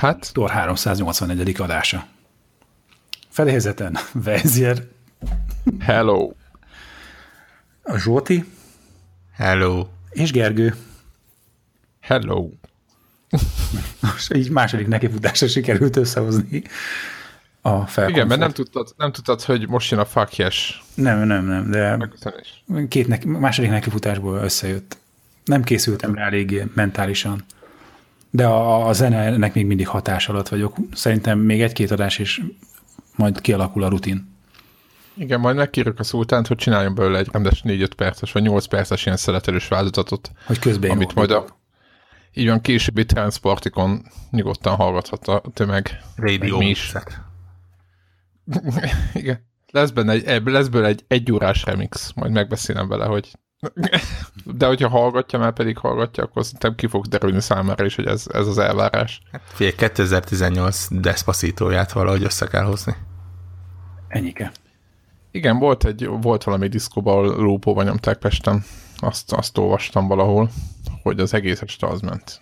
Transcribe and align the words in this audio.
Hát? 0.00 0.30
Tor 0.32 0.50
381. 0.50 1.54
adása. 1.60 2.06
Feléhezeten 3.28 3.98
Vezér. 4.24 4.88
Hello. 5.80 6.32
A 7.82 7.98
Zsóti. 7.98 8.44
Hello. 9.32 9.86
És 10.10 10.32
Gergő. 10.32 10.74
Hello. 12.00 12.48
Most 14.00 14.34
így 14.34 14.50
második 14.50 14.86
nekifutásra 14.86 15.48
sikerült 15.48 15.96
összehozni 15.96 16.62
a 17.60 17.86
felkonfort. 17.86 18.08
Igen, 18.08 18.26
mert 18.26 18.40
nem 18.40 18.52
tudtad, 18.52 18.94
nem 18.96 19.12
tudtad, 19.12 19.42
hogy 19.42 19.68
most 19.68 19.90
jön 19.90 20.00
a 20.00 20.04
fuck 20.04 20.36
yes. 20.36 20.82
Nem, 20.94 21.26
nem, 21.26 21.44
nem, 21.44 21.70
de 21.70 22.08
két 22.88 23.08
neki, 23.08 23.28
második 23.28 23.70
nekifutásból 23.70 24.36
összejött. 24.36 24.96
Nem 25.44 25.62
készültem 25.62 26.14
rá 26.14 26.26
eléggé 26.26 26.64
mentálisan. 26.74 27.44
De 28.30 28.46
a, 28.46 28.86
a 28.86 28.92
zene 28.92 29.18
ennek 29.18 29.54
még 29.54 29.66
mindig 29.66 29.88
hatás 29.88 30.28
alatt 30.28 30.48
vagyok. 30.48 30.76
Szerintem 30.92 31.38
még 31.38 31.62
egy-két 31.62 31.90
adás 31.90 32.18
is 32.18 32.40
majd 33.16 33.40
kialakul 33.40 33.82
a 33.82 33.88
rutin. 33.88 34.38
Igen, 35.14 35.40
majd 35.40 35.56
megkérjük 35.56 35.98
a 35.98 36.02
szultánt, 36.02 36.46
hogy 36.46 36.56
csináljon 36.56 36.94
belőle 36.94 37.18
egy 37.18 37.28
rendes 37.32 37.62
4-5 37.64 37.90
perces, 37.96 38.32
vagy 38.32 38.42
8 38.42 38.66
perces 38.66 39.04
ilyen 39.04 39.16
szeletelős 39.16 39.68
változatot. 39.68 40.30
Hogy 40.46 40.58
közben 40.58 40.90
Amit 40.90 41.14
majd 41.14 41.30
a, 41.30 41.44
így 42.34 42.46
van 42.46 42.60
későbbi 42.60 43.04
transportikon 43.04 44.02
nyugodtan 44.30 44.74
hallgathat 44.74 45.28
a 45.28 45.42
tömeg. 45.54 46.02
Radio 46.16 46.58
mi 46.58 46.68
is. 46.68 46.92
Igen. 49.14 49.48
Lesz 49.70 49.90
benne 49.90 50.12
egy, 50.12 50.42
lesz 50.44 50.68
belőle 50.68 50.88
egy 50.88 51.04
egyórás 51.08 51.64
remix, 51.64 52.12
majd 52.14 52.32
megbeszélem 52.32 52.88
vele, 52.88 53.04
hogy 53.04 53.30
de 54.44 54.66
hogyha 54.66 54.88
hallgatja, 54.88 55.38
már 55.38 55.52
pedig 55.52 55.78
hallgatja, 55.78 56.24
akkor 56.24 56.44
szerintem 56.44 56.74
ki 56.74 56.86
fog 56.86 57.06
derülni 57.06 57.40
számára 57.40 57.84
is, 57.84 57.94
hogy 57.94 58.06
ez, 58.06 58.24
ez 58.32 58.46
az 58.46 58.58
elvárás. 58.58 59.22
Hát 59.32 59.40
figyelj, 59.44 59.74
2018 59.76 60.86
Despacito-ját 60.90 61.92
valahogy 61.92 62.22
össze 62.22 62.46
kell 62.46 62.64
hozni. 62.64 62.94
Ennyike. 64.08 64.52
Igen, 65.30 65.58
volt, 65.58 65.84
egy, 65.84 66.06
volt 66.20 66.44
valami 66.44 66.68
diszkóban, 66.68 67.14
ahol 67.14 67.42
lópóban 67.42 67.84
nyomták 67.84 68.18
Pesten. 68.18 68.64
Azt, 68.96 69.32
azt 69.32 69.58
olvastam 69.58 70.06
valahol, 70.06 70.50
hogy 71.02 71.20
az 71.20 71.34
egész 71.34 71.60
este 71.60 71.86
az 71.86 72.00
ment. 72.00 72.40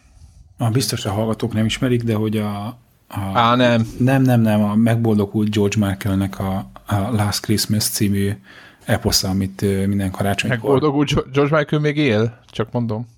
A 0.57 0.71
biztos 0.71 1.05
a 1.05 1.13
hallgatók 1.13 1.53
nem 1.53 1.65
ismerik, 1.65 2.03
de 2.03 2.15
hogy 2.15 2.37
a, 2.37 2.67
a 3.09 3.21
Á, 3.35 3.55
nem. 3.55 3.89
Nem, 3.99 4.23
nem, 4.23 4.41
nem, 4.41 4.63
a 4.63 4.75
megboldogult 4.75 5.51
George 5.51 5.87
Michaelnek 5.87 6.39
a, 6.39 6.71
a 6.87 6.95
Last 6.97 7.41
Christmas 7.41 7.85
című 7.85 8.33
eposza, 8.89 9.29
amit 9.29 9.61
minden 9.87 10.11
karácsonykor... 10.11 10.59
Megboldogult 10.59 11.33
George 11.33 11.57
Michael 11.57 11.83
még 11.83 11.97
él? 11.97 12.41
Csak 12.47 12.73
mondom. 12.73 13.09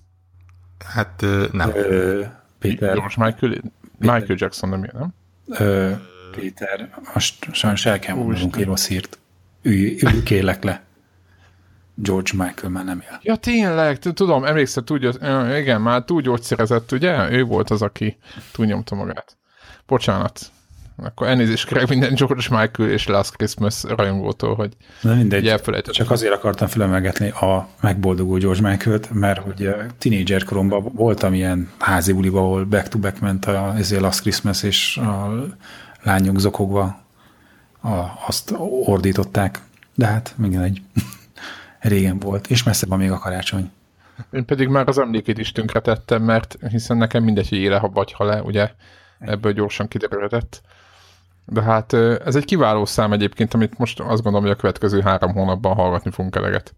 Hát 0.85 1.25
nem. 1.51 1.71
Ö, 1.75 2.23
Péter... 2.59 2.93
George 2.93 3.13
Michael, 3.17 3.61
Michael 3.97 4.35
Jackson 4.35 4.69
nem 4.69 4.83
él, 4.83 4.91
nem? 4.93 5.13
Ö, 5.67 5.91
Péter, 6.31 6.89
most 7.13 7.47
sajnos 7.51 7.85
el 7.85 7.99
kell 7.99 8.15
mondanunk 8.15 8.55
egy 8.55 8.65
rossz 8.65 8.87
hírt. 8.87 9.17
Ülj, 9.61 9.97
ülj 10.03 10.23
kélek 10.23 10.63
le. 10.63 10.83
George 11.95 12.31
Michael 12.33 12.71
már 12.71 12.85
nem 12.85 13.03
él. 13.09 13.19
Ja, 13.21 13.35
tényleg, 13.35 13.99
tudom, 13.99 14.43
emlékszem, 14.43 14.83
tudja, 14.83 15.09
igen, 15.57 15.81
már 15.81 16.03
túl 16.03 16.21
gyógyszerezett, 16.21 16.91
ugye? 16.91 17.31
Ő 17.31 17.43
volt 17.43 17.69
az, 17.69 17.81
aki 17.81 18.17
túlnyomta 18.51 18.95
magát. 18.95 19.37
Bocsánat. 19.85 20.51
Akkor 20.95 21.27
elnézést 21.27 21.67
kérek 21.67 21.87
minden 21.87 22.13
George 22.13 22.45
Michael 22.49 22.89
és 22.89 23.07
Last 23.07 23.35
Christmas 23.35 23.83
rajongótól, 23.83 24.55
hogy 24.55 24.73
Na 25.01 25.15
mindegy, 25.15 25.53
csak 25.91 26.11
azért 26.11 26.33
akartam 26.33 26.67
felemelgetni 26.67 27.29
a 27.29 27.67
megboldogó 27.81 28.37
George 28.37 28.69
Michael-t, 28.69 29.13
mert 29.13 29.39
hogy 29.39 29.75
tínédzser 29.97 30.43
koromban 30.43 30.91
voltam 30.93 31.33
ilyen 31.33 31.71
házi 31.79 32.13
buliba, 32.13 32.39
ahol 32.39 32.65
back-to-back 32.65 33.19
ment 33.19 33.45
a 33.45 33.73
ezért 33.77 34.01
Last 34.01 34.21
Christmas, 34.21 34.63
és 34.63 34.97
a 34.97 35.31
lányok 36.03 36.39
zokogva 36.39 37.01
a, 37.81 37.89
azt 38.27 38.53
ordították. 38.85 39.59
De 39.95 40.05
hát 40.05 40.33
még 40.37 40.55
egy 40.55 40.81
régen 41.79 42.19
volt, 42.19 42.47
és 42.47 42.63
messze 42.63 42.85
van 42.85 42.97
még 42.97 43.11
a 43.11 43.17
karácsony. 43.17 43.71
Én 44.31 44.45
pedig 44.45 44.67
már 44.67 44.87
az 44.87 44.97
emlékét 44.97 45.37
is 45.37 45.51
tönkretettem, 45.51 46.23
mert 46.23 46.57
hiszen 46.69 46.97
nekem 46.97 47.23
mindegy, 47.23 47.49
hogy 47.49 47.57
éle, 47.57 47.77
ha 47.77 47.89
vagy 47.89 48.11
ha 48.11 48.23
le, 48.23 48.41
ugye 48.41 48.71
ebből 49.19 49.53
gyorsan 49.53 49.87
kiderülhetett. 49.87 50.61
De 51.45 51.61
hát 51.61 51.93
ez 51.93 52.35
egy 52.35 52.45
kiváló 52.45 52.85
szám 52.85 53.13
egyébként, 53.13 53.53
amit 53.53 53.77
most 53.77 53.99
azt 53.99 54.21
gondolom, 54.21 54.41
hogy 54.41 54.55
a 54.55 54.59
következő 54.59 55.01
három 55.01 55.33
hónapban 55.33 55.75
hallgatni 55.75 56.11
fogunk 56.11 56.35
eleget. 56.35 56.75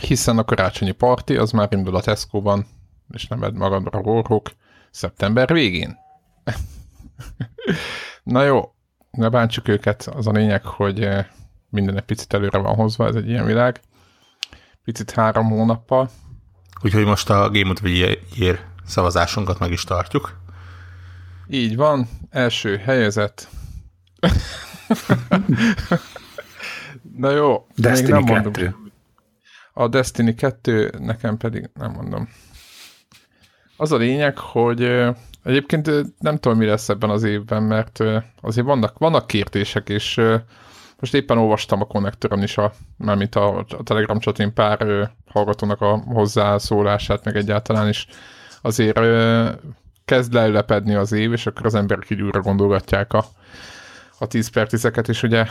Hiszen 0.00 0.38
a 0.38 0.44
karácsonyi 0.44 0.92
parti 0.92 1.36
az 1.36 1.50
már 1.50 1.68
indul 1.70 1.96
a 1.96 2.00
Tesco-ban, 2.00 2.66
és 3.10 3.26
nem 3.26 3.38
magadra 3.54 4.00
Warhawk, 4.00 4.50
szeptember 4.90 5.52
végén. 5.52 5.96
Na 8.22 8.42
jó, 8.42 8.74
ne 9.10 9.28
bántsuk 9.28 9.68
őket, 9.68 10.02
az 10.02 10.26
a 10.26 10.30
lényeg, 10.30 10.64
hogy 10.64 11.08
minden 11.68 11.96
egy 11.96 12.02
picit 12.02 12.34
előre 12.34 12.58
van 12.58 12.74
hozva, 12.74 13.06
ez 13.06 13.14
egy 13.14 13.28
ilyen 13.28 13.44
világ. 13.44 13.80
Picit 14.84 15.10
három 15.10 15.48
hónappal. 15.48 16.10
Úgyhogy 16.82 17.04
most 17.04 17.30
a 17.30 17.50
Game 17.50 17.70
of 17.70 17.80
the 17.80 18.16
Year 18.34 18.58
szavazásunkat 18.86 19.58
meg 19.58 19.70
is 19.70 19.84
tartjuk. 19.84 20.40
Így 21.48 21.76
van, 21.76 22.08
első 22.30 22.76
helyezett. 22.76 23.48
Na 27.16 27.30
jó, 27.30 27.66
Destiny 27.76 28.14
még 28.14 28.24
nem 28.24 28.42
2. 28.42 28.62
Mondom. 28.62 28.90
A 29.72 29.88
Destiny 29.88 30.34
2, 30.34 30.92
nekem 30.98 31.36
pedig 31.36 31.70
nem 31.74 31.90
mondom. 31.90 32.28
Az 33.76 33.92
a 33.92 33.96
lényeg, 33.96 34.38
hogy 34.38 34.82
egyébként 35.42 35.90
nem 36.18 36.36
tudom, 36.38 36.58
mi 36.58 36.66
lesz 36.66 36.88
ebben 36.88 37.10
az 37.10 37.22
évben, 37.22 37.62
mert 37.62 38.02
azért 38.40 38.66
vannak, 38.66 38.98
vannak 38.98 39.26
kértések, 39.26 39.88
és 39.88 40.20
most 41.00 41.14
éppen 41.14 41.38
olvastam 41.38 41.80
a 41.80 41.84
konnektoron 41.84 42.42
is, 42.42 42.58
a, 42.58 42.72
mármint 42.96 43.34
a, 43.34 43.58
a 43.58 43.82
Telegram 43.84 44.18
chatén 44.18 44.54
pár 44.54 45.10
hallgatónak 45.26 45.80
a 45.80 46.02
hozzászólását, 46.06 47.24
meg 47.24 47.36
egyáltalán 47.36 47.88
is 47.88 48.06
azért 48.62 48.98
kezd 50.06 50.32
leülepedni 50.32 50.94
az 50.94 51.12
év, 51.12 51.32
és 51.32 51.46
akkor 51.46 51.66
az 51.66 51.74
emberek 51.74 52.10
így 52.10 52.22
újra 52.22 52.40
gondolgatják 52.40 53.12
a, 53.12 53.24
a 54.18 54.26
10 54.26 54.48
per 54.48 54.66
10 54.66 54.90
és 55.06 55.22
ugye 55.22 55.46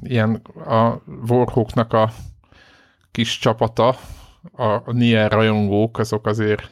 ilyen 0.00 0.34
a 0.66 1.02
Warhawknak 1.28 1.92
a 1.92 2.10
kis 3.10 3.38
csapata, 3.38 3.96
a, 4.52 4.92
Nier 4.92 5.32
rajongók, 5.32 5.98
azok 5.98 6.26
azért 6.26 6.70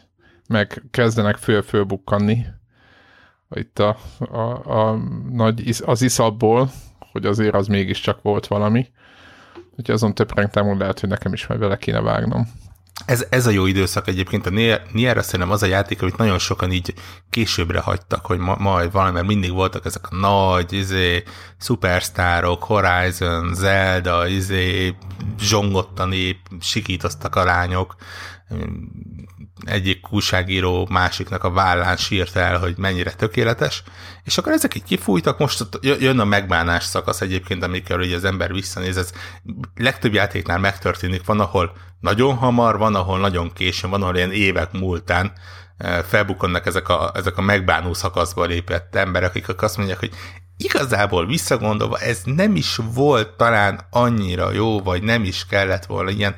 meg 0.49 0.83
kezdenek 0.91 1.37
föl-fölbukkanni 1.37 2.47
itt 3.51 3.79
a, 3.79 3.97
a, 4.19 4.79
a 4.79 4.97
nagy, 5.31 5.75
az 5.85 6.03
iszabból, 6.03 6.71
hogy 7.13 7.27
azért 7.27 7.55
az 7.55 7.67
mégiscsak 7.67 8.23
volt 8.23 8.47
valami. 8.47 8.87
Úgyhogy 9.71 9.95
azon 9.95 10.15
töprengtem, 10.15 10.67
hogy 10.67 10.79
lehet, 10.79 11.01
hogy 11.01 11.09
nekem 11.09 11.33
is 11.33 11.47
majd 11.47 11.61
vele 11.61 11.77
kéne 11.77 12.01
vágnom 12.01 12.47
ez, 13.07 13.27
ez 13.31 13.47
a 13.47 13.51
jó 13.51 13.67
időszak 13.67 14.09
egyébként. 14.09 14.47
A 14.47 14.51
Nier 14.93 15.25
szerintem 15.25 15.51
az 15.51 15.63
a 15.63 15.67
játék, 15.67 16.03
amit 16.03 16.17
nagyon 16.17 16.39
sokan 16.39 16.73
így 16.73 16.95
későbbre 17.31 17.81
hagytak, 17.81 18.27
hogy 18.27 18.39
ma, 18.39 18.57
majd 18.59 18.93
valami, 18.93 19.13
mert 19.13 19.27
mindig 19.27 19.53
voltak 19.53 19.85
ezek 19.85 20.11
a 20.11 20.17
nagy, 20.17 20.73
izé, 20.73 21.23
superstárok, 21.61 22.63
Horizon, 22.63 23.55
Zelda, 23.55 24.27
izé, 24.27 24.95
zsongottani, 25.41 26.41
sikítoztak 26.61 27.37
a 27.37 27.45
lányok, 27.45 27.95
egyik 29.65 30.13
újságíró 30.13 30.87
másiknak 30.91 31.45
a 31.45 31.51
vállán 31.51 31.97
sírt 31.97 32.37
el, 32.37 32.59
hogy 32.59 32.75
mennyire 32.77 33.13
tökéletes, 33.13 33.83
és 34.25 34.39
akkor 34.39 34.53
ezek 34.53 34.75
így 34.75 34.85
kifújtak, 34.85 35.39
most 35.39 35.69
jön 35.81 36.19
a 36.19 36.25
megbánás 36.25 36.85
szakasz 36.85 37.21
egyébként, 37.21 37.63
amikor 37.63 37.99
ugye 38.01 38.17
az 38.17 38.25
ember 38.25 38.53
visszanéz, 38.53 38.97
ez 38.97 39.13
legtöbb 39.75 40.13
játéknál 40.13 40.59
megtörténik, 40.59 41.25
van, 41.25 41.41
ahol 41.41 41.73
nagyon 42.05 42.37
hamar, 42.37 42.79
van, 42.79 42.95
ahol 42.95 43.19
nagyon 43.19 43.53
későn, 43.53 43.91
van, 43.91 44.03
ahol 44.03 44.17
ilyen 44.17 44.33
évek 44.33 44.73
múltán 44.73 45.33
felbukkannak 46.07 46.67
ezek 46.67 46.89
a, 46.89 47.11
ezek 47.15 47.37
a 47.37 47.43
megbánó 47.43 47.95
szakaszba 47.95 48.45
lépett 48.45 48.95
emberek, 48.95 49.29
akik 49.29 49.63
azt 49.63 49.77
mondják, 49.77 49.99
hogy 49.99 50.13
igazából 50.57 51.27
visszagondolva 51.27 51.99
ez 51.99 52.21
nem 52.25 52.57
is 52.57 52.79
volt 52.95 53.37
talán 53.37 53.87
annyira 53.91 54.53
jó, 54.53 54.81
vagy 54.81 55.03
nem 55.03 55.25
is 55.25 55.47
kellett 55.47 55.87
volna 55.87 56.11
ilyen 56.11 56.37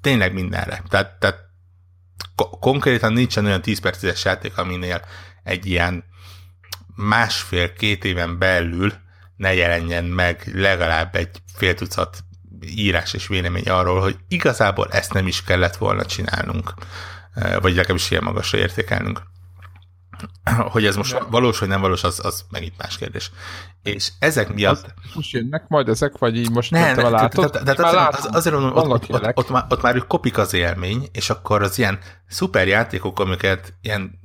tényleg 0.00 0.32
mindenre. 0.32 0.82
Tehát, 0.88 1.18
tehát 1.18 1.38
konkrétan 2.60 3.12
nincsen 3.12 3.44
olyan 3.44 3.62
10 3.62 3.80
perces 3.80 4.24
játék, 4.24 4.58
aminél 4.58 5.02
egy 5.42 5.66
ilyen 5.66 6.04
másfél-két 6.94 8.04
éven 8.04 8.38
belül 8.38 8.92
ne 9.36 9.54
jelenjen 9.54 10.04
meg 10.04 10.50
legalább 10.54 11.14
egy 11.14 11.42
fél 11.54 11.74
tucat 11.74 12.24
írás 12.66 13.14
és 13.14 13.26
vélemény 13.26 13.68
arról, 13.68 14.00
hogy 14.00 14.16
igazából 14.28 14.88
ezt 14.90 15.12
nem 15.12 15.26
is 15.26 15.44
kellett 15.44 15.76
volna 15.76 16.04
csinálnunk, 16.04 16.74
vagy 17.34 17.74
legalábbis 17.74 18.10
ilyen 18.10 18.24
magasra 18.24 18.58
értékelnünk. 18.58 19.22
Hogy 20.58 20.86
ez 20.86 20.96
most 20.96 21.18
valós, 21.30 21.58
vagy 21.58 21.68
nem 21.68 21.80
valós, 21.80 22.04
az, 22.04 22.24
az 22.24 22.44
megint 22.50 22.78
más 22.78 22.96
kérdés. 22.96 23.30
És 23.82 24.12
ezek 24.18 24.54
miatt... 24.54 24.84
Az, 24.84 25.14
most 25.14 25.32
jönnek 25.32 25.68
majd 25.68 25.88
ezek, 25.88 26.18
vagy 26.18 26.36
így 26.36 26.50
most 26.50 26.70
nem, 26.70 26.94
nem, 26.94 27.10
látod? 27.10 27.50
Tehát, 27.50 27.76
tehát 27.76 28.14
az, 28.14 28.28
azért 28.32 28.54
mondom, 28.54 28.76
ott, 28.76 28.88
ott, 28.88 29.10
ott, 29.10 29.36
ott, 29.36 29.50
már, 29.50 29.64
ott 29.68 29.82
már 29.82 30.06
kopik 30.06 30.38
az 30.38 30.54
élmény, 30.54 31.08
és 31.12 31.30
akkor 31.30 31.62
az 31.62 31.78
ilyen 31.78 31.98
szuper 32.28 32.68
játékok, 32.68 33.20
amiket 33.20 33.74
ilyen 33.80 34.20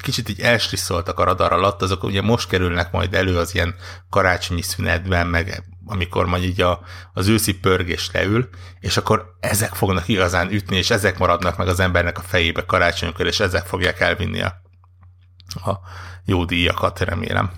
kicsit 0.00 0.28
így 0.28 0.40
elstrisszoltak 0.40 1.18
a 1.18 1.24
radar 1.24 1.52
alatt, 1.52 1.82
azok 1.82 2.04
ugye 2.04 2.22
most 2.22 2.48
kerülnek 2.48 2.92
majd 2.92 3.14
elő 3.14 3.38
az 3.38 3.54
ilyen 3.54 3.74
karácsonyi 4.10 4.62
szünetben, 4.62 5.26
meg 5.26 5.62
amikor 5.86 6.26
majd 6.26 6.42
így 6.42 6.60
a, 6.60 6.80
az 7.12 7.28
őszi 7.28 7.58
pörgés 7.58 8.10
leül, 8.12 8.48
és 8.80 8.96
akkor 8.96 9.36
ezek 9.40 9.74
fognak 9.74 10.08
igazán 10.08 10.50
ütni, 10.50 10.76
és 10.76 10.90
ezek 10.90 11.18
maradnak 11.18 11.56
meg 11.56 11.68
az 11.68 11.80
embernek 11.80 12.18
a 12.18 12.22
fejébe 12.22 12.64
karácsonykor, 12.64 13.26
és 13.26 13.40
ezek 13.40 13.66
fogják 13.66 14.00
elvinni 14.00 14.40
a, 14.40 14.54
a 15.54 15.78
jó 16.24 16.44
díjakat, 16.44 17.00
remélem. 17.00 17.50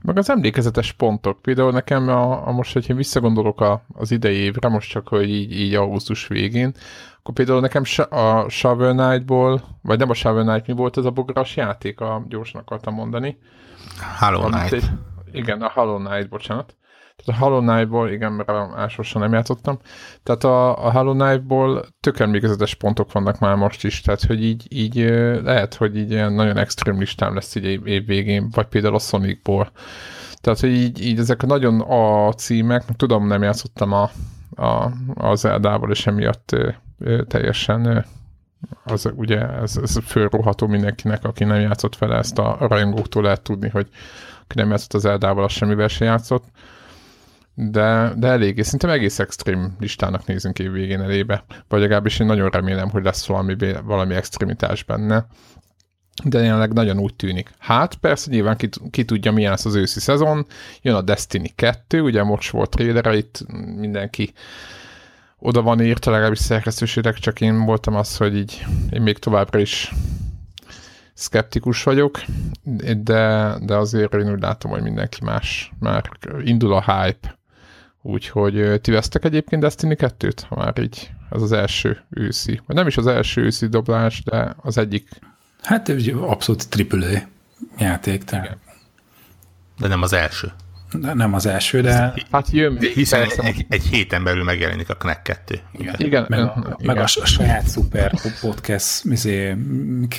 Meg 0.00 0.18
az 0.18 0.30
emlékezetes 0.30 0.92
pontok. 0.92 1.42
Például 1.42 1.72
nekem 1.72 2.08
a, 2.08 2.46
a 2.46 2.52
most, 2.52 2.72
hogyha 2.72 2.94
visszagondolok 2.94 3.60
a, 3.60 3.84
az 3.94 4.10
idei 4.10 4.36
évre, 4.36 4.68
most 4.68 4.90
csak, 4.90 5.08
hogy 5.08 5.30
így, 5.30 5.52
így 5.52 5.74
augusztus 5.74 6.26
végén, 6.26 6.74
akkor 7.24 7.36
például 7.36 7.60
nekem 7.60 7.82
a 8.10 8.48
Shovel 8.48 8.94
Knight-ból, 8.94 9.60
vagy 9.82 9.98
nem 9.98 10.10
a 10.10 10.14
Shovel 10.14 10.44
Knight, 10.44 10.66
mi 10.66 10.72
volt 10.72 10.96
ez 10.96 11.04
a 11.04 11.10
bogaras 11.10 11.56
játék, 11.56 12.00
a 12.00 12.24
gyorsan 12.28 12.60
akartam 12.60 12.94
mondani. 12.94 13.38
Hollow 14.18 14.50
Knight. 14.50 14.72
Egy, 14.72 14.90
igen, 15.32 15.62
a 15.62 15.70
Hollow 15.74 16.04
Knight, 16.04 16.28
bocsánat. 16.28 16.76
Tehát 17.16 17.40
a 17.40 17.44
Hollow 17.44 17.60
Knight-ból, 17.60 18.10
igen, 18.10 18.32
mert 18.32 18.50
ásossan 18.76 19.22
nem 19.22 19.32
játszottam. 19.32 19.78
Tehát 20.22 20.44
a, 20.44 20.86
a 20.86 20.92
Hollow 20.92 21.14
Knight-ból 21.14 21.84
tök 22.00 22.18
emlékezetes 22.18 22.74
pontok 22.74 23.12
vannak 23.12 23.38
már 23.38 23.56
most 23.56 23.84
is, 23.84 24.00
tehát 24.00 24.22
hogy 24.22 24.44
így, 24.44 24.66
így 24.68 24.96
lehet, 25.42 25.74
hogy 25.74 25.96
így 25.96 26.10
ilyen 26.10 26.32
nagyon 26.32 26.56
extrém 26.56 26.98
listám 26.98 27.34
lesz 27.34 27.54
így 27.54 27.64
év, 27.64 28.06
végén, 28.06 28.50
vagy 28.54 28.66
például 28.66 28.94
a 28.94 28.98
Sonicból. 28.98 29.70
Tehát, 30.40 30.60
hogy 30.60 30.72
így, 30.72 31.06
így 31.06 31.18
ezek 31.18 31.42
nagyon 31.42 31.80
a 31.80 32.32
címek, 32.32 32.84
tudom, 32.96 33.26
nem 33.26 33.42
játszottam 33.42 33.92
a, 33.92 34.10
a, 34.56 34.90
az 35.14 35.40
Zeldával, 35.40 35.90
és 35.90 36.06
emiatt 36.06 36.56
teljesen 37.26 38.04
az 38.84 39.12
ugye 39.14 39.48
ez, 39.48 39.76
ez 39.82 39.98
fölróható 40.04 40.66
mindenkinek, 40.66 41.24
aki 41.24 41.44
nem 41.44 41.60
játszott 41.60 41.98
vele, 41.98 42.16
ezt 42.16 42.38
a 42.38 42.56
rajongóktól 42.60 43.22
lehet 43.22 43.42
tudni, 43.42 43.68
hogy 43.68 43.88
aki 44.42 44.54
nem 44.54 44.70
játszott 44.70 44.92
az 44.92 45.04
Eldával, 45.04 45.44
az 45.44 45.52
semmivel 45.52 45.88
sem 45.88 46.06
játszott. 46.06 46.44
De, 47.54 48.12
de 48.16 48.28
eléggé, 48.28 48.62
szerintem 48.62 48.90
egész 48.90 49.18
extrém 49.18 49.76
listának 49.80 50.26
nézünk 50.26 50.58
év 50.58 50.72
végén 50.72 51.00
elébe, 51.00 51.44
vagy 51.68 51.80
legalábbis 51.80 52.18
én 52.18 52.26
nagyon 52.26 52.48
remélem, 52.50 52.90
hogy 52.90 53.04
lesz 53.04 53.26
valami, 53.26 53.56
valami 53.84 54.14
extremitás 54.14 54.82
benne, 54.82 55.26
de 56.24 56.40
jelenleg 56.40 56.72
nagyon 56.72 56.98
úgy 56.98 57.14
tűnik. 57.14 57.50
Hát 57.58 57.94
persze 57.94 58.30
nyilván 58.30 58.56
ki, 58.56 58.68
ki 58.90 59.04
tudja, 59.04 59.32
milyen 59.32 59.50
lesz 59.50 59.64
az 59.64 59.74
őszi 59.74 60.00
szezon, 60.00 60.46
jön 60.82 60.94
a 60.94 61.02
Destiny 61.02 61.52
2, 61.54 62.00
ugye 62.00 62.22
most 62.22 62.50
volt 62.50 62.70
trailer, 62.70 63.14
itt 63.14 63.44
mindenki 63.76 64.32
oda 65.44 65.62
van 65.62 65.80
írta, 65.80 66.10
legalábbis 66.10 66.38
szerkesztőségek, 66.38 67.18
csak 67.18 67.40
én 67.40 67.64
voltam 67.64 67.94
az, 67.94 68.16
hogy 68.16 68.36
így 68.36 68.66
én 68.90 69.02
még 69.02 69.18
továbbra 69.18 69.58
is 69.58 69.92
szkeptikus 71.14 71.82
vagyok, 71.82 72.22
de, 72.96 73.54
de 73.60 73.76
azért 73.76 74.14
én 74.14 74.32
úgy 74.32 74.40
látom, 74.40 74.70
hogy 74.70 74.82
mindenki 74.82 75.24
más, 75.24 75.72
már 75.78 76.10
indul 76.44 76.72
a 76.72 76.82
hype, 76.82 77.38
Úgyhogy 78.06 78.80
ti 78.80 78.90
vesztek 78.90 79.24
egyébként 79.24 79.62
Destiny 79.62 79.96
2-t, 79.98 80.38
ha 80.48 80.56
már 80.56 80.78
így 80.78 81.10
ez 81.30 81.42
az 81.42 81.52
első 81.52 82.04
őszi, 82.10 82.60
vagy 82.66 82.76
nem 82.76 82.86
is 82.86 82.96
az 82.96 83.06
első 83.06 83.42
őszi 83.42 83.66
doblás, 83.66 84.22
de 84.22 84.54
az 84.56 84.78
egyik. 84.78 85.08
Hát 85.62 85.88
abszolút 86.14 86.66
AAA 86.90 87.20
játék. 87.78 88.24
Tehát. 88.24 88.58
De 89.78 89.88
nem 89.88 90.02
az 90.02 90.12
első. 90.12 90.52
De 91.00 91.14
nem 91.14 91.34
az 91.34 91.46
első, 91.46 91.80
de... 91.80 92.14
Hát 92.30 92.50
jön 92.50 92.78
Hiszen 92.78 93.22
egy, 93.22 93.32
egy, 93.42 93.66
egy 93.68 93.82
héten 93.82 94.24
belül 94.24 94.44
megjelenik 94.44 94.88
a 94.88 94.94
Knack 94.94 95.22
2. 95.22 95.60
Igen. 95.72 95.94
igen. 95.98 96.26
Meg, 96.28 96.38
a, 96.38 96.54
igen. 96.58 96.76
meg 96.82 96.96
a, 96.96 97.06
saját 97.06 97.66
szuper 97.66 98.12
podcast 98.40 99.04
izé, 99.04 99.56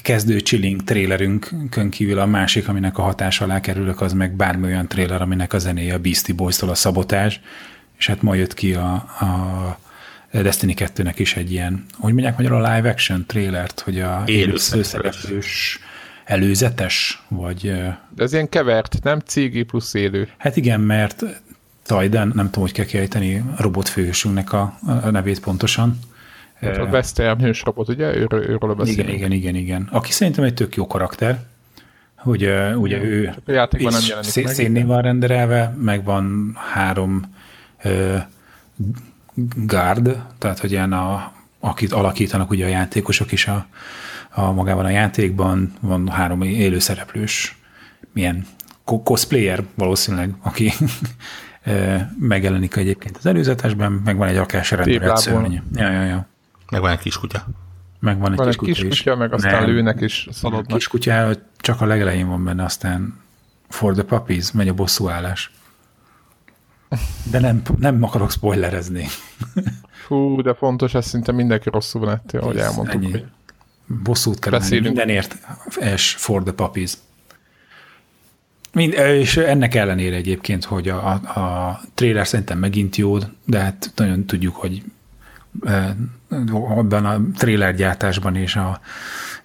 kezdő 0.02 0.40
chilling 0.40 0.84
trailerünkön 0.84 1.90
kívül 1.90 2.20
a 2.20 2.26
másik, 2.26 2.68
aminek 2.68 2.98
a 2.98 3.02
hatás 3.02 3.42
alá 3.42 3.60
kerülök, 3.60 4.02
az 4.02 4.14
meg 4.14 4.36
bármi 4.36 4.66
olyan 4.66 4.88
trailer, 4.88 5.22
aminek 5.22 5.54
a 5.54 5.58
zenéje 5.58 5.94
a 5.94 6.00
Beastie 6.00 6.36
Boys-tól 6.36 6.70
a 6.70 6.76
szabotás, 6.76 7.42
és 7.98 8.08
hát 8.08 8.22
ma 8.22 8.34
jött 8.34 8.54
ki 8.54 8.74
a, 8.74 8.94
a 8.94 9.78
Destiny 10.32 10.74
2-nek 10.78 11.14
is 11.18 11.36
egy 11.36 11.52
ilyen, 11.52 11.86
hogy 11.98 12.14
mondják 12.14 12.38
magyarul 12.38 12.66
a 12.66 12.76
live 12.76 12.90
action 12.90 13.26
trailert, 13.26 13.80
hogy 13.80 14.00
a 14.00 14.24
élőszereplős 14.26 15.80
előzetes, 16.26 17.24
vagy... 17.28 17.62
De 18.16 18.24
ez 18.24 18.34
ilyen 18.34 18.50
kevert, 18.50 19.00
nem 19.04 19.20
CG 19.20 19.66
plusz 19.66 19.94
élő. 19.94 20.30
Hát 20.38 20.58
igen, 20.58 20.80
mert 20.80 21.24
Tajden, 21.86 22.32
nem 22.36 22.46
tudom, 22.46 22.64
hogy 22.64 22.72
kell 22.72 22.86
kiejteni 22.86 23.38
a 23.38 23.62
robotfőhősünknek 23.62 24.54
a, 24.54 24.78
a 25.04 25.10
nevét 25.10 25.40
pontosan. 25.40 26.00
Hát 26.60 26.78
a 26.78 26.84
Westerm 26.84 27.40
hős 27.40 27.64
robot, 27.64 27.90
ugye? 27.90 28.16
Őről, 28.16 28.42
őről 28.42 28.74
beszélünk. 28.74 29.08
Igen, 29.08 29.16
igen, 29.16 29.32
igen, 29.32 29.56
igen. 29.56 29.90
Aki 29.92 30.12
szerintem 30.12 30.44
egy 30.44 30.54
tök 30.54 30.76
jó 30.76 30.88
karakter, 30.88 31.40
hogy 32.16 32.44
uh, 32.44 32.82
ugye 32.82 33.04
ő 33.04 33.34
a 33.46 33.52
játékban 33.52 33.92
nem 33.92 34.02
jelenik 34.08 34.48
szénné 34.48 34.82
van 34.84 35.02
renderelve, 35.02 35.76
meg 35.78 36.04
van 36.04 36.58
három 36.74 37.36
guard, 39.56 40.18
tehát 40.38 40.60
hogy 40.60 40.72
ilyen 40.72 40.94
a, 40.94 41.32
akit 41.60 41.92
alakítanak 41.92 42.50
ugye 42.50 42.66
a 42.66 42.70
játékosok 42.70 43.32
is 43.32 43.48
a, 43.48 43.66
a 44.36 44.52
magában 44.52 44.86
a 44.86 44.90
játékban, 44.90 45.74
van 45.80 46.08
három 46.08 46.42
élő 46.42 46.80
szereplős, 46.80 47.58
milyen 48.14 48.46
cosplayer 48.84 49.64
valószínűleg, 49.76 50.36
aki 50.42 50.72
megjelenik 52.20 52.76
egyébként 52.76 53.18
az 53.18 53.26
előzetesben, 53.26 53.92
meg 53.92 54.18
van 54.18 54.28
egy 54.28 54.38
akás 54.38 54.72
rendelt 54.72 55.18
szörny. 55.18 55.56
Ja, 55.76 55.92
ja, 55.92 56.04
ja. 56.04 56.28
Meg 56.72 56.82
van 56.82 56.92
egy 56.92 57.00
kiskutya. 57.00 57.46
Meg 58.00 58.20
van 58.20 58.32
egy 58.32 58.38
van 58.38 58.48
kiskutya, 58.48 58.72
egy 58.72 58.88
kiskutya 58.88 59.12
is. 59.12 59.18
meg 59.18 59.34
aztán 59.34 59.62
Nem, 59.62 59.70
lőnek 59.70 60.02
is 60.02 60.28
szaladnak. 60.32 60.72
A 60.72 60.74
kiskutya 60.74 61.32
csak 61.58 61.82
a 61.82 61.86
legelején 61.86 62.28
van 62.28 62.44
benne, 62.44 62.64
aztán 62.64 63.20
for 63.70 63.94
the 63.94 64.04
puppies, 64.04 64.52
megy 64.52 64.68
a 64.68 64.74
bosszúállás. 64.74 65.52
De 67.32 67.40
nem, 67.40 67.62
nem 67.78 68.04
akarok 68.04 68.32
spoilerezni. 68.32 69.08
Fú, 70.06 70.42
de 70.42 70.54
fontos, 70.54 70.94
ez 70.94 71.06
szinte 71.06 71.32
mindenki 71.32 71.70
rosszul 71.70 72.02
van 72.02 72.14
ettől, 72.14 72.42
ahogy 72.42 72.58
elmondtuk. 72.58 73.04
Ennyi. 73.04 73.12
Hogy 73.12 73.26
Bosszút 74.04 74.40
kell 74.40 74.60
menni 74.60 74.80
mindenért, 74.80 75.38
és 75.80 76.12
for 76.18 76.44
the 76.44 76.54
puppies. 76.54 76.94
Mind, 78.74 78.94
és 78.94 79.38
ennek 79.38 79.76
ellenére 79.76 80.16
egyébként, 80.16 80.64
hogy 80.64 80.90
a, 80.90 81.08
a, 81.08 81.40
a 81.40 81.82
trailer 81.94 82.28
szerintem 82.28 82.58
megint 82.58 82.96
jó, 82.96 83.18
de 83.46 83.60
hát 83.60 83.92
nagyon 83.96 84.26
tudjuk, 84.26 84.56
hogy 84.56 84.84
abban 86.52 87.06
a 87.06 87.22
trailer 87.38 87.76
gyártásban 87.76 88.36
és 88.36 88.56
a 88.56 88.80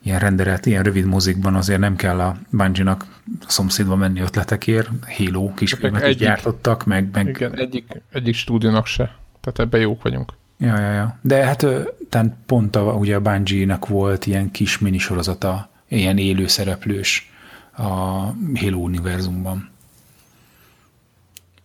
ilyen 0.03 0.19
renderelt, 0.19 0.67
ilyen 0.67 0.83
rövid 0.83 1.05
mozikban 1.05 1.55
azért 1.55 1.81
nem 1.81 1.97
kell 1.97 2.21
a 2.21 2.37
Bungie-nak 2.51 3.07
a 3.41 3.51
szomszédba 3.51 3.97
menni 3.97 4.21
ötletekért, 4.21 4.89
Halo 5.17 5.55
kisfilmet 5.55 6.09
is 6.09 6.17
gyártottak, 6.17 6.85
meg... 6.85 7.09
meg 7.13 7.29
igen, 7.29 7.59
egyik, 7.59 8.03
egyik 8.13 8.35
stúdiónak 8.35 8.87
se. 8.87 9.17
Tehát 9.41 9.59
ebben 9.59 9.81
jók 9.81 10.03
vagyunk. 10.03 10.33
Ja, 10.61 10.79
ja, 10.79 10.93
ja. 10.93 11.19
De 11.21 11.45
hát 11.45 11.67
tehát 12.09 12.33
pont 12.47 12.77
a, 12.77 12.83
ugye 12.83 13.17
a 13.17 13.21
Bungie-nak 13.21 13.89
volt 13.89 14.27
ilyen 14.27 14.51
kis 14.51 14.79
minisorozata, 14.79 15.69
ilyen 15.89 16.19
élőszereplős 16.19 17.31
a 17.77 17.83
Halo 18.55 18.79
univerzumban. 18.79 19.71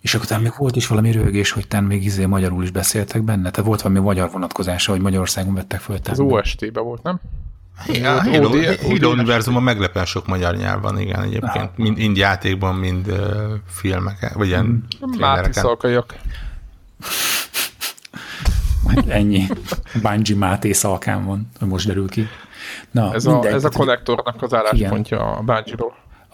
És 0.02 0.16
akkor 0.16 0.40
még 0.40 0.54
volt 0.58 0.76
is 0.76 0.88
valami 0.88 1.12
rögés, 1.12 1.52
hogy 1.52 1.68
tán 1.68 1.84
még 1.84 2.04
izé 2.04 2.26
magyarul 2.26 2.64
is 2.64 2.72
beszéltek 2.72 3.22
benne? 3.22 3.52
Tehát 3.52 3.68
volt 3.68 3.82
valami 3.82 4.00
magyar 4.00 4.32
vonatkozása, 4.32 4.92
hogy 4.92 5.02
Magyarországon 5.02 5.54
vettek 5.54 5.80
föl? 5.80 5.98
Az 6.10 6.20
OST-be 6.20 6.80
volt, 6.80 7.04
nem? 7.04 7.20
Ja, 7.88 8.22
Halo, 8.22 9.12
univerzumban 9.12 9.64
meglepően 9.64 10.06
sok 10.06 10.28
magyar 10.28 10.56
nyelv 10.56 10.82
van, 10.82 11.00
igen, 11.00 11.24
egyébként. 11.24 11.78
Mind, 11.78 11.98
mind 11.98 12.18
játékban, 12.18 12.76
mind 12.76 13.08
uh, 13.08 13.18
filmek, 13.68 14.34
vagy 14.34 14.48
ilyen 14.48 14.86
hmm. 15.00 15.20
Máti 15.20 15.60
Ennyi. 19.08 19.48
Bungie 20.02 20.36
Máté 20.36 20.72
szalkán 20.72 21.26
van, 21.26 21.48
most 21.60 21.88
derül 21.88 22.10
ki. 22.10 22.28
Na, 22.92 23.14
ez, 23.14 23.26
mindegy, 23.26 23.52
a, 23.52 23.56
ez 23.56 23.64
a 23.64 23.70
konnektornak 23.70 24.42
az 24.42 24.54
álláspontja 24.54 25.36
a 25.36 25.42
bungie 25.42 25.76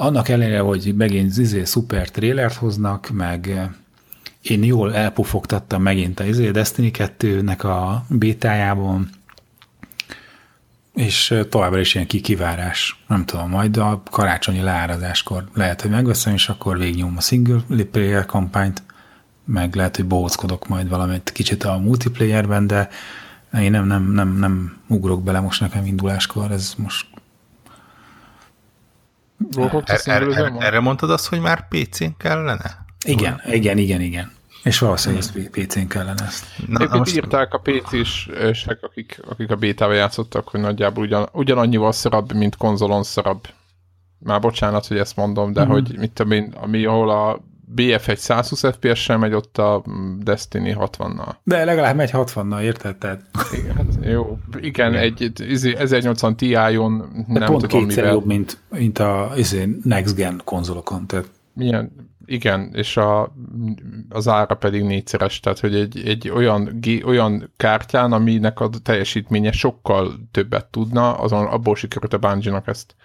annak 0.02 0.30
ellenére, 0.30 0.60
hogy 0.60 0.94
megint 0.98 1.38
izé 1.38 1.64
szuper 1.64 2.10
trélert 2.10 2.54
hoznak, 2.54 3.10
meg 3.14 3.70
én 4.42 4.64
jól 4.64 4.96
elpufogtattam 4.96 5.82
megint 5.82 6.20
a 6.20 6.24
izé 6.24 6.52
Destiny 6.52 6.92
2-nek 6.94 7.64
a 7.64 8.06
bétájában, 8.10 9.10
és 10.94 11.36
továbbra 11.50 11.80
is 11.80 11.94
ilyen 11.96 12.08
kikivárás. 12.08 13.04
Nem 13.08 13.26
tudom, 13.26 13.50
majd 13.50 13.78
a 13.78 14.02
karácsonyi 14.12 14.62
leárazáskor 14.62 15.44
lehet, 15.54 15.82
hogy 15.82 15.92
megveszem, 15.92 16.34
és 16.34 16.50
akkor 16.50 16.78
végignyom 16.78 17.14
a 17.18 17.22
single 17.22 17.64
player 17.92 18.26
kampányt, 18.26 18.84
meg 19.46 19.76
lehet, 19.76 19.96
hogy 19.96 20.06
bohózkodok 20.06 20.68
majd 20.68 20.90
valamit 20.90 21.32
kicsit 21.32 21.64
a 21.64 21.78
multiplayerben, 21.78 22.68
de 22.68 22.90
én 23.54 23.72
nem, 23.72 23.88
nem, 23.88 24.12
nem, 24.12 24.38
nem 24.38 24.82
ugrok 24.88 25.24
bele 25.24 25.40
most 25.40 25.62
nekem 25.62 25.86
induláskor, 25.86 26.52
ez 26.52 26.74
most 26.78 27.08
Er, 29.56 29.96
er, 30.06 30.22
er, 30.22 30.54
erre 30.60 30.80
mondtad 30.80 31.12
azt, 31.12 31.28
hogy 31.28 31.40
már 31.40 31.68
PC-n 31.68 32.18
kellene? 32.18 32.86
Igen, 33.06 33.42
igen, 33.46 33.78
igen, 33.78 34.02
igen. 34.02 34.32
És 34.64 34.80
valószínűleg 34.80 35.24
ezt 35.24 35.50
PC-n 35.50 35.88
kellene 35.88 36.24
ezt. 36.26 36.46
Na, 36.68 36.84
Épp 36.84 36.90
most... 36.90 37.16
írták 37.16 37.54
a 37.54 37.62
PC-sek, 37.62 38.78
akik, 38.82 39.20
akik 39.30 39.52
a 39.52 39.56
bétával 39.56 39.96
játszottak, 39.96 40.48
hogy 40.48 40.60
nagyjából 40.60 41.04
ugyan, 41.04 41.30
ugyanannyival 41.32 41.92
szarabb, 41.92 42.34
mint 42.34 42.56
konzolon 42.56 43.04
szarabb. 43.04 43.48
Már 44.20 44.40
bocsánat, 44.40 44.88
hogy 44.88 44.98
ezt 44.98 45.16
mondom, 45.16 45.54
de 45.54 45.62
mm-hmm. 45.62 45.72
hogy 45.72 45.98
mit 45.98 46.12
tudom 46.12 46.32
én, 46.32 46.54
ami, 46.62 46.86
ahol 46.86 47.10
a 47.10 47.42
BF 47.76 48.08
egy 48.08 48.18
120 48.18 48.62
FPS-sel 48.62 49.18
megy, 49.18 49.34
ott 49.34 49.58
a 49.58 49.84
Destiny 50.20 50.76
60-nal. 50.80 51.34
De 51.44 51.66
legalább 51.66 51.96
megy 51.96 52.10
60-nal, 52.14 52.62
érted? 52.62 52.96
Tehát... 52.98 53.22
Igen, 53.52 53.76
hát 53.76 53.86
jó. 54.02 54.38
Igen, 54.62 54.92
Igen. 54.92 55.04
egy 55.04 55.76
1080 55.78 56.36
Ti-on 56.36 57.26
nem 57.28 57.46
pont 57.46 57.62
tudom 57.62 57.80
kétszer 57.80 58.04
mivel... 58.04 58.12
jobb, 58.12 58.26
mint, 58.26 58.58
mint 58.70 59.00
a 59.00 59.32
izé, 59.36 59.78
Next 59.84 60.16
Gen 60.16 60.42
konzolokon. 60.44 61.08
Tehát... 61.08 61.30
Milyen, 61.54 62.10
igen, 62.26 62.70
és 62.74 62.98
a, 62.98 63.36
az 64.10 64.28
ára 64.28 64.56
pedig 64.56 64.84
négyszeres, 64.84 65.40
tehát 65.40 65.60
hogy 65.60 65.76
egy, 65.76 66.02
egy 66.06 66.30
olyan, 66.30 66.80
olyan 67.06 67.52
kártyán, 67.58 68.12
aminek 68.12 68.60
a 68.60 68.70
teljesítménye 68.84 69.52
sokkal 69.52 70.20
többet 70.32 70.66
tudna, 70.66 71.14
azon 71.14 71.46
abból 71.46 71.76
sikerült 71.76 72.14
a 72.14 72.18
bungie 72.18 72.62
ezt 72.66 72.96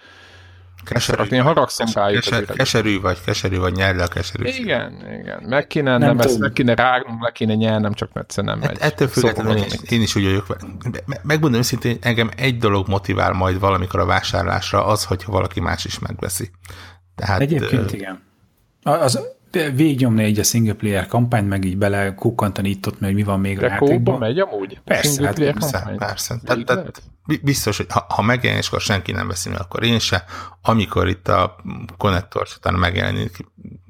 Keserű, 0.88 1.22
én 1.22 1.42
haragszom 1.42 1.86
rájuk. 1.94 2.22
Keser, 2.22 2.44
keserű 2.44 3.00
vagy, 3.00 3.18
keserű 3.24 3.58
vagy, 3.58 3.72
nyerj 3.72 3.96
le 3.96 4.04
a 4.04 4.08
keserű. 4.08 4.44
Igen, 4.44 5.06
igen. 5.20 5.42
Meg 5.46 5.66
kéne, 5.66 5.98
nem, 5.98 6.16
nem 6.16 6.18
ezt 6.18 6.38
meg 6.38 6.52
kéne 6.52 6.74
rágnom, 6.74 7.22
le 7.22 7.30
kéne 7.30 7.54
nyernem, 7.54 7.92
csak 7.92 8.10
egyszer 8.14 8.44
nem 8.44 8.58
megy. 8.58 8.76
Ettől 8.80 9.08
függetlenül 9.08 9.56
én, 9.56 9.64
én, 9.88 10.02
is 10.02 10.14
úgy 10.14 10.24
vagyok. 10.24 10.56
Megmondom 11.22 11.60
őszintén, 11.60 11.96
engem 12.00 12.30
egy 12.36 12.58
dolog 12.58 12.88
motivál 12.88 13.32
majd 13.32 13.58
valamikor 13.58 14.00
a 14.00 14.06
vásárlásra, 14.06 14.86
az, 14.86 15.04
hogyha 15.04 15.32
valaki 15.32 15.60
más 15.60 15.84
is 15.84 15.98
megveszi. 15.98 16.50
Tehát, 17.14 17.40
Egyébként 17.40 17.90
uh, 17.90 17.92
igen. 17.92 18.22
Az, 18.82 19.20
végignyomni 19.74 20.24
egy 20.24 20.38
a 20.38 20.42
single 20.42 20.74
player 20.74 21.06
kampányt, 21.06 21.48
meg 21.48 21.64
így 21.64 21.76
bele 21.76 22.14
kukkantani 22.14 22.68
itt 22.68 22.86
ott, 22.86 23.00
mert 23.00 23.14
mi 23.14 23.22
van 23.22 23.40
még 23.40 23.58
De 23.58 23.66
a 23.66 23.68
játékban. 23.68 24.18
megy 24.18 24.38
amúgy? 24.38 24.80
Persze, 24.84 25.24
hát, 25.24 25.38
persze, 25.38 25.94
persze. 25.98 26.40
Tehát, 26.44 26.64
tehát, 26.64 27.02
biztos, 27.42 27.76
hogy 27.76 27.86
ha, 27.88 28.06
ha 28.08 28.22
megjelenik, 28.22 28.64
akkor 28.66 28.80
senki 28.80 29.12
nem 29.12 29.28
veszi 29.28 29.48
meg, 29.48 29.60
akkor 29.60 29.82
én 29.82 29.98
se. 29.98 30.24
Amikor 30.62 31.08
itt 31.08 31.28
a 31.28 31.56
konnektor 31.96 32.46
utána 32.56 32.76
megjelenik, 32.76 33.36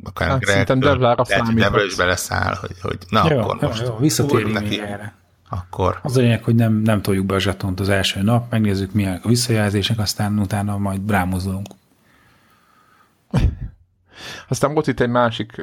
akár 0.04 0.28
hát, 0.28 0.38
Greg, 0.38 0.70
lehet, 1.00 1.72
hogy 1.72 1.84
is 1.86 1.96
beleszáll, 1.96 2.56
hogy, 2.60 2.80
hogy 2.82 2.98
na 3.08 3.32
jó, 3.32 3.38
akkor 3.38 3.58
jó, 3.60 3.68
most 3.68 3.86
jó, 3.86 3.96
visszatérjünk 3.96 4.52
neki. 4.52 4.80
erre. 4.80 5.14
Akkor. 5.48 5.98
Az 6.02 6.16
a 6.16 6.20
lényeg, 6.20 6.44
hogy 6.44 6.54
nem, 6.54 6.72
nem 6.72 7.02
toljuk 7.02 7.26
be 7.26 7.34
a 7.34 7.40
zsetont 7.40 7.80
az 7.80 7.88
első 7.88 8.22
nap, 8.22 8.50
megnézzük 8.50 8.92
milyenek 8.92 9.24
a 9.24 9.28
visszajelzések, 9.28 9.98
aztán 9.98 10.38
utána 10.38 10.78
majd 10.78 11.10
rámozdulunk. 11.10 11.66
Aztán 14.48 14.72
volt 14.72 14.86
itt 14.86 15.00
egy 15.00 15.08
másik 15.08 15.62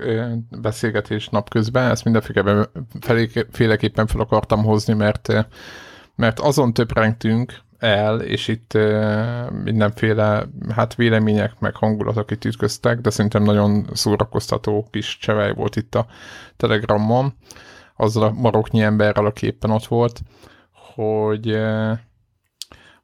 beszélgetés 0.62 1.30
napközben, 1.30 1.90
ezt 1.90 2.04
mindenféleképpen 2.04 4.08
fel 4.08 4.22
akartam 4.22 4.64
hozni, 4.64 4.94
mert, 4.94 5.48
mert 6.16 6.40
azon 6.40 6.74
töprengtünk 6.74 7.64
el, 7.84 8.22
és 8.22 8.48
itt 8.48 8.78
mindenféle 9.64 10.46
hát 10.76 10.96
vélemények 10.96 11.60
meg 11.60 11.76
hangulatok 11.76 12.32
itt 12.32 12.46
ütköztek, 12.46 13.00
de 13.00 13.10
szerintem 13.10 13.44
nagyon 13.44 13.88
szórakoztató 13.94 14.88
kis 14.92 15.18
csevej 15.18 15.54
volt 15.54 15.76
itt 15.76 15.96
a 15.96 16.06
Telegramon, 16.58 17.34
azzal 17.96 18.24
a 18.24 18.32
maroknyi 18.32 18.82
emberrel, 18.82 19.26
aki 19.26 19.46
éppen 19.46 19.72
ott 19.72 19.86
volt, 19.86 20.22
hogy 20.94 21.58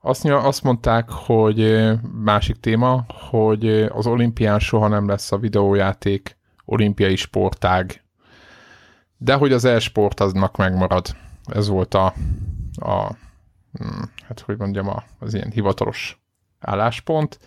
azt, 0.02 0.26
azt 0.26 0.64
mondták, 0.64 1.10
hogy 1.10 1.90
másik 2.24 2.60
téma, 2.60 3.06
hogy 3.08 3.70
az 3.70 4.08
olimpián 4.08 4.60
soha 4.60 4.88
nem 4.88 5.08
lesz 5.08 5.32
a 5.32 5.38
videójáték 5.38 6.38
olimpiai 6.66 7.16
sportág, 7.16 8.04
de 9.18 9.34
hogy 9.34 9.52
az 9.52 9.66
e-sport 9.66 10.20
aznak 10.20 10.58
megmarad. 10.58 11.16
Ez 11.44 11.68
volt 11.68 11.94
a, 11.94 12.06
a 12.76 13.12
hm, 13.74 14.04
hát 14.28 14.40
hogy 14.40 14.58
mondjam, 14.58 14.90
az 15.20 15.34
ilyen 15.34 15.52
hivatalos 15.52 16.22
álláspont 16.60 17.40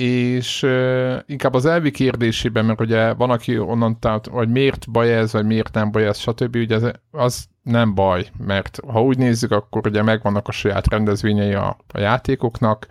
és 0.00 0.62
uh, 0.62 1.16
inkább 1.26 1.54
az 1.54 1.66
elvi 1.66 1.90
kérdésében, 1.90 2.64
mert 2.64 2.80
ugye 2.80 3.12
van, 3.12 3.30
aki 3.30 3.58
onnan 3.58 3.98
tehát, 3.98 4.26
hogy 4.26 4.48
miért 4.48 4.90
baj 4.90 5.14
ez, 5.14 5.32
vagy 5.32 5.46
miért 5.46 5.74
nem 5.74 5.90
baj 5.90 6.06
ez, 6.06 6.18
stb. 6.18 6.56
Ugye 6.56 6.74
ez, 6.74 6.90
az 7.10 7.44
nem 7.62 7.94
baj, 7.94 8.26
mert 8.38 8.80
ha 8.86 9.02
úgy 9.02 9.18
nézzük, 9.18 9.50
akkor 9.50 9.86
ugye 9.86 10.02
megvannak 10.02 10.48
a 10.48 10.52
saját 10.52 10.88
rendezvényei 10.88 11.52
a, 11.52 11.76
a 11.88 11.98
játékoknak, 11.98 12.86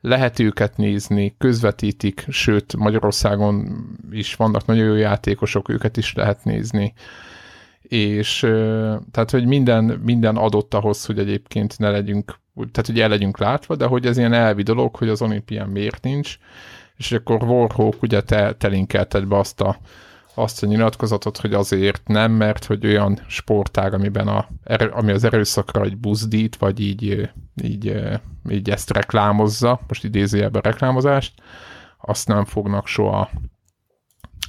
lehet 0.00 0.38
őket 0.38 0.76
nézni, 0.76 1.34
közvetítik, 1.38 2.24
sőt 2.28 2.76
Magyarországon 2.76 3.68
is 4.10 4.34
vannak 4.34 4.66
nagyon 4.66 4.86
jó 4.86 4.94
játékosok, 4.94 5.68
őket 5.68 5.96
is 5.96 6.14
lehet 6.14 6.44
nézni. 6.44 6.92
És 7.80 8.38
tehát, 9.10 9.30
hogy 9.30 9.46
minden, 9.46 9.84
minden 9.84 10.36
adott 10.36 10.74
ahhoz, 10.74 11.04
hogy 11.04 11.18
egyébként 11.18 11.78
ne 11.78 11.90
legyünk 11.90 12.38
tehát 12.56 12.86
hogy 12.86 13.00
el 13.00 13.08
legyünk 13.08 13.38
látva, 13.38 13.76
de 13.76 13.86
hogy 13.86 14.06
ez 14.06 14.16
ilyen 14.18 14.32
elvi 14.32 14.62
dolog, 14.62 14.96
hogy 14.96 15.08
az 15.08 15.22
olimpián 15.22 15.68
miért 15.68 16.02
nincs, 16.02 16.38
és 16.96 17.12
akkor 17.12 17.42
Warhawk 17.42 18.02
ugye 18.02 18.20
te, 18.20 18.52
te 18.52 18.68
linkelted 18.68 19.26
be 19.26 19.38
azt 19.38 19.60
a, 19.60 19.78
azt 20.34 20.62
a 20.62 20.66
nyilatkozatot, 20.66 21.36
hogy 21.36 21.54
azért 21.54 22.08
nem, 22.08 22.32
mert 22.32 22.64
hogy 22.64 22.86
olyan 22.86 23.18
sportág, 23.26 23.94
amiben 23.94 24.28
a, 24.28 24.48
ami 24.90 25.12
az 25.12 25.24
erőszakra 25.24 25.82
egy 25.82 25.96
buzdít, 25.96 26.56
vagy 26.56 26.80
így, 26.80 27.30
így, 27.62 28.02
így 28.50 28.70
ezt 28.70 28.90
reklámozza, 28.90 29.80
most 29.88 30.04
idézőjelben 30.04 30.62
reklámozást, 30.62 31.42
azt 32.00 32.28
nem 32.28 32.44
fognak 32.44 32.86
soha 32.86 33.30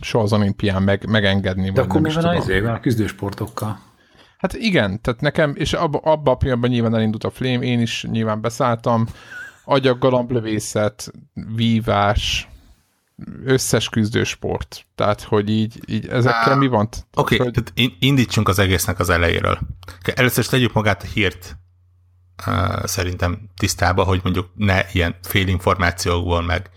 soha 0.02 0.24
az 0.24 0.34
olimpián 0.34 0.84
meg, 0.84 1.06
megengedni. 1.10 1.72
De 1.72 1.82
akkor 1.82 2.02
mi 2.02 2.14
van 2.14 2.26
az 2.26 2.50
a 2.50 2.80
küzdősportokkal? 2.80 3.80
Hát 4.38 4.54
igen, 4.54 5.02
tehát 5.02 5.22
nekem, 5.22 5.54
és 5.56 5.74
abba, 5.74 5.98
abba 5.98 6.32
a 6.32 6.36
pillanatban 6.36 6.70
nyilván 6.70 6.96
elindult 6.96 7.24
a 7.24 7.30
flame, 7.30 7.64
én 7.64 7.80
is 7.80 8.06
nyilván 8.12 8.42
beszálltam, 8.42 9.06
agyak, 9.66 10.00
galamblövészet, 10.00 11.12
vívás, 11.56 12.48
összes 13.44 13.90
küzdősport. 13.90 14.86
Tehát, 14.96 15.22
hogy 15.22 15.50
így, 15.50 15.80
így 15.88 16.08
ezekkel 16.08 16.56
mi 16.56 16.68
van? 16.68 16.88
Oké, 16.88 17.04
okay, 17.14 17.38
hogy... 17.38 17.52
tehát 17.52 17.96
indítsunk 18.00 18.48
az 18.48 18.60
egésznek 18.60 19.00
az 19.00 19.10
elejéről. 19.10 19.60
Először 20.16 20.40
is 20.40 20.50
tegyük 20.50 20.74
magát 20.74 21.04
a 21.04 21.08
hírt 21.14 21.58
uh, 22.48 22.86
szerintem 22.86 23.50
tisztába, 23.58 24.04
hogy 24.04 24.20
mondjuk 24.24 24.50
ne 24.56 24.82
ilyen 24.92 25.16
félinformációkból, 25.22 26.42
meg 26.42 26.70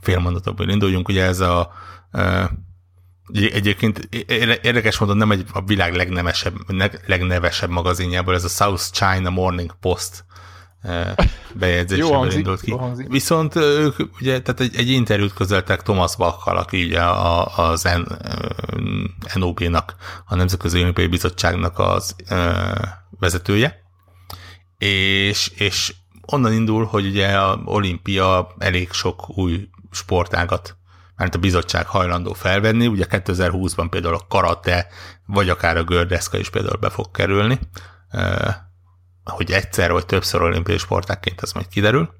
félmondatokból 0.00 0.68
induljunk. 0.68 1.08
Ugye 1.08 1.24
ez 1.24 1.40
a 1.40 1.72
uh, 2.12 2.44
Egyébként 3.32 4.08
érdekes 4.62 4.98
módon 4.98 5.16
nem 5.16 5.30
egy 5.30 5.44
a 5.52 5.62
világ 5.64 5.94
legnemesebb, 5.94 6.54
legnevesebb 7.06 7.70
magazinjából, 7.70 8.34
ez 8.34 8.44
a 8.44 8.48
South 8.48 8.82
China 8.92 9.30
Morning 9.30 9.76
Post 9.80 10.24
bejegyzéséből 11.52 12.32
indult 12.32 12.60
ki. 12.60 12.76
Viszont 13.08 13.56
ők 13.56 13.96
ugye, 14.20 14.42
tehát 14.42 14.60
egy, 14.60 14.76
egy 14.76 14.90
interjút 14.90 15.32
közeltek 15.32 15.82
Thomas 15.82 16.16
Bachal, 16.16 16.56
aki 16.56 16.84
ugye 16.84 17.00
a, 17.00 17.46
az 17.70 17.88
NOB-nak, 19.34 19.94
a 20.26 20.34
Nemzetközi 20.34 20.80
Olimpiai 20.80 21.06
Bizottságnak 21.06 21.78
az 21.78 22.16
vezetője, 23.18 23.82
és, 24.78 25.52
és 25.56 25.94
onnan 26.26 26.52
indul, 26.52 26.84
hogy 26.84 27.06
ugye 27.06 27.38
a 27.38 27.60
olimpia 27.64 28.54
elég 28.58 28.92
sok 28.92 29.38
új 29.38 29.68
sportágat 29.90 30.76
mert 31.16 31.34
a 31.34 31.38
bizottság 31.38 31.86
hajlandó 31.86 32.32
felvenni. 32.32 32.86
Ugye 32.86 33.04
2020-ban 33.08 33.86
például 33.90 34.14
a 34.14 34.26
karate, 34.28 34.86
vagy 35.26 35.48
akár 35.48 35.76
a 35.76 35.84
gördeszka 35.84 36.38
is 36.38 36.50
például 36.50 36.78
be 36.78 36.90
fog 36.90 37.10
kerülni, 37.10 37.58
hogy 39.24 39.50
egyszer 39.50 39.92
vagy 39.92 40.06
többször 40.06 40.42
olimpiai 40.42 40.78
sportákként 40.78 41.40
ez 41.42 41.52
majd 41.52 41.68
kiderül. 41.68 42.14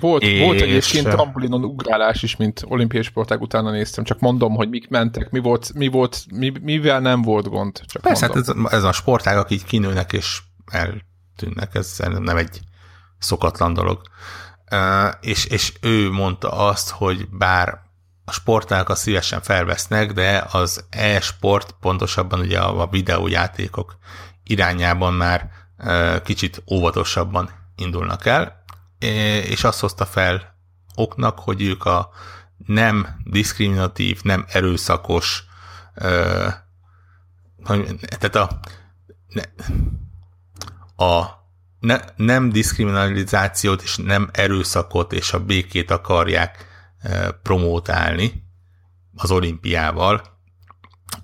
Volt, 0.00 0.22
és... 0.22 0.40
volt 0.40 0.60
egyébként 0.60 1.08
trampolinon 1.08 1.64
ugrálás 1.64 2.22
is, 2.22 2.36
mint 2.36 2.64
olimpiai 2.68 3.02
sportág 3.02 3.40
utána 3.40 3.70
néztem, 3.70 4.04
csak 4.04 4.18
mondom, 4.18 4.54
hogy 4.54 4.68
mik 4.68 4.88
mentek, 4.88 5.30
mi 5.30 5.38
volt, 5.38 5.74
mi 5.74 5.86
volt 5.86 6.24
mi, 6.30 6.52
mivel 6.62 7.00
nem 7.00 7.22
volt 7.22 7.48
gond. 7.48 7.80
Csak 7.86 8.02
Persze, 8.02 8.26
hát 8.26 8.36
ez, 8.36 8.52
ez 8.70 8.82
a 8.82 8.92
sportág, 8.92 9.36
akik 9.36 9.64
kinőnek 9.64 10.12
és 10.12 10.40
eltűnnek, 10.66 11.74
ez 11.74 11.96
nem 12.18 12.36
egy 12.36 12.60
szokatlan 13.18 13.74
dolog. 13.74 14.00
és, 15.20 15.44
és 15.44 15.72
ő 15.80 16.10
mondta 16.10 16.52
azt, 16.52 16.90
hogy 16.90 17.28
bár 17.30 17.83
a 18.24 18.32
sportálka 18.32 18.94
szívesen 18.94 19.40
felvesznek, 19.40 20.12
de 20.12 20.46
az 20.50 20.84
e-sport, 20.90 21.74
pontosabban 21.80 22.40
ugye 22.40 22.60
a 22.60 22.86
videójátékok 22.86 23.98
irányában 24.42 25.14
már 25.14 25.50
kicsit 26.24 26.62
óvatosabban 26.70 27.50
indulnak 27.76 28.26
el, 28.26 28.64
és 29.44 29.64
azt 29.64 29.80
hozta 29.80 30.06
fel 30.06 30.56
oknak, 30.94 31.38
hogy 31.38 31.62
ők 31.62 31.84
a 31.84 32.10
nem 32.66 33.20
diszkriminatív, 33.24 34.20
nem 34.22 34.44
erőszakos, 34.48 35.44
tehát 38.18 38.34
a, 38.34 38.60
a 41.04 41.24
ne, 41.80 41.98
nem 42.16 42.48
diszkriminalizációt 42.48 43.82
és 43.82 43.96
nem 43.96 44.30
erőszakot 44.32 45.12
és 45.12 45.32
a 45.32 45.44
békét 45.44 45.90
akarják 45.90 46.73
promótálni 47.42 48.44
az 49.14 49.30
olimpiával, 49.30 50.22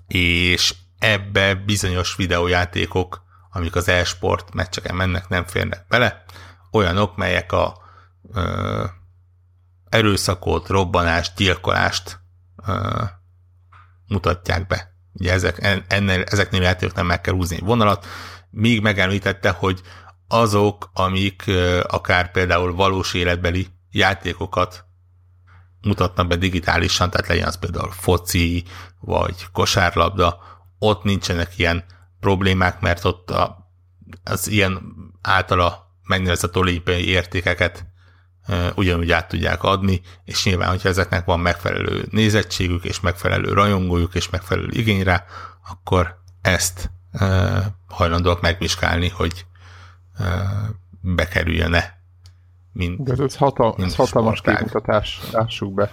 és 0.07 0.75
ebbe 0.99 1.55
bizonyos 1.55 2.15
videójátékok, 2.15 3.23
amik 3.51 3.75
az 3.75 3.87
e-sport 3.87 4.53
meccseken 4.53 4.95
mennek, 4.95 5.27
nem 5.27 5.45
férnek 5.45 5.85
bele, 5.87 6.23
olyanok, 6.71 7.15
melyek 7.15 7.51
a 7.51 7.77
ö, 8.33 8.85
erőszakot, 9.89 10.67
robbanást, 10.67 11.35
gyilkolást 11.35 12.19
ö, 12.67 13.03
mutatják 14.07 14.67
be. 14.67 14.93
Ugye 15.13 15.31
ezek, 15.31 15.83
ennél, 15.87 16.21
ezeknél 16.21 16.61
játékoknál 16.61 17.05
meg 17.05 17.21
kell 17.21 17.33
húzni 17.33 17.55
egy 17.55 17.63
vonalat, 17.63 18.05
míg 18.49 18.81
megemlítette, 18.81 19.49
hogy 19.49 19.81
azok, 20.27 20.89
amik 20.93 21.43
ö, 21.45 21.83
akár 21.87 22.31
például 22.31 22.75
valós 22.75 23.13
életbeli 23.13 23.67
játékokat 23.89 24.85
mutatnak 25.81 26.27
be 26.27 26.35
digitálisan, 26.35 27.09
tehát 27.09 27.27
legyen 27.27 27.47
az 27.47 27.59
például 27.59 27.91
foci, 27.91 28.63
vagy 28.99 29.47
kosárlabda, 29.51 30.39
ott 30.79 31.03
nincsenek 31.03 31.57
ilyen 31.57 31.83
problémák, 32.19 32.79
mert 32.79 33.05
ott 33.05 33.31
a, 33.31 33.71
az 34.23 34.47
ilyen 34.47 34.81
általa 35.21 35.95
megnevezett 36.03 36.57
olimpiai 36.57 37.07
értékeket 37.07 37.85
e, 38.45 38.71
ugyanúgy 38.75 39.11
át 39.11 39.27
tudják 39.27 39.63
adni, 39.63 40.01
és 40.23 40.45
nyilván, 40.45 40.69
hogyha 40.69 40.89
ezeknek 40.89 41.25
van 41.25 41.39
megfelelő 41.39 42.07
nézettségük, 42.09 42.83
és 42.83 42.99
megfelelő 42.99 43.53
rajongójuk, 43.53 44.15
és 44.15 44.29
megfelelő 44.29 44.69
igény 44.71 45.03
rá, 45.03 45.25
akkor 45.69 46.19
ezt 46.41 46.91
e, 47.11 47.25
hajlandóak 47.87 48.41
megvizsgálni, 48.41 49.09
hogy 49.09 49.45
e, 50.17 50.25
bekerüljön-e 51.01 52.00
mint, 52.73 53.03
De 53.03 53.23
ez, 53.23 53.35
hatal, 53.35 53.73
mint 53.77 53.89
ez 53.89 53.95
hatalmas 53.95 54.41
képmutatás, 54.41 55.19
lássuk 55.31 55.73
be. 55.73 55.91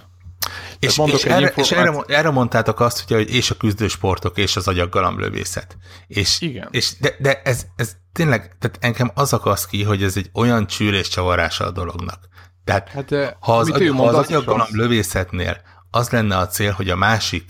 És, 0.79 1.01
és, 1.05 1.23
erre, 1.23 1.47
és 1.55 1.71
erre, 1.71 2.03
erre 2.07 2.29
mondtátok 2.29 2.79
azt, 2.79 3.09
hogy 3.09 3.33
és 3.33 3.51
a 3.51 3.57
küzdősportok, 3.57 4.37
és 4.37 4.55
az 4.55 4.67
agyaggalamlövészet. 4.67 5.77
És, 6.07 6.41
Igen. 6.41 6.67
És 6.71 6.93
de, 6.99 7.15
de 7.19 7.41
ez, 7.43 7.65
ez 7.75 7.95
tényleg, 8.11 8.55
tehát 8.59 8.77
engem 8.79 9.11
az 9.13 9.33
akasz 9.33 9.65
ki, 9.65 9.83
hogy 9.83 10.03
ez 10.03 10.17
egy 10.17 10.29
olyan 10.33 10.67
csűrés 10.67 11.07
csavarása 11.07 11.65
a 11.65 11.71
dolognak. 11.71 12.27
Tehát 12.63 12.89
hát, 12.89 13.37
ha 13.39 13.57
az, 13.57 13.69
agy, 13.69 13.87
ha 13.87 14.03
az 14.03 14.15
agyaggalamlövészetnél 14.15 15.61
az 15.91 16.09
lenne 16.09 16.37
a 16.37 16.47
cél, 16.47 16.71
hogy 16.71 16.89
a 16.89 16.95
másik 16.95 17.43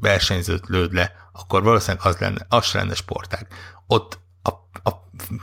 versenyzőt 0.00 0.66
lőd 0.66 0.92
le, 0.92 1.12
akkor 1.32 1.62
valószínűleg 1.62 2.06
az 2.06 2.16
lenne, 2.18 2.46
az 2.48 2.72
lenne 2.72 2.94
sportág. 2.94 3.46
Ott 3.86 4.18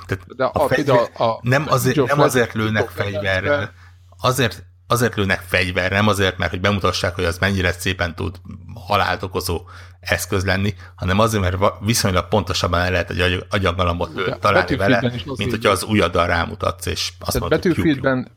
tehát 0.06 0.36
De 0.36 0.44
a, 0.44 0.64
a, 0.64 0.68
fegyver, 0.68 1.10
a, 1.14 1.24
a, 1.24 1.40
nem, 1.42 1.66
azért, 1.68 2.06
nem 2.06 2.20
azért 2.20 2.54
lőnek 2.54 2.90
fegyverrel, 2.90 3.74
azért, 4.22 4.64
azért 4.88 5.16
lőnek 5.16 5.44
fegyver, 5.48 5.92
nem 5.92 6.08
azért, 6.08 6.38
mert 6.38 6.52
hogy 6.52 6.62
bemutassák, 6.62 7.16
hogy 7.16 7.24
az 7.24 7.38
mennyire 7.38 7.72
szépen 7.72 8.16
tud 8.16 8.36
halált 8.88 9.24
okozó 9.24 9.62
eszköz 10.00 10.46
lenni, 10.46 10.74
hanem 10.96 11.20
azért, 11.20 11.44
mert 11.44 11.74
viszonylag 11.80 12.28
pontosabban 12.28 12.80
el 12.80 12.92
lehet 12.92 13.10
egy 13.10 13.46
agyaggalambot 13.50 14.14
lő, 14.14 14.36
találni 14.40 14.76
vele, 14.76 15.12
mint 15.26 15.52
hogyha 15.52 15.70
az 15.70 15.84
ujjaddal 15.84 16.28
rámutatsz, 16.28 16.86
és 16.86 17.12
azt 17.20 17.40
mondod, 17.40 17.62
Betűfildben 17.62 18.28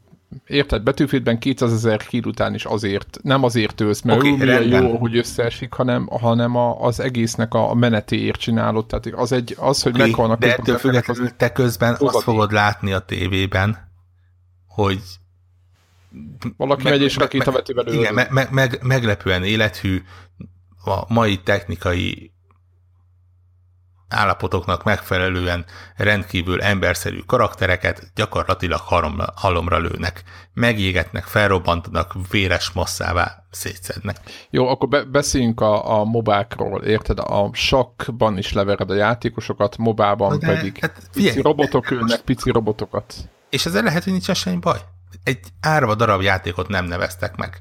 Érted, 0.47 0.83
Betűfildben 0.83 1.39
200 1.39 1.73
ezer 1.73 2.07
kill 2.07 2.23
után 2.25 2.55
is 2.55 2.65
azért, 2.65 3.19
nem 3.23 3.43
azért 3.43 3.81
ősz, 3.81 4.03
mert 4.03 4.19
okay, 4.19 4.37
milyen 4.37 4.83
jó, 4.83 4.97
hogy 4.97 5.17
összeesik, 5.17 5.73
hanem, 5.73 6.07
hanem 6.07 6.57
a, 6.57 6.81
az 6.81 7.01
egésznek 7.01 7.55
a 7.55 7.75
menetéért 7.75 8.41
csinálod. 8.41 8.87
Tehát 8.87 9.07
az, 9.07 9.33
egy, 9.33 9.57
az 9.59 9.83
hogy 9.83 9.95
okay, 9.95 10.07
meghalnak... 10.07 10.39
De 10.39 10.53
ettől 10.57 10.79
függetlenül 10.79 11.37
te 11.37 11.53
közben 11.53 11.95
fogad. 11.95 12.15
azt 12.15 12.25
fogod 12.25 12.53
látni 12.53 12.93
a 12.93 12.99
tévében, 12.99 13.91
hogy 14.67 15.01
valaki 16.57 16.83
meg, 16.83 16.93
megy 16.93 17.03
és 17.03 17.17
rakétavetővel 17.17 17.87
Igen, 17.87 18.15
meg, 18.15 18.51
meg, 18.51 18.79
meglepően 18.83 19.45
élethű 19.45 20.03
a 20.85 21.13
mai 21.13 21.41
technikai 21.43 22.36
állapotoknak 24.09 24.85
megfelelően 24.85 25.65
rendkívül 25.97 26.63
emberszerű 26.63 27.19
karaktereket 27.27 28.11
gyakorlatilag 28.15 28.81
halomra, 28.81 29.27
halomra 29.35 29.79
lőnek, 29.79 30.23
megégetnek, 30.55 31.25
felrobbantanak, 31.25 32.13
véres 32.31 32.71
masszává 32.71 33.45
szétszednek. 33.51 34.17
Jó, 34.51 34.69
akkor 34.69 34.89
be- 34.89 35.05
beszéljünk 35.05 35.61
a, 35.61 35.99
a 35.99 36.05
mobákról, 36.05 36.83
érted? 36.83 37.19
A 37.19 37.51
sakban 37.53 38.39
is 38.39 38.53
levered 38.53 38.91
a 38.91 38.95
játékosokat, 38.95 39.77
mobában 39.77 40.39
De, 40.39 40.47
pedig 40.47 40.79
hát, 40.81 41.03
figyelj, 41.11 41.35
pici 41.35 41.43
robotok 41.43 41.91
ülnek, 41.91 42.21
pici 42.21 42.51
robotokat. 42.51 43.15
És 43.51 43.67
ezzel 43.67 43.83
lehet, 43.83 44.05
hogy 44.05 44.13
nincs 44.13 44.33
semmi 44.33 44.57
baj. 44.57 44.79
Egy 45.23 45.41
árva 45.61 45.95
darab 45.95 46.23
játékot 46.23 46.69
nem 46.69 46.85
neveztek 46.85 47.37
meg. 47.37 47.61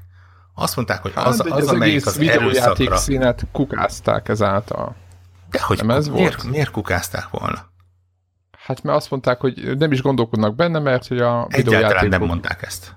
Azt 0.54 0.76
mondták, 0.76 1.02
hogy 1.02 1.12
az, 1.14 1.22
hát, 1.22 1.46
az, 1.46 1.62
az 1.62 1.68
amelyik 1.68 2.06
az 2.06 2.18
erőszakra... 2.18 2.96
színet 2.96 3.46
kukázták 3.52 4.28
ezáltal. 4.28 4.96
De 5.50 5.62
hogy 5.62 5.76
nem 5.76 5.90
ez 5.90 6.08
miért, 6.08 6.42
volt? 6.42 6.50
miért 6.50 6.70
kukázták 6.70 7.28
volna? 7.30 7.74
Hát 8.66 8.82
mert 8.82 8.96
azt 8.96 9.10
mondták, 9.10 9.40
hogy 9.40 9.76
nem 9.78 9.92
is 9.92 10.02
gondolkodnak 10.02 10.54
benne, 10.54 10.78
mert 10.78 11.06
hogy 11.06 11.18
a 11.18 11.46
Egyáltalán 11.50 12.08
nem 12.08 12.24
mondták 12.24 12.62
ezt. 12.62 12.96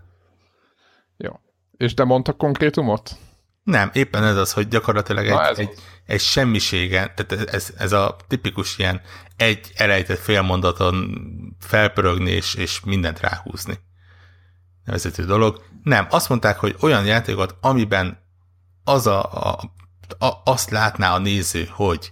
Jó. 1.17 1.39
És 1.77 1.93
de 1.93 2.03
mondtak 2.03 2.37
konkrétumot? 2.37 3.17
Nem, 3.63 3.89
éppen 3.93 4.23
ez 4.23 4.35
az, 4.35 4.53
hogy 4.53 4.67
gyakorlatilag 4.67 5.25
egy, 5.25 5.37
egy, 5.49 5.59
egy, 5.59 5.79
egy 6.05 6.19
semmiségen, 6.19 7.11
tehát 7.15 7.53
ez, 7.53 7.73
ez 7.77 7.91
a 7.91 8.15
tipikus 8.27 8.77
ilyen 8.77 9.01
egy 9.37 9.71
elejtett 9.75 10.19
félmondaton 10.19 11.21
felpörögni 11.59 12.31
és, 12.31 12.55
és 12.55 12.81
mindent 12.85 13.19
ráhúzni. 13.19 13.79
Nevezető 14.85 15.25
dolog. 15.25 15.63
Nem, 15.83 16.07
azt 16.09 16.29
mondták, 16.29 16.59
hogy 16.59 16.75
olyan 16.79 17.05
játékot, 17.05 17.55
amiben 17.61 18.17
az 18.83 19.07
a, 19.07 19.33
a, 19.33 19.59
a, 20.25 20.41
azt 20.43 20.69
látná 20.69 21.13
a 21.13 21.19
néző, 21.19 21.67
hogy 21.71 22.11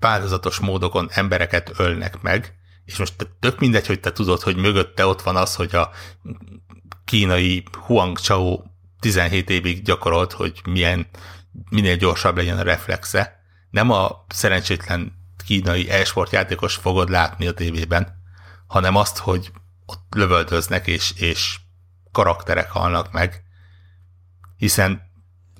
változatos 0.00 0.58
módokon 0.58 1.08
embereket 1.12 1.72
ölnek 1.76 2.20
meg, 2.20 2.54
és 2.84 2.96
most 2.96 3.28
tök 3.40 3.58
mindegy, 3.58 3.86
hogy 3.86 4.00
te 4.00 4.12
tudod, 4.12 4.40
hogy 4.40 4.56
mögötte 4.56 5.06
ott 5.06 5.22
van 5.22 5.36
az, 5.36 5.54
hogy 5.54 5.74
a 5.74 5.90
kínai 7.04 7.64
Huang 7.72 8.18
Chao 8.18 8.62
17 9.00 9.50
évig 9.50 9.82
gyakorolt, 9.82 10.32
hogy 10.32 10.60
milyen, 10.64 11.06
minél 11.70 11.96
gyorsabb 11.96 12.36
legyen 12.36 12.58
a 12.58 12.62
reflexe. 12.62 13.40
Nem 13.70 13.90
a 13.90 14.24
szerencsétlen 14.28 15.12
kínai 15.46 15.90
e-sport 15.90 16.32
játékos 16.32 16.74
fogod 16.74 17.10
látni 17.10 17.46
a 17.46 17.54
tévében, 17.54 18.22
hanem 18.66 18.96
azt, 18.96 19.18
hogy 19.18 19.52
ott 19.86 20.14
lövöldöznek, 20.14 20.86
és, 20.86 21.12
és 21.16 21.58
karakterek 22.12 22.70
halnak 22.70 23.12
meg, 23.12 23.42
hiszen 24.56 25.09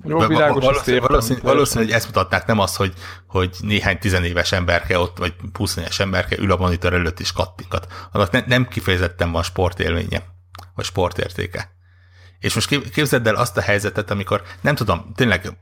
jó, 0.05 0.27
világos, 0.27 0.65
valószínű, 0.65 0.99
valószínű, 0.99 1.41
valószínű, 1.41 1.85
hogy 1.85 1.93
ezt 1.93 2.07
mutatnák, 2.07 2.47
nem 2.47 2.59
az, 2.59 2.77
hogy, 2.77 2.93
hogy 3.27 3.57
néhány 3.61 3.99
tizenéves 3.99 4.53
emberke 4.53 4.99
ott, 4.99 5.19
vagy 5.19 5.35
20 5.53 5.77
éves 5.77 6.01
emberke 6.01 6.39
ül 6.39 6.53
a 6.53 6.57
monitor 6.57 6.93
előtt 6.93 7.21
is 7.21 7.33
kattingat. 7.33 7.87
Annak 8.13 8.31
ne, 8.31 8.43
nem 8.47 8.69
kifejezetten 8.69 9.33
van 9.33 9.43
sportélménye, 9.43 10.23
vagy 10.75 10.85
sportértéke. 10.85 11.71
És 12.39 12.55
most 12.55 12.91
képzeld 12.91 13.27
el 13.27 13.35
azt 13.35 13.57
a 13.57 13.61
helyzetet, 13.61 14.11
amikor 14.11 14.43
nem 14.61 14.75
tudom, 14.75 15.13
tényleg, 15.15 15.57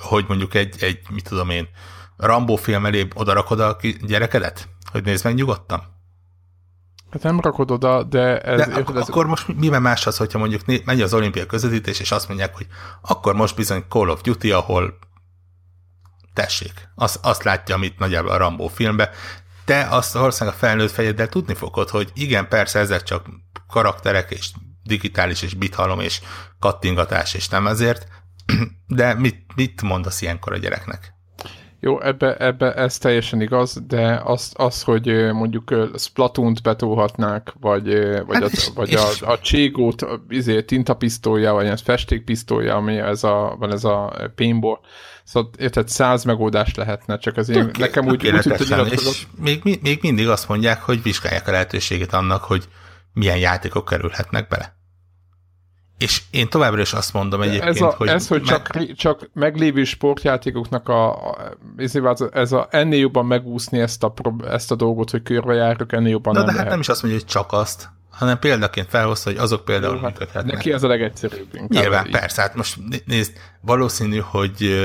hogy 0.00 0.24
mondjuk 0.28 0.54
egy, 0.54 0.76
egy 0.80 1.00
mit 1.10 1.28
tudom 1.28 1.50
én, 1.50 1.68
Rambo 2.16 2.56
film 2.56 2.86
elé 2.86 3.08
odarakod 3.14 3.60
a 3.60 3.76
gyerekedet? 4.00 4.68
Hogy 4.90 5.04
nézd 5.04 5.24
meg 5.24 5.34
nyugodtan? 5.34 6.01
Hát 7.12 7.22
nem 7.22 7.40
rakod 7.40 7.70
oda, 7.70 8.02
de 8.02 8.40
ez... 8.40 8.66
De 8.66 8.74
ak- 8.74 8.96
ez... 8.96 9.08
akkor 9.08 9.26
most 9.26 9.48
miben 9.48 9.82
más 9.82 10.06
az, 10.06 10.16
hogyha 10.16 10.38
mondjuk 10.38 10.84
megy 10.84 11.00
az 11.00 11.14
olimpia 11.14 11.46
közvetítés, 11.46 12.00
és 12.00 12.12
azt 12.12 12.28
mondják, 12.28 12.56
hogy 12.56 12.66
akkor 13.02 13.34
most 13.34 13.56
bizony 13.56 13.84
Call 13.88 14.08
of 14.08 14.20
Duty, 14.20 14.52
ahol 14.52 14.98
tessék, 16.32 16.88
azt, 16.94 17.18
azt 17.22 17.42
látja, 17.42 17.74
amit 17.74 17.98
nagyjából 17.98 18.30
a 18.30 18.36
Rambo 18.36 18.66
filmbe, 18.66 19.10
te 19.64 19.86
azt 19.90 20.12
valószínűleg 20.12 20.54
a 20.54 20.58
felnőtt 20.58 20.90
fejeddel 20.90 21.28
tudni 21.28 21.54
fogod, 21.54 21.88
hogy 21.88 22.10
igen, 22.14 22.48
persze 22.48 22.78
ezek 22.78 23.02
csak 23.02 23.26
karakterek, 23.68 24.30
és 24.30 24.50
digitális, 24.82 25.42
és 25.42 25.54
bithalom, 25.54 26.00
és 26.00 26.20
kattingatás, 26.58 27.34
és 27.34 27.48
nem 27.48 27.66
ezért, 27.66 28.06
de 28.86 29.14
mit, 29.14 29.54
mit 29.54 29.82
mondasz 29.82 30.22
ilyenkor 30.22 30.52
a 30.52 30.58
gyereknek? 30.58 31.11
Jó, 31.84 32.00
ebbe, 32.00 32.36
ebbe 32.36 32.74
ez 32.74 32.98
teljesen 32.98 33.40
igaz, 33.40 33.82
de 33.86 34.20
az, 34.24 34.52
az 34.56 34.82
hogy 34.82 35.32
mondjuk 35.32 35.74
Splatoon-t 35.96 36.62
betolhatnák, 36.62 37.54
vagy, 37.60 37.84
vagy, 38.26 38.34
hát 38.34 38.42
az, 38.42 38.72
vagy 38.74 38.94
a, 38.94 39.30
a 39.30 39.38
Cségót, 39.38 40.06
izé, 40.28 40.62
tintapisztolya, 40.62 41.52
vagy 41.52 41.66
ez 41.66 41.80
festékpisztolya, 41.80 42.74
ami 42.76 42.96
ez 42.98 43.24
a, 43.24 43.56
van 43.58 43.72
ez 43.72 43.84
a 43.84 44.12
paintball, 44.34 44.78
Szóval 45.24 45.50
érted, 45.58 45.88
száz 45.88 46.24
megoldás 46.24 46.74
lehetne, 46.74 47.18
csak 47.18 47.36
az 47.36 47.48
én, 47.48 47.70
nekem 47.78 48.06
úgy, 48.06 48.28
úgy 48.28 48.40
tűnt, 48.40 48.74
hogy 48.74 48.92
és 48.92 49.26
még, 49.36 49.78
még 49.82 49.98
mindig 50.02 50.28
azt 50.28 50.48
mondják, 50.48 50.82
hogy 50.82 51.02
vizsgálják 51.02 51.48
a 51.48 51.50
lehetőséget 51.50 52.12
annak, 52.12 52.42
hogy 52.42 52.68
milyen 53.12 53.38
játékok 53.38 53.84
kerülhetnek 53.84 54.48
bele. 54.48 54.76
És 55.98 56.22
én 56.30 56.48
továbbra 56.48 56.80
is 56.80 56.92
azt 56.92 57.12
mondom 57.12 57.40
egyébként, 57.40 57.68
ez 57.74 57.80
a, 57.80 57.94
hogy... 57.96 58.08
Ez, 58.08 58.28
hogy 58.28 58.42
meg... 58.44 58.48
csak, 58.48 58.92
csak 58.94 59.30
meglévő 59.32 59.84
sportjátékoknak 59.84 60.88
a, 60.88 61.28
a, 61.30 61.36
ez 62.32 62.52
a 62.52 62.68
ennél 62.70 62.98
jobban 62.98 63.26
megúszni 63.26 63.78
ezt 63.78 64.02
a, 64.04 64.14
ezt 64.46 64.70
a 64.70 64.74
dolgot, 64.74 65.10
hogy 65.10 65.22
körbejárjuk, 65.22 65.92
ennél 65.92 66.10
jobban 66.10 66.32
Na, 66.32 66.38
nem 66.38 66.46
de 66.46 66.52
hát 66.52 66.60
lehet. 66.60 66.72
nem 66.72 66.80
is 66.80 66.88
azt 66.88 67.02
mondja, 67.02 67.20
hogy 67.20 67.30
csak 67.30 67.52
azt, 67.52 67.88
hanem 68.10 68.38
példaként 68.38 68.88
felhozta, 68.88 69.30
hogy 69.30 69.38
azok 69.38 69.64
például 69.64 69.94
Jó, 69.94 70.00
hát 70.00 70.10
működhetnek. 70.10 70.54
Neki 70.54 70.72
ez 70.72 70.82
a 70.82 70.88
legegyszerűbb. 70.88 71.68
Nyilván, 71.68 72.10
persze, 72.10 72.42
hát 72.42 72.54
most 72.54 72.78
nézd, 73.04 73.32
valószínű, 73.60 74.18
hogy 74.18 74.76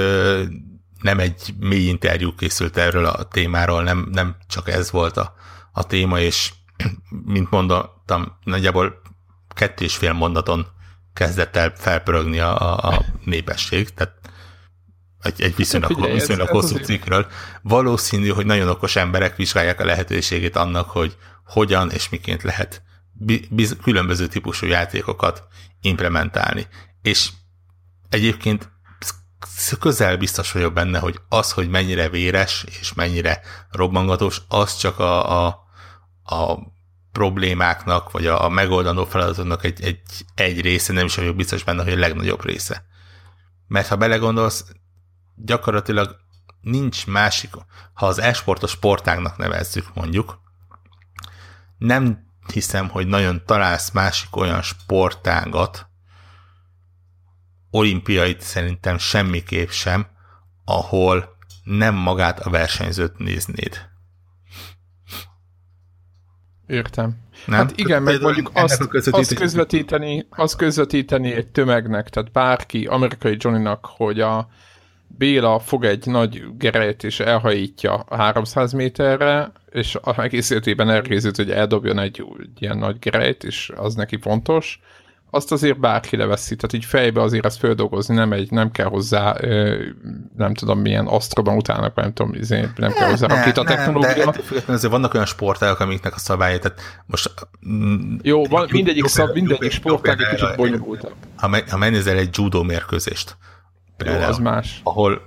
nem 1.02 1.20
egy 1.20 1.54
mély 1.60 1.88
interjú 1.88 2.36
készült 2.36 2.78
erről 2.78 3.06
a 3.06 3.24
témáról, 3.24 3.84
nem, 3.84 4.08
nem 4.12 4.36
csak 4.48 4.70
ez 4.70 4.92
volt 4.92 5.18
a, 5.18 5.34
a 5.72 5.84
téma, 5.84 6.20
és 6.20 6.54
mint 7.26 7.50
mondtam, 7.50 8.38
nagyjából 8.44 9.02
kettő 9.56 9.84
és 9.84 9.96
fél 9.96 10.14
mondaton 10.14 10.68
kezdett 11.18 11.56
el 11.56 11.74
felpörögni 11.76 12.40
a, 12.40 12.78
a 12.78 13.06
népesség, 13.26 13.94
tehát 13.94 14.14
egy, 15.22 15.42
egy 15.42 15.56
viszonylag, 15.56 15.92
Figyelj, 15.92 16.14
viszonylag 16.14 16.48
ez, 16.48 16.54
hosszú 16.54 16.78
ez 16.78 16.86
cikkről. 16.86 17.28
Valószínű, 17.62 18.28
hogy 18.28 18.46
nagyon 18.46 18.70
okos 18.70 18.96
emberek 18.96 19.36
vizsgálják 19.36 19.80
a 19.80 19.86
lehetőségét 19.86 20.56
annak, 20.56 20.90
hogy 20.90 21.18
hogyan 21.46 21.92
és 21.92 22.10
miként 22.10 22.44
lehet 22.44 22.82
biz, 23.50 23.76
különböző 23.82 24.28
típusú 24.28 24.66
játékokat 24.66 25.44
implementálni. 25.82 26.68
És 27.02 27.30
egyébként 28.10 28.70
közel 29.80 30.18
biztos 30.18 30.52
vagyok 30.52 30.74
benne, 30.74 31.00
hogy 31.00 31.20
az, 31.30 31.52
hogy 31.52 31.70
mennyire 31.70 32.10
véres 32.10 32.66
és 32.80 32.94
mennyire 32.94 33.42
robbangatós, 33.72 34.42
az 34.48 34.78
csak 34.78 35.00
a, 35.00 35.46
a, 35.46 35.60
a 36.24 36.58
problémáknak, 37.12 38.12
vagy 38.12 38.26
a, 38.26 38.44
a 38.44 38.50
megoldandó 38.50 39.06
feladatoknak 39.06 39.64
egy, 39.64 39.84
egy, 39.84 40.02
egy 40.36 40.62
része, 40.62 40.94
nem 40.94 41.06
is 41.06 41.16
vagyok 41.16 41.36
biztos 41.36 41.64
benne, 41.64 41.84
hogy 41.84 41.94
a 41.94 42.00
legnagyobb 42.00 42.46
része. 42.46 42.86
Mert 43.68 43.88
ha 43.88 43.96
belegondolsz, 43.96 44.66
gyakorlatilag 45.36 46.16
nincs 46.62 47.08
másik, 47.08 47.54
ha 47.94 48.06
az 48.06 48.20
esportos 48.20 48.72
sportágnak 48.72 49.38
nevezzük 49.38 49.94
mondjuk, 49.94 50.40
nem 51.78 52.26
hiszem, 52.54 52.90
hogy 52.90 53.08
nagyon 53.08 53.46
találsz 53.46 53.92
másik 53.92 54.36
olyan 54.36 54.62
sportágat, 54.62 55.88
olimpiait 57.72 58.42
szerintem 58.42 58.98
semmiképp 58.98 59.70
sem, 59.70 60.08
ahol 60.66 61.38
nem 61.64 61.96
magát 61.96 62.40
a 62.40 62.50
versenyzőt 62.50 63.18
néznéd. 63.18 63.90
Értem. 66.68 67.18
Nem? 67.46 67.58
Hát 67.58 67.78
igen, 67.78 68.04
meg 68.04 68.22
mondjuk 68.22 68.50
azt, 68.54 68.88
azt, 69.12 69.34
közvetíteni, 69.34 70.28
azt 70.30 70.56
közvetíteni 70.56 71.34
egy 71.34 71.48
tömegnek, 71.48 72.10
tehát 72.10 72.32
bárki, 72.32 72.86
amerikai 72.86 73.36
Johnnynak, 73.40 73.86
hogy 73.86 74.20
a 74.20 74.50
Béla 75.18 75.60
fog 75.60 75.86
egy 75.86 76.06
nagy 76.06 76.44
gerejt 76.58 77.04
és 77.04 77.20
elhajítja 77.20 78.06
300 78.10 78.72
méterre, 78.72 79.52
és 79.70 79.98
a 80.02 80.22
egész 80.22 80.50
életében 80.50 80.90
elkészült, 80.90 81.36
hogy 81.36 81.52
eldobjon 81.52 82.00
egy 82.00 82.26
ilyen 82.60 82.78
nagy 82.78 83.00
gerejt, 83.00 83.44
és 83.44 83.72
az 83.76 83.96
neki 83.96 84.18
fontos, 84.22 84.82
azt 85.30 85.52
azért 85.52 85.80
bárki 85.80 86.16
leveszi, 86.16 86.56
tehát 86.56 86.74
így 86.74 86.86
fejbe 86.86 87.22
azért 87.22 87.46
ezt 87.46 87.58
földolgozni, 87.58 88.16
nem, 88.16 88.34
egy, 88.34 88.52
nem 88.52 88.72
kell 88.72 88.86
hozzá, 88.86 89.36
nem 90.38 90.54
tudom 90.54 90.80
milyen 90.80 91.06
asztroban 91.06 91.56
utána, 91.56 91.92
nem 91.96 92.14
tudom, 92.14 92.34
izé, 92.34 92.70
nem 92.76 92.92
kell 92.92 93.10
hozzá 93.10 93.28
rakéta 93.28 93.64
technológia. 93.64 94.34
De 94.66 94.74
azért 94.74 94.92
vannak 94.92 95.14
olyan 95.14 95.26
sportágok, 95.26 95.80
amiknek 95.80 96.16
a 96.16 96.20
szabályai, 96.20 96.60
tehát 96.60 96.80
most... 97.06 97.34
Mm, 97.68 98.16
Jó, 98.22 98.46
van, 98.46 98.68
mindegyik, 98.72 99.06
szab, 99.06 99.34
mindegyik 99.34 99.72
sportág 99.72 100.22
egy 100.22 100.28
kicsit 100.28 100.56
bonyolultabb. 100.56 101.14
Ha, 101.36 101.58
ha 101.70 101.78
megnézel 101.78 102.18
egy 102.18 102.30
judo 102.38 102.64
mérkőzést, 102.64 103.38
Jó, 104.06 104.14
az 104.14 104.38
más. 104.38 104.80
Ahol 104.84 105.22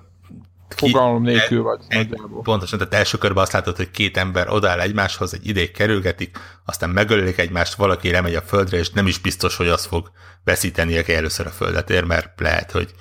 Fogalom 0.76 1.22
nélkül 1.22 1.62
vagy. 1.62 1.80
Egy, 1.88 2.14
pontosan, 2.42 2.78
tehát 2.78 2.94
első 2.94 3.18
körben 3.18 3.42
azt 3.42 3.52
látod, 3.52 3.76
hogy 3.76 3.90
két 3.90 4.16
ember 4.16 4.48
odáll 4.48 4.80
egymáshoz, 4.80 5.34
egy 5.34 5.46
ideig 5.46 5.70
kerülgetik, 5.70 6.38
aztán 6.64 6.90
megölik 6.90 7.38
egymást, 7.38 7.74
valaki 7.74 8.10
lemegy 8.10 8.34
a 8.34 8.40
földre, 8.40 8.78
és 8.78 8.90
nem 8.90 9.06
is 9.06 9.18
biztos, 9.18 9.56
hogy 9.56 9.68
az 9.68 9.84
fog 9.84 10.10
veszíteni, 10.44 10.98
aki 10.98 11.14
először 11.14 11.46
a 11.46 11.50
földet 11.50 11.90
ér, 11.90 12.04
mert 12.04 12.40
lehet, 12.40 12.70
hogy 12.70 12.94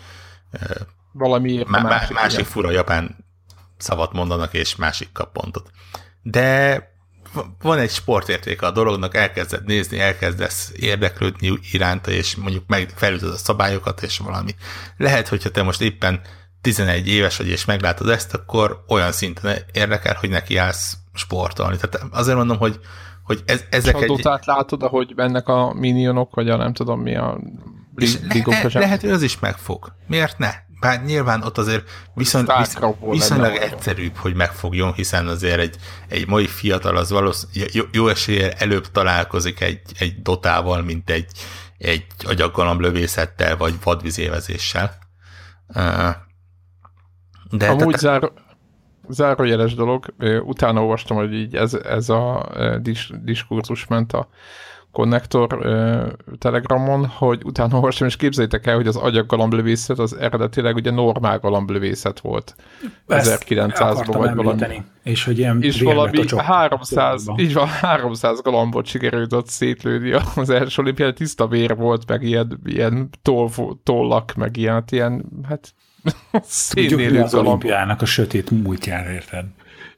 valami 1.11 1.63
má- 1.67 1.83
másik, 1.83 2.15
másik 2.15 2.45
fura 2.45 2.71
japán 2.71 3.25
szavat 3.77 4.13
mondanak, 4.13 4.53
és 4.53 4.75
másik 4.75 5.11
kap 5.11 5.31
pontot. 5.31 5.71
De 6.21 6.83
van 7.61 7.77
egy 7.77 7.89
sportértéke 7.89 8.65
a 8.65 8.71
dolognak, 8.71 9.15
elkezded 9.15 9.65
nézni, 9.65 9.99
elkezdesz 9.99 10.71
érdeklődni 10.75 11.59
iránta, 11.71 12.11
és 12.11 12.35
mondjuk 12.35 12.63
meg 12.67 12.91
felütöd 12.95 13.29
a 13.29 13.37
szabályokat, 13.37 14.03
és 14.03 14.17
valami. 14.17 14.55
Lehet, 14.97 15.27
hogyha 15.27 15.49
te 15.49 15.63
most 15.63 15.81
éppen 15.81 16.21
11 16.61 17.07
éves 17.07 17.37
vagy, 17.37 17.47
és 17.47 17.65
meglátod 17.65 18.09
ezt, 18.09 18.33
akkor 18.33 18.83
olyan 18.87 19.11
szinten 19.11 19.57
érdekel, 19.71 20.15
hogy 20.19 20.29
neki 20.29 20.57
állsz 20.57 20.97
sportolni. 21.13 21.77
Tehát 21.77 22.07
azért 22.11 22.37
mondom, 22.37 22.57
hogy, 22.57 22.79
hogy 23.23 23.43
ez, 23.45 23.63
ezek 23.69 23.97
és 23.99 24.23
egy... 24.23 24.41
látod, 24.45 24.83
ahogy 24.83 25.13
mennek 25.15 25.47
a 25.47 25.73
minionok, 25.73 26.35
vagy 26.35 26.49
a 26.49 26.57
nem 26.57 26.73
tudom 26.73 27.01
mi 27.01 27.15
a 27.15 27.39
ligok. 28.29 28.53
Le, 28.53 28.69
le, 28.73 28.79
lehet, 28.79 29.01
hogy 29.01 29.09
az 29.09 29.21
is 29.21 29.39
megfog. 29.39 29.93
Miért 30.07 30.37
ne? 30.37 30.51
Bár 30.79 31.03
nyilván 31.03 31.43
ott 31.43 31.57
azért 31.57 31.89
viszony, 32.13 32.45
visz, 32.57 32.77
viszonylag 33.09 33.55
egyszerűbb, 33.55 34.15
hogy 34.15 34.35
megfogjon, 34.35 34.93
hiszen 34.93 35.27
azért 35.27 35.59
egy, 35.59 35.75
egy 36.07 36.27
mai 36.27 36.47
fiatal 36.47 36.97
az 36.97 37.09
valószínűleg 37.09 37.73
jó, 37.73 37.83
jó 37.91 38.07
eséllyel 38.07 38.51
előbb 38.51 38.91
találkozik 38.91 39.61
egy, 39.61 39.81
egy 39.97 40.21
dotával, 40.21 40.81
mint 40.81 41.09
egy, 41.09 41.31
egy 41.77 42.05
agyaggalamlövészettel, 42.25 43.57
vagy 43.57 43.73
vadvizévezéssel. 43.83 44.97
De 47.51 47.67
Amúgy 47.69 47.91
te... 47.91 47.97
zár, 47.97 48.31
zárójeles 49.09 49.75
dolog, 49.75 50.05
utána 50.43 50.81
olvastam, 50.81 51.17
hogy 51.17 51.33
így 51.33 51.55
ez, 51.55 51.73
ez 51.73 52.09
a 52.09 52.49
dis, 52.81 53.11
diskurzus 53.23 53.87
ment 53.87 54.13
a 54.13 54.27
konnektor 54.91 55.59
telegramon, 56.37 57.05
hogy 57.05 57.41
utána 57.43 57.75
olvastam, 57.75 58.07
és 58.07 58.15
képzeljétek 58.15 58.67
el, 58.67 58.75
hogy 58.75 58.87
az 58.87 58.95
agyaggalamblövészet 58.95 59.99
az 59.99 60.17
eredetileg 60.17 60.75
ugye 60.75 60.91
normál 60.91 61.39
galamblövészet 61.39 62.19
volt. 62.19 62.55
1900-ban 63.07 64.13
vagy 64.17 64.35
valami. 64.35 64.83
És 65.03 65.23
hogy 65.23 65.37
ilyen 65.37 65.61
és 65.61 65.81
valami 65.81 66.25
300, 66.37 67.25
így 67.37 67.53
van, 67.53 67.67
300 67.67 68.41
galambot 68.41 68.85
sikerült 68.85 69.33
ott 69.33 69.47
szétlőni 69.47 70.11
az 70.35 70.49
első 70.49 70.81
olimpián, 70.81 71.13
tiszta 71.15 71.47
vér 71.47 71.75
volt, 71.75 72.07
meg 72.07 72.23
ilyen, 72.23 72.59
ilyen 72.65 73.09
toll, 73.21 73.49
tollak, 73.83 74.33
meg 74.35 74.57
ilyen, 74.57 74.73
hát 74.73 74.91
ilyen, 74.91 75.25
hát 75.47 75.73
Tudjuk, 76.69 77.23
az 77.23 77.33
olimpiának 77.33 78.01
a 78.01 78.05
sötét 78.05 78.51
múltjára, 78.51 79.11
érted? 79.11 79.45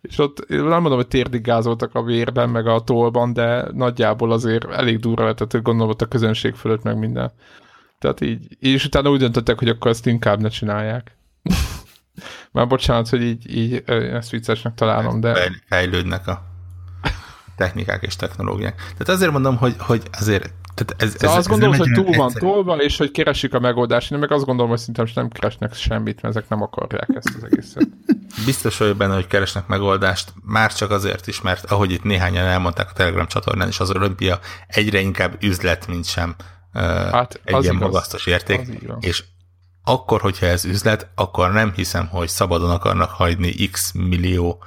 És 0.02 0.18
ott 0.18 0.48
nem 0.48 0.68
mondom, 0.68 0.96
hogy 0.96 1.08
térdigázoltak 1.08 1.96
a 1.96 2.04
vérben, 2.04 2.50
meg 2.50 2.68
a 2.68 2.84
tollban, 2.84 3.34
de 3.34 3.66
nagyjából 3.74 4.32
azért 4.32 4.72
elég 4.72 5.00
durva 5.00 5.22
lehetett, 5.22 5.52
hogy 5.52 5.62
gondolom 5.62 5.92
ott 5.92 6.02
a 6.02 6.06
közönség 6.06 6.54
fölött, 6.56 6.84
meg 6.84 6.98
minden. 6.98 7.32
Tehát 8.00 8.22
így, 8.22 8.58
és 8.60 8.86
utána 8.86 9.10
úgy 9.10 9.20
döntöttek, 9.20 9.60
hogy 9.60 9.70
akkor 9.70 9.92
ezt 9.92 10.06
inkább 10.06 10.42
ne 10.42 10.50
csinálják. 10.50 11.18
Már 12.52 12.68
bocsánat, 12.68 13.10
hogy 13.10 13.22
így, 13.22 13.58
így 13.58 13.84
ezt 13.86 14.30
viccesnek 14.30 14.74
találom, 14.74 15.20
de... 15.20 15.52
Fejlődnek 15.68 16.28
a 16.28 16.50
technikák 17.56 18.04
és 18.04 18.16
technológiák. 18.16 18.76
Tehát 18.76 19.10
azért 19.10 19.32
mondom, 19.32 19.58
hogy, 19.58 19.76
hogy 19.78 20.02
azért 20.12 20.54
tehát 20.74 21.04
ez, 21.04 21.16
ez, 21.20 21.36
azt 21.36 21.48
gondolom, 21.48 21.78
hogy 21.78 21.92
túl 21.92 22.16
van 22.16 22.32
tolva, 22.32 22.76
és 22.76 22.98
hogy 22.98 23.12
keresik 23.12 23.54
a 23.54 23.60
megoldást. 23.60 24.12
Én 24.12 24.20
meg 24.20 24.32
azt 24.32 24.46
gondolom, 24.46 24.70
hogy 24.70 24.80
szinte 24.80 25.04
nem 25.16 25.30
keresnek 25.30 25.74
semmit, 25.74 26.22
mert 26.22 26.36
ezek 26.36 26.50
nem 26.50 26.62
akarják 26.62 27.10
ezt 27.14 27.36
az 27.38 27.44
egészet. 27.44 27.88
Biztos 28.46 28.78
vagyok 28.78 28.98
benne, 28.98 29.14
hogy 29.14 29.28
keresnek 29.28 29.68
megoldást, 29.68 30.34
már 30.44 30.74
csak 30.74 30.92
azért 30.92 31.28
is, 31.28 31.42
mert 31.42 31.72
ahogy 31.72 31.92
itt 31.92 32.04
néhányan 32.04 32.46
elmondták 32.46 32.90
a 32.90 32.94
Telegram 32.94 33.28
csatornán 33.28 33.68
is, 33.68 33.80
az 33.80 33.92
olimpia 33.96 34.40
egyre 34.68 35.00
inkább 35.00 35.44
üzlet, 35.44 35.88
mint 35.88 36.06
sem 36.06 36.36
hát, 36.74 37.42
egy 37.44 37.64
ilyen 37.64 37.76
magasztos 37.76 38.26
érték. 38.26 38.68
És 39.00 39.24
akkor, 39.84 40.22
hogyha 40.22 40.46
ez 40.46 40.66
üzlet, 40.66 41.10
akkor 41.16 41.52
nem 41.52 41.72
hiszem, 41.76 42.08
hogy 42.08 42.28
szabadon 42.28 42.70
akarnak 42.70 43.10
hagyni 43.10 43.52
x 43.52 43.92
millió, 43.92 44.64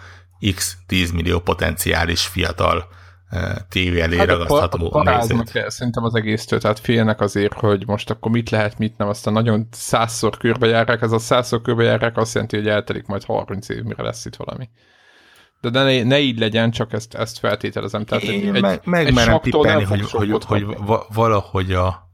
x 0.55 0.77
10 0.87 1.11
millió 1.11 1.41
potenciális 1.41 2.27
fiatal 2.27 2.89
tévé 3.69 4.01
elé 4.01 4.17
hát 4.17 4.27
ragasztható 4.27 4.89
paráznak 4.89 5.55
el 5.55 5.71
szerintem 5.71 6.05
az 6.05 6.15
egésztől, 6.15 6.61
tehát 6.61 6.79
félnek 6.79 7.21
azért, 7.21 7.53
hogy 7.53 7.87
most 7.87 8.11
akkor 8.11 8.31
mit 8.31 8.51
lehet, 8.51 8.79
mit 8.79 8.97
nem, 8.97 9.09
aztán 9.09 9.33
nagyon 9.33 9.69
százszor 9.71 10.37
körbejárják, 10.37 11.03
ez 11.03 11.13
a 11.13 11.19
százszor 11.19 11.63
körbejárják 11.63 12.17
azt 12.17 12.35
jelenti, 12.35 12.57
hogy 12.57 12.69
eltelik 12.69 13.07
majd 13.07 13.25
30 13.25 13.69
év, 13.69 13.83
mire 13.83 14.03
lesz 14.03 14.25
itt 14.25 14.37
valami. 14.37 14.69
De, 15.61 15.71
ne, 15.71 16.03
ne 16.03 16.19
így 16.19 16.39
legyen, 16.39 16.71
csak 16.71 16.93
ezt, 16.93 17.15
ezt 17.15 17.39
feltételezem. 17.39 18.05
Tehát 18.05 18.25
Én 18.25 18.55
egy, 18.55 18.63
meg, 18.63 18.81
meg 18.85 19.07
egy 19.07 19.15
merem 19.15 19.41
tippelni, 19.41 19.85
hogy, 19.85 20.11
hogy, 20.11 20.31
hogy, 20.31 20.63
hogy 20.63 20.77
valahogy 21.09 21.73
a, 21.73 22.09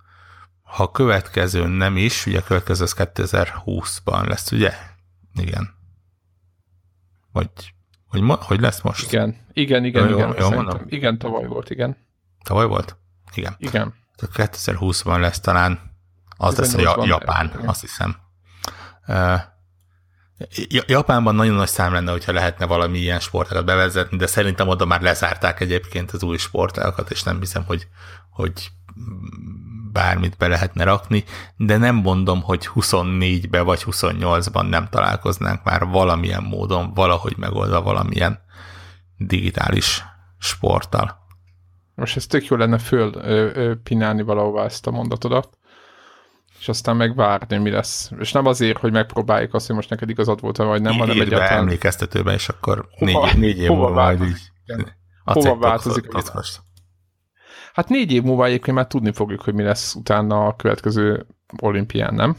ha 0.63 0.83
a 0.83 0.91
következő 0.91 1.67
nem 1.67 1.97
is, 1.97 2.27
ugye 2.27 2.39
a 2.39 2.43
következő 2.43 2.85
az 2.85 2.95
2020-ban 2.99 4.29
lesz, 4.29 4.53
ugye? 4.53 4.73
Igen. 5.35 5.69
Vagy, 7.33 7.49
hogy, 8.11 8.21
ma, 8.21 8.39
hogy 8.41 8.61
lesz 8.61 8.81
most? 8.81 9.13
Igen, 9.13 9.37
igen, 9.53 9.85
igen, 9.85 10.09
jó, 10.09 10.17
igen. 10.17 10.35
Jó, 10.39 10.51
mondom? 10.51 10.83
Igen, 10.87 11.19
tavaly 11.19 11.47
volt, 11.47 11.71
igen. 11.71 11.97
Tavaly 12.45 12.67
volt? 12.67 12.97
Igen. 13.35 13.55
Igen. 13.59 13.95
Tehát 14.17 14.57
2020-ban 14.57 15.21
lesz 15.21 15.41
talán, 15.41 15.81
az 16.37 16.57
lesz 16.57 16.75
a 16.75 17.05
Japán, 17.05 17.53
igen. 17.55 17.69
azt 17.69 17.81
hiszem. 17.81 18.17
Uh, 19.07 19.41
Japánban 20.87 21.35
nagyon 21.35 21.55
nagy 21.55 21.69
szám 21.69 21.93
lenne, 21.93 22.11
hogyha 22.11 22.33
lehetne 22.33 22.67
valami 22.67 22.99
ilyen 22.99 23.21
sportágat 23.21 23.65
bevezetni, 23.65 24.17
de 24.17 24.27
szerintem 24.27 24.69
oda 24.69 24.85
már 24.85 25.01
lezárták 25.01 25.61
egyébként 25.61 26.11
az 26.11 26.23
új 26.23 26.37
sportágakat, 26.37 27.11
és 27.11 27.23
nem 27.23 27.39
hiszem, 27.39 27.65
hogy, 27.65 27.87
hogy 28.31 28.71
bármit 29.93 30.37
be 30.37 30.49
lehetne 30.49 30.85
rakni, 30.85 31.25
de 31.57 31.77
nem 31.77 31.95
mondom, 31.95 32.43
hogy 32.43 32.69
24-be 32.75 33.61
vagy 33.61 33.83
28-ban 33.87 34.69
nem 34.69 34.89
találkoznánk 34.91 35.65
már 35.65 35.87
valamilyen 35.87 36.43
módon, 36.43 36.95
valahogy 36.95 37.35
megoldva 37.37 37.83
valamilyen 37.83 38.41
digitális 39.17 40.05
sporttal. 40.39 41.19
Most 41.95 42.17
ez 42.17 42.27
tök 42.27 42.47
jó 42.47 42.57
lenne 42.57 42.79
föl 42.79 43.13
ö, 43.15 43.51
ö, 43.55 43.75
pinálni 43.83 44.23
valahová 44.23 44.65
ezt 44.65 44.87
a 44.87 44.91
mondatodat, 44.91 45.59
és 46.61 46.69
aztán 46.69 46.97
megvárni, 46.97 47.57
mi 47.57 47.71
lesz. 47.71 48.11
És 48.19 48.33
nem 48.33 48.47
azért, 48.47 48.79
hogy 48.79 48.93
megpróbáljuk 48.93 49.55
azt, 49.55 49.67
hogy 49.67 49.77
most 49.77 49.91
neked 49.91 50.09
igazad 50.09 50.41
volt, 50.41 50.57
vagy 50.57 50.83
nem, 50.83 50.99
hanem 50.99 51.21
egyáltalán... 51.21 51.59
emlékeztetőben, 51.59 52.35
és 52.35 52.49
akkor 52.49 52.89
hova, 52.91 53.27
négy, 53.27 53.39
négy 53.39 53.59
év 53.59 53.69
múlva 53.69 53.91
majd 53.91 54.23
így... 54.23 54.51
Hova 55.25 55.57
változik? 55.57 56.13
Most. 56.13 56.61
Hát 57.73 57.89
négy 57.89 58.13
év 58.13 58.23
múlva 58.23 58.45
egyébként 58.45 58.77
már 58.77 58.87
tudni 58.87 59.13
fogjuk, 59.13 59.43
hogy 59.43 59.55
mi 59.55 59.63
lesz 59.63 59.95
utána 59.95 60.47
a 60.47 60.57
következő 60.57 61.27
olimpián, 61.61 62.15
nem? 62.15 62.37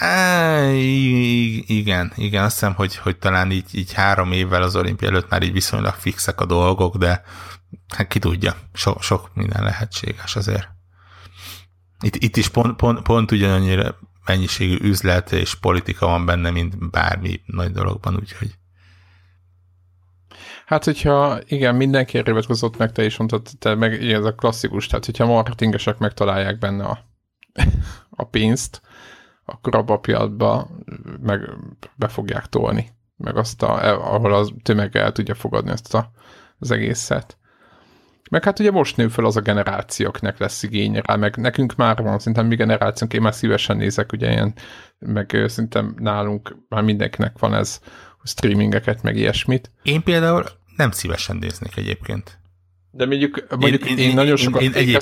É, 0.00 1.56
igen, 1.56 2.12
igen, 2.16 2.44
azt 2.44 2.52
hiszem, 2.52 2.74
hogy, 2.74 2.96
hogy 2.96 3.18
talán 3.18 3.50
így, 3.50 3.68
így 3.72 3.92
három 3.92 4.32
évvel 4.32 4.62
az 4.62 4.76
olimpia 4.76 5.08
előtt 5.08 5.30
már 5.30 5.42
így 5.42 5.52
viszonylag 5.52 5.94
fixek 5.94 6.40
a 6.40 6.46
dolgok, 6.46 6.96
de 6.96 7.22
hát 7.96 8.06
ki 8.06 8.18
tudja, 8.18 8.54
so, 8.72 8.92
sok 9.00 9.30
minden 9.34 9.62
lehetséges 9.62 10.36
azért. 10.36 10.68
Itt, 12.00 12.16
itt 12.16 12.36
is 12.36 12.48
pont, 12.48 12.76
pont, 12.76 13.02
pont 13.02 13.30
ugyanannyira 13.30 13.98
mennyiségű 14.24 14.76
üzlet 14.80 15.32
és 15.32 15.54
politika 15.54 16.06
van 16.06 16.26
benne, 16.26 16.50
mint 16.50 16.90
bármi 16.90 17.40
nagy 17.46 17.72
dologban, 17.72 18.16
úgyhogy 18.16 18.54
Hát, 20.66 20.84
hogyha 20.84 21.38
igen, 21.46 21.74
mindenki 21.74 22.18
erre 22.18 22.32
vetkozott 22.32 22.76
meg, 22.76 22.92
te 22.92 23.04
is 23.04 23.16
mondtad, 23.16 23.46
te 23.58 23.74
meg 23.74 24.02
igen, 24.02 24.18
ez 24.18 24.24
a 24.24 24.34
klasszikus, 24.34 24.86
tehát 24.86 25.04
hogyha 25.04 25.26
marketingesek 25.26 25.98
megtalálják 25.98 26.58
benne 26.58 26.84
a, 26.84 26.98
a 28.10 28.24
pénzt, 28.24 28.80
akkor 29.44 29.74
abba 29.74 29.94
a 29.94 29.98
piacba 29.98 30.70
meg 31.22 31.50
be 31.96 32.08
fogják 32.08 32.46
tolni, 32.46 32.90
meg 33.16 33.36
azt, 33.36 33.62
a, 33.62 34.00
ahol 34.14 34.34
az 34.34 34.52
tömeg 34.62 34.96
el 34.96 35.12
tudja 35.12 35.34
fogadni 35.34 35.70
ezt 35.70 35.94
a, 35.94 36.10
az 36.58 36.70
egészet. 36.70 37.38
Meg 38.30 38.44
hát 38.44 38.58
ugye 38.58 38.70
most 38.70 38.96
nő 38.96 39.08
fel 39.08 39.24
az 39.24 39.36
a 39.36 39.40
generációknek 39.40 40.38
lesz 40.38 40.62
igénye 40.62 41.02
rá, 41.04 41.16
meg 41.16 41.36
nekünk 41.36 41.76
már 41.76 42.02
van, 42.02 42.18
szerintem 42.18 42.46
mi 42.46 42.56
generációnk, 42.56 43.12
én 43.12 43.20
már 43.20 43.34
szívesen 43.34 43.76
nézek, 43.76 44.12
ugye 44.12 44.30
ilyen, 44.30 44.54
meg 44.98 45.42
szerintem 45.46 45.94
nálunk 45.98 46.56
már 46.68 46.82
mindenkinek 46.82 47.38
van 47.38 47.54
ez, 47.54 47.80
streamingeket, 48.24 49.02
meg 49.02 49.16
ilyesmit. 49.16 49.70
Én 49.82 50.02
például 50.02 50.44
nem 50.76 50.90
szívesen 50.90 51.36
néznék 51.36 51.76
egyébként. 51.76 52.38
De 52.90 53.06
mondjuk, 53.06 53.46
mondjuk 53.58 53.90
én, 53.90 53.98
én, 53.98 54.08
én 54.08 54.14
nagyon 54.14 54.36
sokat 54.36 54.62
én, 54.62 54.70
én 54.70 54.74
egyéb, 54.74 55.00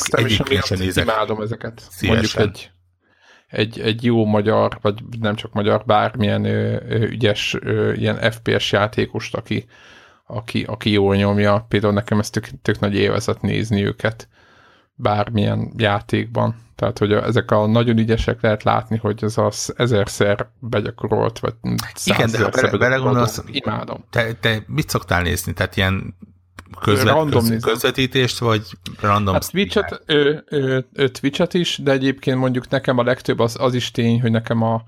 és 0.48 0.62
sem 0.64 0.78
nézek. 0.78 1.04
imádom 1.04 1.40
ezeket. 1.40 1.82
Szívesen. 1.90 2.42
Mondjuk 2.42 2.56
egy, 2.56 2.70
egy, 3.46 3.80
egy 3.80 4.04
jó 4.04 4.24
magyar, 4.24 4.78
vagy 4.80 5.02
nem 5.20 5.35
csak 5.35 5.52
magyar, 5.52 5.82
bármilyen 5.87 6.44
ö, 6.44 6.76
ö, 6.88 7.02
ügyes 7.02 7.56
ö, 7.61 7.92
ilyen 7.92 8.30
FPS 8.30 8.72
játékost, 8.72 9.35
aki, 9.35 9.66
aki, 10.26 10.62
aki 10.62 10.90
jól 10.90 11.16
nyomja. 11.16 11.66
Például 11.68 11.92
nekem 11.92 12.18
ez 12.18 12.30
tök, 12.30 12.48
tök 12.62 12.78
nagy 12.78 12.94
évezet 12.94 13.40
nézni 13.40 13.85
őket 13.85 14.28
bármilyen 14.94 15.72
játékban. 15.76 16.57
Tehát, 16.74 16.98
hogy 16.98 17.12
ezek 17.12 17.50
a 17.50 17.66
nagyon 17.66 17.98
ügyesek 17.98 18.40
lehet 18.40 18.62
látni, 18.62 18.96
hogy 18.96 19.24
ez 19.24 19.38
az 19.38 19.72
ezerszer 19.76 20.48
begyakorolt, 20.59 21.38
vagy 21.38 21.55
Igen, 22.05 22.31
de 22.31 22.42
ha 22.42 22.48
bele, 22.48 22.76
belegondolsz, 22.76 23.42
imádom. 23.46 24.05
Te, 24.11 24.33
te 24.33 24.62
mit 24.66 24.88
szoktál 24.88 25.22
nézni? 25.22 25.52
Tehát 25.52 25.76
ilyen 25.76 26.16
közvet, 26.81 27.14
random 27.14 27.48
köz, 27.48 27.62
közvetítést, 27.62 28.38
vagy 28.38 28.62
random 29.00 29.35
hát 29.35 29.50
Twitch-et, 29.50 30.02
ö, 30.07 30.37
ö, 30.48 30.78
ö, 30.92 31.09
Twitch-et 31.09 31.55
is, 31.55 31.78
de 31.78 31.90
egyébként 31.90 32.38
mondjuk 32.38 32.68
nekem 32.68 32.98
a 32.98 33.02
legtöbb 33.02 33.38
az, 33.38 33.57
az 33.61 33.74
is 33.74 33.90
tény, 33.90 34.20
hogy 34.20 34.31
nekem 34.31 34.62
a, 34.62 34.85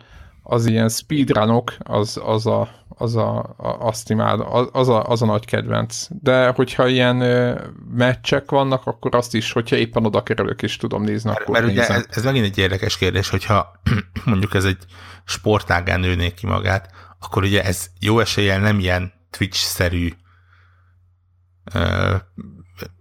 az 0.46 0.66
ilyen 0.66 0.88
speedrunok, 0.88 1.74
az, 1.78 2.20
az, 2.24 2.46
a, 2.46 2.68
az 2.88 3.16
a, 3.16 3.38
a, 3.56 3.86
azt 3.86 4.10
imád, 4.10 4.40
az, 4.72 4.88
a, 4.88 5.04
az 5.04 5.22
a 5.22 5.26
nagy 5.26 5.44
kedvenc. 5.44 6.06
De 6.10 6.48
hogyha 6.48 6.86
ilyen 6.86 7.20
ö, 7.20 7.60
meccsek 7.94 8.50
vannak, 8.50 8.86
akkor 8.86 9.14
azt 9.14 9.34
is, 9.34 9.52
hogyha 9.52 9.76
éppen 9.76 10.06
oda 10.06 10.22
kerülök 10.22 10.62
és 10.62 10.76
tudom 10.76 11.02
nézni, 11.02 11.28
mert, 11.28 11.40
akkor 11.40 11.54
Mert 11.54 11.66
nézem. 11.66 11.84
ugye 11.84 11.94
ez, 11.94 12.16
ez 12.16 12.24
megint 12.24 12.44
egy 12.44 12.58
érdekes 12.58 12.98
kérdés, 12.98 13.28
hogyha 13.28 13.80
mondjuk 14.24 14.54
ez 14.54 14.64
egy 14.64 14.84
sportágán 15.24 16.00
nőnék 16.00 16.34
ki 16.34 16.46
magát, 16.46 16.90
akkor 17.20 17.42
ugye 17.42 17.64
ez 17.64 17.86
jó 18.00 18.20
eséllyel 18.20 18.60
nem 18.60 18.78
ilyen 18.78 19.12
Twitch-szerű 19.30 20.12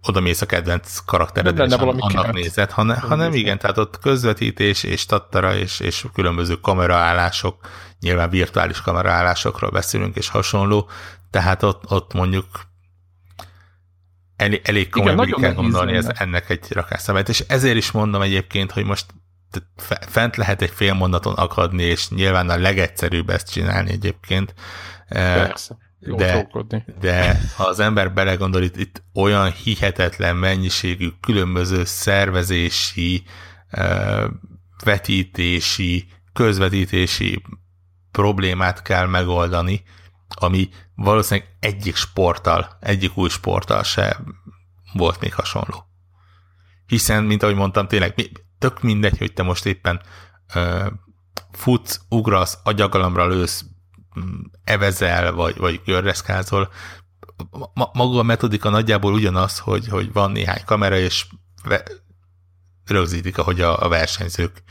oda 0.02 0.20
mész 0.20 0.40
a 0.40 0.46
kedvenc 0.46 0.98
karaktered, 0.98 1.58
és 1.58 1.72
annak 1.72 2.08
keret. 2.08 2.32
nézed, 2.32 2.70
hanem, 2.70 2.96
hanem 2.96 3.32
igen, 3.32 3.58
tehát 3.58 3.78
ott 3.78 3.98
közvetítés 3.98 4.82
és 4.82 5.06
tattara 5.06 5.56
és, 5.56 5.80
és 5.80 6.06
különböző 6.12 6.54
kameraállások, 6.54 7.68
nyilván 8.00 8.30
virtuális 8.30 8.80
kameraállásokról 8.80 9.70
beszélünk 9.70 10.16
és 10.16 10.28
hasonló, 10.28 10.88
tehát 11.30 11.62
ott, 11.62 11.90
ott 11.90 12.12
mondjuk 12.12 12.46
elég, 14.36 14.60
elég 14.64 14.90
komolyan 14.90 15.34
kell 15.40 15.54
gondolni 15.54 15.96
ez, 15.96 16.08
ennek 16.14 16.50
egy 16.50 16.72
rakásszabályt, 16.72 17.28
és 17.28 17.44
ezért 17.48 17.76
is 17.76 17.90
mondom 17.90 18.22
egyébként, 18.22 18.70
hogy 18.72 18.84
most 18.84 19.06
fent 20.08 20.36
lehet 20.36 20.62
egy 20.62 20.70
fél 20.70 20.94
mondaton 20.94 21.34
akadni, 21.34 21.82
és 21.82 22.08
nyilván 22.08 22.50
a 22.50 22.56
legegyszerűbb 22.56 23.30
ezt 23.30 23.50
csinálni 23.50 23.90
egyébként. 23.90 24.54
Persze 25.08 25.76
de, 26.16 26.48
de 27.00 27.40
ha 27.56 27.64
az 27.64 27.80
ember 27.80 28.12
belegondol, 28.12 28.62
itt, 28.62 28.76
itt 28.76 29.02
olyan 29.14 29.52
hihetetlen 29.52 30.36
mennyiségű 30.36 31.08
különböző 31.20 31.84
szervezési, 31.84 33.24
vetítési, 34.84 36.06
közvetítési 36.32 37.42
problémát 38.10 38.82
kell 38.82 39.06
megoldani, 39.06 39.82
ami 40.28 40.68
valószínűleg 40.94 41.56
egyik 41.60 41.96
sporttal, 41.96 42.76
egyik 42.80 43.16
új 43.16 43.28
sporttal 43.28 43.82
se 43.82 44.20
volt 44.92 45.20
még 45.20 45.34
hasonló. 45.34 45.86
Hiszen, 46.86 47.24
mint 47.24 47.42
ahogy 47.42 47.54
mondtam, 47.54 47.86
tényleg 47.86 48.14
tök 48.58 48.82
mindegy, 48.82 49.18
hogy 49.18 49.32
te 49.32 49.42
most 49.42 49.66
éppen 49.66 50.00
uh, 50.54 50.86
futsz, 51.50 52.00
ugrasz, 52.08 52.58
agyagalomra 52.64 53.26
lősz, 53.26 53.64
evezel, 54.64 55.32
vagy, 55.32 55.56
vagy 55.56 55.80
görreszkázol, 55.84 56.72
ma, 57.74 57.90
maga 57.92 58.18
a 58.18 58.22
metodika 58.22 58.68
nagyjából 58.68 59.12
ugyanaz, 59.12 59.58
hogy, 59.58 59.88
hogy 59.88 60.12
van 60.12 60.30
néhány 60.30 60.64
kamera, 60.64 60.96
és 60.96 61.26
ve, 61.64 61.82
rögzítik, 62.86 63.38
ahogy 63.38 63.60
a, 63.60 63.82
a 63.82 63.88
versenyzők 63.88 64.62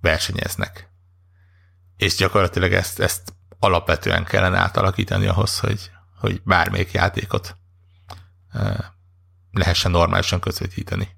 versenyeznek. 0.00 0.90
És 1.96 2.16
gyakorlatilag 2.16 2.72
ezt, 2.72 3.00
ezt 3.00 3.32
alapvetően 3.58 4.24
kellene 4.24 4.58
átalakítani 4.58 5.26
ahhoz, 5.26 5.58
hogy, 5.58 5.90
hogy 6.18 6.42
bármelyik 6.44 6.92
játékot 6.92 7.56
lehessen 9.52 9.90
normálisan 9.90 10.40
közvetíteni. 10.40 11.16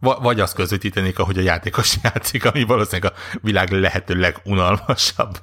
Vagy 0.00 0.40
azt 0.40 0.54
közvetítenék, 0.54 1.18
ahogy 1.18 1.38
a 1.38 1.42
játékos 1.42 1.96
játszik, 2.02 2.44
ami 2.44 2.62
valószínűleg 2.62 3.12
a 3.12 3.38
világ 3.42 3.70
lehető 3.70 4.14
legunalmasabb 4.14 5.38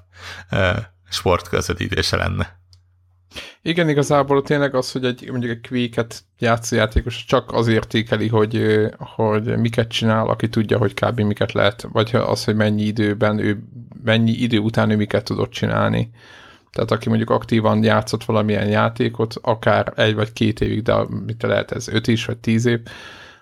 e, 1.11 1.13
sportközvetítése 1.13 2.17
lenne. 2.17 2.59
Igen, 3.61 3.89
igazából 3.89 4.41
tényleg 4.41 4.75
az, 4.75 4.91
hogy 4.91 5.05
egy, 5.05 5.29
mondjuk 5.31 5.51
egy 5.51 5.67
Quake-et 5.67 6.23
játszó 6.39 6.75
játékos 6.75 7.25
csak 7.25 7.51
az 7.51 7.67
értékeli, 7.67 8.27
hogy, 8.27 8.85
hogy 8.97 9.57
miket 9.57 9.91
csinál, 9.91 10.27
aki 10.27 10.49
tudja, 10.49 10.77
hogy 10.77 10.93
kb. 10.93 11.19
miket 11.19 11.51
lehet, 11.51 11.87
vagy 11.91 12.15
az, 12.15 12.43
hogy 12.43 12.55
mennyi 12.55 12.83
időben 12.83 13.39
ő, 13.39 13.63
mennyi 14.03 14.31
idő 14.31 14.57
után 14.57 14.89
ő 14.89 14.95
miket 14.95 15.23
tudott 15.23 15.51
csinálni. 15.51 16.11
Tehát 16.71 16.91
aki 16.91 17.09
mondjuk 17.09 17.29
aktívan 17.29 17.83
játszott 17.83 18.23
valamilyen 18.23 18.67
játékot, 18.67 19.35
akár 19.41 19.93
egy 19.95 20.15
vagy 20.15 20.33
két 20.33 20.61
évig, 20.61 20.81
de 20.81 20.95
mit 21.25 21.41
lehet 21.41 21.71
ez, 21.71 21.87
öt 21.87 22.07
is, 22.07 22.25
vagy 22.25 22.37
tíz 22.37 22.65
év, 22.65 22.79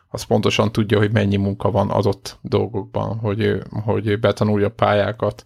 az 0.08 0.24
pontosan 0.24 0.72
tudja, 0.72 0.98
hogy 0.98 1.12
mennyi 1.12 1.36
munka 1.36 1.72
van 1.72 1.90
adott 1.90 2.38
dolgokban, 2.42 3.18
hogy, 3.18 3.62
hogy 3.70 4.20
betanulja 4.20 4.70
pályákat, 4.70 5.46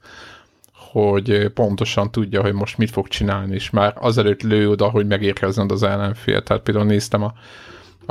hogy 0.94 1.48
pontosan 1.48 2.12
tudja, 2.12 2.42
hogy 2.42 2.54
most 2.54 2.78
mit 2.78 2.90
fog 2.92 3.08
csinálni, 3.08 3.54
és 3.54 3.70
már 3.70 3.94
azelőtt 4.00 4.42
lő 4.42 4.70
oda, 4.70 4.90
hogy 4.90 5.08
megérkezzen 5.08 5.70
az 5.70 5.84
ellenfél. 5.84 6.44
Tehát 6.44 6.64
például 6.64 6.86
néztem 6.86 7.24
a, 7.24 7.34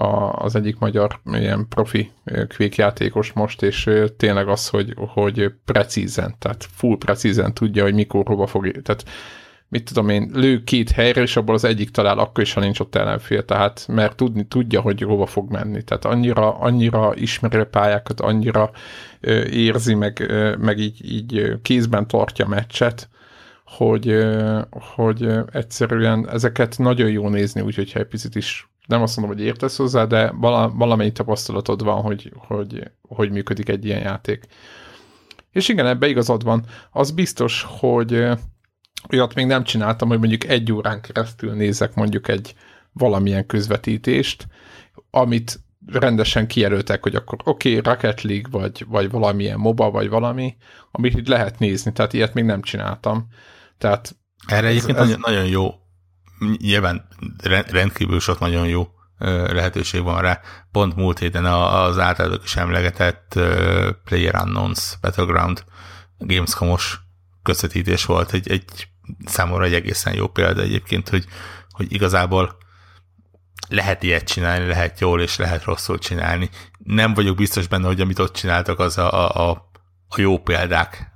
a, 0.02 0.32
az 0.32 0.54
egyik 0.54 0.78
magyar 0.78 1.20
ilyen 1.32 1.68
profi 1.68 2.10
kvékjátékos 2.48 3.32
most, 3.32 3.62
és 3.62 3.90
tényleg 4.16 4.48
az, 4.48 4.68
hogy, 4.68 4.94
hogy 4.96 5.52
precízen, 5.64 6.34
tehát 6.38 6.66
full 6.74 6.96
precízen 6.98 7.54
tudja, 7.54 7.82
hogy 7.82 7.94
mikor 7.94 8.26
hova 8.26 8.46
fog, 8.46 8.70
tehát 8.70 9.04
mit 9.72 9.84
tudom 9.84 10.08
én, 10.08 10.30
lő 10.32 10.64
két 10.64 10.90
helyre, 10.90 11.20
és 11.22 11.36
abból 11.36 11.54
az 11.54 11.64
egyik 11.64 11.90
talál 11.90 12.18
akkor 12.18 12.42
is, 12.42 12.52
ha 12.52 12.60
nincs 12.60 12.80
ott 12.80 12.94
ellenfél, 12.94 13.44
tehát 13.44 13.86
mert 13.88 14.16
tudni, 14.16 14.46
tudja, 14.46 14.80
hogy 14.80 15.00
hova 15.00 15.26
fog 15.26 15.50
menni. 15.50 15.82
Tehát 15.82 16.04
annyira, 16.04 16.58
annyira 16.58 17.12
ismeri 17.14 17.56
a 17.56 17.66
pályákat, 17.66 18.20
annyira 18.20 18.70
ö, 19.20 19.44
érzi, 19.44 19.94
meg, 19.94 20.20
ö, 20.28 20.56
meg 20.56 20.78
így, 20.78 21.12
így 21.12 21.60
kézben 21.62 22.06
tartja 22.06 22.44
a 22.44 22.48
meccset, 22.48 23.08
hogy, 23.64 24.08
ö, 24.08 24.60
hogy 24.70 25.28
egyszerűen 25.52 26.28
ezeket 26.28 26.78
nagyon 26.78 27.10
jó 27.10 27.28
nézni, 27.28 27.60
úgyhogy 27.60 27.92
egy 27.94 28.06
picit 28.06 28.34
is 28.34 28.68
nem 28.86 29.02
azt 29.02 29.16
mondom, 29.16 29.36
hogy 29.36 29.46
értesz 29.46 29.76
hozzá, 29.76 30.04
de 30.04 30.32
vala, 30.36 30.72
valamennyi 30.74 31.12
tapasztalatod 31.12 31.84
van, 31.84 32.02
hogy, 32.02 32.32
hogy, 32.36 32.90
hogy 33.08 33.30
működik 33.30 33.68
egy 33.68 33.84
ilyen 33.84 34.00
játék. 34.00 34.46
És 35.50 35.68
igen, 35.68 35.86
ebbe 35.86 36.08
igazad 36.08 36.44
van. 36.44 36.64
Az 36.90 37.10
biztos, 37.10 37.66
hogy 37.68 38.28
olyat 39.10 39.34
még 39.34 39.46
nem 39.46 39.64
csináltam, 39.64 40.08
hogy 40.08 40.18
mondjuk 40.18 40.44
egy 40.44 40.72
órán 40.72 41.00
keresztül 41.00 41.52
nézek 41.52 41.94
mondjuk 41.94 42.28
egy 42.28 42.54
valamilyen 42.92 43.46
közvetítést, 43.46 44.46
amit 45.10 45.60
rendesen 45.86 46.46
kijelöltek, 46.46 47.02
hogy 47.02 47.14
akkor 47.14 47.38
oké, 47.44 47.78
okay, 47.78 47.92
Rocket 47.92 48.22
League, 48.22 48.48
vagy, 48.50 48.84
vagy 48.88 49.10
valamilyen 49.10 49.58
MOBA, 49.58 49.90
vagy 49.90 50.08
valami, 50.08 50.56
amit 50.90 51.16
itt 51.16 51.28
lehet 51.28 51.58
nézni, 51.58 51.92
tehát 51.92 52.12
ilyet 52.12 52.34
még 52.34 52.44
nem 52.44 52.62
csináltam. 52.62 53.28
Tehát 53.78 54.16
Erre 54.46 54.66
egyébként 54.66 54.98
ez... 54.98 55.04
Nagyon, 55.04 55.20
nagyon 55.26 55.46
jó, 55.46 55.70
nyilván 56.56 57.08
rendkívül 57.70 58.20
sok 58.20 58.38
nagyon 58.38 58.68
jó 58.68 58.88
lehetőség 59.52 60.02
van 60.02 60.20
rá. 60.20 60.40
Pont 60.70 60.96
múlt 60.96 61.18
héten 61.18 61.44
az 61.44 61.98
általában 61.98 62.40
is 62.44 62.56
emlegetett 62.56 63.38
Player 64.04 64.34
Unknowns 64.34 64.98
Battleground 65.00 65.64
Gamescom-os 66.18 67.00
közvetítés 67.42 68.04
volt, 68.04 68.32
egy, 68.32 68.50
egy 68.50 68.88
számomra 69.24 69.64
egy 69.64 69.74
egészen 69.74 70.14
jó 70.14 70.26
példa 70.28 70.62
egyébként, 70.62 71.08
hogy, 71.08 71.24
hogy 71.70 71.92
igazából 71.92 72.56
lehet 73.68 74.02
ilyet 74.02 74.24
csinálni, 74.24 74.66
lehet 74.66 75.00
jól 75.00 75.20
és 75.20 75.36
lehet 75.36 75.64
rosszul 75.64 75.98
csinálni. 75.98 76.50
Nem 76.78 77.14
vagyok 77.14 77.36
biztos 77.36 77.66
benne, 77.66 77.86
hogy 77.86 78.00
amit 78.00 78.18
ott 78.18 78.34
csináltak, 78.34 78.78
az 78.78 78.98
a, 78.98 79.34
a, 79.34 79.50
a 79.50 79.70
jó 80.16 80.38
példák 80.38 81.12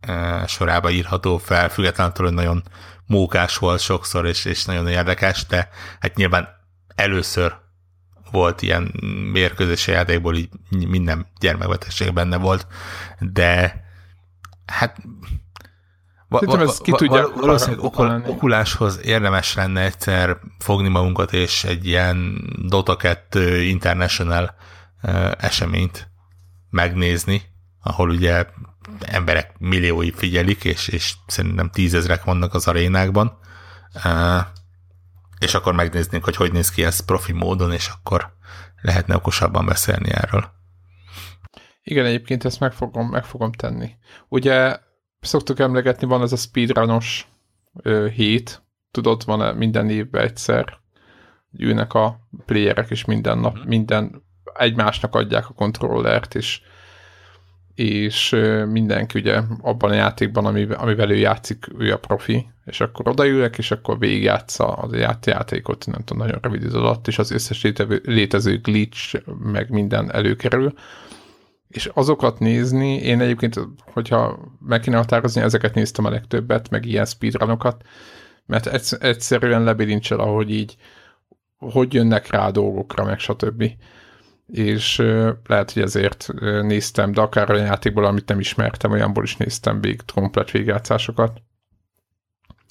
e, 0.00 0.46
sorába 0.46 0.90
írható 0.90 1.38
fel, 1.38 1.68
függetlenül 1.68 2.12
hogy 2.14 2.32
nagyon 2.32 2.62
mókás 3.06 3.56
volt 3.56 3.80
sokszor, 3.80 4.26
és, 4.26 4.44
és 4.44 4.64
nagyon 4.64 4.88
érdekes, 4.88 5.46
de 5.46 5.68
hát 6.00 6.14
nyilván 6.14 6.48
először 6.94 7.56
volt 8.30 8.62
ilyen 8.62 8.82
mérkőzés 9.32 9.86
játékból, 9.86 10.36
így 10.36 10.48
minden 10.70 11.26
gyermekbetegség 11.40 12.12
benne 12.12 12.36
volt, 12.36 12.66
de 13.18 13.84
hát 14.66 14.96
Va, 16.28 16.40
va, 16.44 16.60
ez 16.60 16.78
ki 16.78 16.90
tudja 16.90 17.30
valószínűleg 17.34 17.84
okul, 17.84 18.22
okuláshoz 18.26 19.00
érdemes 19.04 19.54
lenne 19.54 19.80
egyszer 19.80 20.38
fogni 20.58 20.88
magunkat, 20.88 21.32
és 21.32 21.64
egy 21.64 21.86
ilyen 21.86 22.44
Dota 22.66 22.96
2 22.96 23.62
International 23.62 24.54
eseményt 25.38 26.10
megnézni, 26.70 27.42
ahol 27.82 28.10
ugye 28.10 28.46
emberek 29.00 29.58
milliói 29.58 30.10
figyelik, 30.10 30.64
és, 30.64 30.88
és 30.88 31.14
szerintem 31.26 31.70
tízezrek 31.70 32.24
vannak 32.24 32.54
az 32.54 32.68
arénákban, 32.68 33.38
és 35.38 35.54
akkor 35.54 35.74
megnéznénk, 35.74 36.24
hogy 36.24 36.36
hogy 36.36 36.52
néz 36.52 36.70
ki 36.70 36.84
ez 36.84 37.00
profi 37.00 37.32
módon, 37.32 37.72
és 37.72 37.88
akkor 37.88 38.36
lehetne 38.82 39.14
okosabban 39.14 39.66
beszélni 39.66 40.10
erről. 40.10 40.50
Igen, 41.82 42.04
egyébként 42.04 42.44
ezt 42.44 42.60
meg 42.60 42.72
fogom, 42.72 43.08
meg 43.08 43.24
fogom 43.24 43.52
tenni. 43.52 43.90
Ugye 44.28 44.78
szoktuk 45.28 45.58
emlegetni, 45.58 46.06
van 46.06 46.22
ez 46.22 46.32
a 46.32 46.36
speedrunos 46.36 47.28
ö, 47.82 48.08
hét, 48.08 48.62
tudod, 48.90 49.24
van 49.24 49.42
-e 49.42 49.52
minden 49.52 49.90
évben 49.90 50.22
egyszer, 50.22 50.78
ülnek 51.58 51.94
a 51.94 52.20
playerek, 52.46 52.90
és 52.90 53.04
minden 53.04 53.38
nap, 53.38 53.58
mhm. 53.58 53.68
minden 53.68 54.22
egymásnak 54.54 55.14
adják 55.14 55.48
a 55.48 55.54
kontrollert, 55.54 56.34
és, 56.34 56.60
és 57.74 58.36
mindenki 58.68 59.18
ugye 59.18 59.40
abban 59.60 59.90
a 59.90 59.94
játékban, 59.94 60.46
amivel 60.74 61.10
ő 61.10 61.16
játszik, 61.16 61.66
ő 61.78 61.92
a 61.92 61.98
profi, 61.98 62.48
és 62.64 62.80
akkor 62.80 63.08
odaülnek, 63.08 63.58
és 63.58 63.70
akkor 63.70 63.98
végigjátsza 63.98 64.66
az 64.66 64.92
játékot, 65.24 65.86
nem 65.86 66.04
tudom, 66.04 66.26
nagyon 66.26 66.40
rövid 66.42 66.62
idő 66.62 66.78
alatt, 66.78 67.08
és 67.08 67.18
az 67.18 67.30
összes 67.30 67.66
létező 68.02 68.60
glitch, 68.60 69.22
meg 69.38 69.70
minden 69.70 70.12
előkerül, 70.12 70.72
és 71.68 71.90
azokat 71.94 72.38
nézni, 72.38 72.94
én 72.94 73.20
egyébként, 73.20 73.60
hogyha 73.92 74.38
meg 74.60 74.80
kéne 74.80 74.96
határozni, 74.96 75.40
ezeket 75.40 75.74
néztem 75.74 76.04
a 76.04 76.10
legtöbbet, 76.10 76.70
meg 76.70 76.84
ilyen 76.84 77.04
speedrunokat, 77.04 77.82
mert 78.46 78.92
egyszerűen 79.02 79.62
lebilincsel, 79.62 80.18
ahogy 80.18 80.50
így, 80.50 80.76
hogy 81.58 81.94
jönnek 81.94 82.30
rá 82.30 82.46
a 82.46 82.50
dolgokra, 82.50 83.04
meg 83.04 83.18
stb. 83.18 83.70
És 84.46 84.96
lehet, 85.46 85.72
hogy 85.72 85.82
ezért 85.82 86.28
néztem, 86.62 87.12
de 87.12 87.20
akár 87.20 87.50
olyan 87.50 87.66
játékból, 87.66 88.04
amit 88.04 88.28
nem 88.28 88.40
ismertem, 88.40 88.90
olyanból 88.90 89.24
is 89.24 89.36
néztem 89.36 89.80
végig 89.80 90.00
komplet 90.14 90.50
végigjátszásokat. 90.50 91.42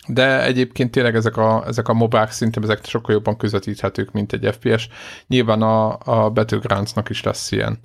De 0.08 0.44
egyébként 0.44 0.92
tényleg 0.92 1.16
ezek 1.16 1.38
a, 1.38 1.64
ezek 1.68 1.88
a 1.88 1.94
mobák 1.94 2.32
szerintem 2.32 2.64
ezek 2.64 2.86
sokkal 2.86 3.14
jobban 3.14 3.38
közvetíthetők, 3.38 4.12
mint 4.12 4.34
egy 4.34 4.56
FPS. 4.56 4.90
Nyilván 5.28 5.62
a, 5.62 5.98
a 6.00 6.30
Battlegrounds-nak 6.30 7.10
is 7.10 7.24
lesz 7.24 7.52
ilyen 7.52 7.80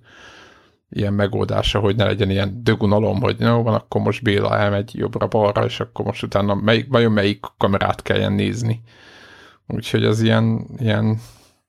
ilyen 0.92 1.12
megoldása, 1.12 1.78
hogy 1.78 1.96
ne 1.96 2.05
legyen 2.05 2.31
ilyen 2.31 2.61
dögunalom, 2.62 3.20
hogy 3.20 3.40
jó, 3.40 3.62
van, 3.62 3.74
akkor 3.74 4.00
most 4.00 4.22
Béla 4.22 4.59
elmegy 4.59 4.90
jobbra-balra, 4.94 5.64
és 5.64 5.81
akkor 5.81 6.05
most 6.05 6.22
utána 6.22 6.55
melyik, 6.55 6.87
vajon 6.88 7.12
melyik 7.12 7.44
kamerát 7.59 8.02
kelljen 8.02 8.33
nézni. 8.33 8.83
Úgyhogy 9.66 10.05
ez 10.05 10.22
ilyen, 10.22 10.66
ilyen 10.78 11.20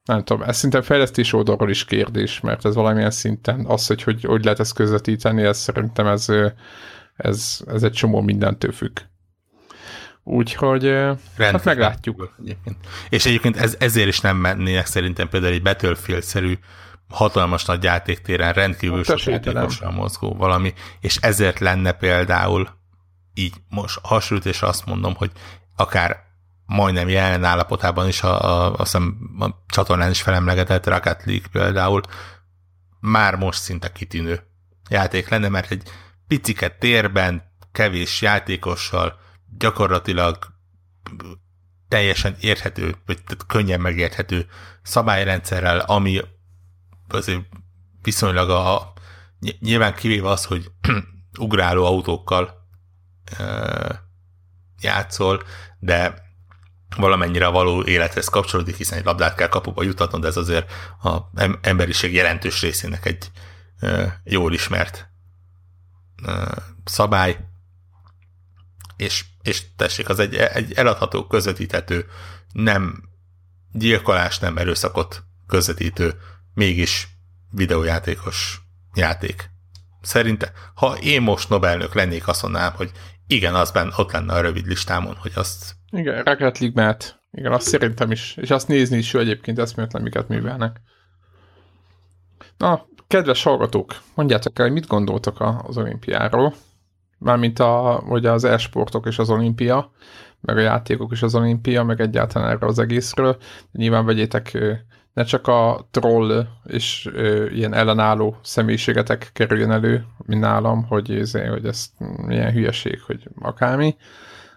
nem 0.06 0.24
tudom, 0.24 0.44
ez 0.44 0.58
szinte 0.58 0.82
fejlesztés 0.82 1.34
oldalról 1.34 1.70
is 1.70 1.86
kérdés, 1.86 2.40
mert 2.40 2.66
ez 2.66 2.76
valamilyen 2.76 3.12
szinten 3.12 3.66
az, 3.66 3.88
hogy 3.88 4.04
hogy, 4.04 4.24
hogy 4.24 4.44
lehet 4.44 4.60
ezt 4.60 4.74
közvetíteni, 4.74 5.44
ez 5.44 5.58
szerintem 5.58 6.08
ez, 6.08 6.28
ez, 7.16 7.60
ez 7.68 7.84
egy 7.84 7.92
csomó 7.92 8.22
mindentől 8.22 8.72
függ. 8.72 9.00
Úgyhogy 10.24 10.84
Rendben. 10.84 11.52
hát 11.52 11.64
meglátjuk. 11.64 12.36
Egyébként. 12.40 12.78
És 13.10 13.26
egyébként 13.26 13.58
ez, 13.58 13.76
ezért 13.80 14.08
is 14.08 14.20
nem 14.20 14.38
mennének 14.38 14.86
szerintem 14.86 15.30
például 15.30 15.54
egy 15.54 15.62
Battlefield-szerű 15.62 16.58
hatalmas 17.10 17.66
nagy 17.66 17.84
játéktéren 17.84 18.54
rendkívül 18.54 19.04
sok 19.04 19.24
játékossal 19.24 19.92
mozgó 19.92 20.36
valami, 20.36 20.74
és 21.00 21.18
ezért 21.18 21.60
lenne 21.60 21.92
például 21.92 22.70
így 23.34 23.54
most 23.70 24.00
hasonlítésre 24.04 24.68
azt 24.68 24.86
mondom, 24.86 25.16
hogy 25.16 25.32
akár 25.76 26.32
majdnem 26.66 27.10
jelen 27.10 27.44
állapotában 27.44 28.08
is, 28.08 28.24
a, 28.24 28.44
a, 28.44 28.72
azt 28.72 28.92
hiszem 28.92 29.18
a 29.39 29.50
csatornán 29.68 30.10
is 30.10 30.22
felemlegetett 30.22 30.88
Rocket 30.88 31.24
League 31.26 31.48
például, 31.52 32.02
már 33.00 33.36
most 33.36 33.62
szinte 33.62 33.92
kitűnő 33.92 34.44
játék 34.89 35.30
lenne, 35.30 35.50
mert 35.50 35.72
egy 35.72 35.89
piciket 36.28 36.80
térben, 36.80 37.52
kevés 37.72 38.22
játékossal, 38.22 39.20
gyakorlatilag 39.58 40.38
teljesen 41.88 42.36
érthető, 42.39 42.96
vagy 43.06 43.20
könnyen 43.48 43.82
megérthető 43.82 44.48
szabályrendszerrel, 44.82 45.80
ami 45.80 46.22
azért 47.13 47.41
viszonylag 48.02 48.49
a, 48.49 48.93
nyilván 49.60 49.93
kivéve 49.93 50.30
az, 50.30 50.45
hogy 50.45 50.71
ugráló 51.39 51.86
autókkal 51.86 52.67
játszol, 54.82 55.43
de 55.80 56.21
valamennyire 56.95 57.45
a 57.45 57.52
való 57.52 57.84
élethez 57.84 58.28
kapcsolódik, 58.28 58.76
hiszen 58.76 58.97
egy 58.97 59.06
labdát 59.06 59.36
kell 59.36 59.47
kapuba 59.47 59.84
jutatnod, 59.84 60.26
ez 60.26 60.38
azért 60.38 60.71
a 61.04 61.17
emberiség 61.62 62.13
jelentős 62.13 62.62
részének 62.62 63.06
egy 63.06 63.32
jól 64.23 64.53
ismert 64.53 65.07
szabály, 66.84 67.38
és, 68.97 69.26
és 69.41 69.64
tessék, 69.76 70.09
az 70.09 70.20
egy, 70.20 70.36
egy 70.36 70.74
eladható, 70.74 71.28
közvetíthető, 71.28 72.05
nem 72.51 73.03
gyilkolás, 73.72 74.39
nem 74.39 74.57
erőszakot 74.57 75.24
közvetítő 75.47 76.20
mégis 76.54 77.08
videójátékos 77.51 78.62
játék. 78.93 79.49
Szerinte, 80.01 80.51
ha 80.76 80.97
én 80.97 81.22
most 81.22 81.49
Nobelnök 81.49 81.93
lennék, 81.93 82.28
azt 82.28 82.41
mondanám, 82.41 82.74
hogy 82.76 82.91
Igen, 83.28 83.56
az 83.56 83.72
benne, 83.72 83.93
ott 83.95 84.12
lenne 84.12 84.34
a 84.34 84.41
rövid 84.41 84.68
listámon, 84.68 85.16
hogy 85.16 85.32
azt... 85.36 85.76
Igen, 85.91 86.24
Rocket 86.24 86.60
League. 86.60 86.97
Igen, 87.32 87.51
azt 87.51 87.68
szerintem 87.68 88.12
is. 88.12 88.38
És 88.38 88.49
azt 88.49 88.68
nézni 88.68 88.97
is 88.97 89.14
jó 89.14 89.20
egyébként 89.20 89.60
eszméletlen, 89.60 90.01
miket 90.01 90.28
művelnek. 90.28 90.82
Na, 92.58 92.86
kedves 93.08 93.43
hallgatók, 93.43 94.01
mondjátok 94.16 94.60
el, 94.60 94.66
hogy 94.66 94.74
mit 94.74 94.88
gondoltok 94.88 95.41
az 95.68 95.78
olimpiáról. 95.78 96.54
Mármint 97.18 97.60
a, 97.60 98.04
hogy 98.06 98.26
az 98.26 98.43
e-sportok 98.43 99.06
és 99.06 99.20
az 99.20 99.30
olimpia, 99.30 99.91
meg 100.41 100.58
a 100.58 100.62
játékok 100.62 101.12
és 101.12 101.22
az 101.22 101.36
olimpia, 101.36 101.84
meg 101.84 102.01
egyáltalán 102.01 102.49
erről 102.49 102.70
az 102.70 102.80
egészről. 102.80 103.38
Nyilván 103.72 104.06
vegyétek 104.06 104.58
ne 105.14 105.24
csak 105.24 105.47
a 105.47 105.88
troll 105.91 106.47
és 106.66 107.09
ö, 107.14 107.49
ilyen 107.49 107.74
ellenálló 107.74 108.38
személyiségetek 108.41 109.30
kerüljön 109.34 109.72
elő, 109.72 110.05
mint 110.26 110.41
nálam, 110.41 110.84
hogy, 110.84 111.11
ez, 111.11 111.32
hogy 111.32 111.66
ez 111.66 111.91
milyen 112.26 112.51
hülyeség, 112.51 113.01
hogy 113.01 113.28
akármi, 113.41 113.95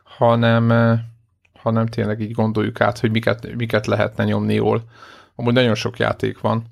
hanem, 0.03 0.69
hanem 1.59 1.87
tényleg 1.87 2.21
így 2.21 2.33
gondoljuk 2.33 2.81
át, 2.81 2.99
hogy 2.99 3.11
miket, 3.11 3.55
miket 3.55 3.87
lehetne 3.87 4.25
nyomni 4.25 4.55
jól. 4.55 4.85
Amúgy 5.35 5.53
nagyon 5.53 5.75
sok 5.75 5.99
játék 5.99 6.41
van. 6.41 6.65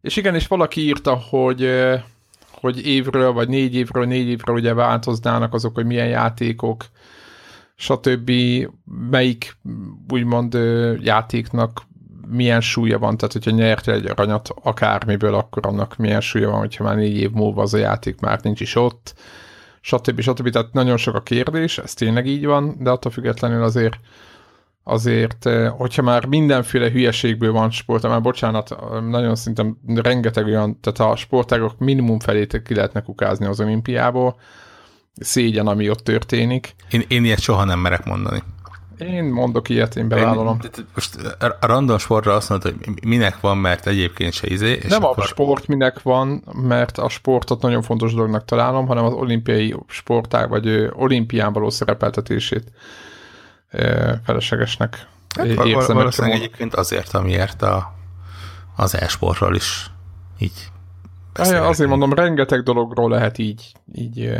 És 0.00 0.16
igen, 0.16 0.34
és 0.34 0.46
valaki 0.46 0.80
írta, 0.80 1.14
hogy 1.14 1.68
hogy 2.60 2.86
évről, 2.86 3.32
vagy 3.32 3.48
négy 3.48 3.74
évről, 3.74 4.06
négy 4.06 4.28
évről 4.28 4.56
ugye 4.56 4.74
változnának 4.74 5.54
azok, 5.54 5.74
hogy 5.74 5.84
milyen 5.86 6.08
játékok, 6.08 6.84
stb. 7.74 8.30
melyik 9.10 9.56
úgymond 10.08 10.54
játéknak 11.00 11.82
milyen 12.30 12.60
súlya 12.60 12.98
van, 12.98 13.16
tehát 13.16 13.32
hogyha 13.32 13.50
nyert 13.50 13.88
egy 13.88 14.06
aranyat 14.06 14.48
akármiből, 14.62 15.34
akkor 15.34 15.66
annak 15.66 15.96
milyen 15.96 16.20
súlya 16.20 16.50
van, 16.50 16.58
hogyha 16.58 16.84
már 16.84 16.96
négy 16.96 17.16
év 17.16 17.30
múlva 17.30 17.62
az 17.62 17.74
a 17.74 17.78
játék 17.78 18.20
már 18.20 18.40
nincs 18.42 18.60
is 18.60 18.74
ott, 18.74 19.14
stb. 19.80 20.20
stb. 20.20 20.50
Tehát 20.50 20.72
nagyon 20.72 20.96
sok 20.96 21.14
a 21.14 21.22
kérdés, 21.22 21.78
ez 21.78 21.94
tényleg 21.94 22.26
így 22.26 22.46
van, 22.46 22.76
de 22.78 22.90
attól 22.90 23.12
függetlenül 23.12 23.62
azért 23.62 23.98
azért, 24.84 25.48
hogyha 25.68 26.02
már 26.02 26.26
mindenféle 26.26 26.90
hülyeségből 26.90 27.52
van 27.52 27.70
sport, 27.70 28.02
már 28.02 28.22
bocsánat, 28.22 28.76
nagyon 29.08 29.36
szerintem 29.36 29.78
rengeteg 29.94 30.44
olyan, 30.44 30.80
tehát 30.80 31.12
a 31.12 31.16
sportágok 31.16 31.78
minimum 31.78 32.18
felét 32.18 32.62
ki 32.62 32.74
lehetnek 32.74 33.08
ukázni 33.08 33.46
az 33.46 33.60
olimpiából, 33.60 34.36
szégyen, 35.14 35.66
ami 35.66 35.90
ott 35.90 36.04
történik. 36.04 36.74
Én, 36.90 37.02
én 37.08 37.24
ilyet 37.24 37.40
soha 37.40 37.64
nem 37.64 37.78
merek 37.78 38.04
mondani. 38.04 38.42
Én 39.00 39.24
mondok 39.24 39.68
ilyet, 39.68 39.96
én 39.96 40.08
bevállalom. 40.08 40.58
Én, 40.62 40.86
most 40.94 41.16
a 41.60 41.66
random 41.66 41.98
sportra 41.98 42.34
azt 42.34 42.48
mondod, 42.48 42.74
hogy 42.84 43.04
minek 43.04 43.40
van, 43.40 43.58
mert 43.58 43.86
egyébként 43.86 44.32
se 44.32 44.46
izé. 44.46 44.72
És 44.72 44.90
nem 44.90 45.04
akkor... 45.04 45.24
a 45.24 45.26
sport 45.26 45.66
minek 45.66 46.02
van, 46.02 46.44
mert 46.54 46.98
a 46.98 47.08
sportot 47.08 47.62
nagyon 47.62 47.82
fontos 47.82 48.14
dolognak 48.14 48.44
találom, 48.44 48.86
hanem 48.86 49.04
az 49.04 49.12
olimpiai 49.12 49.76
sportág, 49.88 50.48
vagy 50.48 50.90
olimpián 50.92 51.52
való 51.52 51.70
szerepeltetését 51.70 52.72
feleslegesnek 54.24 55.06
hát, 55.36 55.46
érzem. 55.46 55.96
Valószínűleg 55.96 56.36
egyébként 56.36 56.74
azért, 56.74 57.14
amiért 57.14 57.62
a, 57.62 57.92
az 58.76 58.96
e-sportról 58.96 59.54
is 59.54 59.90
így 60.38 60.70
Ja, 61.38 61.66
azért 61.66 61.88
mondom, 61.88 62.12
rengeteg 62.12 62.62
dologról 62.62 63.10
lehet 63.10 63.38
így, 63.38 63.72
így, 63.94 64.32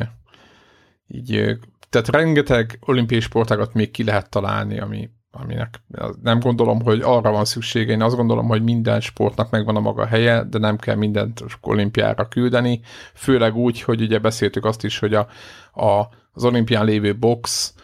így 1.08 1.58
tehát 1.90 2.08
rengeteg 2.08 2.78
olimpiai 2.80 3.20
sportágat 3.20 3.74
még 3.74 3.90
ki 3.90 4.04
lehet 4.04 4.30
találni, 4.30 4.80
ami, 4.80 5.10
aminek 5.30 5.82
nem 6.22 6.40
gondolom, 6.40 6.82
hogy 6.82 7.00
arra 7.02 7.30
van 7.30 7.44
szüksége. 7.44 7.92
Én 7.92 8.02
azt 8.02 8.16
gondolom, 8.16 8.46
hogy 8.46 8.62
minden 8.62 9.00
sportnak 9.00 9.50
megvan 9.50 9.76
a 9.76 9.80
maga 9.80 10.06
helye, 10.06 10.44
de 10.44 10.58
nem 10.58 10.76
kell 10.76 10.96
mindent 10.96 11.44
olimpiára 11.60 12.28
küldeni. 12.28 12.80
Főleg 13.14 13.56
úgy, 13.56 13.82
hogy 13.82 14.00
ugye 14.00 14.18
beszéltük 14.18 14.64
azt 14.64 14.84
is, 14.84 14.98
hogy 14.98 15.14
a, 15.14 15.26
a, 15.72 16.08
az 16.32 16.44
olimpián 16.44 16.84
lévő 16.84 17.18
box, 17.18 17.74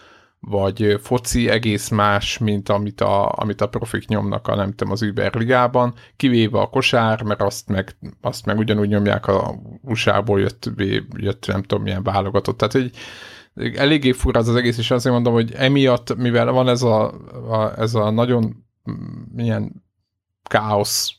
vagy 0.41 0.99
foci 1.03 1.49
egész 1.49 1.89
más, 1.89 2.39
mint 2.39 2.69
amit 2.69 3.01
a, 3.01 3.33
amit 3.33 3.61
a 3.61 3.69
profik 3.69 4.09
nyomnak 4.09 4.49
a 4.49 4.55
nem 4.55 4.73
tudom, 4.73 4.93
az 4.93 5.03
Uber 5.03 5.35
ligában, 5.35 5.95
kivéve 6.17 6.59
a 6.59 6.67
kosár, 6.67 7.23
mert 7.23 7.43
azt 7.43 7.69
meg, 7.69 7.97
azt 8.21 8.47
meg 8.47 8.59
ugyanúgy 8.59 8.89
nyomják 8.89 9.27
a 9.27 9.55
USA-ból 9.83 10.41
jött, 10.41 10.71
jött 11.17 11.47
nem 11.47 11.63
tudom 11.63 11.85
milyen 11.85 12.03
válogatott. 12.03 12.57
Tehát, 12.57 12.73
hogy 12.73 12.91
eléggé 13.57 14.13
fura 14.13 14.41
az 14.41 14.49
az 14.49 14.57
egész, 14.57 14.79
és 14.79 14.91
azért 14.91 15.15
mondom, 15.15 15.33
hogy 15.33 15.53
emiatt, 15.53 16.17
mivel 16.17 16.53
van 16.53 16.69
ez 16.69 16.83
a, 16.83 17.13
a, 17.51 17.79
ez 17.79 17.95
a 17.95 18.11
nagyon 18.11 18.65
milyen 19.35 19.85
káosz, 20.43 21.13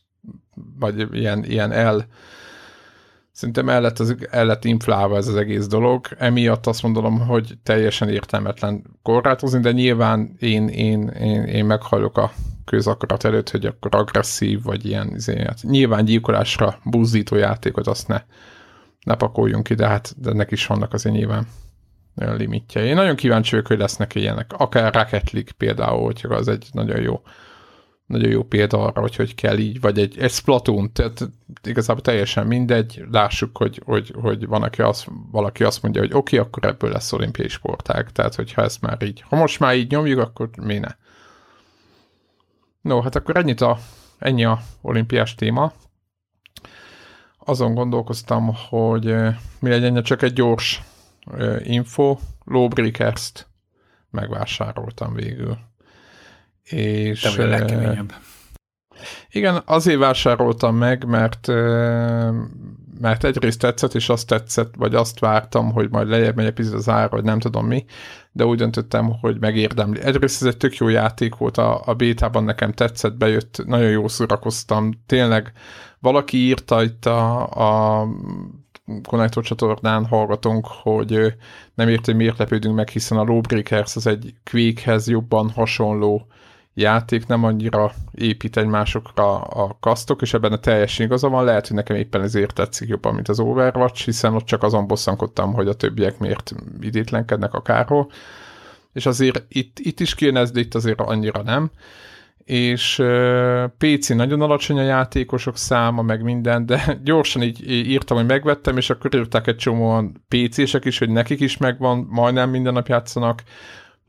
vagy 0.79 1.07
ilyen, 1.11 1.43
ilyen 1.43 1.71
el, 1.71 2.07
szerintem 3.31 3.69
el 3.69 3.81
lett, 3.81 3.99
az, 3.99 4.15
el 4.29 4.45
lett 4.45 4.65
inflálva 4.65 5.17
ez 5.17 5.27
az 5.27 5.35
egész 5.35 5.67
dolog, 5.67 6.07
emiatt 6.17 6.67
azt 6.67 6.83
mondom, 6.83 7.19
hogy 7.19 7.57
teljesen 7.63 8.09
értelmetlen 8.09 8.83
korlátozni, 9.01 9.59
de 9.59 9.71
nyilván 9.71 10.35
én, 10.39 10.67
én, 10.67 11.07
én, 11.07 11.43
én 11.43 11.65
meghallok 11.65 12.17
a 12.17 12.31
közakarat 12.65 13.23
előtt, 13.23 13.49
hogy 13.49 13.65
akkor 13.65 13.95
agresszív, 13.95 14.63
vagy 14.63 14.85
ilyen, 14.85 15.15
izé, 15.15 15.43
hát 15.43 15.61
nyilván 15.61 16.05
gyilkolásra 16.05 16.79
buzdító 16.83 17.35
játékot 17.35 17.87
azt 17.87 18.07
ne, 18.07 18.21
ne 19.03 19.15
pakoljunk 19.15 19.63
ki, 19.63 19.73
de 19.73 19.87
hát 19.87 20.13
de 20.17 20.29
ennek 20.29 20.51
is 20.51 20.65
vannak 20.65 20.93
azért 20.93 21.15
nyilván 21.15 21.47
limitje. 22.17 22.83
Én 22.83 22.95
nagyon 22.95 23.15
kíváncsi 23.15 23.51
vagyok, 23.51 23.67
hogy 23.67 23.77
lesznek 23.77 24.15
ilyenek. 24.15 24.53
Akár 24.57 24.93
Rocket 24.93 25.31
League 25.31 25.51
például, 25.57 26.03
hogyha 26.03 26.35
az 26.35 26.47
egy 26.47 26.67
nagyon 26.71 27.01
jó 27.01 27.21
nagyon 28.07 28.29
jó 28.29 28.43
példa 28.43 28.83
arra, 28.83 29.01
hogy 29.01 29.15
hogy 29.15 29.35
kell 29.35 29.57
így, 29.57 29.79
vagy 29.81 29.99
egy, 29.99 30.17
egy 30.19 30.31
Splatoon, 30.31 30.93
tehát 30.93 31.29
igazából 31.63 32.01
teljesen 32.01 32.47
mindegy, 32.47 33.03
lássuk, 33.11 33.57
hogy, 33.57 33.81
hogy, 33.85 34.13
hogy 34.21 34.47
van, 34.47 34.63
aki 34.63 34.81
azt, 34.81 35.07
valaki 35.31 35.63
azt 35.63 35.81
mondja, 35.81 36.01
hogy 36.01 36.13
oké, 36.13 36.37
okay, 36.37 36.47
akkor 36.47 36.65
ebből 36.65 36.91
lesz 36.91 37.13
olimpiai 37.13 37.47
sportág, 37.47 38.11
tehát 38.11 38.35
hogyha 38.35 38.61
ezt 38.63 38.81
már 38.81 39.01
így, 39.01 39.23
ha 39.29 39.35
most 39.35 39.59
már 39.59 39.75
így 39.75 39.91
nyomjuk, 39.91 40.19
akkor 40.19 40.49
mi 40.61 40.77
ne. 40.77 40.95
No, 42.81 43.01
hát 43.01 43.15
akkor 43.15 43.37
ennyit 43.37 43.61
a, 43.61 43.77
ennyi 44.17 44.45
a 44.45 44.61
olimpiás 44.81 45.35
téma. 45.35 45.73
Azon 47.37 47.73
gondolkoztam, 47.73 48.53
hogy 48.69 49.05
mi 49.59 49.69
legyen 49.69 50.03
csak 50.03 50.21
egy 50.21 50.33
gyors 50.33 50.81
info, 51.63 52.17
Lawbreakers-t 52.45 53.47
megvásároltam 54.09 55.13
végül. 55.13 55.57
És, 56.63 57.21
Te 57.21 57.29
vagy 57.29 57.45
a 57.45 57.47
legkeményebb. 57.47 58.13
Igen, 59.29 59.61
azért 59.65 59.99
vásároltam 59.99 60.75
meg, 60.75 61.05
mert 61.05 61.47
mert 62.99 63.23
egyrészt 63.23 63.59
tetszett, 63.59 63.93
és 63.93 64.09
azt 64.09 64.27
tetszett, 64.27 64.73
vagy 64.77 64.95
azt 64.95 65.19
vártam, 65.19 65.71
hogy 65.71 65.89
majd 65.89 66.07
lejjebb 66.07 66.35
megy 66.35 66.45
egy 66.45 66.53
picit 66.53 66.73
az 66.73 66.89
ára, 66.89 67.09
vagy 67.09 67.23
nem 67.23 67.39
tudom 67.39 67.65
mi, 67.65 67.85
de 68.31 68.45
úgy 68.45 68.57
döntöttem, 68.57 69.19
hogy 69.21 69.39
megérdemli. 69.39 70.01
Egyrészt 70.01 70.41
ez 70.41 70.47
egy 70.47 70.57
tök 70.57 70.77
jó 70.77 70.87
játék 70.87 71.35
volt, 71.35 71.57
a, 71.57 71.81
a 71.85 71.93
bétában 71.93 72.43
nekem 72.43 72.71
tetszett, 72.71 73.17
bejött, 73.17 73.61
nagyon 73.65 73.89
jó 73.89 74.07
szórakoztam. 74.07 74.91
Tényleg 75.05 75.51
valaki 75.99 76.37
írta 76.37 76.83
itt 76.83 77.05
a, 77.05 77.47
a 78.01 78.07
Connector 79.03 79.43
csatornán 79.43 80.05
hallgatunk, 80.05 80.67
hogy 80.67 81.33
nem 81.73 81.89
értem, 81.89 82.03
hogy 82.03 82.15
miért 82.15 82.37
lepődünk 82.37 82.75
meg, 82.75 82.89
hiszen 82.89 83.17
a 83.17 83.23
Lawbreakers 83.23 83.95
az 83.95 84.07
egy 84.07 84.33
Quakehez 84.51 85.07
jobban 85.07 85.49
hasonló 85.49 86.27
játék, 86.73 87.27
nem 87.27 87.43
annyira 87.43 87.91
épít 88.11 88.57
egymásokra 88.57 89.41
a 89.41 89.77
kasztok, 89.79 90.21
és 90.21 90.33
ebben 90.33 90.51
a 90.51 90.57
teljesen 90.57 91.05
igaza 91.05 91.29
van, 91.29 91.43
lehet, 91.43 91.67
hogy 91.67 91.75
nekem 91.75 91.95
éppen 91.95 92.21
ezért 92.21 92.53
tetszik 92.53 92.87
jobban, 92.87 93.13
mint 93.13 93.27
az 93.27 93.39
Overwatch, 93.39 94.05
hiszen 94.05 94.33
ott 94.33 94.45
csak 94.45 94.63
azon 94.63 94.87
bosszankodtam, 94.87 95.53
hogy 95.53 95.67
a 95.67 95.73
többiek 95.73 96.19
miért 96.19 96.55
idétlenkednek 96.79 97.53
akárhol, 97.53 98.11
és 98.93 99.05
azért 99.05 99.43
itt, 99.47 99.79
itt 99.79 99.99
is 99.99 100.15
kéne 100.15 100.39
ez, 100.39 100.51
de 100.51 100.59
itt 100.59 100.75
azért 100.75 101.01
annyira 101.01 101.41
nem 101.41 101.71
és 102.47 103.03
PC 103.77 104.09
nagyon 104.09 104.41
alacsony 104.41 104.77
a 104.77 104.83
játékosok 104.83 105.57
száma, 105.57 106.01
meg 106.01 106.21
minden, 106.23 106.65
de 106.65 106.97
gyorsan 107.03 107.41
így 107.41 107.69
írtam, 107.69 108.17
hogy 108.17 108.25
megvettem, 108.25 108.77
és 108.77 108.89
akkor 108.89 109.15
írták 109.15 109.47
egy 109.47 109.55
csomóan 109.55 110.25
PC-sek 110.27 110.85
is, 110.85 110.97
hogy 110.97 111.09
nekik 111.09 111.39
is 111.39 111.57
megvan, 111.57 112.07
majdnem 112.09 112.49
minden 112.49 112.73
nap 112.73 112.87
játszanak. 112.87 113.43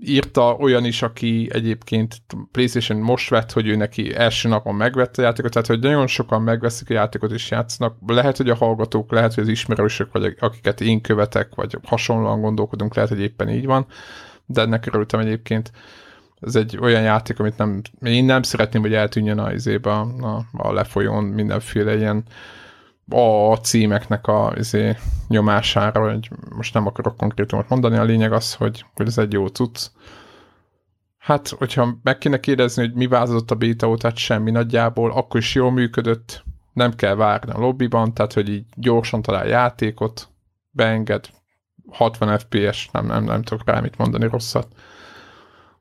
Írta 0.01 0.55
olyan 0.55 0.85
is, 0.85 1.03
aki 1.03 1.49
egyébként 1.53 2.17
PlayStation 2.53 2.99
most 2.99 3.31
vett, 3.31 3.53
hogy 3.53 3.67
ő 3.67 3.77
neki 3.77 4.15
első 4.15 4.49
napon 4.49 4.75
megvette 4.75 5.23
a 5.23 5.25
játékot, 5.25 5.53
tehát 5.53 5.69
hogy 5.69 5.81
nagyon 5.81 6.07
sokan 6.07 6.43
megveszik 6.43 6.91
a 6.91 6.95
játékot 6.95 7.33
és 7.33 7.51
játszanak. 7.51 7.97
Lehet, 8.07 8.37
hogy 8.37 8.51
a 8.51 8.55
hallgatók, 8.55 9.13
lehet, 9.13 9.35
hogy 9.35 9.43
az 9.45 9.51
ismerősök, 9.51 10.13
vagy 10.13 10.37
akiket 10.41 10.81
én 10.81 11.01
követek, 11.01 11.55
vagy 11.55 11.77
hasonlóan 11.83 12.41
gondolkodunk, 12.41 12.95
lehet, 12.95 13.11
hogy 13.11 13.21
éppen 13.21 13.49
így 13.49 13.67
van, 13.67 13.87
de 14.47 14.61
ennek 14.61 14.87
örültem 14.87 15.21
egyébként 15.21 15.71
ez 16.41 16.57
egy 16.57 16.79
olyan 16.81 17.03
játék, 17.03 17.39
amit 17.39 17.57
nem, 17.57 17.81
én 18.01 18.25
nem 18.25 18.43
szeretném, 18.43 18.83
hogy 18.83 18.95
eltűnjön 18.95 19.39
a, 19.39 19.53
izébe, 19.53 19.91
a, 19.91 20.45
a 20.53 20.73
lefolyón 20.73 21.25
mindenféle 21.25 21.97
ilyen 21.97 22.25
a 23.11 23.55
címeknek 23.55 24.27
a 24.27 24.53
izé, 24.57 24.97
nyomására, 25.29 26.11
hogy 26.11 26.31
most 26.57 26.75
nem 26.75 26.87
akarok 26.87 27.17
konkrétumot 27.17 27.69
mondani, 27.69 27.97
a 27.97 28.05
lényeg 28.05 28.33
az, 28.33 28.55
hogy, 28.55 28.85
hogy 28.95 29.07
ez 29.07 29.19
egy 29.19 29.33
jó 29.33 29.47
cucc. 29.47 29.87
Hát, 31.19 31.49
hogyha 31.49 31.99
meg 32.03 32.19
kéne 32.19 32.41
kérdezni, 32.41 32.83
hogy 32.83 32.95
mi 32.95 33.07
változott 33.07 33.51
a 33.51 33.55
beta 33.55 33.97
tehát 33.97 34.17
semmi 34.17 34.51
nagyjából, 34.51 35.11
akkor 35.13 35.41
is 35.41 35.55
jól 35.55 35.73
működött, 35.73 36.45
nem 36.73 36.95
kell 36.95 37.15
várni 37.15 37.53
a 37.53 37.59
lobbyban, 37.59 38.15
tehát 38.15 38.33
hogy 38.33 38.49
így 38.49 38.65
gyorsan 38.75 39.23
talál 39.23 39.47
játékot, 39.47 40.29
beenged, 40.71 41.29
60 41.91 42.39
FPS, 42.39 42.89
nem, 42.93 43.07
nem, 43.07 43.25
nem 43.25 43.43
tudok 43.43 43.69
rá 43.69 43.81
mit 43.81 43.99
mondani 43.99 44.29
rosszat. 44.29 44.69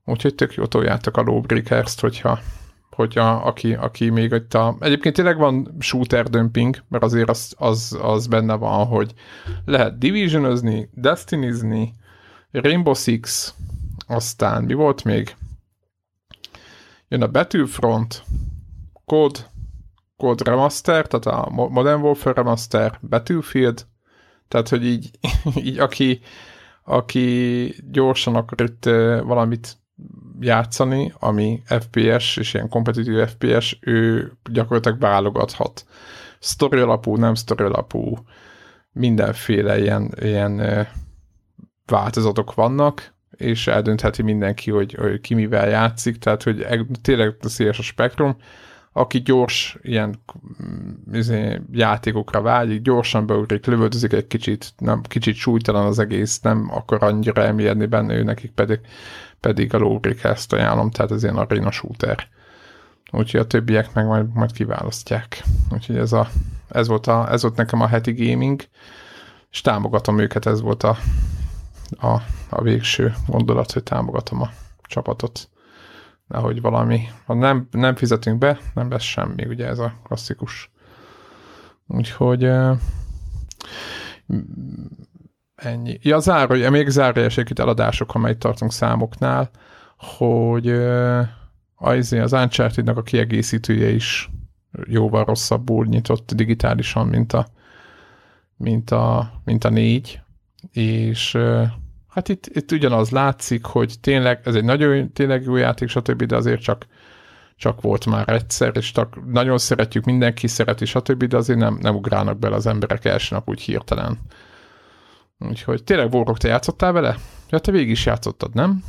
Úgyhogy 0.09 0.35
tök 0.35 0.53
jó 0.53 0.65
toljátok 0.65 1.17
a 1.17 1.21
Lawbreakers-t, 1.21 1.99
hogyha, 1.99 2.39
hogyha 2.89 3.29
aki, 3.31 3.73
aki 3.73 4.09
még 4.09 4.31
itt 4.31 4.53
a... 4.53 4.77
Egyébként 4.79 5.15
tényleg 5.15 5.37
van 5.37 5.75
shooter 5.79 6.29
dömping, 6.29 6.83
mert 6.87 7.03
azért 7.03 7.29
az, 7.29 7.53
az, 7.57 7.97
az 8.01 8.27
benne 8.27 8.53
van, 8.53 8.85
hogy 8.85 9.13
lehet 9.65 9.97
divisionozni, 9.97 10.89
destinizni, 10.93 11.93
Rainbow 12.51 12.93
Six, 12.93 13.53
aztán 14.07 14.63
mi 14.63 14.73
volt 14.73 15.03
még? 15.03 15.35
Jön 17.07 17.21
a 17.21 17.27
Battlefront, 17.27 18.23
Code, 19.05 19.39
Code 20.17 20.43
Remaster, 20.49 21.07
tehát 21.07 21.25
a 21.25 21.49
Modern 21.49 22.01
Warfare 22.01 22.35
Remaster, 22.35 22.99
Battlefield, 23.09 23.85
tehát, 24.47 24.69
hogy 24.69 24.85
így, 24.85 25.09
így 25.67 25.79
aki, 25.79 26.19
aki 26.83 27.73
gyorsan 27.91 28.35
akar 28.35 28.61
itt 28.61 28.85
valamit 29.23 29.77
játszani, 30.39 31.13
ami 31.19 31.61
FPS, 31.65 32.37
és 32.37 32.53
ilyen 32.53 32.69
kompetitív 32.69 33.27
FPS, 33.27 33.77
ő 33.81 34.31
gyakorlatilag 34.51 34.99
válogathat. 34.99 35.85
Story 36.39 36.79
alapú, 36.79 37.15
nem 37.15 37.35
story 37.35 37.63
alapú, 37.63 38.17
mindenféle 38.91 39.79
ilyen, 39.79 40.13
ilyen 40.19 40.87
változatok 41.85 42.53
vannak, 42.53 43.13
és 43.37 43.67
eldöntheti 43.67 44.21
mindenki, 44.21 44.71
hogy, 44.71 44.93
hogy 44.93 45.21
ki 45.21 45.33
mivel 45.33 45.69
játszik, 45.69 46.17
tehát 46.17 46.43
hogy 46.43 46.65
tényleg 47.01 47.35
széles 47.41 47.79
a 47.79 47.81
spektrum, 47.81 48.37
aki 48.97 49.21
gyors 49.21 49.77
ilyen 49.81 50.19
mm, 50.63 51.13
izé, 51.13 51.61
játékokra 51.71 52.41
vágyik, 52.41 52.81
gyorsan 52.81 53.25
beugrik, 53.25 53.65
lövöldözik 53.65 54.13
egy 54.13 54.27
kicsit, 54.27 54.73
nem, 54.77 55.01
kicsit 55.01 55.35
súlytalan 55.35 55.85
az 55.85 55.99
egész, 55.99 56.39
nem 56.39 56.67
akar 56.71 57.03
annyira 57.03 57.43
emélni 57.43 57.85
benne, 57.85 58.15
ő 58.15 58.23
nekik 58.23 58.51
pedig, 58.51 58.79
pedig 59.39 59.73
a 59.73 59.77
lógrik 59.77 60.23
ezt 60.23 60.53
ajánlom, 60.53 60.91
tehát 60.91 61.11
ez 61.11 61.23
ilyen 61.23 61.37
arena 61.37 61.71
shooter. 61.71 62.27
Úgyhogy 63.11 63.39
a 63.39 63.47
többiek 63.47 63.93
meg 63.93 64.05
majd, 64.05 64.33
majd 64.33 64.51
kiválasztják. 64.51 65.43
Úgyhogy 65.71 65.97
ez, 65.97 66.11
a, 66.11 66.29
ez, 66.69 66.87
volt 66.87 67.07
a, 67.07 67.31
ez 67.31 67.41
volt 67.41 67.55
nekem 67.55 67.81
a 67.81 67.87
heti 67.87 68.13
gaming, 68.13 68.61
és 69.51 69.61
támogatom 69.61 70.19
őket, 70.19 70.45
ez 70.45 70.61
volt 70.61 70.83
a, 70.83 70.97
a, 71.89 72.21
a 72.49 72.61
végső 72.61 73.13
gondolat, 73.27 73.71
hogy 73.71 73.83
támogatom 73.83 74.41
a 74.41 74.49
csapatot. 74.81 75.49
Nehogy 76.27 76.61
valami, 76.61 77.07
ha 77.25 77.33
nem, 77.33 77.67
nem 77.71 77.95
fizetünk 77.95 78.37
be, 78.37 78.59
nem 78.73 78.91
lesz 78.91 79.03
semmi, 79.03 79.45
ugye 79.45 79.67
ez 79.67 79.79
a 79.79 79.93
klasszikus. 80.03 80.71
Úgyhogy 81.87 82.49
ennyi. 85.57 85.97
Ja, 86.01 86.19
záró, 86.19 86.69
még 86.69 86.87
zárójeles 86.87 87.37
itt 87.37 87.59
eladások, 87.59 88.15
amelyet 88.15 88.37
tartunk 88.37 88.71
számoknál, 88.71 89.49
hogy 89.97 90.69
az, 91.75 92.13
az 92.13 92.33
uncharted 92.33 92.87
a 92.87 93.01
kiegészítője 93.01 93.89
is 93.89 94.29
jóval 94.87 95.25
rosszabbul 95.25 95.85
nyitott 95.85 96.33
digitálisan, 96.33 97.07
mint 97.07 97.33
a, 97.33 97.47
mint 98.57 98.91
a, 98.91 99.31
mint 99.45 99.63
a 99.63 99.69
négy, 99.69 100.19
és 100.71 101.37
hát 102.07 102.29
itt, 102.29 102.45
itt 102.45 102.71
ugyanaz 102.71 103.09
látszik, 103.09 103.65
hogy 103.65 103.95
tényleg 104.01 104.39
ez 104.43 104.55
egy 104.55 104.63
nagyon 104.63 105.13
tényleg 105.13 105.43
jó 105.43 105.55
játék, 105.55 105.89
stb., 105.89 106.23
de 106.23 106.35
azért 106.35 106.61
csak, 106.61 106.85
csak 107.55 107.81
volt 107.81 108.05
már 108.05 108.29
egyszer, 108.29 108.71
és 108.75 108.91
csak 108.91 109.31
nagyon 109.31 109.57
szeretjük, 109.57 110.03
mindenki 110.05 110.47
szereti, 110.47 110.85
stb., 110.85 111.23
de 111.23 111.37
azért 111.37 111.59
nem, 111.59 111.77
nem 111.81 111.95
ugrálnak 111.95 112.39
bele 112.39 112.55
az 112.55 112.67
emberek 112.67 113.05
első 113.05 113.35
nap 113.35 113.49
úgy 113.49 113.61
hirtelen. 113.61 114.19
Úgyhogy 115.39 115.83
tényleg 115.83 116.13
Warrock, 116.13 116.39
te 116.39 116.47
játszottál 116.47 116.91
vele? 116.91 117.17
Ja, 117.49 117.59
te 117.59 117.71
végig 117.71 117.89
is 117.89 118.05
játszottad, 118.05 118.53
nem? 118.53 118.83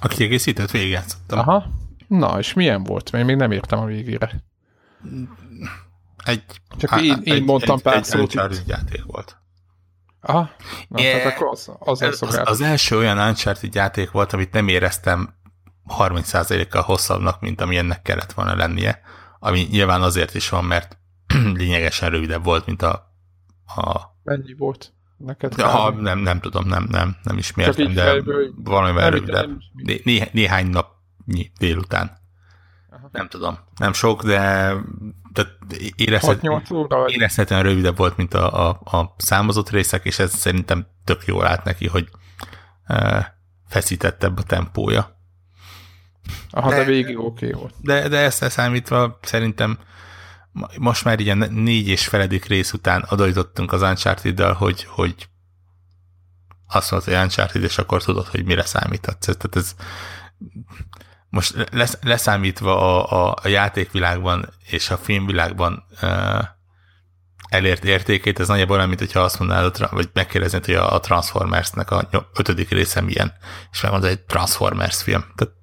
A 0.00 0.08
kiegészítőt 0.08 0.70
végig 0.70 0.90
játszottam. 0.90 1.38
Aha. 1.38 1.64
Na, 2.08 2.38
és 2.38 2.52
milyen 2.52 2.84
volt? 2.84 3.10
Én 3.14 3.24
még 3.24 3.36
nem 3.36 3.50
értem 3.50 3.78
a 3.78 3.84
végére. 3.84 4.44
Egy, 6.24 6.42
Csak 6.76 7.00
én, 7.00 7.20
én 7.22 7.42
mondtam 7.42 7.76
egy, 7.76 7.82
pár 7.82 7.96
egy, 7.96 8.04
szót. 8.04 8.36
Egy 8.36 8.62
játék 8.66 9.04
volt. 9.04 9.36
Aha, 10.20 10.50
na, 10.88 11.00
Yeah. 11.00 11.22
hát 11.22 11.32
akkor 11.34 11.48
az, 11.48 11.70
az, 11.78 12.02
az, 12.02 12.22
Az, 12.22 12.40
az 12.44 12.60
első 12.60 12.96
olyan 12.96 13.18
Uncharted 13.18 13.74
játék 13.74 14.10
volt, 14.10 14.32
amit 14.32 14.52
nem 14.52 14.68
éreztem 14.68 15.34
30%-kal 15.98 16.82
hosszabbnak, 16.82 17.40
mint 17.40 17.60
ami 17.60 17.76
ennek 17.76 18.02
kellett 18.02 18.32
volna 18.32 18.54
lennie, 18.54 19.00
ami 19.38 19.66
nyilván 19.70 20.02
azért 20.02 20.34
is 20.34 20.48
van, 20.48 20.64
mert 20.64 20.98
lényegesen 21.54 22.10
rövidebb 22.10 22.44
volt, 22.44 22.66
mint 22.66 22.82
a, 22.82 23.12
a 23.76 24.16
Mennyi 24.22 24.54
volt 24.54 24.92
neked? 25.18 25.60
ha, 25.60 25.92
kb? 25.92 26.00
nem, 26.00 26.18
nem 26.18 26.40
tudom, 26.40 26.66
nem, 26.66 26.86
nem, 26.90 27.16
nem 27.22 27.38
ismertem, 27.38 27.94
de 27.94 28.02
fejből- 28.02 28.54
valamivel 28.56 29.10
Né, 29.72 30.00
né, 30.04 30.28
néhány 30.32 30.66
napnyi 30.66 31.50
délután. 31.58 32.18
Aha. 32.90 33.08
Nem 33.12 33.28
tudom. 33.28 33.58
Nem 33.76 33.92
sok, 33.92 34.24
de, 34.24 34.74
de 35.32 35.46
érezhet, 35.96 36.38
6-8 36.42 36.72
óra? 36.72 36.98
vagy? 36.98 37.12
érezhetően 37.12 37.62
rövidebb 37.62 37.96
volt, 37.96 38.16
mint 38.16 38.34
a, 38.34 38.68
a, 38.68 38.80
a 38.98 39.14
számozott 39.16 39.70
részek, 39.70 40.04
és 40.04 40.18
ez 40.18 40.34
szerintem 40.34 40.86
tök 41.04 41.24
jól 41.26 41.46
állt 41.46 41.64
neki, 41.64 41.88
hogy 41.88 42.08
e, 42.84 43.38
feszítettebb 43.68 44.38
a 44.38 44.42
tempója. 44.42 45.16
Aha, 46.50 46.70
de, 46.70 46.76
de- 46.76 46.84
végig 46.84 47.18
oké 47.18 47.46
okay 47.46 47.60
volt. 47.60 47.74
De, 47.80 48.08
de 48.08 48.18
ezt 48.18 48.40
leszámítva 48.40 49.18
szerintem 49.22 49.78
most 50.78 51.04
már 51.04 51.20
ilyen 51.20 51.38
négy 51.38 51.88
és 51.88 52.06
feledik 52.06 52.44
rész 52.44 52.72
után 52.72 53.06
odaítottunk 53.10 53.72
az 53.72 53.82
uncharted 53.82 54.40
hogy, 54.40 54.84
hogy 54.84 55.28
azt 56.68 56.90
mondod, 56.90 57.08
hogy 57.08 57.22
Uncharted, 57.22 57.62
és 57.62 57.78
akkor 57.78 58.02
tudod, 58.02 58.26
hogy 58.26 58.44
mire 58.44 58.64
számíthatsz. 58.64 59.24
Tehát 59.24 59.56
ez 59.56 59.74
most 61.28 61.68
lesz, 61.72 61.98
leszámítva 62.02 62.80
a, 62.80 63.26
a, 63.26 63.38
a 63.42 63.48
játékvilágban 63.48 64.48
és 64.66 64.90
a 64.90 64.96
filmvilágban 64.96 65.84
uh, 66.02 66.44
elért 67.48 67.84
értékét, 67.84 68.40
ez 68.40 68.48
nagyjából 68.48 68.76
olyan, 68.76 68.88
mint 68.88 69.00
hogyha 69.00 69.20
azt 69.20 69.38
mondanád, 69.38 69.90
vagy 69.90 70.10
megkérdeznéd, 70.12 70.64
hogy 70.64 70.74
a, 70.74 70.94
a 70.94 71.00
Transformers-nek 71.00 71.90
a 71.90 72.08
ötödik 72.34 72.70
része 72.70 73.00
milyen, 73.00 73.32
és 73.72 73.80
megmondod, 73.80 74.10
egy 74.10 74.20
Transformers 74.20 75.02
film. 75.02 75.24
Tehát 75.36 75.54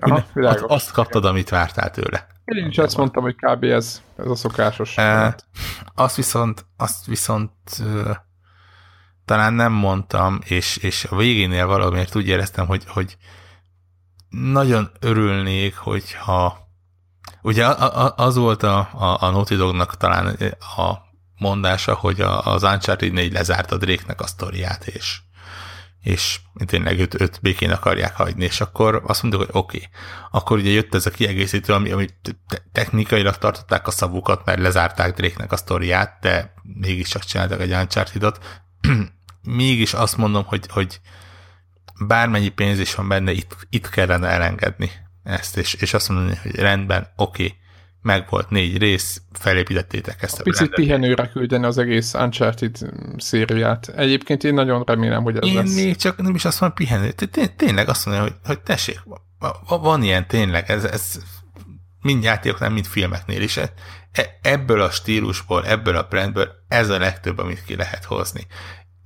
Aha, 0.00 0.24
azt 0.66 0.90
kaptad, 0.90 1.24
amit 1.24 1.48
vártál 1.48 1.90
tőle. 1.90 2.26
Én 2.56 2.66
is 2.66 2.78
azt 2.78 2.96
mondtam, 2.96 3.22
hogy 3.22 3.34
kb. 3.34 3.64
ez, 3.64 4.02
ez 4.16 4.26
a 4.26 4.34
szokásos. 4.34 4.96
E, 4.96 5.36
azt 5.94 6.16
viszont, 6.16 6.66
azt 6.76 7.06
viszont 7.06 7.52
talán 9.24 9.52
nem 9.52 9.72
mondtam, 9.72 10.38
és, 10.44 10.76
és 10.76 11.04
a 11.04 11.16
végénél 11.16 11.66
valamiért 11.66 12.16
úgy 12.16 12.26
éreztem, 12.26 12.66
hogy, 12.66 12.84
hogy 12.86 13.16
nagyon 14.28 14.90
örülnék, 15.00 15.76
hogyha 15.76 16.58
ugye 17.42 17.66
a- 17.66 18.04
a- 18.04 18.14
az 18.16 18.36
volt 18.36 18.62
a, 18.62 18.78
a, 18.78 19.16
a 19.20 19.30
Naughty 19.30 19.54
Dognak 19.54 19.96
talán 19.96 20.36
a 20.76 20.92
mondása, 21.38 21.94
hogy 21.94 22.20
a, 22.20 22.46
az 22.46 22.62
Uncharted 22.62 23.12
4 23.12 23.32
lezárta 23.32 23.76
Drake-nek 23.76 24.20
a 24.20 24.26
sztoriát, 24.26 24.86
és, 24.86 25.20
és 26.02 26.40
tényleg 26.66 26.98
őt, 26.98 27.20
őt 27.20 27.38
békén 27.42 27.70
akarják 27.70 28.16
hagyni, 28.16 28.44
és 28.44 28.60
akkor 28.60 29.02
azt 29.06 29.22
mondjuk, 29.22 29.44
hogy 29.44 29.60
oké. 29.60 29.76
Okay. 29.76 29.88
Akkor 30.30 30.58
ugye 30.58 30.70
jött 30.70 30.94
ez 30.94 31.06
a 31.06 31.10
kiegészítő, 31.10 31.72
ami, 31.72 31.90
ami 31.90 32.06
te- 32.48 32.62
technikailag 32.72 33.38
tartották 33.38 33.86
a 33.86 33.90
szavukat, 33.90 34.44
mert 34.44 34.60
lezárták 34.60 35.14
Drake-nek 35.14 35.52
a 35.52 35.56
sztoriát, 35.56 36.18
de 36.20 36.54
mégiscsak 36.62 37.24
csináltak 37.24 37.60
egy 37.60 37.72
uncharted 37.72 38.38
Mégis 39.42 39.94
azt 39.94 40.16
mondom, 40.16 40.44
hogy, 40.44 40.66
hogy 40.68 41.00
bármennyi 42.06 42.48
pénz 42.48 42.78
is 42.78 42.94
van 42.94 43.08
benne, 43.08 43.32
itt, 43.32 43.56
itt 43.70 43.88
kellene 43.88 44.28
elengedni 44.28 44.90
ezt, 45.22 45.56
és, 45.56 45.74
és 45.74 45.94
azt 45.94 46.08
mondani, 46.08 46.36
hogy 46.42 46.54
rendben, 46.54 47.12
oké, 47.16 47.44
okay, 47.44 47.56
meg 48.02 48.26
volt 48.30 48.50
négy 48.50 48.78
rész, 48.78 49.22
felépítettétek 49.32 50.22
ezt 50.22 50.40
a, 50.40 50.42
Picit 50.42 50.58
brandet. 50.68 50.78
pihenőre 50.80 51.28
küldeni 51.28 51.64
az 51.64 51.78
egész 51.78 52.14
Uncharted 52.14 52.76
szériát. 53.16 53.88
Egyébként 53.88 54.44
én 54.44 54.54
nagyon 54.54 54.82
remélem, 54.86 55.22
hogy 55.22 55.36
ez 55.36 55.48
Én 55.48 55.54
lesz. 55.54 55.74
még 55.74 55.96
csak 55.96 56.22
nem 56.22 56.34
is 56.34 56.44
azt 56.44 56.60
mondom, 56.60 56.86
té- 57.30 57.56
Tényleg 57.56 57.88
azt 57.88 58.06
mondja, 58.06 58.22
hogy, 58.24 58.34
hogy 58.44 58.60
tessék, 58.60 59.00
va- 59.04 59.20
va- 59.68 59.82
van 59.82 60.02
ilyen 60.02 60.26
tényleg, 60.26 60.70
ez, 60.70 60.84
ez 60.84 61.18
mind 62.00 62.22
játékoknál, 62.22 62.70
mind 62.70 62.86
filmeknél 62.86 63.42
is. 63.42 63.56
E- 63.56 64.38
Ebből 64.42 64.80
a 64.80 64.90
stílusból, 64.90 65.66
ebből 65.66 65.96
a 65.96 66.06
brandből 66.10 66.48
ez 66.68 66.88
a 66.88 66.98
legtöbb, 66.98 67.38
amit 67.38 67.64
ki 67.64 67.76
lehet 67.76 68.04
hozni. 68.04 68.46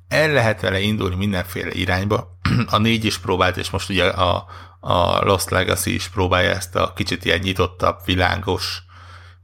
El 0.09 0.33
lehet 0.33 0.61
vele 0.61 0.81
indulni 0.81 1.15
mindenféle 1.15 1.71
irányba. 1.73 2.39
A 2.67 2.79
négy 2.79 3.05
is 3.05 3.19
próbált, 3.19 3.57
és 3.57 3.71
most 3.71 3.89
ugye 3.91 4.05
a, 4.05 4.47
a 4.85 5.25
Lost 5.25 5.51
Legacy 5.51 5.95
is 5.95 6.09
próbálja 6.09 6.51
ezt 6.51 6.77
a 6.77 6.93
kicsit 6.93 7.25
ilyen 7.25 7.39
nyitottabb, 7.39 7.99
világos 8.05 8.83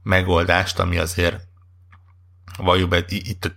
megoldást, 0.03 0.79
ami 0.79 0.97
azért 0.97 1.41
valljuk 2.57 2.89
be, 2.89 3.03
itt 3.07 3.55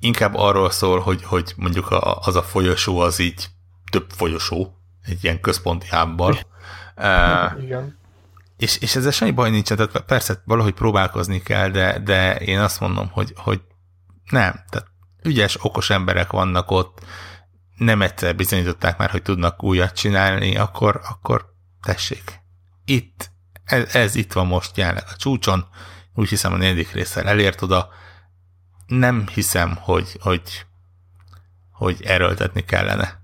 inkább 0.00 0.34
arról 0.34 0.70
szól, 0.70 1.00
hogy, 1.00 1.22
hogy 1.22 1.52
mondjuk 1.56 1.90
a, 1.90 2.18
az 2.18 2.36
a 2.36 2.42
folyosó 2.42 2.98
az 2.98 3.18
így 3.18 3.48
több 3.90 4.10
folyosó, 4.10 4.76
egy 5.02 5.24
ilyen 5.24 5.40
központi 5.40 5.86
hábbal. 5.86 6.38
Uh, 6.96 7.62
Igen. 7.62 7.98
és, 8.56 8.76
és 8.76 8.96
ezzel 8.96 9.10
semmi 9.10 9.30
baj 9.30 9.50
nincsen, 9.50 9.76
tehát 9.76 10.00
persze 10.00 10.42
valahogy 10.44 10.74
próbálkozni 10.74 11.42
kell, 11.42 11.68
de, 11.68 11.98
de 11.98 12.36
én 12.36 12.58
azt 12.58 12.80
mondom, 12.80 13.08
hogy, 13.08 13.32
hogy 13.36 13.60
nem, 14.30 14.64
tehát 14.68 14.88
ügyes, 15.22 15.64
okos 15.64 15.90
emberek 15.90 16.30
vannak 16.30 16.70
ott, 16.70 17.00
nem 17.84 18.02
egyszer 18.02 18.36
bizonyították 18.36 18.98
már, 18.98 19.10
hogy 19.10 19.22
tudnak 19.22 19.62
újat 19.62 19.96
csinálni, 19.96 20.56
akkor, 20.56 21.00
akkor 21.08 21.54
tessék. 21.82 22.40
Itt, 22.84 23.30
ez, 23.64 23.94
ez 23.94 24.14
itt 24.14 24.32
van 24.32 24.46
most 24.46 24.76
jelenleg 24.76 25.04
a 25.08 25.16
csúcson, 25.16 25.66
úgy 26.14 26.28
hiszem 26.28 26.52
a 26.52 26.56
negyedik 26.56 26.92
részsel 26.92 27.28
elért 27.28 27.62
oda. 27.62 27.88
Nem 28.86 29.26
hiszem, 29.28 29.76
hogy, 29.76 30.16
hogy, 30.20 30.66
hogy 31.72 32.02
erőltetni 32.02 32.64
kellene, 32.64 33.20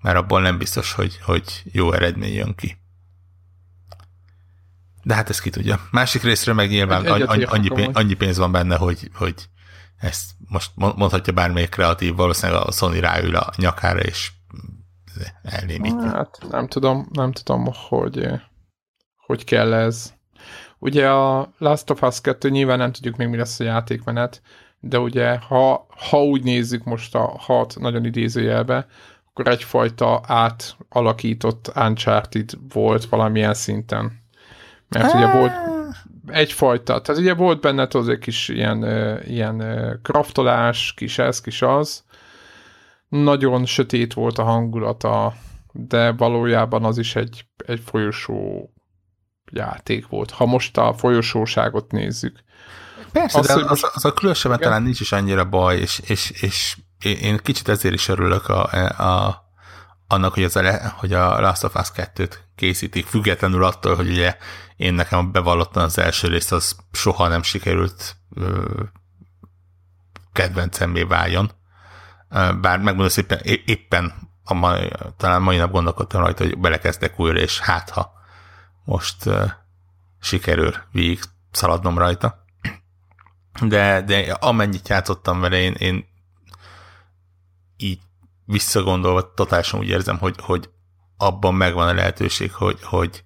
mert 0.00 0.16
abból 0.16 0.40
nem 0.40 0.58
biztos, 0.58 0.92
hogy, 0.92 1.18
hogy 1.22 1.62
jó 1.64 1.92
eredmény 1.92 2.32
jön 2.32 2.54
ki. 2.54 2.78
De 5.02 5.14
hát 5.14 5.28
ezt 5.28 5.40
ki 5.40 5.50
tudja. 5.50 5.80
Másik 5.90 6.22
részről 6.22 6.54
meg 6.54 6.68
nyilván 6.68 7.06
annyi, 7.06 7.42
annyi, 7.42 7.68
pénz, 7.68 7.96
annyi 7.96 8.14
pénz 8.14 8.38
van 8.38 8.52
benne, 8.52 8.76
hogy, 8.76 9.10
hogy 9.14 9.48
ezt 10.00 10.30
most 10.48 10.70
mondhatja 10.76 11.32
bármelyik 11.32 11.68
kreatív, 11.68 12.14
valószínűleg 12.14 12.62
a 12.62 12.72
Sony 12.72 13.00
ráül 13.00 13.36
a 13.36 13.52
nyakára, 13.56 14.00
és 14.00 14.32
elnémítja. 15.42 16.08
Hát 16.08 16.38
nem 16.50 16.66
tudom, 16.66 17.08
nem 17.12 17.32
tudom, 17.32 17.68
hogy 17.88 18.28
hogy 19.16 19.44
kell 19.44 19.72
ez. 19.74 20.14
Ugye 20.78 21.10
a 21.10 21.52
Last 21.58 21.90
of 21.90 22.02
Us 22.02 22.20
2 22.20 22.48
nyilván 22.48 22.78
nem 22.78 22.92
tudjuk 22.92 23.16
még 23.16 23.28
mi 23.28 23.36
lesz 23.36 23.60
a 23.60 23.64
játékmenet, 23.64 24.42
de 24.80 24.98
ugye 24.98 25.38
ha, 25.38 25.86
ha 26.10 26.24
úgy 26.24 26.42
nézzük 26.42 26.84
most 26.84 27.14
a 27.14 27.34
hat 27.38 27.76
nagyon 27.78 28.04
idézőjelbe, 28.04 28.86
akkor 29.28 29.48
egyfajta 29.48 30.20
átalakított 30.26 31.72
Uncharted 31.76 32.50
volt 32.72 33.04
valamilyen 33.04 33.54
szinten. 33.54 34.22
Mert 34.88 35.14
ugye 35.14 35.32
volt 35.32 35.79
egyfajta, 36.32 37.00
tehát 37.00 37.20
ugye 37.20 37.34
volt 37.34 37.60
benne 37.60 37.86
az 37.90 38.08
egy 38.08 38.18
kis 38.18 38.48
ilyen, 38.48 38.82
ilyen 39.26 39.62
kraftolás, 40.02 40.94
kis 40.96 41.18
ez, 41.18 41.40
kis 41.40 41.62
az. 41.62 42.04
Nagyon 43.08 43.66
sötét 43.66 44.14
volt 44.14 44.38
a 44.38 44.42
hangulata, 44.42 45.34
de 45.72 46.12
valójában 46.12 46.84
az 46.84 46.98
is 46.98 47.16
egy, 47.16 47.44
egy 47.66 47.82
folyosó 47.86 48.70
játék 49.52 50.08
volt. 50.08 50.30
Ha 50.30 50.46
most 50.46 50.76
a 50.76 50.94
folyosóságot 50.94 51.90
nézzük. 51.90 52.38
Persze, 53.12 53.38
az, 53.38 53.46
de 53.46 53.52
az, 53.52 53.70
az, 53.70 53.90
az 53.94 54.04
a 54.04 54.12
különösebben 54.12 54.58
talán 54.58 54.82
nincs 54.82 55.00
is 55.00 55.12
annyira 55.12 55.48
baj, 55.48 55.78
és, 55.78 56.00
és, 56.06 56.30
és 56.30 56.76
én 57.04 57.36
kicsit 57.42 57.68
ezért 57.68 57.94
is 57.94 58.08
örülök 58.08 58.48
a, 58.48 58.62
a, 58.98 59.44
annak, 60.12 60.34
hogy, 60.34 60.44
az 60.44 60.56
a, 60.56 60.92
hogy 60.96 61.12
a 61.12 61.40
Last 61.40 61.64
of 61.64 61.74
Us 61.74 61.88
2-t 61.94 62.34
készítik, 62.54 63.06
függetlenül 63.06 63.64
attól, 63.64 63.94
hogy 63.94 64.10
ugye 64.10 64.36
én 64.76 64.94
nekem 64.94 65.32
bevallottan 65.32 65.82
az 65.82 65.98
első 65.98 66.28
rész 66.28 66.52
az 66.52 66.76
soha 66.92 67.28
nem 67.28 67.42
sikerült 67.42 68.16
ö, 68.34 68.82
kedvencemmé 70.32 71.02
váljon. 71.02 71.50
Bár 72.30 72.78
megmondom 72.78 73.08
szépen, 73.08 73.40
éppen 73.64 74.12
a 74.44 74.54
mai, 74.54 74.90
talán 75.16 75.42
mai 75.42 75.56
nap 75.56 75.70
gondolkodtam 75.70 76.20
rajta, 76.20 76.44
hogy 76.44 76.58
belekezdek 76.58 77.20
újra, 77.20 77.38
és 77.38 77.60
hát 77.60 77.90
ha 77.90 78.12
most 78.84 79.26
ö, 79.26 79.44
sikerül 80.20 80.74
végig 80.92 81.20
szaladnom 81.50 81.98
rajta. 81.98 82.44
De, 83.62 84.02
de 84.02 84.32
amennyit 84.32 84.88
játszottam 84.88 85.40
vele, 85.40 85.56
én, 85.56 85.72
én 85.72 86.04
így 87.76 88.00
visszagondolva 88.44 89.34
totálisan 89.34 89.80
úgy 89.80 89.88
érzem, 89.88 90.18
hogy, 90.18 90.34
hogy 90.38 90.70
abban 91.16 91.54
megvan 91.54 91.88
a 91.88 91.94
lehetőség, 91.94 92.52
hogy, 92.52 92.78
hogy 92.82 93.24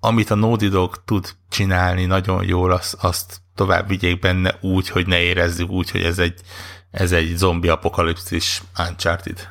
amit 0.00 0.30
a 0.30 0.34
Naughty 0.34 0.68
Dog 0.68 1.04
tud 1.04 1.36
csinálni 1.48 2.04
nagyon 2.04 2.44
jól, 2.44 2.72
azt, 2.72 2.94
azt 2.94 3.40
tovább 3.54 3.88
vigyék 3.88 4.18
benne 4.18 4.58
úgy, 4.60 4.88
hogy 4.88 5.06
ne 5.06 5.20
érezzük 5.20 5.70
úgy, 5.70 5.90
hogy 5.90 6.02
ez 6.02 6.18
egy, 6.18 6.40
ez 6.90 7.12
egy 7.12 7.36
zombi 7.36 7.68
apokalipszis 7.68 8.62
Uncharted. 8.78 9.48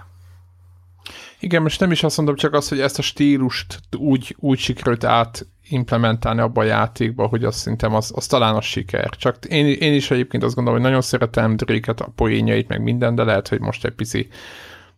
Igen, 1.40 1.62
most 1.62 1.80
nem 1.80 1.92
is 1.92 2.04
azt 2.04 2.18
mondom, 2.18 2.36
csak 2.36 2.54
az, 2.54 2.70
hogy 2.70 2.80
ezt 2.80 3.00
a 3.00 3.02
stílust 3.02 3.80
úgy, 3.98 4.36
úgy 4.40 4.60
sikerült 4.60 5.04
át 5.04 5.48
implementálni 5.70 6.42
abba 6.42 6.62
a 6.62 6.66
játékba, 6.66 7.28
hogy 7.28 7.44
azt 7.44 7.58
szerintem 7.58 7.96
az, 7.96 8.12
az 8.16 8.28
talán 8.28 8.56
a 8.56 8.62
siker. 8.62 9.10
Csak 9.10 9.46
én, 9.46 9.66
én 9.66 9.94
is 9.94 10.12
egyébként 10.12 10.44
azt 10.44 10.56
gondolom, 10.56 10.80
hogy 10.80 10.90
nagyon 10.90 11.06
szeretem 11.06 11.56
drake 11.56 11.94
a 11.98 12.10
poénjait, 12.16 12.68
meg 12.68 12.82
minden, 12.82 13.16
de 13.16 13.24
lehet, 13.24 13.48
hogy 13.48 13.60
most 13.60 13.86
egy 13.86 13.94
pici, 13.94 14.28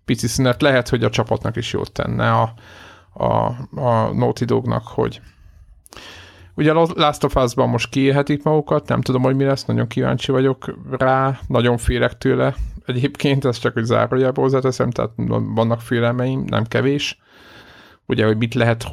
pici 0.05 0.27
szünet, 0.27 0.61
lehet, 0.61 0.89
hogy 0.89 1.03
a 1.03 1.09
csapatnak 1.09 1.55
is 1.55 1.73
jót 1.73 1.91
tenne 1.91 2.31
a, 2.31 2.53
a, 3.13 3.45
a 3.81 4.13
Naughty 4.13 4.45
Dognak, 4.45 4.87
hogy 4.87 5.21
Ugye 6.55 6.71
a 6.71 6.87
Last 6.95 7.23
of 7.23 7.35
Us-ban 7.35 7.69
most 7.69 7.89
kiélhetik 7.89 8.43
magukat, 8.43 8.87
nem 8.87 9.01
tudom, 9.01 9.21
hogy 9.21 9.35
mi 9.35 9.43
lesz, 9.43 9.65
nagyon 9.65 9.87
kíváncsi 9.87 10.31
vagyok 10.31 10.77
rá, 10.97 11.39
nagyon 11.47 11.77
félek 11.77 12.17
tőle. 12.17 12.55
Egyébként 12.85 13.45
ez 13.45 13.57
csak 13.57 13.77
egy 13.77 13.83
zárójelbe 13.83 14.41
hozzáteszem, 14.41 14.89
tehát 14.89 15.11
vannak 15.55 15.81
félelmeim, 15.81 16.43
nem 16.47 16.63
kevés 16.63 17.19
ugye, 18.05 18.25
hogy 18.25 18.37
mit 18.37 18.53
lehet 18.53 18.89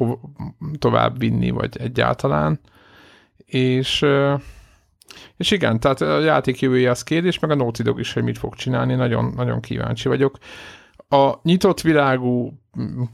tovább 0.79 1.19
vinni, 1.19 1.49
vagy 1.49 1.77
egyáltalán. 1.77 2.59
És, 3.45 4.05
és 5.37 5.51
igen, 5.51 5.79
tehát 5.79 6.01
a 6.01 6.19
játék 6.19 6.59
jövője 6.59 6.89
az 6.89 7.03
kérdés, 7.03 7.39
meg 7.39 7.51
a 7.51 7.55
Naughty 7.55 7.81
Dog 7.81 7.99
is, 7.99 8.13
hogy 8.13 8.23
mit 8.23 8.37
fog 8.37 8.55
csinálni, 8.55 8.95
nagyon, 8.95 9.33
nagyon 9.35 9.59
kíváncsi 9.59 10.07
vagyok. 10.07 10.37
A 11.09 11.33
nyitott 11.43 11.81
világú 11.81 12.59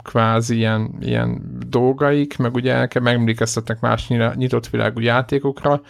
kvázi 0.02 0.56
ilyen, 0.56 0.96
ilyen 1.00 1.58
dolgaik, 1.68 2.36
meg 2.36 2.54
ugye 2.54 2.86
kell 2.86 3.02
megemlékeztetnek 3.02 3.80
más 3.80 4.08
nyitott 4.34 4.68
világú 4.68 5.00
játékokra, 5.00 5.80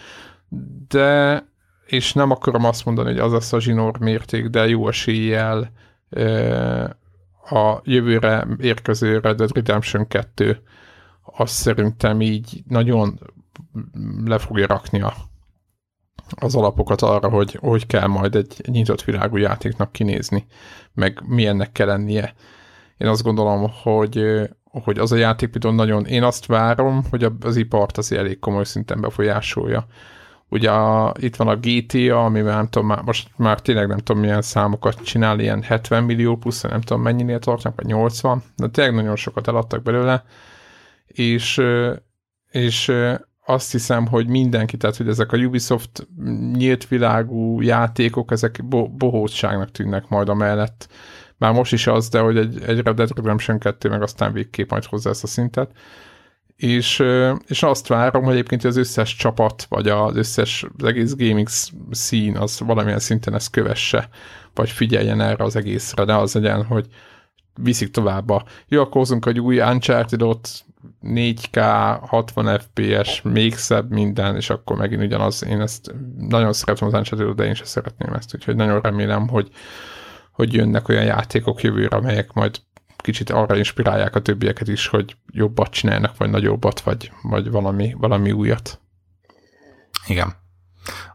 de 0.88 1.44
és 1.86 2.12
nem 2.12 2.30
akarom 2.30 2.64
azt 2.64 2.84
mondani, 2.84 3.08
hogy 3.08 3.18
az 3.18 3.32
lesz 3.32 3.52
a 3.52 3.60
zsinór 3.60 3.98
mérték, 3.98 4.46
de 4.46 4.68
jó 4.68 4.88
eséllyel 4.88 5.70
a 7.50 7.80
jövőre 7.82 8.46
érkező 8.60 9.18
Red 9.18 9.36
Dead 9.36 9.54
Redemption 9.54 10.06
2 10.08 10.62
azt 11.22 11.54
szerintem 11.54 12.20
így 12.20 12.62
nagyon 12.68 13.20
le 14.24 14.38
fogja 14.38 14.66
rakni 14.66 15.00
a, 15.00 15.14
az 16.36 16.54
alapokat 16.54 17.02
arra, 17.02 17.28
hogy 17.28 17.58
hogy 17.60 17.86
kell 17.86 18.06
majd 18.06 18.34
egy 18.34 18.60
nyitott 18.66 19.02
világú 19.02 19.36
játéknak 19.36 19.92
kinézni, 19.92 20.46
meg 20.94 21.22
milyennek 21.26 21.72
kell 21.72 21.86
lennie. 21.86 22.34
Én 22.96 23.08
azt 23.08 23.22
gondolom, 23.22 23.70
hogy, 23.82 24.24
hogy 24.64 24.98
az 24.98 25.12
a 25.12 25.16
játék 25.16 25.50
például 25.50 25.74
nagyon, 25.74 26.06
én 26.06 26.22
azt 26.22 26.46
várom, 26.46 27.04
hogy 27.10 27.26
az 27.40 27.56
ipart 27.56 27.98
az 27.98 28.12
elég 28.12 28.38
komoly 28.38 28.64
szinten 28.64 29.00
befolyásolja. 29.00 29.86
Ugye 30.48 30.70
a, 30.70 31.14
itt 31.18 31.36
van 31.36 31.48
a 31.48 31.56
GTA, 31.56 32.24
amivel 32.24 32.56
nem 32.56 32.68
tudom, 32.68 32.88
már, 32.88 33.02
most 33.02 33.30
már 33.36 33.60
tényleg 33.60 33.88
nem 33.88 33.98
tudom 33.98 34.22
milyen 34.22 34.42
számokat 34.42 35.02
csinál, 35.02 35.40
ilyen 35.40 35.62
70 35.62 36.04
millió 36.04 36.36
plusz, 36.36 36.62
nem 36.62 36.80
tudom 36.80 37.02
mennyinél 37.02 37.38
tartanak, 37.38 37.76
vagy 37.76 37.86
80, 37.86 38.42
de 38.56 38.68
tényleg 38.68 38.94
nagyon 38.94 39.16
sokat 39.16 39.48
eladtak 39.48 39.82
belőle, 39.82 40.24
és, 41.06 41.62
és 42.50 42.92
azt 43.46 43.72
hiszem, 43.72 44.06
hogy 44.06 44.28
mindenki, 44.28 44.76
tehát 44.76 44.96
hogy 44.96 45.08
ezek 45.08 45.32
a 45.32 45.36
Ubisoft 45.36 46.08
nyílt 46.52 46.88
világú 46.88 47.60
játékok, 47.60 48.30
ezek 48.30 48.64
bo- 48.64 48.96
bohótságnak 48.96 49.70
tűnnek 49.70 50.08
majd 50.08 50.28
a 50.28 50.34
mellett. 50.34 50.88
Már 51.38 51.52
most 51.52 51.72
is 51.72 51.86
az, 51.86 52.08
de 52.08 52.20
hogy 52.20 52.36
egy, 52.36 52.62
egy 52.66 52.80
Red 52.80 52.96
Dead 52.96 53.16
Redemption 53.16 53.58
2 53.58 53.88
meg 53.88 54.02
aztán 54.02 54.32
végképp 54.32 54.70
majd 54.70 54.84
hozzá 54.84 55.10
ezt 55.10 55.22
a 55.22 55.26
szintet 55.26 55.70
és, 56.56 57.02
és 57.46 57.62
azt 57.62 57.86
várom, 57.86 58.22
hogy 58.22 58.32
egyébként 58.32 58.64
az 58.64 58.76
összes 58.76 59.16
csapat, 59.16 59.66
vagy 59.68 59.88
az 59.88 60.16
összes, 60.16 60.66
az 60.78 60.84
egész 60.84 61.14
gaming 61.16 61.48
szín 61.90 62.36
az 62.36 62.60
valamilyen 62.60 62.98
szinten 62.98 63.34
ezt 63.34 63.50
kövesse, 63.50 64.08
vagy 64.54 64.70
figyeljen 64.70 65.20
erre 65.20 65.44
az 65.44 65.56
egészre, 65.56 66.04
de 66.04 66.14
az 66.14 66.34
legyen, 66.34 66.64
hogy 66.64 66.86
viszik 67.62 67.90
tovább 67.90 68.30
a, 68.30 68.44
jó, 68.68 68.80
akkor 68.80 69.00
hozunk 69.00 69.26
egy 69.26 69.40
új 69.40 69.60
Uncharted-ot, 69.60 70.48
4K, 71.02 71.56
60 72.06 72.58
FPS, 72.58 73.22
még 73.22 73.54
szebb 73.54 73.90
minden, 73.90 74.36
és 74.36 74.50
akkor 74.50 74.76
megint 74.76 75.02
ugyanaz, 75.02 75.44
én 75.44 75.60
ezt 75.60 75.94
nagyon 76.18 76.52
szeretem 76.52 76.88
az 76.88 76.94
uncharted 76.94 77.34
de 77.36 77.44
én 77.44 77.54
sem 77.54 77.66
szeretném 77.66 78.12
ezt, 78.12 78.34
úgyhogy 78.34 78.56
nagyon 78.56 78.80
remélem, 78.80 79.28
hogy, 79.28 79.50
hogy 80.32 80.52
jönnek 80.52 80.88
olyan 80.88 81.04
játékok 81.04 81.62
jövőre, 81.62 81.96
amelyek 81.96 82.32
majd 82.32 82.56
kicsit 83.06 83.30
arra 83.30 83.56
inspirálják 83.56 84.14
a 84.14 84.22
többieket 84.22 84.68
is, 84.68 84.86
hogy 84.86 85.16
jobbat 85.32 85.70
csinálnak, 85.70 86.16
vagy 86.16 86.30
nagyobbat, 86.30 86.80
vagy, 86.80 87.12
vagy 87.22 87.50
valami, 87.50 87.94
valami 87.98 88.32
újat. 88.32 88.80
Igen. 90.06 90.34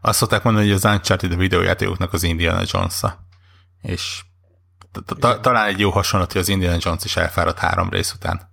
Azt 0.00 0.18
szokták 0.18 0.42
mondani, 0.42 0.66
hogy 0.66 0.74
az 0.74 0.84
Uncharted 0.84 1.32
a 1.32 1.36
videójátékoknak 1.36 2.12
az 2.12 2.22
Indiana 2.22 2.62
jones 2.72 3.02
-a. 3.02 3.26
És 3.82 4.22
talán 5.40 5.66
egy 5.66 5.78
jó 5.78 5.90
hasonlat, 5.90 6.32
hogy 6.32 6.40
az 6.40 6.48
Indiana 6.48 6.76
Jones 6.80 7.04
is 7.04 7.16
elfáradt 7.16 7.58
három 7.58 7.90
rész 7.90 8.12
után. 8.12 8.50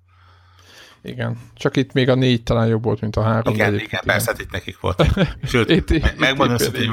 Igen, 1.02 1.38
csak 1.54 1.76
itt 1.76 1.94
még 1.94 2.10
a 2.10 2.16
négy 2.16 2.44
talán 2.44 2.68
jobb 2.68 2.84
volt, 2.84 3.02
mint 3.02 3.16
a 3.16 3.22
három. 3.22 3.54
Igen, 3.54 3.74
igen, 3.74 3.86
igen, 3.86 4.02
persze, 4.06 4.32
hát 4.32 4.42
itt 4.42 4.52
nekik 4.52 4.80
volt. 4.80 5.04
Sőt, 5.44 5.70
itt, 5.92 6.18
megmondom, 6.18 6.56
itt, 6.60 6.78
hogy 6.78 6.90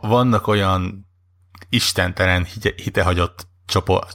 vannak 0.00 0.46
olyan 0.46 1.06
istentelen 1.68 2.46
hitehagyott 2.76 3.46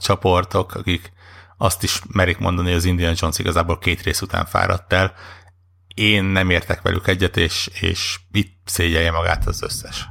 csoportok, 0.00 0.74
akik 0.74 1.12
azt 1.56 1.82
is 1.82 2.02
merik 2.12 2.38
mondani, 2.38 2.68
hogy 2.68 2.76
az 2.76 2.84
Indiana 2.84 3.14
Jones 3.16 3.38
igazából 3.38 3.78
két 3.78 4.02
rész 4.02 4.22
után 4.22 4.44
fáradt 4.44 4.92
el. 4.92 5.12
Én 5.94 6.24
nem 6.24 6.50
értek 6.50 6.82
velük 6.82 7.08
egyet, 7.08 7.36
és, 7.36 7.70
és 7.80 8.20
itt 8.32 8.56
szégyelje 8.64 9.10
magát 9.10 9.46
az 9.46 9.62
összes. 9.62 10.08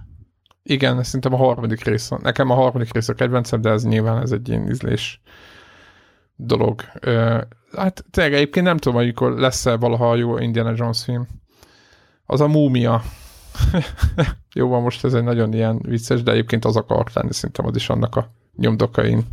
Igen, 0.64 1.04
szerintem 1.04 1.34
a 1.34 1.38
harmadik 1.38 1.84
rész. 1.84 2.10
Nekem 2.10 2.50
a 2.50 2.56
harmadik 2.56 2.94
rész 2.94 3.10
a 3.10 3.14
kedvencem, 3.14 3.62
de 3.62 3.70
ez 3.70 3.84
nyilván 3.84 4.22
ez 4.22 4.32
egy 4.32 4.50
ilyen 4.50 4.70
ízlés 4.70 5.22
dolog. 6.36 6.82
Hát 7.76 8.06
tényleg 8.12 8.34
egyébként 8.34 8.66
nem 8.66 8.78
tudom, 8.78 8.98
amikor 8.98 9.32
lesz-e 9.32 9.76
valaha 9.76 10.16
jó 10.16 10.38
Indiana 10.38 10.74
Jones 10.76 11.04
film. 11.04 11.28
Az 12.26 12.42
a 12.42 12.48
múmia. 12.48 13.02
jó 14.56 14.68
van, 14.68 14.82
most 14.82 15.04
ez 15.04 15.14
egy 15.14 15.24
nagyon 15.24 15.54
ilyen 15.54 15.80
vicces, 15.82 16.24
de 16.24 16.32
egyébként 16.32 16.66
az 16.66 16.76
akart 16.76 17.14
lenni, 17.14 17.34
szerintem 17.34 17.66
az 17.66 17.76
is 17.76 17.90
annak 17.90 18.16
a 18.16 18.32
nyomdokain 18.56 19.26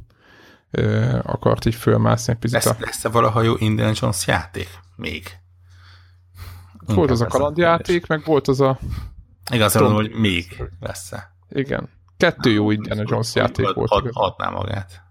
akart 1.23 1.65
így 1.65 1.75
fölmászni 1.75 2.33
egy 2.33 2.39
picit. 2.39 2.65
Lesz, 2.65 2.79
lesz-e 2.79 3.09
valaha 3.09 3.43
jó 3.43 3.55
Indiana 3.59 3.93
Jones 4.01 4.27
játék? 4.27 4.69
Még. 4.97 5.27
Volt 6.87 7.11
az 7.11 7.21
a 7.21 7.27
kalandjáték, 7.27 8.07
meg 8.07 8.25
volt 8.25 8.49
az 8.49 8.61
a... 8.61 8.79
Igaz, 9.51 9.75
mondom, 9.75 9.95
hogy 9.95 10.11
még 10.11 10.63
lesz-e. 10.81 11.37
Igen. 11.49 11.89
Kettő 12.17 12.51
jó 12.51 12.71
Indiana 12.71 13.03
Jones 13.07 13.35
játék 13.35 13.73
volt. 13.73 13.91
Ad, 13.91 14.09
adná 14.13 14.49
magát. 14.49 15.03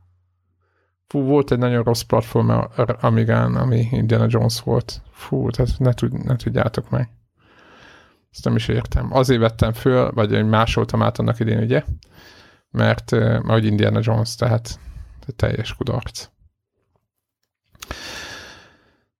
Fú, 1.07 1.21
volt 1.23 1.51
egy 1.51 1.57
nagyon 1.57 1.83
rossz 1.83 2.01
platform 2.01 2.51
Amigán, 2.99 3.55
ami 3.55 3.87
Indiana 3.91 4.25
Jones 4.27 4.61
volt. 4.61 5.01
Fú, 5.11 5.49
tehát 5.49 5.77
ne, 5.77 5.93
tud, 5.93 6.25
ne 6.25 6.35
tudjátok 6.35 6.89
meg. 6.89 7.09
Ezt 8.31 8.45
nem 8.45 8.55
is 8.55 8.67
értem. 8.67 9.13
Azért 9.13 9.39
vettem 9.39 9.73
föl, 9.73 10.11
vagy 10.11 10.45
másoltam 10.45 11.01
át 11.01 11.19
annak 11.19 11.39
idén, 11.39 11.59
ugye? 11.59 11.83
Mert, 12.69 13.11
mert 13.11 13.49
hogy 13.49 13.65
Indiana 13.65 13.99
Jones, 14.01 14.35
tehát 14.35 14.79
teljes 15.35 15.75
kudarc. 15.75 16.27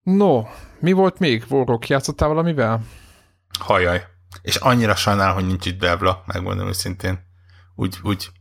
No, 0.03 0.43
mi 0.79 0.91
volt 0.91 1.19
még? 1.19 1.47
Vorok, 1.47 1.87
játszottál 1.87 2.27
valamivel? 2.27 2.81
Hajaj. 3.59 4.05
És 4.41 4.55
annyira 4.55 4.95
sajnálom, 4.95 5.35
hogy 5.35 5.45
nincs 5.45 5.65
itt 5.65 5.79
Bebla, 5.79 6.23
megmondom 6.25 6.67
őszintén. 6.67 7.19
Úgy, 7.75 7.99
úgy 8.03 8.31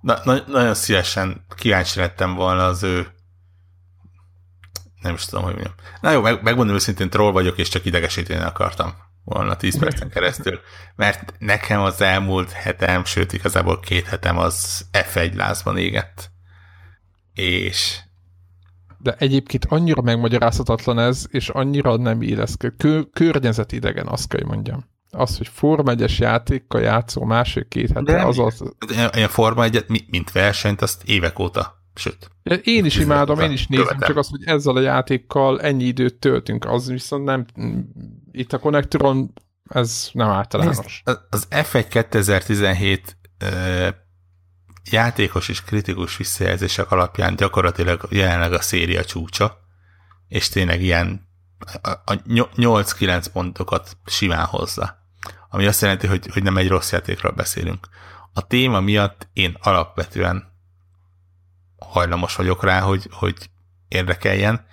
na, 0.00 0.18
na, 0.24 0.42
nagyon 0.46 0.74
szívesen 0.74 1.44
kíváncsi 1.56 2.00
lettem 2.00 2.34
volna 2.34 2.66
az 2.66 2.82
ő 2.82 3.06
nem 5.00 5.14
is 5.14 5.24
tudom, 5.24 5.44
hogy 5.44 5.52
mondjam. 5.52 5.74
Na 6.00 6.10
jó, 6.10 6.20
meg, 6.20 6.42
megmondom 6.42 6.74
őszintén, 6.74 7.10
troll 7.10 7.32
vagyok, 7.32 7.58
és 7.58 7.68
csak 7.68 7.84
idegesíteni 7.84 8.44
akartam 8.44 8.94
volna 9.24 9.56
10 9.56 9.78
percen 9.78 10.10
keresztül, 10.14 10.60
mert 10.96 11.34
nekem 11.38 11.80
az 11.80 12.00
elmúlt 12.00 12.50
hetem, 12.50 13.04
sőt 13.04 13.32
igazából 13.32 13.80
két 13.80 14.06
hetem 14.06 14.38
az 14.38 14.86
F1 14.92 15.34
lázban 15.34 15.76
égett. 15.76 16.30
És 17.34 17.98
de 19.02 19.14
egyébként 19.18 19.64
annyira 19.64 20.02
megmagyarázhatatlan 20.02 20.98
ez, 20.98 21.24
és 21.30 21.48
annyira 21.48 21.96
nem 21.96 22.22
illeszkedik. 22.22 22.76
Kö- 22.76 23.10
környezet 23.12 23.72
idegen, 23.72 24.06
azt 24.06 24.28
kell, 24.28 24.40
hogy 24.40 24.50
mondjam. 24.50 24.84
Az, 25.10 25.36
hogy 25.36 25.48
Forma 25.48 25.90
1 25.90 26.18
játékkal 26.18 26.80
játszó 26.80 27.24
másik 27.24 27.68
két 27.68 27.88
hete, 27.88 28.12
de 28.12 28.22
az 28.22 28.38
az... 28.38 28.62
Ilyen 29.12 29.28
Forma 29.28 29.64
1 29.64 29.84
mint 30.10 30.32
versenyt, 30.32 30.82
azt 30.82 31.02
évek 31.04 31.38
óta 31.38 31.78
Sőt. 31.94 32.30
Én 32.62 32.84
is 32.84 32.96
imádom, 32.96 33.40
én 33.40 33.50
is 33.50 33.66
nézem, 33.66 33.86
követem. 33.86 34.08
csak 34.08 34.16
az, 34.16 34.28
hogy 34.28 34.42
ezzel 34.44 34.76
a 34.76 34.80
játékkal 34.80 35.60
ennyi 35.60 35.84
időt 35.84 36.14
töltünk, 36.14 36.64
az 36.64 36.88
viszont 36.88 37.24
nem, 37.24 37.46
itt 38.32 38.52
a 38.52 38.58
Connectoron 38.58 39.32
ez 39.68 40.08
nem 40.12 40.28
általános. 40.28 41.02
Nézd, 41.04 41.20
az 41.30 41.46
F1 41.50 41.86
2017 41.88 43.16
játékos 44.92 45.48
és 45.48 45.62
kritikus 45.62 46.16
visszajelzések 46.16 46.90
alapján 46.90 47.36
gyakorlatilag 47.36 48.06
jelenleg 48.10 48.52
a 48.52 48.60
széria 48.60 49.04
csúcsa, 49.04 49.58
és 50.28 50.48
tényleg 50.48 50.82
ilyen 50.82 51.28
a 52.04 52.12
8-9 52.12 53.26
pontokat 53.32 53.96
simán 54.06 54.44
hozza. 54.44 54.98
Ami 55.48 55.66
azt 55.66 55.80
jelenti, 55.80 56.06
hogy, 56.06 56.26
hogy 56.32 56.42
nem 56.42 56.56
egy 56.56 56.68
rossz 56.68 56.92
játékról 56.92 57.32
beszélünk. 57.32 57.88
A 58.32 58.46
téma 58.46 58.80
miatt 58.80 59.28
én 59.32 59.56
alapvetően 59.60 60.52
hajlamos 61.78 62.36
vagyok 62.36 62.64
rá, 62.64 62.80
hogy, 62.80 63.08
hogy 63.10 63.50
érdekeljen, 63.88 64.66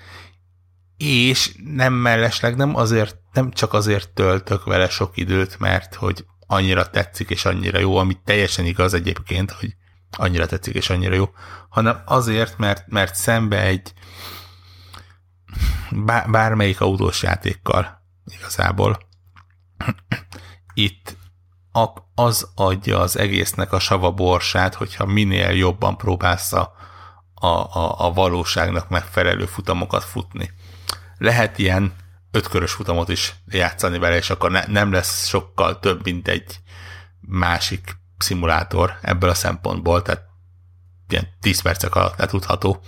és 0.98 1.56
nem 1.64 1.94
mellesleg 1.94 2.56
nem 2.56 2.76
azért, 2.76 3.18
nem 3.34 3.52
csak 3.52 3.74
azért 3.74 4.10
töltök 4.10 4.64
vele 4.64 4.90
sok 4.90 5.18
időt, 5.18 5.60
mert 5.60 5.96
hogy 5.96 6.26
annyira 6.48 6.90
tetszik 6.90 7.30
és 7.30 7.46
annyira 7.46 7.80
jó, 7.80 7.98
ami 7.98 8.18
teljesen 8.24 8.66
igaz 8.66 8.94
egyébként, 8.94 9.52
hogy 9.52 9.76
annyira 10.12 10.46
tetszik 10.46 10.76
és 10.76 10.90
annyira 10.90 11.16
jó, 11.16 11.30
hanem 11.70 12.02
azért, 12.06 12.58
mert, 12.58 12.88
mert 12.88 13.16
szembe 13.16 13.62
egy 13.62 13.94
bármelyik 16.28 16.82
autós 16.82 17.24
játékkal 17.24 18.02
igazából 18.26 18.98
itt 20.74 21.18
az 22.16 22.52
adja 22.56 23.00
az 23.00 23.18
egésznek 23.18 23.72
a 23.72 23.80
sava 23.80 24.12
borsát, 24.12 24.74
hogyha 24.74 25.06
minél 25.06 25.50
jobban 25.50 25.98
próbálsz 25.98 26.54
a, 26.54 26.74
a, 27.34 28.06
a 28.06 28.12
valóságnak 28.14 28.90
megfelelő 28.90 29.46
futamokat 29.46 30.04
futni. 30.04 30.52
Lehet 31.18 31.58
ilyen 31.58 31.94
ötkörös 32.32 32.72
futamot 32.72 33.10
is 33.10 33.36
játszani 33.48 33.98
vele, 33.98 34.16
és 34.16 34.30
akkor 34.30 34.52
ne, 34.52 34.66
nem 34.68 34.92
lesz 34.92 35.28
sokkal 35.28 35.80
több, 35.80 36.04
mint 36.04 36.28
egy 36.28 36.60
másik 37.20 37.98
szimulátor 38.18 38.98
ebből 39.02 39.30
a 39.30 39.34
szempontból, 39.34 40.02
tehát 40.02 40.24
ilyen 41.10 41.28
10 41.42 41.62
percek 41.62 41.96
alatt 41.96 42.18
letudható. 42.18 42.82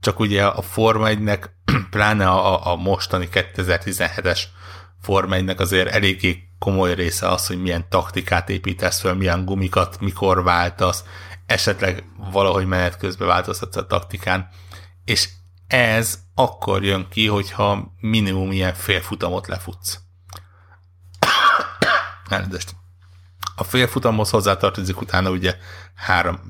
Csak 0.00 0.18
ugye 0.18 0.46
a 0.46 0.62
Forma 0.62 1.06
1-nek, 1.08 1.44
pláne 1.90 2.28
a, 2.28 2.72
a 2.72 2.76
mostani 2.76 3.28
2017-es 3.32 4.42
Forma 5.00 5.36
1-nek 5.38 5.58
azért 5.58 5.88
eléggé 5.88 6.48
komoly 6.58 6.94
része 6.94 7.28
az, 7.28 7.46
hogy 7.46 7.62
milyen 7.62 7.88
taktikát 7.88 8.48
építesz 8.48 9.00
fel, 9.00 9.14
milyen 9.14 9.44
gumikat, 9.44 10.00
mikor 10.00 10.42
váltasz, 10.42 11.04
esetleg 11.46 12.04
valahogy 12.32 12.66
menet 12.66 12.96
közben 12.96 13.28
változtatsz 13.28 13.76
a 13.76 13.86
taktikán, 13.86 14.48
és 15.04 15.28
ez 15.66 16.18
akkor 16.34 16.84
jön 16.84 17.06
ki, 17.08 17.26
hogyha 17.26 17.92
minimum 18.00 18.52
ilyen 18.52 18.74
félfutamot 18.74 19.46
lefutsz. 19.46 19.98
Elnézést. 22.28 22.74
A 23.56 23.64
félfutamhoz 23.64 24.30
hozzátartozik 24.30 25.00
utána 25.00 25.30
ugye 25.30 25.56
három, 25.94 26.40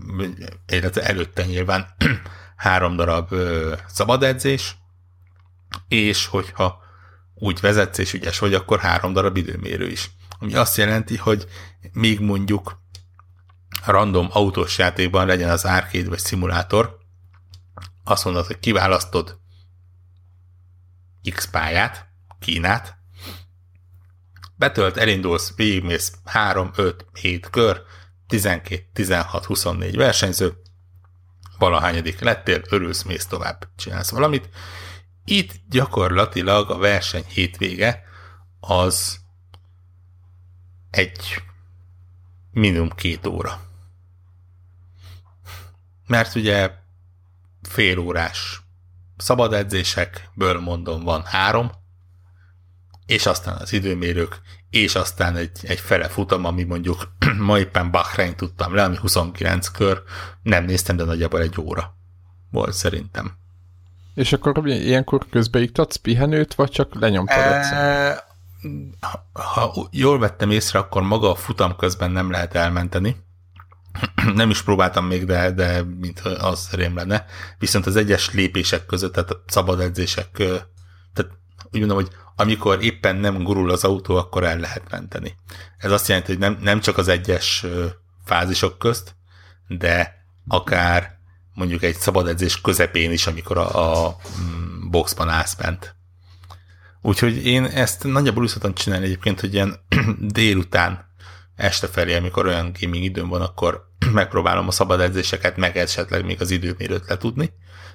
illetve 0.67 1.03
előtte 1.03 1.45
nyilván 1.45 1.95
három 2.57 2.97
darab 2.97 3.33
ö, 3.33 3.75
szabad 3.87 4.23
edzés, 4.23 4.77
és 5.89 6.27
hogyha 6.27 6.79
úgy 7.35 7.61
vezetsz 7.61 7.99
és 7.99 8.13
ügyes 8.13 8.39
vagy, 8.39 8.55
akkor 8.55 8.81
három 8.81 9.13
darab 9.13 9.37
időmérő 9.37 9.89
is. 9.89 10.11
Ami 10.39 10.55
azt 10.55 10.77
jelenti, 10.77 11.17
hogy 11.17 11.47
még 11.93 12.21
mondjuk 12.21 12.81
random 13.85 14.29
autós 14.31 14.79
játékban 14.79 15.27
legyen 15.27 15.51
az 15.51 15.65
arcade 15.65 16.09
vagy 16.09 16.19
szimulátor, 16.19 16.99
azt 18.05 18.25
mondod, 18.25 18.47
hogy 18.47 18.59
kiválasztod 18.59 19.39
X 21.35 21.51
pályát, 21.51 22.07
Kínát, 22.39 22.97
betölt, 24.57 24.97
elindulsz, 24.97 25.55
végigmész 25.57 26.13
3, 26.25 26.71
5, 26.77 27.07
7 27.13 27.51
kör, 27.51 27.83
12, 28.27 28.87
16, 28.93 29.45
24 29.45 29.97
versenyző, 29.97 30.57
valahányadik 31.59 32.21
lettél, 32.21 32.63
örülsz, 32.69 33.03
mész 33.03 33.27
tovább, 33.27 33.69
csinálsz 33.77 34.11
valamit. 34.11 34.49
Itt 35.25 35.53
gyakorlatilag 35.69 36.71
a 36.71 36.79
verseny 36.79 37.25
hétvége 37.29 38.03
az 38.61 39.21
egy 40.91 41.43
minimum 42.51 42.91
két 42.91 43.27
óra. 43.27 43.61
Mert 46.07 46.35
ugye 46.35 46.71
fél 47.63 47.99
órás 47.99 48.61
szabad 49.17 49.53
edzésekből 49.53 50.61
mondom 50.61 51.03
van 51.03 51.25
három, 51.25 51.71
és 53.07 53.27
aztán 53.27 53.57
az 53.57 53.73
időmérők, 53.73 54.41
és 54.71 54.95
aztán 54.95 55.37
egy, 55.37 55.59
egy 55.63 55.81
fele 55.81 56.09
futam, 56.09 56.45
ami 56.45 56.63
mondjuk 56.63 57.13
ma 57.39 57.59
éppen 57.59 57.91
Bahrein 57.91 58.37
tudtam 58.37 58.75
le, 58.75 58.83
ami 58.83 58.97
29 58.97 59.69
kör, 59.69 60.03
nem 60.43 60.65
néztem, 60.65 60.97
de 60.97 61.05
nagyjából 61.05 61.41
egy 61.41 61.61
óra 61.61 61.97
volt 62.51 62.73
szerintem. 62.73 63.33
És 64.15 64.33
akkor 64.33 64.67
ilyenkor 64.67 65.27
közbeiktatsz 65.31 65.97
pihenőt, 65.97 66.55
vagy 66.55 66.71
csak 66.71 66.95
lenyomtad 66.95 67.37
e, 67.37 68.25
ha, 69.01 69.29
ha 69.33 69.89
jól 69.91 70.19
vettem 70.19 70.51
észre, 70.51 70.79
akkor 70.79 71.03
maga 71.03 71.31
a 71.31 71.35
futam 71.35 71.77
közben 71.77 72.11
nem 72.11 72.31
lehet 72.31 72.55
elmenteni. 72.55 73.17
nem 74.35 74.51
is 74.51 74.63
próbáltam 74.63 75.07
még, 75.07 75.25
de, 75.25 75.51
de 75.51 75.83
mint 75.83 76.21
az 76.21 76.69
rém 76.73 76.97
lenne. 76.97 77.27
Viszont 77.59 77.87
az 77.87 77.97
egyes 77.97 78.33
lépések 78.33 78.87
között, 78.87 79.13
tehát 79.13 79.31
a 79.31 79.43
szabad 79.47 79.81
edzések, 79.81 80.31
tehát 81.13 81.33
úgy 81.73 81.79
mondom, 81.79 81.97
hogy 81.97 82.11
amikor 82.37 82.85
éppen 82.85 83.17
nem 83.17 83.43
gurul 83.43 83.71
az 83.71 83.85
autó, 83.85 84.17
akkor 84.17 84.45
el 84.45 84.59
lehet 84.59 84.91
menteni. 84.91 85.35
Ez 85.79 85.91
azt 85.91 86.09
jelenti, 86.09 86.31
hogy 86.31 86.41
nem, 86.41 86.59
nem 86.61 86.81
csak 86.81 86.99
az 86.99 87.09
egyes 87.09 87.67
fázisok 88.25 88.79
közt, 88.79 89.17
de 89.69 90.25
akár 90.49 91.19
mondjuk 91.55 91.83
egy 91.83 91.97
szabad 91.97 92.29
edzés 92.29 92.61
közepén 92.61 93.13
is, 93.13 93.27
amikor 93.27 93.59
a, 93.59 94.05
a 94.07 94.17
mm, 94.41 94.91
boxban 94.91 95.29
állsz 95.29 95.55
bent. 95.55 95.97
Úgyhogy 97.03 97.47
én 97.47 97.65
ezt 97.65 98.05
nagyjából 98.05 98.43
úgy 98.43 98.49
szoktam 98.49 98.75
csinálni 98.75 99.05
egyébként, 99.05 99.41
hogy 99.41 99.55
ilyen 99.55 99.81
délután 100.19 101.15
este 101.57 101.87
felé, 101.87 102.17
amikor 102.17 102.47
olyan 102.47 102.73
gaming 102.81 103.05
időm 103.05 103.29
van, 103.29 103.41
akkor 103.41 103.83
megpróbálom 104.13 104.69
a 104.69 104.71
szabad 104.71 105.01
edzéseket, 105.01 105.57
meg 105.57 105.77
esetleg 105.77 106.25
még 106.25 106.41
az 106.41 106.51
időmérőt 106.51 107.09
letudni, 107.09 107.53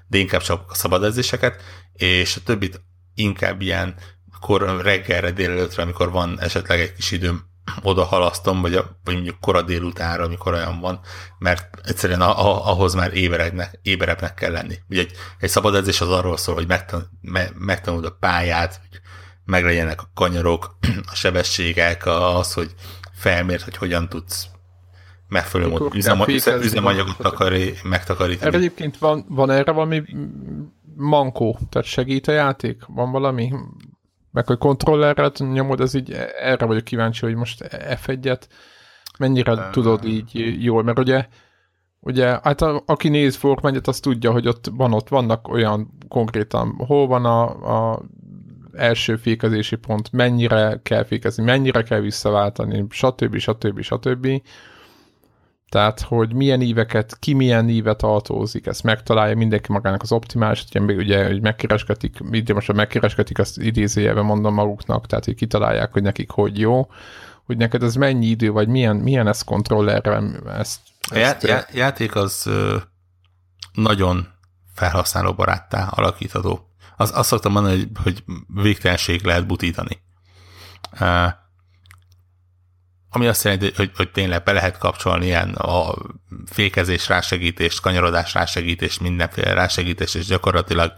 de 0.08 0.18
inkább 0.18 0.42
csak 0.42 0.72
a 0.72 0.76
szabad 0.76 1.04
edzéseket, 1.04 1.62
és 1.94 2.36
a 2.36 2.44
többit 2.44 2.82
inkább 3.14 3.62
ilyen 3.62 3.96
kor 4.40 4.82
reggelre, 4.82 5.32
délelőtre, 5.32 5.84
amikor 5.84 6.12
van 6.12 6.40
esetleg 6.40 6.80
egy 6.80 6.94
kis 6.94 7.12
időm, 7.12 7.50
oda 7.82 8.04
halasztom, 8.04 8.62
vagy, 8.62 8.76
a, 8.76 9.00
vagy 9.04 9.14
mondjuk 9.14 9.40
kora 9.40 9.62
délutánra, 9.62 10.24
amikor 10.24 10.54
olyan 10.54 10.80
van, 10.80 11.00
mert 11.40 11.80
egyszerűen 11.84 12.22
a, 12.22 12.46
a, 12.46 12.72
ahhoz 12.72 12.94
már 12.94 13.14
éberednek, 13.14 13.80
éberebbnek 13.82 14.34
kell 14.34 14.52
lenni. 14.52 14.76
Ugye 14.90 15.02
egy, 15.02 15.12
egy 15.40 15.50
szabad 15.50 15.76
edzés 15.76 16.02
az 16.02 16.10
arról 16.10 16.38
szól, 16.38 16.56
hogy 16.56 16.68
megtan, 16.68 17.20
me, 17.22 17.50
megtanuld 17.58 18.06
a 18.06 18.18
pályát, 18.20 18.82
hogy 18.90 19.02
meglegyenek 19.46 20.02
a 20.02 20.12
kanyarok, 20.14 20.78
a 21.12 21.16
sebességek, 21.16 22.06
az, 22.06 22.54
hogy 22.54 22.74
felmért, 23.14 23.64
hogy 23.64 23.78
hogyan 23.78 24.10
tudsz 24.10 24.48
megfelelő 25.28 25.70
módon 25.70 25.92
üzemanyagot 26.62 27.18
takari, 27.18 27.74
megtakarítani. 27.84 28.48
Erre 28.48 28.58
egyébként 28.58 28.98
van, 28.98 29.26
van 29.28 29.50
erre 29.50 29.72
valami 29.72 30.04
mankó, 31.02 31.58
tehát 31.70 31.88
segít 31.88 32.28
a 32.28 32.32
játék? 32.32 32.84
Van 32.88 33.12
valami? 33.12 33.54
Meg 34.32 34.48
hogy 34.48 34.58
kontrollerrel 34.58 35.32
nyomod, 35.38 35.80
ez 35.80 35.94
így 35.94 36.12
erre 36.42 36.66
vagyok 36.66 36.84
kíváncsi, 36.84 37.26
hogy 37.26 37.36
most 37.36 37.68
F1-et 37.72 38.42
mennyire 39.20 39.54
uh, 39.54 39.70
tudod 39.70 40.06
így 40.06 40.64
jól, 40.64 40.84
mert 40.84 41.00
ugye 41.00 41.28
Ugye, 42.04 42.40
hát 42.44 42.62
a, 42.62 42.84
aki 42.86 43.10
néz 43.10 43.36
Forkmányet, 43.36 43.88
az 43.88 44.00
tudja, 44.00 44.32
hogy 44.32 44.48
ott 44.48 44.72
van, 44.72 44.94
ott 44.94 45.10
vannak 45.10 45.48
olyan 45.48 45.98
konkrétan, 46.08 46.76
hol 46.88 47.08
van 47.08 47.26
a, 47.26 47.92
a 47.92 48.02
első 48.74 49.16
fékezési 49.16 49.76
pont, 49.76 50.12
mennyire 50.12 50.80
kell 50.84 51.04
fékezni, 51.04 51.44
mennyire 51.44 51.84
kell 51.84 52.00
visszaváltani, 52.00 52.86
stb. 52.90 53.38
stb. 53.38 53.82
stb. 53.82 54.42
Tehát, 55.72 56.02
hogy 56.02 56.34
milyen 56.34 56.62
íveket, 56.62 57.18
ki 57.20 57.34
milyen 57.34 57.70
ívet 57.70 58.02
autózik, 58.02 58.66
ezt 58.66 58.84
megtalálja 58.84 59.36
mindenki 59.36 59.72
magának 59.72 60.02
az 60.02 60.12
optimális, 60.12 60.66
ugye, 60.74 60.94
ugye 60.94 61.28
hogy 61.28 61.42
megkereskedik, 61.42 62.18
ide 62.32 62.54
most 62.54 62.70
a 62.70 62.74
megkereskedik, 62.74 63.40
azt 63.40 63.58
idézőjelben 63.58 64.26
mondom 64.26 64.54
maguknak, 64.54 65.08
tehát 65.08 65.26
hogy 65.26 65.36
kitalálják, 65.36 65.92
hogy 65.92 66.02
nekik 66.02 66.30
hogy 66.30 66.60
jó, 66.60 66.90
hogy 67.46 67.58
neked 67.58 67.84
ez 67.84 67.96
mennyi 67.96 68.26
idő, 68.26 68.52
vagy 68.52 68.68
milyen, 68.68 68.96
milyen 68.96 69.28
ez 69.28 69.42
kontrollerre 69.42 70.22
ezt, 70.48 70.80
ezt... 71.10 71.12
A 71.12 71.18
já- 71.18 71.44
já- 71.44 71.74
játék 71.74 72.16
az 72.16 72.48
ö, 72.48 72.78
nagyon 73.74 74.28
felhasználóbaráttá 74.74 75.88
alakítható. 75.88 76.70
Az, 76.96 77.12
azt 77.16 77.28
szoktam 77.28 77.52
mondani, 77.52 77.76
hogy, 77.76 77.90
hogy 78.04 78.24
végtelenség 78.48 79.24
lehet 79.24 79.48
butítani. 79.48 80.02
Ami 83.14 83.28
azt 83.28 83.44
jelenti, 83.44 83.72
hogy, 83.76 83.92
hogy 83.96 84.12
tényleg 84.12 84.44
be 84.44 84.52
lehet 84.52 84.78
kapcsolni 84.78 85.26
ilyen 85.26 85.54
a 85.54 85.94
fékezés 86.46 87.08
rásegítést, 87.08 87.82
kanyarodás 87.82 88.34
rásegítést, 88.34 89.00
mindenféle 89.00 89.54
rásegítést, 89.54 90.16
és 90.16 90.26
gyakorlatilag 90.26 90.94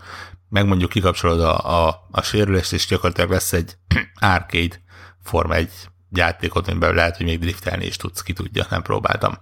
megmondjuk 0.49 0.89
kikapcsolod 0.89 1.41
a, 1.41 1.87
a, 1.87 2.07
a 2.11 2.21
sérülést, 2.21 2.73
és 2.73 2.85
gyakorlatilag 2.85 3.29
lesz 3.29 3.53
egy 3.53 3.77
arcade 4.19 4.81
forma 5.23 5.53
egy 5.53 5.71
játékot, 6.09 6.67
amiben 6.67 6.93
lehet, 6.93 7.17
hogy 7.17 7.25
még 7.25 7.39
driftelni 7.39 7.85
is 7.85 7.95
tudsz, 7.95 8.21
ki 8.21 8.33
tudja, 8.33 8.65
nem 8.69 8.81
próbáltam. 8.81 9.37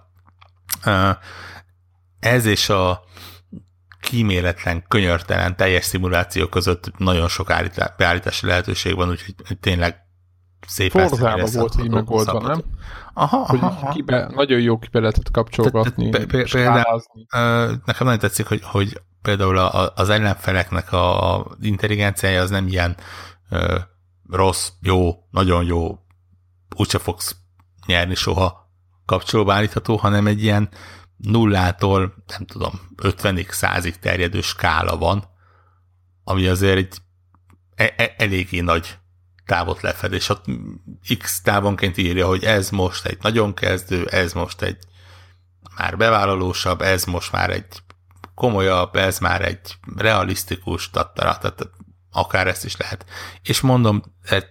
Ez 2.20 2.44
és 2.44 2.68
a 2.68 3.04
kíméletlen, 4.00 4.84
könyörtelen, 4.88 5.56
teljes 5.56 5.84
szimuláció 5.84 6.46
között 6.46 6.98
nagyon 6.98 7.28
sok 7.28 7.52
beállítási 7.96 8.46
lehetőség 8.46 8.94
van, 8.94 9.08
úgyhogy 9.08 9.34
tényleg 9.60 10.01
szépen 10.66 11.08
Forzában 11.08 11.50
volt 11.52 11.76
így 11.82 11.90
megoldva, 11.90 12.40
nem? 12.40 12.62
Aha, 13.14 13.36
aha, 13.36 13.46
hogy 13.46 13.58
aha. 13.62 13.88
Kibe, 13.88 14.30
nagyon 14.34 14.60
jó 14.60 14.78
kibe 14.78 15.00
lehetett 15.00 15.30
kapcsolgatni, 15.30 16.10
te, 16.10 16.26
például, 16.26 17.02
Nekem 17.84 18.06
nagyon 18.06 18.18
tetszik, 18.18 18.46
hogy, 18.46 18.62
hogy 18.62 19.00
például 19.22 19.58
az 19.94 20.08
ellenfeleknek 20.08 20.92
a 20.92 21.46
intelligenciája 21.60 22.42
az 22.42 22.50
nem 22.50 22.66
ilyen 22.66 22.96
ö, 23.50 23.78
rossz, 24.30 24.68
jó, 24.80 25.12
nagyon 25.30 25.64
jó, 25.64 25.98
úgyse 26.76 26.98
fogsz 26.98 27.36
nyerni 27.86 28.14
soha 28.14 28.70
kapcsolóba 29.06 29.52
állítható, 29.52 29.96
hanem 29.96 30.26
egy 30.26 30.42
ilyen 30.42 30.68
nullától, 31.16 32.14
nem 32.26 32.46
tudom, 32.46 32.72
50-ig, 33.02 33.46
100-ig 33.50 33.94
terjedő 33.94 34.40
skála 34.40 34.96
van, 34.96 35.24
ami 36.24 36.46
azért 36.46 36.76
egy 36.76 36.96
e- 37.74 37.94
e- 37.96 38.14
eléggé 38.16 38.60
nagy 38.60 38.98
távot 39.52 39.80
lefed, 39.80 40.12
és 40.12 40.28
ott 40.28 40.44
X 41.18 41.40
távonként 41.42 41.96
írja, 41.96 42.26
hogy 42.26 42.44
ez 42.44 42.70
most 42.70 43.06
egy 43.06 43.18
nagyon 43.20 43.54
kezdő, 43.54 44.06
ez 44.06 44.32
most 44.32 44.62
egy 44.62 44.78
már 45.76 45.96
bevállalósabb, 45.96 46.80
ez 46.80 47.04
most 47.04 47.32
már 47.32 47.50
egy 47.50 47.66
komolyabb, 48.34 48.96
ez 48.96 49.18
már 49.18 49.42
egy 49.42 49.76
realisztikus, 49.96 50.90
tattara, 50.90 51.38
tehát 51.38 51.70
akár 52.12 52.46
ezt 52.46 52.64
is 52.64 52.76
lehet. 52.76 53.04
És 53.42 53.60
mondom, 53.60 54.02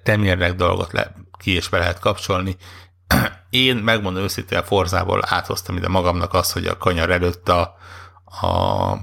temérnek 0.04 0.56
dolgot 0.56 0.92
le, 0.92 1.16
ki 1.38 1.52
és 1.52 1.70
be 1.70 1.78
lehet 1.78 2.00
kapcsolni. 2.00 2.58
Én 3.50 3.76
megmondom 3.76 4.24
őszintén, 4.24 4.58
a 4.58 4.64
Forzából 4.64 5.22
áthoztam 5.26 5.78
ide 5.78 5.88
magamnak 5.88 6.34
azt, 6.34 6.52
hogy 6.52 6.66
a 6.66 6.78
kanyar 6.78 7.10
előtt 7.10 7.50
a, 7.50 7.62
a 8.48 8.98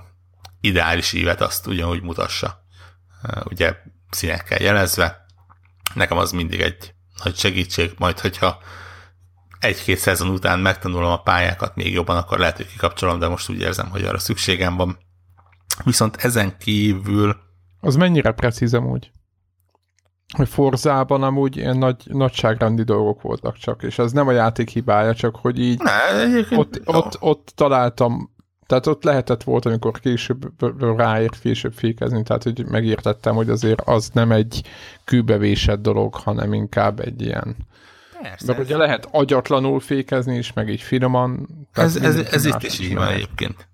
ideális 0.61 1.13
ívet 1.13 1.41
azt 1.41 1.67
ugyanúgy 1.67 2.03
mutassa. 2.03 2.65
Ugye 3.45 3.77
színekkel 4.11 4.63
jelezve, 4.63 5.27
nekem 5.95 6.17
az 6.17 6.33
mindig 6.33 6.61
egy 6.61 6.95
nagy 7.25 7.37
segítség, 7.37 7.93
majd 7.99 8.19
hogyha 8.21 8.59
egy-két 9.61 9.99
szezon 9.99 10.29
után 10.29 10.59
megtanulom 10.59 11.11
a 11.11 11.23
pályákat 11.23 11.77
még 11.77 11.93
jobban, 11.93 12.17
akkor 12.17 12.39
lehet, 12.39 12.57
hogy 12.57 12.67
kikapcsolom, 12.67 13.19
de 13.19 13.29
most 13.29 13.51
úgy 13.51 13.61
érzem, 13.61 13.91
hogy 13.91 14.05
arra 14.05 14.19
szükségem 14.19 14.77
van. 14.77 14.99
Viszont 15.85 16.17
ezen 16.17 16.59
kívül... 16.59 17.37
Az 17.81 17.97
mennyire 17.97 18.33
precíz 18.33 18.75
amúgy? 18.75 19.11
Hogy 20.37 20.49
Forzában 20.49 21.23
amúgy 21.23 21.57
ilyen 21.57 21.79
nagy, 21.79 22.03
nagyságrendi 22.05 22.83
dolgok 22.83 23.23
voltak 23.23 23.57
csak, 23.57 23.83
és 23.83 23.99
ez 23.99 24.13
nem 24.13 24.29
a 24.29 24.33
játék 24.33 24.69
hibája, 24.69 25.15
csak 25.15 25.37
hogy 25.37 25.61
így 25.61 25.79
ne, 25.79 26.57
ott, 26.57 26.81
ott, 26.85 27.17
ott 27.21 27.53
találtam 27.55 28.37
tehát 28.69 28.87
ott 28.87 29.05
lehetett 29.05 29.43
volt, 29.43 29.67
amikor 29.67 30.01
később 30.01 30.53
ráért 30.97 31.41
később 31.41 31.73
fékezni, 31.73 32.23
tehát 32.23 32.43
hogy 32.43 32.67
megértettem, 32.67 33.35
hogy 33.35 33.51
azért 33.51 33.81
az 33.81 34.11
nem 34.13 34.33
egy 34.33 34.63
kőbevésett 35.05 35.83
dolog, 35.83 36.15
hanem 36.15 36.53
inkább 36.53 37.01
egy 37.01 37.23
ilyen 37.23 37.57
Persze. 38.23 38.47
Mert 38.47 38.59
ugye 38.59 38.77
lehet 38.77 39.09
agyatlanul 39.11 39.81
fékezni 39.81 40.37
is, 40.37 40.53
meg 40.53 40.69
így 40.69 40.83
finoman. 40.83 41.49
Ez, 41.73 41.97
ez, 41.97 42.17
ez 42.17 42.45
itt 42.45 42.63
is 42.63 42.79
így 42.79 42.95
van 42.95 43.09
egyébként. 43.09 43.69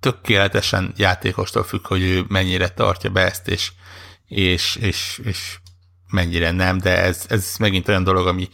Tökéletesen 0.00 0.92
játékostól 0.96 1.62
függ, 1.62 1.86
hogy 1.86 2.02
ő 2.02 2.24
mennyire 2.28 2.68
tartja 2.68 3.10
be 3.10 3.20
ezt, 3.20 3.48
és, 3.48 3.72
és, 4.26 4.76
és, 4.76 5.20
és 5.24 5.58
mennyire 6.08 6.50
nem, 6.50 6.78
de 6.78 7.02
ez, 7.02 7.26
ez 7.28 7.54
megint 7.58 7.88
olyan 7.88 8.04
dolog, 8.04 8.26
ami 8.26 8.48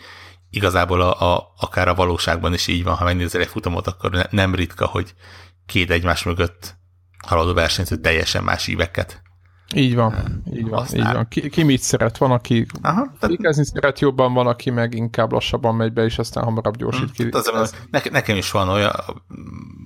igazából 0.53 1.01
a, 1.01 1.35
a, 1.35 1.55
akár 1.59 1.89
a 1.89 1.95
valóságban 1.95 2.53
is 2.53 2.67
így 2.67 2.85
van, 2.85 2.95
ha 2.95 3.05
megnézel 3.05 3.41
egy 3.41 3.49
futamot, 3.49 3.87
akkor 3.87 4.11
ne, 4.11 4.23
nem 4.31 4.55
ritka, 4.55 4.87
hogy 4.87 5.15
két 5.67 5.91
egymás 5.91 6.23
mögött 6.23 6.75
haladó 7.27 7.53
versenyző 7.53 7.97
teljesen 7.97 8.45
más 8.45 8.67
íveket 8.67 9.23
így 9.75 9.95
van, 9.95 10.43
így 10.53 10.69
van, 10.69 10.87
így 10.95 11.03
van. 11.03 11.29
Ki, 11.29 11.49
ki 11.49 11.63
mit 11.63 11.81
szeret? 11.81 12.19
Van, 12.19 12.31
aki 12.31 12.67
Aha, 12.83 13.13
tehát... 13.19 13.55
szeret 13.65 14.01
jobban, 14.01 14.33
van, 14.33 14.47
aki 14.47 14.71
meg 14.71 14.95
inkább 14.95 15.33
lassabban 15.33 15.75
megy 15.75 15.93
be, 15.93 16.05
és 16.05 16.19
aztán 16.19 16.45
hamarabb 16.45 16.77
gyorsít 16.77 17.11
ki. 17.11 17.29
Az, 17.31 17.51
az, 17.55 17.75
nekem 18.11 18.37
is 18.37 18.51
van 18.51 18.69
olyan, 18.69 18.93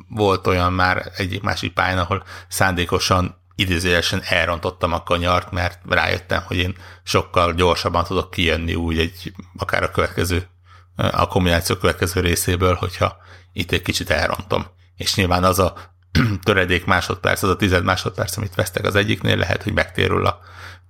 volt 0.08 0.46
olyan 0.46 0.72
már 0.72 1.12
egyik 1.16 1.42
másik 1.42 1.72
pályán, 1.72 1.98
ahol 1.98 2.22
szándékosan 2.48 3.34
idézőjelesen 3.54 4.20
elrontottam 4.28 4.92
a 4.92 5.02
kanyart, 5.02 5.50
mert 5.50 5.80
rájöttem, 5.88 6.42
hogy 6.46 6.56
én 6.56 6.74
sokkal 7.02 7.52
gyorsabban 7.52 8.04
tudok 8.04 8.30
kijönni 8.30 8.74
úgy 8.74 8.98
egy, 8.98 9.32
akár 9.56 9.82
a 9.82 9.90
következő 9.90 10.46
a 10.96 11.26
kombináció 11.26 11.76
következő 11.76 12.20
részéből, 12.20 12.74
hogyha 12.74 13.16
itt 13.52 13.72
egy 13.72 13.82
kicsit 13.82 14.10
elrontom. 14.10 14.66
És 14.96 15.14
nyilván 15.14 15.44
az 15.44 15.58
a 15.58 15.74
töredék 16.44 16.84
másodperc, 16.84 17.42
az 17.42 17.50
a 17.50 17.56
tized 17.56 17.84
másodperc, 17.84 18.36
amit 18.36 18.54
vesztek 18.54 18.84
az 18.84 18.94
egyiknél, 18.94 19.36
lehet, 19.36 19.62
hogy 19.62 19.72
megtérül 19.72 20.26
a 20.26 20.38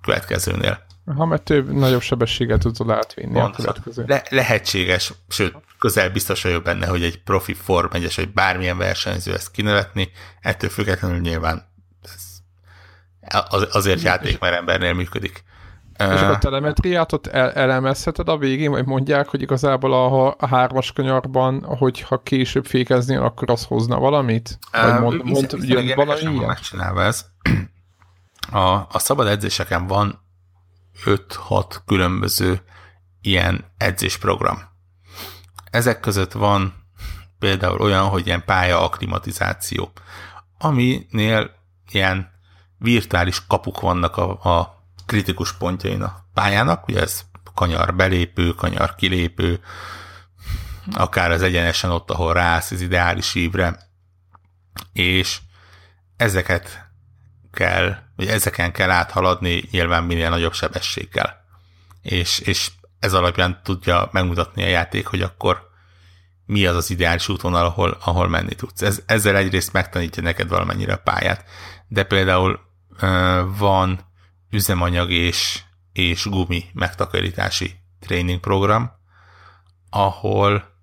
következőnél. 0.02 0.84
Ha 1.16 1.24
mert 1.24 1.42
több, 1.42 1.72
nagyobb 1.72 2.02
sebességet 2.02 2.60
tudod 2.60 2.90
átvinni 2.90 3.32
Pontosan. 3.32 3.70
a 3.70 3.72
következő. 3.72 4.04
Le, 4.06 4.22
lehetséges, 4.30 5.12
sőt, 5.28 5.54
közel 5.78 6.10
biztos 6.10 6.42
vagyok 6.42 6.62
benne, 6.62 6.86
hogy 6.86 7.02
egy 7.02 7.22
profi 7.22 7.54
Form 7.54 7.88
1 7.92 8.12
vagy 8.16 8.32
bármilyen 8.32 8.78
versenyző 8.78 9.34
ezt 9.34 9.50
kinevetni, 9.50 10.10
ettől 10.40 10.70
függetlenül 10.70 11.18
nyilván 11.18 11.68
ez 12.02 13.42
az, 13.48 13.68
azért 13.70 14.02
játék, 14.02 14.38
mert 14.38 14.56
embernél 14.56 14.92
működik. 14.92 15.44
És 15.98 16.20
a 16.20 16.38
telemetriát 16.38 17.12
ott 17.12 17.26
el- 17.26 17.52
elemezheted 17.52 18.28
a 18.28 18.36
végén, 18.36 18.70
vagy 18.70 18.86
mondják, 18.86 19.28
hogy 19.28 19.42
igazából 19.42 19.92
a, 19.92 20.34
a 20.38 20.46
hármas 20.46 20.92
kanyarban, 20.92 21.64
hogyha 21.64 22.22
később 22.22 22.66
fékezni, 22.66 23.16
akkor 23.16 23.50
az 23.50 23.64
hozna 23.64 23.98
valamit? 23.98 24.58
Vagy 24.72 25.00
mond, 25.00 25.24
mond, 25.24 25.24
mond 25.24 25.68
jön 25.68 25.94
valami 25.94 26.20
ilyen? 26.20 26.46
Megcsinálva 26.46 27.02
ez. 27.02 27.26
A, 28.50 28.68
a 28.68 28.98
szabad 28.98 29.26
edzéseken 29.26 29.86
van 29.86 30.20
5-6 31.04 31.76
különböző 31.86 32.60
ilyen 33.20 33.64
edzésprogram. 33.76 34.58
Ezek 35.70 36.00
között 36.00 36.32
van 36.32 36.74
például 37.38 37.80
olyan, 37.80 38.04
hogy 38.08 38.26
ilyen 38.26 38.44
pálya 38.44 38.84
akklimatizáció, 38.84 39.92
aminél 40.58 41.50
ilyen 41.90 42.30
virtuális 42.78 43.46
kapuk 43.46 43.80
vannak 43.80 44.16
a, 44.16 44.30
a 44.30 44.75
kritikus 45.06 45.52
pontjain 45.52 46.02
a 46.02 46.24
pályának, 46.34 46.88
ugye 46.88 47.00
ez 47.00 47.24
kanyar 47.54 47.94
belépő, 47.94 48.50
kanyar 48.50 48.94
kilépő, 48.94 49.60
akár 50.92 51.30
az 51.30 51.42
egyenesen 51.42 51.90
ott, 51.90 52.10
ahol 52.10 52.32
rász 52.32 52.70
az 52.70 52.80
ideális 52.80 53.34
ívre, 53.34 53.78
és 54.92 55.38
ezeket 56.16 56.88
kell, 57.52 57.96
vagy 58.16 58.26
ezeken 58.26 58.72
kell 58.72 58.90
áthaladni 58.90 59.62
nyilván 59.70 60.04
minél 60.04 60.28
nagyobb 60.28 60.52
sebességgel. 60.52 61.44
És, 62.02 62.38
és 62.38 62.70
ez 62.98 63.12
alapján 63.12 63.60
tudja 63.62 64.08
megmutatni 64.12 64.62
a 64.62 64.68
játék, 64.68 65.06
hogy 65.06 65.22
akkor 65.22 65.64
mi 66.46 66.66
az 66.66 66.76
az 66.76 66.90
ideális 66.90 67.28
útvonal, 67.28 67.64
ahol, 67.64 67.98
ahol 68.04 68.28
menni 68.28 68.54
tudsz. 68.54 68.82
Ez, 68.82 69.02
ezzel 69.06 69.36
egyrészt 69.36 69.72
megtanítja 69.72 70.22
neked 70.22 70.48
valamennyire 70.48 70.92
a 70.92 71.00
pályát, 71.04 71.44
de 71.88 72.04
például 72.04 72.60
uh, 73.02 73.56
van 73.58 74.14
üzemanyag 74.50 75.10
és, 75.10 75.62
és 75.92 76.24
gumi 76.24 76.64
megtakarítási 76.72 77.74
tréningprogram, 78.00 78.90
ahol 79.90 80.74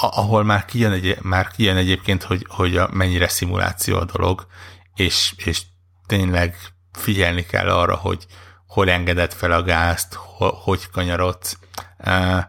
ahol 0.00 0.44
már 0.44 0.64
kijön, 0.64 0.92
egy, 0.92 1.18
már 1.22 1.48
kijön 1.48 1.76
egyébként, 1.76 2.22
hogy, 2.22 2.46
hogy 2.48 2.76
a, 2.76 2.88
mennyire 2.92 3.28
szimuláció 3.28 3.96
a 3.96 4.04
dolog, 4.04 4.46
és, 4.94 5.34
és 5.36 5.62
tényleg 6.06 6.56
figyelni 6.92 7.46
kell 7.46 7.68
arra, 7.68 7.96
hogy 7.96 8.26
hol 8.66 8.90
engedett 8.90 9.32
fel 9.32 9.52
a 9.52 9.62
gázt, 9.62 10.14
ho, 10.14 10.54
hogy 10.54 10.90
kanyarodsz. 10.90 11.58
Uh, 11.98 12.42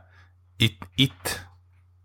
itt, 0.58 0.82
itt 0.96 1.47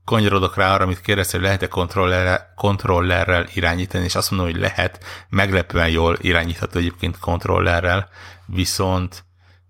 kanyarodok 0.04 0.56
rá 0.56 0.74
arra, 0.74 0.84
amit 0.84 1.00
kérdezte, 1.00 1.36
hogy 1.36 1.46
lehet-e 1.46 1.68
kontrollerrel, 1.68 2.52
kontrollerrel 2.56 3.46
irányítani, 3.54 4.04
és 4.04 4.14
azt 4.14 4.30
mondom, 4.30 4.50
hogy 4.50 4.60
lehet, 4.60 5.04
meglepően 5.28 5.88
jól 5.88 6.16
irányítható 6.20 6.78
egyébként 6.78 7.18
kontrollerrel, 7.18 8.08
viszont 8.46 9.24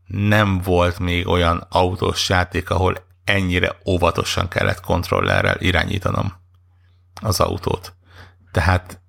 nem 0.07 0.61
volt 0.61 0.99
még 0.99 1.29
olyan 1.29 1.67
autós 1.71 2.29
játék, 2.29 2.71
ahol 2.71 3.07
ennyire 3.25 3.77
óvatosan 3.87 4.49
kellett 4.49 4.81
kontrollerrel 4.81 5.57
irányítanom 5.61 6.33
az 7.23 7.41
autót. 7.41 7.95
Tehát 8.53 9.01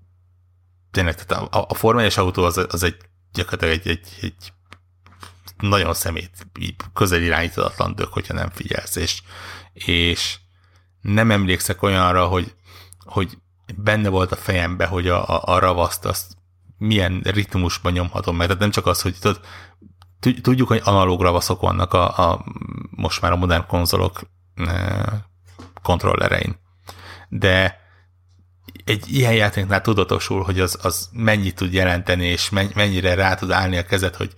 tényleg, 0.91 1.25
tehát 1.25 1.53
a, 1.53 1.65
a 1.69 1.73
formányos 1.73 2.17
autó 2.17 2.43
az, 2.43 2.65
az 2.69 2.83
egy 2.83 2.97
gyakorlatilag 3.33 3.73
egy, 3.73 3.87
egy, 3.87 4.07
egy 4.21 4.53
nagyon 5.57 5.93
szemét, 5.93 6.47
közel 6.93 7.21
irányítatlan 7.21 7.95
dög, 7.95 8.11
hogyha 8.11 8.33
nem 8.33 8.49
figyelsz, 8.49 8.95
és, 8.95 9.21
és 9.73 10.37
nem 11.03 11.31
emlékszek 11.31 11.81
olyanra, 11.81 12.25
hogy, 12.25 12.55
hogy 13.05 13.37
benne 13.75 14.09
volt 14.09 14.31
a 14.31 14.35
fejembe, 14.35 14.85
hogy 14.85 15.07
a, 15.07 15.29
a, 15.29 15.53
a 15.53 15.59
ravaszt 15.59 16.05
azt 16.05 16.37
milyen 16.77 17.21
ritmusban 17.23 17.91
nyomhatom 17.91 18.35
meg. 18.35 18.45
Tehát 18.45 18.61
nem 18.61 18.71
csak 18.71 18.85
az, 18.85 19.01
hogy 19.01 19.15
tudod, 19.19 19.39
tudjuk, 20.41 20.67
hogy 20.67 20.81
analóg 20.83 21.21
ravaszok 21.21 21.61
vannak 21.61 21.93
a, 21.93 22.31
a 22.31 22.45
most 22.89 23.21
már 23.21 23.31
a 23.31 23.35
modern 23.35 23.67
konzolok 23.67 24.21
e, 24.55 25.29
kontrollerein. 25.81 26.59
De 27.29 27.81
egy 28.83 29.15
ilyen 29.15 29.33
játéknál 29.33 29.81
tudatosul, 29.81 30.43
hogy 30.43 30.59
az, 30.59 30.79
az 30.81 31.09
mennyit 31.11 31.55
tud 31.55 31.73
jelenteni, 31.73 32.25
és 32.25 32.49
mennyire 32.49 33.13
rá 33.13 33.35
tud 33.35 33.51
állni 33.51 33.77
a 33.77 33.85
kezed, 33.85 34.15
hogy 34.15 34.33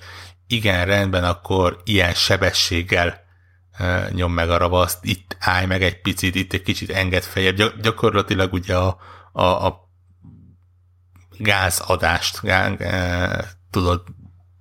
igen, 0.47 0.86
rendben, 0.86 1.24
akkor 1.24 1.82
ilyen 1.84 2.13
sebességgel 2.13 3.24
nyom 4.09 4.34
meg 4.34 4.49
a 4.49 4.57
ravaszt, 4.57 4.97
itt 5.01 5.38
állj 5.39 5.65
meg 5.65 5.84
egy 5.84 6.01
picit, 6.01 6.36
itt 6.36 6.53
egy 6.53 6.61
kicsit 6.61 6.89
enged 6.89 7.23
fejebb. 7.23 7.55
Gy- 7.55 7.82
gyakorlatilag 7.82 8.53
ugye 8.53 8.76
a, 8.76 8.97
a, 9.32 9.43
a 9.43 9.89
gázadást 11.38 12.41
gá, 12.41 12.76
e, 12.78 13.45
tudod 13.69 14.01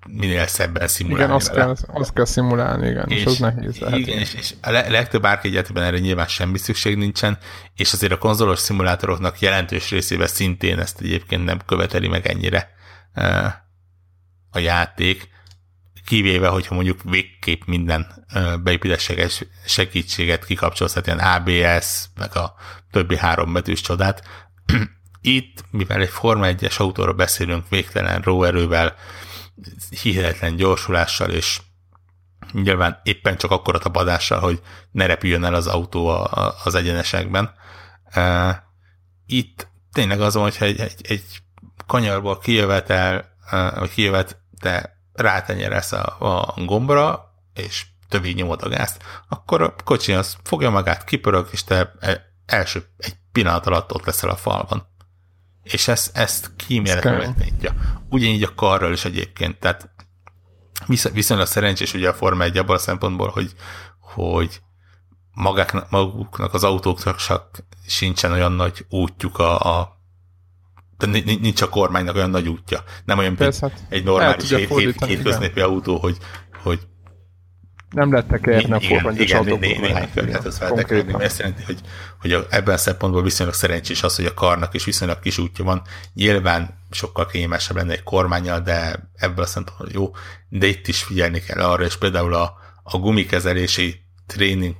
minél 0.09 0.47
szebben 0.47 0.89
szimulálni. 0.89 1.25
Igen, 1.25 1.37
azt 1.37 1.53
kell, 1.53 1.75
azt 1.87 2.13
kell 2.13 2.25
szimulálni, 2.25 2.89
igen, 2.89 3.09
és, 3.09 3.19
és 3.19 3.27
az 3.27 3.39
nehéz 3.39 3.79
lehet. 3.79 3.99
Igen, 3.99 4.19
és, 4.19 4.35
és 4.35 4.55
a 4.63 4.71
legtöbb 4.71 5.27
árkegyetben 5.27 5.85
erre 5.85 5.99
nyilván 5.99 6.27
semmi 6.27 6.59
szükség 6.59 6.97
nincsen, 6.97 7.39
és 7.75 7.93
azért 7.93 8.13
a 8.13 8.19
konzolos 8.19 8.59
szimulátoroknak 8.59 9.41
jelentős 9.41 9.91
részében 9.91 10.27
szintén 10.27 10.79
ezt 10.79 11.01
egyébként 11.01 11.45
nem 11.45 11.61
követeli 11.67 12.09
meg 12.09 12.27
ennyire 12.27 12.71
uh, 13.15 13.47
a 14.51 14.59
játék, 14.59 15.29
kivéve, 16.05 16.49
hogyha 16.49 16.75
mondjuk 16.75 17.03
végképp 17.03 17.63
minden 17.67 18.27
beépített 18.63 19.45
segítséget 19.67 20.45
kikapcsolsz, 20.45 20.93
tehát 20.93 21.07
ilyen 21.07 21.19
ABS, 21.19 22.05
meg 22.19 22.37
a 22.37 22.55
többi 22.91 23.17
három 23.17 23.53
betűs 23.53 23.81
csodát. 23.81 24.29
Itt, 25.21 25.65
mivel 25.71 26.01
egy 26.01 26.09
Forma 26.09 26.47
1-es 26.49 26.77
autóról 26.77 27.15
beszélünk 27.15 27.69
végtelen 27.69 28.21
róerővel, 28.21 28.95
hihetetlen 30.03 30.57
gyorsulással, 30.57 31.31
és 31.31 31.61
nyilván 32.53 33.01
éppen 33.03 33.37
csak 33.37 33.51
akkora 33.51 33.79
tapadással, 33.79 34.41
hogy 34.41 34.61
ne 34.91 35.07
repüljön 35.07 35.45
el 35.45 35.55
az 35.55 35.67
autó 35.67 36.29
az 36.65 36.75
egyenesekben. 36.75 37.55
Itt 39.27 39.69
tényleg 39.93 40.21
az 40.21 40.35
van, 40.35 40.43
hogyha 40.43 40.65
egy, 40.65 40.81
egy, 40.81 41.01
egy 41.03 41.25
kanyarból 41.87 42.39
kijövetel, 42.39 43.37
vagy 43.51 43.91
kijövet, 43.91 44.39
te 44.61 44.94
rátenyeresz 45.15 45.93
a, 45.93 46.17
a 46.19 46.55
gombra, 46.65 47.33
és 47.55 47.87
többi 48.09 48.33
nyomod 48.33 48.63
a 48.63 48.69
gázt, 48.69 49.03
akkor 49.29 49.63
a 49.63 49.75
kocsi 49.85 50.13
az 50.13 50.37
fogja 50.43 50.71
magát, 50.71 51.05
kipörög, 51.05 51.49
és 51.51 51.65
te 51.65 51.95
e, 52.01 52.35
első 52.47 52.85
egy 52.97 53.17
pillanat 53.33 53.67
alatt 53.67 53.93
ott 53.95 54.05
leszel 54.05 54.31
a 54.31 54.37
falban. 54.37 54.87
És 55.63 55.89
ezt, 55.89 56.17
ezt 56.17 56.51
kíméletlen 56.57 57.15
megnyitja. 57.15 57.75
Ugyanígy 58.11 58.43
a 58.43 58.55
karral 58.55 58.93
is 58.93 59.05
egyébként, 59.05 59.59
tehát 59.59 59.91
visz, 60.87 61.09
viszonylag 61.09 61.47
szerencsés 61.47 61.95
ugye 61.95 62.09
a 62.09 62.15
Forma 62.15 62.43
1 62.43 62.59
abban 62.59 62.77
a 62.77 62.79
szempontból, 62.79 63.29
hogy, 63.29 63.55
hogy 64.01 64.61
magáknak, 65.33 65.91
maguknak 65.91 66.55
az 66.55 66.65
autóknak 66.65 67.21
sincsen 67.87 68.33
olyan 68.33 68.53
nagy 68.53 68.87
útjuk 68.89 69.39
a, 69.39 69.79
a 69.79 69.94
de 71.11 71.21
nincs 71.41 71.63
a 71.63 71.69
kormánynak 71.69 72.15
olyan 72.15 72.31
nagy 72.31 72.49
útja. 72.49 72.85
Nem 73.05 73.19
olyan, 73.19 73.35
mint 73.39 73.57
hát 73.57 73.85
egy 73.89 74.05
normális 74.05 74.51
hét, 74.51 74.79
hét, 74.79 75.05
hétköznapi 75.05 75.61
autó, 75.61 75.99
hogy, 75.99 76.17
hogy 76.63 76.81
nem 77.95 78.13
lettek 78.13 78.47
érni 78.47 78.73
a 78.73 78.81
forgalmas 78.81 79.31
autókból. 79.31 79.59
Né, 79.59 79.79
néhány 79.79 80.11
környezet 80.15 80.45
az 80.45 80.59
feltekerülni, 80.59 81.13
mert 81.13 81.25
ezt 81.25 81.39
jelenti, 81.39 81.63
hogy, 81.63 81.81
hogy 82.21 82.33
a, 82.33 82.47
ebben 82.51 82.75
a 82.75 82.79
szempontból 82.79 83.23
viszonylag 83.23 83.55
szerencsés 83.55 84.03
az, 84.03 84.17
hogy 84.17 84.25
a 84.25 84.35
karnak 84.35 84.75
is 84.75 84.85
viszonylag 84.85 85.19
kis 85.19 85.39
útja 85.39 85.65
van. 85.65 85.83
Nyilván 86.15 86.79
sokkal 86.91 87.27
kényelmesebb 87.27 87.77
lenne 87.77 87.93
egy 87.93 88.03
kormányjal, 88.03 88.61
de 88.61 89.09
ebből 89.17 89.45
a 89.45 89.47
szempontból 89.47 89.89
jó, 89.93 90.11
de 90.49 90.67
itt 90.67 90.89
is 90.89 91.03
figyelni 91.03 91.41
kell 91.41 91.61
arra, 91.61 91.85
és 91.85 91.97
például 91.97 92.35
a, 92.35 92.55
a 92.83 92.99
gumikezelési 92.99 94.01
tréning 94.27 94.75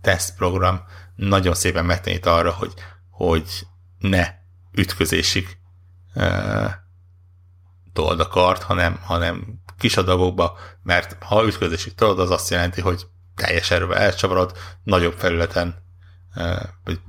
tesztprogram 0.00 0.80
nagyon 1.16 1.54
szépen 1.54 1.84
megtanít 1.84 2.26
arra, 2.26 2.50
hogy, 2.50 2.72
hogy 3.10 3.66
ne 3.98 4.44
ütközésig 4.76 5.58
told 7.92 8.20
a 8.20 8.28
kart, 8.28 8.62
hanem, 8.62 8.98
hanem 9.02 9.62
kis 9.78 9.96
adagokba, 9.96 10.58
mert 10.82 11.22
ha 11.22 11.46
ütközésig 11.46 11.94
tudod, 11.94 12.18
az 12.18 12.30
azt 12.30 12.50
jelenti, 12.50 12.80
hogy 12.80 13.06
teljes 13.34 13.70
erővel 13.70 13.98
elcsavarod, 13.98 14.56
nagyobb 14.82 15.14
felületen, 15.18 15.74
vagy 16.84 17.00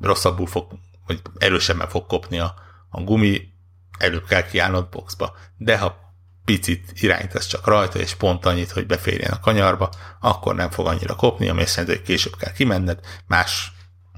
rosszabbul 0.00 0.46
fog, 0.46 0.72
vagy 1.06 1.22
erősebben 1.38 1.88
fog 1.88 2.06
kopni 2.06 2.38
a, 2.38 2.54
a 2.90 3.00
gumi, 3.02 3.52
előbb 3.98 4.26
kell 4.26 4.42
kiállnod 4.42 4.88
boxba. 4.88 5.36
De 5.56 5.78
ha 5.78 5.96
picit 6.44 6.92
irányítasz 6.94 7.46
csak 7.46 7.66
rajta, 7.66 7.98
és 7.98 8.14
pont 8.14 8.46
annyit, 8.46 8.70
hogy 8.70 8.86
beférjen 8.86 9.32
a 9.32 9.40
kanyarba, 9.40 9.90
akkor 10.20 10.54
nem 10.54 10.70
fog 10.70 10.86
annyira 10.86 11.14
kopni, 11.14 11.48
ami 11.48 11.62
azt 11.62 11.76
jelenti, 11.76 11.96
hogy 11.96 12.06
később 12.06 12.36
kell 12.36 12.52
kimenned, 12.52 13.00
más 13.26 13.72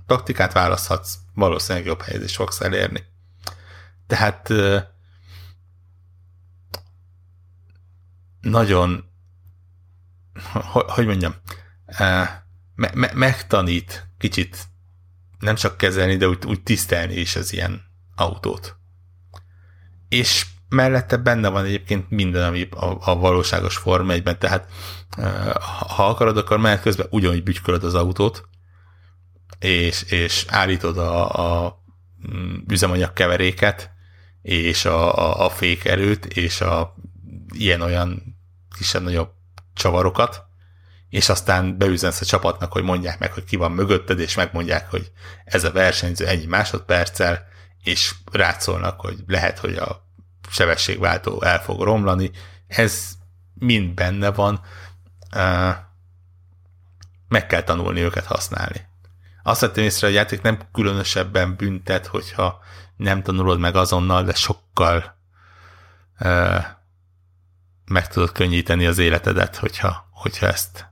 taktikát 0.07 0.53
választhatsz, 0.53 1.15
valószínűleg 1.37 1.87
jobb 1.87 2.03
helyezést 2.03 2.35
fogsz 2.35 2.61
elérni. 2.61 3.05
Tehát 4.07 4.53
nagyon, 8.41 9.05
hogy 10.71 11.07
mondjam, 11.07 11.35
me- 12.75 12.95
me- 12.95 13.15
megtanít 13.15 14.09
kicsit 14.19 14.67
nem 15.39 15.55
csak 15.55 15.77
kezelni, 15.77 16.17
de 16.17 16.29
úgy, 16.29 16.47
úgy 16.47 16.63
tisztelni 16.63 17.15
is 17.15 17.37
az 17.37 17.53
ilyen 17.53 17.83
autót. 18.15 18.77
És 20.09 20.47
mellette 20.69 21.17
benne 21.17 21.49
van 21.49 21.65
egyébként 21.65 22.11
minden, 22.11 22.47
ami 22.47 22.69
a, 22.71 23.11
a 23.11 23.17
valóságos 23.19 23.77
Forma 23.77 24.13
1 24.13 24.23
tehát 24.23 24.71
ha 25.97 26.09
akarod, 26.09 26.37
akkor 26.37 26.59
menet 26.59 26.83
közben 26.83 27.07
ugyanúgy 27.11 27.43
bütykölöd 27.43 27.85
az 27.85 27.95
autót, 27.95 28.49
és, 29.59 30.03
és 30.03 30.45
állítod 30.49 30.99
a, 30.99 31.65
a 31.65 31.79
mm, 32.31 32.57
üzemanyag 32.69 33.13
keveréket, 33.13 33.91
és 34.43 34.85
a, 34.85 35.19
a, 35.19 35.45
a 35.45 35.51
fékerőt, 35.51 36.25
és 36.25 36.61
a 36.61 36.95
ilyen-olyan 37.55 38.37
kisebb-nagyobb 38.77 39.31
csavarokat, 39.75 40.45
és 41.09 41.29
aztán 41.29 41.79
beüzensz 41.79 42.21
a 42.21 42.25
csapatnak, 42.25 42.73
hogy 42.73 42.83
mondják 42.83 43.19
meg, 43.19 43.33
hogy 43.33 43.45
ki 43.45 43.57
van 43.57 43.73
mögötted, 43.73 44.21
és 44.21 44.35
megmondják, 44.35 44.91
hogy 44.91 45.11
ez 45.45 45.65
a 45.65 45.73
versenyző 45.73 46.27
ennyi 46.27 46.47
másodperccel, 46.47 47.47
és 47.83 48.15
rátszólnak, 48.33 49.01
hogy 49.01 49.17
lehet, 49.27 49.59
hogy 49.59 49.77
a 49.77 50.07
sebességváltó 50.51 51.43
el 51.43 51.63
fog 51.63 51.83
romlani. 51.83 52.31
Ez 52.67 53.09
mind 53.55 53.95
benne 53.95 54.31
van. 54.31 54.61
Meg 57.29 57.47
kell 57.47 57.63
tanulni 57.63 58.01
őket 58.01 58.25
használni. 58.25 58.87
Azt 59.47 59.61
vettem 59.61 59.85
észre, 59.85 60.07
hogy 60.07 60.17
a 60.17 60.19
játék 60.19 60.43
nem 60.43 60.59
különösebben 60.73 61.57
büntet, 61.57 62.07
hogyha 62.07 62.59
nem 62.97 63.23
tanulod 63.23 63.59
meg 63.59 63.77
azonnal, 63.77 64.25
de 64.25 64.35
sokkal 64.35 65.17
meg 67.85 68.09
tudod 68.09 68.33
könnyíteni 68.33 68.87
az 68.87 68.99
életedet, 68.99 69.57
hogyha, 69.57 70.09
hogyha 70.11 70.47
ezt 70.47 70.87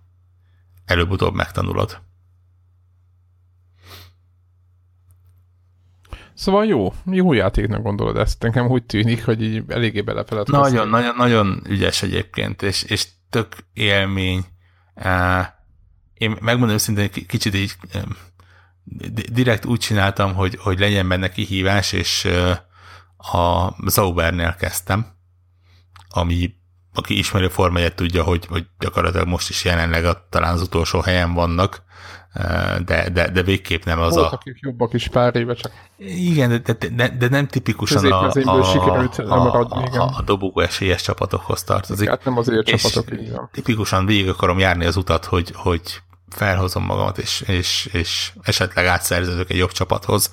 előbb-utóbb 0.84 1.34
megtanulod. 1.34 2.00
Szóval 6.34 6.64
jó, 6.64 6.94
jó 7.05 7.32
játéknak 7.32 7.82
gondolod 7.82 8.16
ezt. 8.16 8.42
Nekem 8.42 8.66
úgy 8.66 8.84
tűnik, 8.84 9.24
hogy 9.24 9.42
így 9.42 9.64
eléggé 9.68 10.00
belefelett. 10.00 10.46
Nagyon, 10.46 10.88
nagyon, 10.88 11.16
nagyon 11.16 11.62
ügyes 11.66 12.02
egyébként, 12.02 12.62
és, 12.62 12.82
és 12.82 13.07
tök 13.30 13.57
élmény. 13.72 14.44
Én 16.14 16.36
megmondom 16.40 16.74
őszintén, 16.74 17.11
kicsit 17.26 17.55
így 17.55 17.76
direkt 19.32 19.64
úgy 19.64 19.78
csináltam, 19.78 20.35
hogy, 20.35 20.59
hogy 20.61 20.78
legyen 20.78 21.09
benne 21.09 21.28
kihívás, 21.28 21.93
és 21.93 22.28
a 23.16 23.68
Zaubernél 23.87 24.55
kezdtem, 24.55 25.07
ami 26.09 26.55
aki 26.95 27.18
ismeri 27.18 27.45
a 27.45 27.51
formáját 27.51 27.95
tudja, 27.95 28.22
hogy, 28.22 28.47
hogy 28.47 28.66
gyakorlatilag 28.78 29.26
most 29.26 29.49
is 29.49 29.64
jelenleg 29.64 30.05
a, 30.05 30.26
talán 30.30 30.55
az 30.55 30.62
utolsó 30.62 31.01
helyen 31.01 31.32
vannak, 31.32 31.82
de, 32.85 33.09
de, 33.09 33.30
de 33.30 33.43
végképp 33.43 33.85
nem 33.85 34.01
az 34.01 34.14
Voltak 34.14 34.43
a... 34.45 34.53
jobbak 34.61 34.93
is 34.93 35.09
pár 35.09 35.37
éve 35.37 35.55
csak. 35.55 35.72
Igen, 35.97 36.62
de, 36.62 36.76
de, 36.95 37.09
de, 37.09 37.28
nem 37.28 37.47
tipikusan 37.47 38.12
a, 38.12 38.22
a, 38.22 38.32
a, 38.45 39.61
a, 39.99 40.16
a 40.16 40.22
dobogó 40.24 40.61
esélyes 40.61 41.03
csapatokhoz 41.03 41.62
tartozik. 41.62 42.09
Hát 42.09 42.24
nem 42.24 42.39
azért 42.39 42.66
csapatok, 42.66 43.20
így 43.20 43.32
Tipikusan 43.53 44.07
végig 44.07 44.28
akarom 44.28 44.59
járni 44.59 44.85
az 44.85 44.97
utat, 44.97 45.24
hogy, 45.24 45.53
hogy 45.55 46.03
felhozom 46.35 46.85
magamat, 46.85 47.18
és, 47.18 47.41
és, 47.41 47.89
és 47.93 48.32
esetleg 48.43 48.87
átszerződök 48.87 49.51
egy 49.51 49.57
jobb 49.57 49.72
csapathoz. 49.72 50.32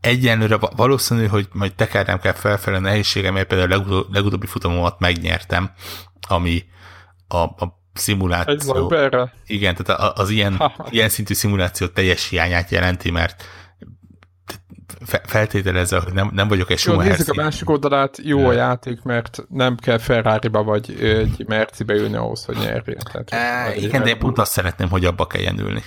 Egyenlőre 0.00 0.58
valószínű, 0.76 1.26
hogy 1.26 1.48
majd 1.52 1.74
tekernem 1.74 2.20
kell 2.20 2.32
felfelé 2.32 2.76
a 2.76 2.80
nehézségem, 2.80 3.34
mert 3.34 3.46
például 3.46 3.72
a 3.72 3.76
legutóbbi, 3.76 4.14
legutóbbi 4.14 4.46
futamomat 4.46 4.98
megnyertem, 4.98 5.70
ami 6.28 6.64
a, 7.28 7.36
a 7.36 7.80
szimuláció. 7.92 8.92
Igen, 9.46 9.74
tehát 9.74 10.18
az 10.18 10.30
ilyen, 10.30 10.62
ilyen 10.90 11.08
szintű 11.08 11.34
szimuláció 11.34 11.86
teljes 11.86 12.28
hiányát 12.28 12.70
jelenti, 12.70 13.10
mert 13.10 13.44
feltételezve, 15.22 16.00
hogy 16.00 16.12
nem, 16.12 16.30
nem 16.32 16.48
vagyok 16.48 16.70
egy 16.70 16.78
Schumacher. 16.78 17.10
Nézzük 17.10 17.38
a 17.38 17.42
másik 17.42 17.70
oldalát, 17.70 18.18
jó 18.22 18.46
a 18.46 18.52
játék, 18.52 19.02
mert 19.02 19.44
nem 19.48 19.76
kell 19.76 19.98
ferrari 19.98 20.48
vagy 20.48 20.96
egy 21.00 21.44
Mercibe 21.46 21.94
ülni 21.94 22.16
ahhoz, 22.16 22.44
hogy 22.44 22.56
nyerjél. 22.56 22.96
Tehát, 23.12 23.30
e, 23.30 23.74
igen, 23.74 24.02
de 24.02 24.08
én 24.08 24.18
pont 24.18 24.38
azt 24.38 24.52
szeretném, 24.52 24.88
hogy 24.88 25.04
abba 25.04 25.26
kelljen 25.26 25.58
ülni. 25.58 25.82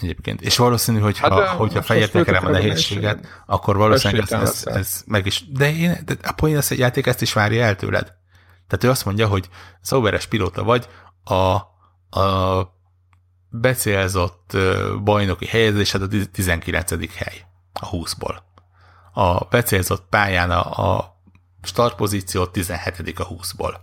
Egyébként. 0.00 0.40
És 0.40 0.56
valószínű, 0.56 0.98
hogy 0.98 1.18
hát, 1.18 1.32
ha, 1.32 1.46
hogyha 1.46 1.82
felértékelem 1.82 2.46
a 2.46 2.50
nehézséget, 2.50 3.42
akkor 3.46 3.76
valószínűleg 3.76 4.32
ez, 4.32 4.40
ez, 4.40 4.62
ez, 4.66 5.02
meg 5.06 5.26
is. 5.26 5.44
De, 5.52 5.74
én, 5.74 5.98
de 6.04 6.14
a 6.22 6.32
poén 6.32 6.56
az, 6.56 6.68
hogy 6.68 6.78
játék 6.78 7.06
ezt 7.06 7.22
is 7.22 7.32
várja 7.32 7.64
el 7.64 7.76
tőled. 7.76 8.14
Tehát 8.66 8.84
ő 8.84 8.90
azt 8.90 9.04
mondja, 9.04 9.26
hogy 9.26 9.48
szóveres 9.80 10.26
pilóta 10.26 10.62
vagy, 10.62 10.88
a, 11.24 11.54
a 12.20 12.76
becélzott 13.48 14.56
bajnoki 15.04 15.46
helyezésed 15.46 16.02
a 16.02 16.08
19. 16.32 16.90
hely 17.14 17.44
a 17.80 17.90
20-ból. 17.90 18.36
A 19.12 19.44
becélzott 19.44 20.06
pályán 20.08 20.50
a, 20.50 20.94
a 20.96 21.16
startpozíció 21.62 22.46
17. 22.46 23.18
a 23.18 23.28
20-ból. 23.28 23.74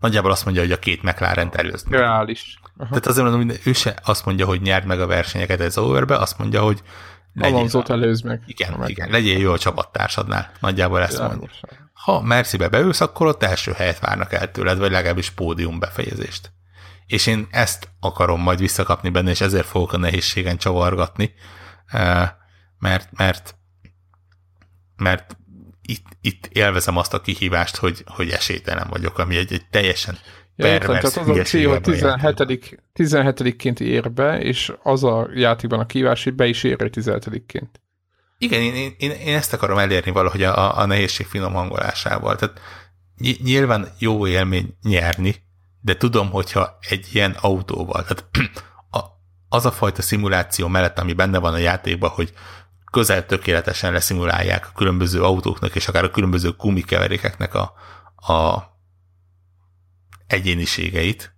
Nagyjából 0.00 0.30
azt 0.30 0.44
mondja, 0.44 0.62
hogy 0.62 0.72
a 0.72 0.78
két 0.78 1.02
McLaren 1.02 1.50
előzni. 1.52 1.96
Reális. 1.96 2.60
Aha. 2.76 2.88
Tehát 2.88 3.06
azért 3.06 3.28
mondom, 3.28 3.48
hogy 3.48 3.60
ő 3.64 3.72
se 3.72 3.94
azt 4.04 4.24
mondja, 4.24 4.46
hogy 4.46 4.60
nyerd 4.60 4.86
meg 4.86 5.00
a 5.00 5.06
versenyeket 5.06 5.60
ez 5.60 5.78
overbe, 5.78 6.16
azt 6.16 6.38
mondja, 6.38 6.62
hogy 6.62 6.82
Alonzót 7.38 7.90
előz 7.90 8.20
meg. 8.20 8.42
Igen, 8.46 8.88
igen, 8.88 9.10
legyél 9.10 9.38
jó 9.38 9.52
a 9.52 9.58
csapattársadnál. 9.58 10.50
Nagyjából 10.60 11.02
ezt 11.02 11.18
mondja. 11.18 11.48
Ha 11.92 12.20
Mercibe 12.20 12.68
beülsz, 12.68 13.00
akkor 13.00 13.26
ott 13.26 13.42
első 13.42 13.72
helyet 13.72 13.98
várnak 13.98 14.32
el 14.32 14.50
tőled, 14.50 14.78
vagy 14.78 14.90
legalábbis 14.90 15.30
pódium 15.30 15.78
befejezést. 15.78 16.52
És 17.06 17.26
én 17.26 17.46
ezt 17.50 17.88
akarom 18.00 18.40
majd 18.40 18.58
visszakapni 18.58 19.08
benne, 19.08 19.30
és 19.30 19.40
ezért 19.40 19.66
fogok 19.66 19.92
a 19.92 19.96
nehézségen 19.96 20.56
csavargatni, 20.56 21.34
eh, 21.86 22.30
mert, 22.80 23.08
mert, 23.16 23.54
mert 24.96 25.36
itt, 25.82 26.06
itt 26.20 26.46
élvezem 26.52 26.96
azt 26.96 27.14
a 27.14 27.20
kihívást, 27.20 27.76
hogy, 27.76 28.04
hogy 28.06 28.30
esélytelen 28.30 28.86
vagyok, 28.90 29.18
ami 29.18 29.36
egy, 29.36 29.52
egy 29.52 29.66
teljesen 29.70 30.18
ja, 30.56 30.64
pervers, 30.64 31.12
tehát 31.12 31.28
az 31.28 31.38
a 31.38 31.42
cél, 31.42 31.68
hogy 31.68 31.80
17. 31.80 32.82
17 32.92 33.80
ér 33.80 34.12
be, 34.12 34.40
és 34.40 34.72
az 34.82 35.04
a 35.04 35.28
játékban 35.34 35.80
a 35.80 35.86
kihívás, 35.86 36.24
hogy 36.24 36.34
be 36.34 36.46
is 36.46 36.64
ér 36.64 36.76
17-ként. 36.80 37.68
Igen, 38.38 38.60
én, 38.60 38.94
én, 38.98 39.10
én 39.10 39.34
ezt 39.34 39.52
akarom 39.52 39.78
elérni 39.78 40.10
valahogy 40.10 40.42
a, 40.42 40.78
a 40.78 40.86
nehézség 40.86 41.26
finom 41.26 41.52
hangolásával. 41.52 42.36
Tehát 42.36 42.60
nyilván 43.42 43.88
jó 43.98 44.26
élmény 44.26 44.76
nyerni, 44.82 45.34
de 45.80 45.96
tudom, 45.96 46.30
hogyha 46.30 46.78
egy 46.88 47.08
ilyen 47.12 47.36
autóval, 47.40 48.04
tehát 48.04 48.24
az 49.48 49.66
a 49.66 49.70
fajta 49.70 50.02
szimuláció 50.02 50.68
mellett, 50.68 50.98
ami 50.98 51.12
benne 51.12 51.38
van 51.38 51.54
a 51.54 51.58
játékban, 51.58 52.10
hogy 52.10 52.32
közel 52.90 53.26
tökéletesen 53.26 53.92
leszimulálják 53.92 54.66
a 54.66 54.72
különböző 54.76 55.22
autóknak, 55.22 55.74
és 55.74 55.88
akár 55.88 56.04
a 56.04 56.10
különböző 56.10 56.50
gumikeverékeknek 56.50 57.54
a, 57.54 57.72
a 58.32 58.62
egyéniségeit. 60.26 61.34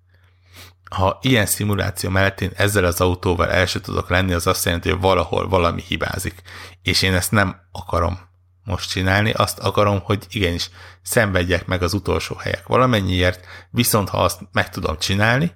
Ha 0.91 1.19
ilyen 1.23 1.47
szimuláció 1.47 2.11
mellett 2.11 2.41
én 2.41 2.51
ezzel 2.55 2.85
az 2.85 3.01
autóval 3.01 3.51
el 3.51 3.67
sem 3.67 3.83
tudok 3.83 4.09
lenni, 4.09 4.33
az 4.33 4.47
azt 4.47 4.65
jelenti, 4.65 4.91
hogy 4.91 5.01
valahol 5.01 5.49
valami 5.49 5.83
hibázik. 5.83 6.43
És 6.83 7.03
én 7.03 7.15
ezt 7.15 7.31
nem 7.31 7.57
akarom 7.73 8.19
most 8.65 8.91
csinálni, 8.91 9.31
azt 9.31 9.59
akarom, 9.59 10.01
hogy 10.01 10.27
igenis 10.31 10.71
szenvedjek 11.03 11.67
meg 11.67 11.83
az 11.83 11.93
utolsó 11.93 12.37
helyek 12.37 12.67
valamennyiért, 12.67 13.47
viszont 13.71 14.09
ha 14.09 14.23
azt 14.23 14.41
meg 14.53 14.69
tudom 14.71 14.99
csinálni, 14.99 15.53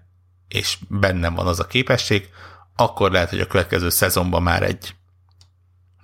és 0.48 0.78
bennem 0.88 1.34
van 1.34 1.46
az 1.46 1.60
a 1.60 1.66
képesség, 1.66 2.28
akkor 2.76 3.10
lehet, 3.10 3.30
hogy 3.30 3.40
a 3.40 3.46
következő 3.46 3.88
szezonban 3.88 4.42
már 4.42 4.62
egy 4.62 4.94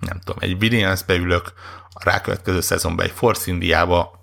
nem 0.03 0.19
tudom, 0.19 0.37
egy 0.39 0.63
Williams-be 0.63 1.13
ülök, 1.13 1.53
a 1.89 2.03
rákövetkező 2.03 2.61
szezonban 2.61 3.05
egy 3.05 3.11
Force 3.11 3.51
Indiába, 3.51 4.21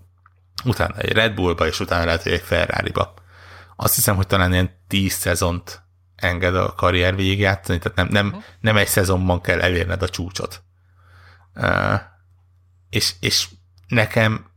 utána 0.64 0.97
egy 0.97 1.12
Red 1.12 1.35
Bullba, 1.35 1.66
és 1.66 1.81
utána 1.81 2.05
lehet, 2.05 2.22
hogy 2.22 2.33
egy 2.33 2.43
Ferrari-ba. 2.43 3.14
Azt 3.76 3.95
hiszem, 3.95 4.16
hogy 4.16 4.26
talán 4.26 4.53
ilyen 4.53 4.70
tíz 4.89 5.12
szezont 5.12 5.83
enged 6.16 6.57
a 6.57 6.74
karrier 6.74 7.16
végigjátszani, 7.16 7.78
tehát 7.78 7.97
nem, 7.97 8.09
nem, 8.09 8.43
nem 8.61 8.76
egy 8.76 8.89
szezonban 8.89 9.41
kell 9.41 9.61
elérned 9.61 10.03
a 10.03 10.09
csúcsot. 10.09 10.62
Uh, 11.55 12.01
és, 12.91 13.14
és 13.20 13.49
nekem 13.87 14.51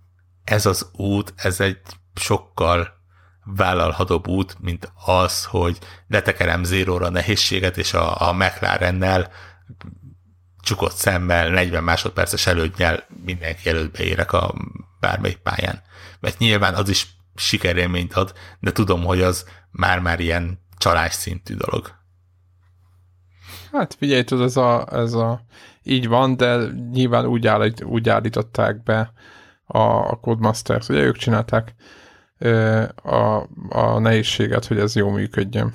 ez 0.44 0.66
az 0.66 0.90
út, 0.94 1.34
ez 1.36 1.60
egy 1.60 1.80
sokkal 2.16 3.02
vállalhatóbb 3.45 4.28
út, 4.28 4.56
mint 4.60 4.91
az, 5.06 5.45
hogy 5.45 5.78
letekerem 6.08 6.64
zéróra 6.64 7.10
nehézséget, 7.10 7.78
és 7.78 7.94
a, 7.94 8.30
a 8.30 8.34
McLarennel 8.34 9.32
csukott 10.64 10.95
szemmel, 10.95 11.49
40 11.49 11.84
másodperces 11.84 12.48
elődnyel 12.48 13.03
mindenki 13.26 13.69
előtt 13.69 13.98
beérek 13.98 14.34
a 14.34 14.53
bármelyik 14.99 15.38
pályán. 15.38 15.81
Mert 16.19 16.38
nyilván 16.38 16.73
az 16.73 16.90
is 16.90 17.07
sikerélményt 17.35 18.14
ad, 18.14 18.34
de 18.60 18.72
tudom, 18.72 19.03
hogy 19.03 19.22
az 19.22 19.45
már-már 19.72 20.19
ilyen 20.19 20.60
csalás 20.77 21.14
szintű 21.14 21.56
dolog. 21.56 21.91
Hát 23.72 23.95
figyelj, 23.99 24.23
tudod, 24.23 24.45
ez 24.45 24.57
a, 24.57 24.88
ez 24.91 25.14
a 25.14 25.41
így 25.84 26.07
van, 26.07 26.38
de 26.38 26.57
nyilván 26.91 27.26
úgy, 27.26 27.48
állít, 27.48 27.84
úgy 27.84 28.10
állították 28.10 28.84
be 28.84 29.14
a, 29.65 29.80
a 29.80 30.15
Codemasters, 30.22 30.90
ugye 30.90 31.02
ők 31.02 31.18
csinálták 31.18 31.76
a, 32.95 33.48
a 33.69 33.99
nehézséget, 33.99 34.65
hogy 34.65 34.80
ez 34.80 34.95
jó 34.95 35.10
működjön. 35.10 35.73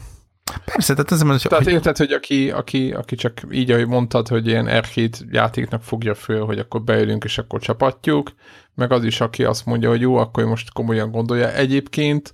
Persze, 0.64 0.94
tehát 0.94 1.12
ez 1.12 1.22
mondja, 1.22 1.48
Tehát 1.48 1.64
hogy... 1.64 1.72
érted, 1.72 1.96
hogy 1.96 2.12
aki, 2.12 2.50
aki, 2.50 2.92
aki 2.92 3.16
csak 3.16 3.40
így, 3.50 3.70
ahogy 3.70 3.86
mondtad, 3.86 4.28
hogy 4.28 4.46
ilyen 4.46 4.80
r 4.80 4.86
játéknak 5.30 5.82
fogja 5.82 6.14
föl, 6.14 6.44
hogy 6.44 6.58
akkor 6.58 6.82
beülünk 6.82 7.24
és 7.24 7.38
akkor 7.38 7.60
csapatjuk, 7.60 8.32
meg 8.74 8.92
az 8.92 9.04
is, 9.04 9.20
aki 9.20 9.44
azt 9.44 9.66
mondja, 9.66 9.88
hogy 9.88 10.00
jó, 10.00 10.16
akkor 10.16 10.44
most 10.44 10.72
komolyan 10.72 11.10
gondolja. 11.10 11.52
Egyébként 11.52 12.32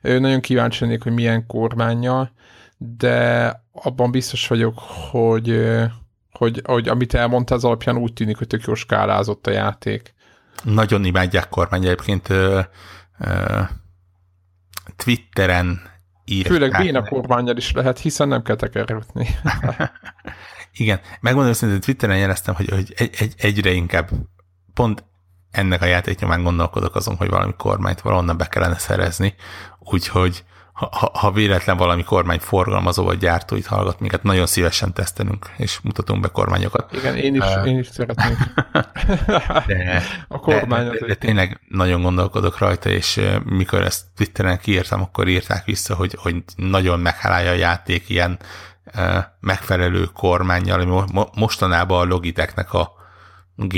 nagyon 0.00 0.40
kíváncsi 0.40 0.84
lennék, 0.84 1.02
hogy 1.02 1.12
milyen 1.12 1.46
kormánya, 1.46 2.30
de 2.76 3.50
abban 3.72 4.10
biztos 4.10 4.48
vagyok, 4.48 4.78
hogy, 5.10 5.72
hogy, 6.32 6.62
hogy 6.64 6.88
amit 6.88 7.14
elmondtál, 7.14 7.56
az 7.56 7.64
alapján 7.64 7.96
úgy 7.96 8.12
tűnik, 8.12 8.36
hogy 8.36 8.46
tök 8.46 8.64
jó 8.66 8.74
skálázott 8.74 9.46
a 9.46 9.50
játék. 9.50 10.14
Nagyon 10.62 11.04
imádják 11.04 11.48
kormány 11.48 11.84
egyébként. 11.84 12.28
Ö, 12.28 12.60
ö, 13.18 13.60
Twitteren 14.96 15.80
írták. 16.26 16.52
Főleg 16.52 16.76
béna 16.82 17.02
kormányjal 17.02 17.56
is 17.56 17.72
lehet, 17.72 17.98
hiszen 17.98 18.28
nem 18.28 18.42
kell 18.42 18.56
tekergetni. 18.56 19.28
Igen, 20.78 21.00
megmondom 21.20 21.50
őszintén, 21.52 21.80
Twitteren 21.80 22.18
jeleztem, 22.18 22.54
hogy, 22.54 22.68
hogy 22.68 22.94
egy, 22.96 23.14
egy, 23.18 23.34
egyre 23.36 23.70
inkább 23.70 24.10
pont 24.74 25.04
ennek 25.50 25.82
a 25.82 25.86
játéknyomán 25.86 26.42
gondolkodok 26.42 26.94
azon, 26.94 27.16
hogy 27.16 27.28
valami 27.28 27.52
kormányt 27.56 28.00
valahonnan 28.00 28.36
be 28.36 28.46
kellene 28.46 28.78
szerezni, 28.78 29.34
úgyhogy 29.78 30.44
ha, 30.76 31.10
ha 31.12 31.30
véletlen 31.30 31.76
valami 31.76 32.04
kormány 32.04 32.38
forgalmazó 32.38 33.04
vagy 33.04 33.18
gyártóit 33.18 33.66
hallgat, 33.66 34.00
minket 34.00 34.22
nagyon 34.22 34.46
szívesen 34.46 34.92
tesztelünk, 34.92 35.50
és 35.56 35.80
mutatunk 35.80 36.20
be 36.20 36.28
kormányokat. 36.28 36.92
Igen, 36.92 37.16
én 37.16 37.34
is, 37.34 37.44
uh, 37.44 37.66
én 37.66 37.78
is 37.78 37.86
szeretnék. 37.86 38.36
de, 39.66 40.02
a 40.28 40.40
kormányot. 40.40 40.92
De, 40.92 40.98
de, 40.98 41.06
de, 41.06 41.14
tényleg 41.14 41.60
nagyon 41.68 42.02
gondolkodok 42.02 42.58
rajta, 42.58 42.88
és 42.88 43.20
mikor 43.44 43.82
ezt 43.82 44.04
Twitteren 44.16 44.58
kiírtam, 44.58 45.00
akkor 45.00 45.28
írták 45.28 45.64
vissza, 45.64 45.94
hogy, 45.94 46.14
hogy 46.18 46.36
nagyon 46.56 47.00
meghálálja 47.00 47.50
a 47.50 47.54
játék 47.54 48.08
ilyen 48.08 48.38
uh, 48.94 49.24
megfelelő 49.40 50.04
kormányjal, 50.04 50.80
ami 50.80 51.02
mo- 51.12 51.34
mostanában 51.34 52.00
a 52.00 52.04
Logitechnek 52.04 52.72
a 52.72 52.92
G 53.54 53.76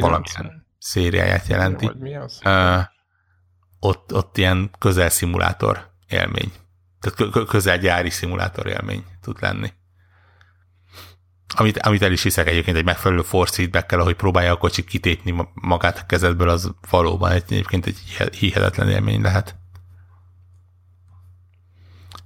valamilyen 0.00 0.66
szériáját 0.78 1.46
jelenti. 1.46 1.90
mi 1.98 2.16
az? 2.16 2.40
Uh, 2.44 2.80
ott, 3.84 4.14
ott 4.14 4.38
ilyen 4.38 4.70
közelszimulátor 4.78 5.90
élmény. 6.08 6.52
Tehát 7.00 7.46
közelgyári 7.46 8.10
szimulátor 8.10 8.66
élmény 8.66 9.04
tud 9.20 9.36
lenni. 9.40 9.72
Amit, 11.56 11.78
amit 11.78 12.02
el 12.02 12.12
is 12.12 12.22
hiszek 12.22 12.48
egyébként 12.48 12.76
egy 12.76 12.84
megfelelő 12.84 13.22
force 13.22 13.54
feedback 13.54 13.92
ahogy 13.92 14.16
próbálja 14.16 14.52
a 14.52 14.56
kocsi 14.56 14.84
kitépni 14.84 15.48
magát 15.54 15.98
a 15.98 16.06
kezedből, 16.06 16.48
az 16.48 16.74
valóban 16.90 17.30
egy, 17.30 17.42
egyébként 17.46 17.86
egy 17.86 17.98
hihetetlen 18.38 18.88
élmény 18.88 19.20
lehet. 19.20 19.56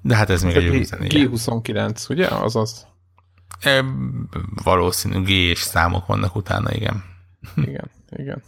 De 0.01 0.17
hát 0.17 0.31
ez 0.31 0.43
még 0.43 0.57
egy 0.57 0.65
jó 0.65 0.73
G29, 0.73 2.11
ugye? 2.11 2.27
Azaz. 2.27 2.87
E, 3.61 3.85
valószínű 4.63 5.23
G 5.23 5.29
és 5.29 5.59
számok 5.59 6.07
vannak 6.07 6.37
utána, 6.37 6.73
igen. 6.73 7.05
Igen, 7.57 7.91
igen. 8.11 8.43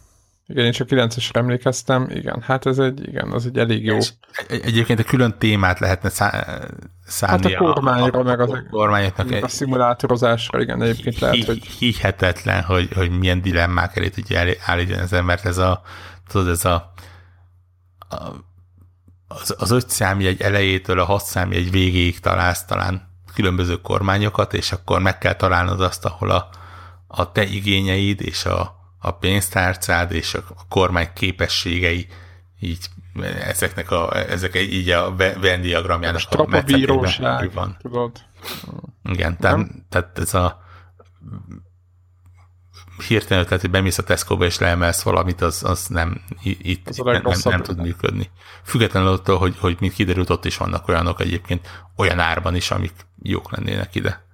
Igen, 0.49 0.65
én 0.65 0.71
csak 0.71 0.87
9-esre 0.91 1.35
emlékeztem, 1.35 2.07
igen, 2.09 2.41
hát 2.41 2.65
ez 2.65 2.77
egy, 2.77 3.07
igen, 3.07 3.31
az 3.31 3.45
egy 3.45 3.57
elég 3.57 3.85
jó. 3.85 3.97
És 3.97 4.11
egyébként 4.47 4.99
a 4.99 5.03
külön 5.03 5.35
témát 5.37 5.79
lehetne 5.79 6.09
szá 6.09 6.59
szállni 7.05 7.53
hát 7.53 7.61
a 7.61 7.63
kormányra, 7.63 8.17
a, 8.17 8.21
a, 8.21 8.23
meg 8.23 8.39
az 8.39 8.51
a, 8.51 8.63
kormányoknak. 8.69 9.43
A 9.43 9.47
szimulátorozásra, 9.47 10.61
igen, 10.61 10.81
egyébként 10.81 11.19
lehet, 11.19 11.45
hogy... 11.45 11.65
Hihetetlen, 11.65 12.63
hogy, 12.63 12.89
hogy 12.93 13.19
milyen 13.19 13.41
dilemmák 13.41 13.97
elé 13.97 14.09
tudja 14.09 14.39
állítani 14.65 15.01
az 15.01 15.13
embert, 15.13 15.45
ez 15.45 15.57
a, 15.57 15.81
tudod, 16.27 16.47
ez 16.47 16.65
a, 16.65 16.93
a 18.09 18.15
az, 19.31 19.55
az 19.57 19.71
öt 19.71 19.89
számjegy 19.89 20.41
elejétől 20.41 20.99
a 20.99 21.05
hat 21.05 21.25
számjegy 21.25 21.71
végéig 21.71 22.19
találsz 22.19 22.65
talán 22.65 23.09
különböző 23.33 23.81
kormányokat, 23.81 24.53
és 24.53 24.71
akkor 24.71 25.01
meg 25.01 25.17
kell 25.17 25.33
találnod 25.33 25.81
azt, 25.81 26.05
ahol 26.05 26.29
a, 26.29 26.49
a 27.07 27.31
te 27.31 27.43
igényeid 27.43 28.21
és 28.21 28.45
a, 28.45 28.78
a 28.99 29.11
pénztárcád 29.11 30.11
és 30.11 30.33
a 30.33 30.43
kormány 30.69 31.09
képességei 31.13 32.07
így 32.59 32.89
ezeknek 33.39 33.91
a, 33.91 34.15
ezek 34.15 34.55
így 34.55 34.89
a 34.89 35.15
Venn 35.15 35.61
diagramjának 35.61 36.21
a, 36.29 36.57
a 36.57 36.61
bíróság, 36.61 37.53
van. 37.53 37.77
Tudod? 37.81 38.11
Igen, 39.03 39.37
tehát, 39.37 39.67
tehát 39.89 40.19
ez 40.19 40.33
a 40.33 40.67
hirtelen 43.07 43.43
ötlet, 43.43 43.61
hogy 43.61 43.69
bemész 43.69 43.97
a 43.97 44.03
Tesco-ba 44.03 44.45
és 44.45 44.59
leemelsz 44.59 45.01
valamit, 45.01 45.41
az, 45.41 45.63
az 45.63 45.87
nem, 45.87 46.21
itt 46.41 46.89
az 46.89 46.97
nem, 46.97 47.21
nem, 47.23 47.39
nem 47.43 47.61
tud 47.61 47.81
működni. 47.81 48.29
Függetlenül 48.63 49.09
attól, 49.09 49.37
hogy, 49.37 49.57
hogy 49.59 49.77
mint 49.79 49.93
kiderült, 49.93 50.29
ott 50.29 50.45
is 50.45 50.57
vannak 50.57 50.87
olyanok 50.87 51.21
egyébként 51.21 51.83
olyan 51.95 52.19
árban 52.19 52.55
is, 52.55 52.71
amik 52.71 52.93
jók 53.21 53.51
lennének 53.51 53.95
ide. 53.95 54.27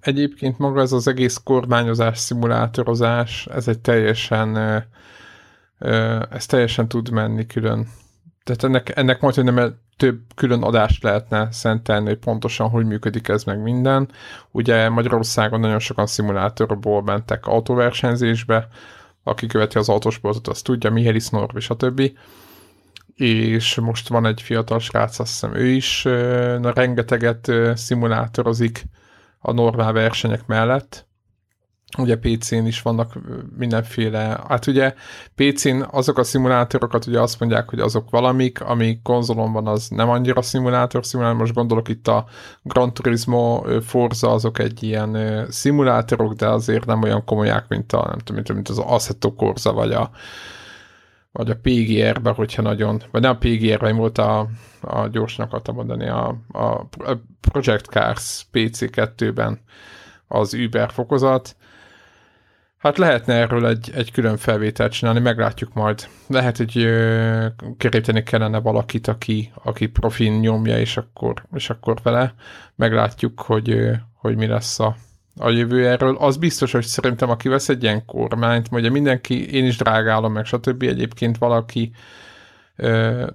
Egyébként 0.00 0.58
maga 0.58 0.80
ez 0.80 0.92
az 0.92 1.08
egész 1.08 1.40
kormányozás, 1.44 2.18
szimulátorozás, 2.18 3.46
ez 3.46 3.68
egy 3.68 3.80
teljesen 3.80 4.56
ez 6.30 6.46
teljesen 6.46 6.88
tud 6.88 7.10
menni 7.10 7.46
külön. 7.46 7.88
Tehát 8.44 8.64
ennek, 8.64 8.96
ennek 8.96 9.20
majd, 9.20 9.34
hogy 9.34 9.44
nem 9.44 9.74
több 9.96 10.20
külön 10.34 10.62
adást 10.62 11.02
lehetne 11.02 11.48
szentelni, 11.50 12.06
hogy 12.06 12.18
pontosan 12.18 12.68
hogy 12.68 12.86
működik 12.86 13.28
ez 13.28 13.44
meg 13.44 13.62
minden. 13.62 14.08
Ugye 14.50 14.88
Magyarországon 14.88 15.60
nagyon 15.60 15.78
sokan 15.78 16.06
szimulátorból 16.06 17.02
mentek 17.02 17.46
autóversenyzésbe, 17.46 18.68
aki 19.22 19.46
követi 19.46 19.78
az 19.78 19.88
autósportot, 19.88 20.48
az 20.48 20.62
tudja, 20.62 20.90
Mihály 20.90 21.20
Norv 21.30 21.56
és 21.56 21.70
a 21.70 21.74
többi. 21.74 22.16
És 23.14 23.74
most 23.74 24.08
van 24.08 24.26
egy 24.26 24.42
fiatal 24.42 24.78
srác, 24.78 25.18
azt 25.18 25.30
hiszem 25.30 25.54
ő 25.54 25.66
is 25.66 26.02
na, 26.60 26.72
rengeteget 26.72 27.52
szimulátorozik, 27.74 28.84
a 29.46 29.52
normál 29.52 29.92
versenyek 29.92 30.46
mellett. 30.46 31.06
Ugye 31.98 32.18
PC-n 32.18 32.66
is 32.66 32.82
vannak 32.82 33.18
mindenféle, 33.56 34.44
hát 34.48 34.66
ugye 34.66 34.94
PC-n 35.34 35.84
azok 35.90 36.18
a 36.18 36.24
szimulátorokat 36.24 37.06
ugye 37.06 37.20
azt 37.20 37.40
mondják, 37.40 37.68
hogy 37.68 37.80
azok 37.80 38.10
valamik, 38.10 38.60
ami 38.60 39.00
konzolon 39.02 39.52
van, 39.52 39.66
az 39.66 39.88
nem 39.88 40.08
annyira 40.08 40.42
szimulátor, 40.42 41.06
szimulátor, 41.06 41.38
most 41.38 41.54
gondolok 41.54 41.88
itt 41.88 42.08
a 42.08 42.26
Gran 42.62 42.94
Turismo 42.94 43.62
Forza, 43.80 44.30
azok 44.30 44.58
egy 44.58 44.82
ilyen 44.82 45.46
szimulátorok, 45.50 46.32
de 46.32 46.48
azért 46.48 46.86
nem 46.86 47.02
olyan 47.02 47.24
komolyak, 47.24 47.68
mint 47.68 47.92
a, 47.92 48.04
nem 48.08 48.18
tudom, 48.18 48.54
mint 48.54 48.68
az 48.68 48.78
Assetto 48.78 49.34
Corsa, 49.34 49.72
vagy 49.72 49.92
a, 49.92 50.10
vagy 51.36 51.50
a 51.50 51.58
PGR-be, 51.62 52.30
hogyha 52.30 52.62
nagyon, 52.62 53.02
vagy 53.10 53.22
nem 53.22 53.30
a 53.30 53.38
PGR-ben 53.38 53.96
volt 53.96 54.18
a, 54.18 54.48
a 54.80 55.06
gyorsnak 55.06 55.46
akartam 55.46 55.74
mondani, 55.74 56.08
a, 56.08 56.38
a 56.48 56.88
Project 57.40 57.86
Cars 57.86 58.46
PC2-ben 58.52 59.60
az 60.28 60.54
Uber 60.54 60.90
fokozat. 60.90 61.56
Hát 62.78 62.98
lehetne 62.98 63.34
erről 63.34 63.66
egy, 63.66 63.90
egy 63.94 64.12
külön 64.12 64.36
felvételt 64.36 64.92
csinálni, 64.92 65.20
meglátjuk 65.20 65.74
majd. 65.74 66.08
Lehet, 66.26 66.56
hogy 66.56 66.78
ö, 66.78 67.46
keríteni 67.76 68.22
kellene 68.22 68.58
valakit, 68.58 69.06
aki, 69.06 69.52
aki 69.64 69.86
profin 69.86 70.32
nyomja, 70.32 70.78
és 70.78 70.96
akkor, 70.96 71.42
és 71.54 71.70
akkor 71.70 71.96
vele 72.02 72.34
meglátjuk, 72.74 73.40
hogy, 73.40 73.70
ö, 73.70 73.92
hogy 74.14 74.36
mi 74.36 74.46
lesz 74.46 74.80
a, 74.80 74.96
a 75.38 75.50
jövő 75.50 75.88
erről. 75.88 76.16
Az 76.16 76.36
biztos, 76.36 76.72
hogy 76.72 76.84
szerintem 76.84 77.30
aki 77.30 77.48
vesz 77.48 77.68
egy 77.68 77.82
ilyen 77.82 78.04
kormányt, 78.04 78.68
ugye 78.70 78.90
mindenki, 78.90 79.54
én 79.54 79.64
is 79.64 79.76
drágálom 79.76 80.32
meg, 80.32 80.44
stb. 80.44 80.82
Egyébként 80.82 81.38
valaki, 81.38 81.92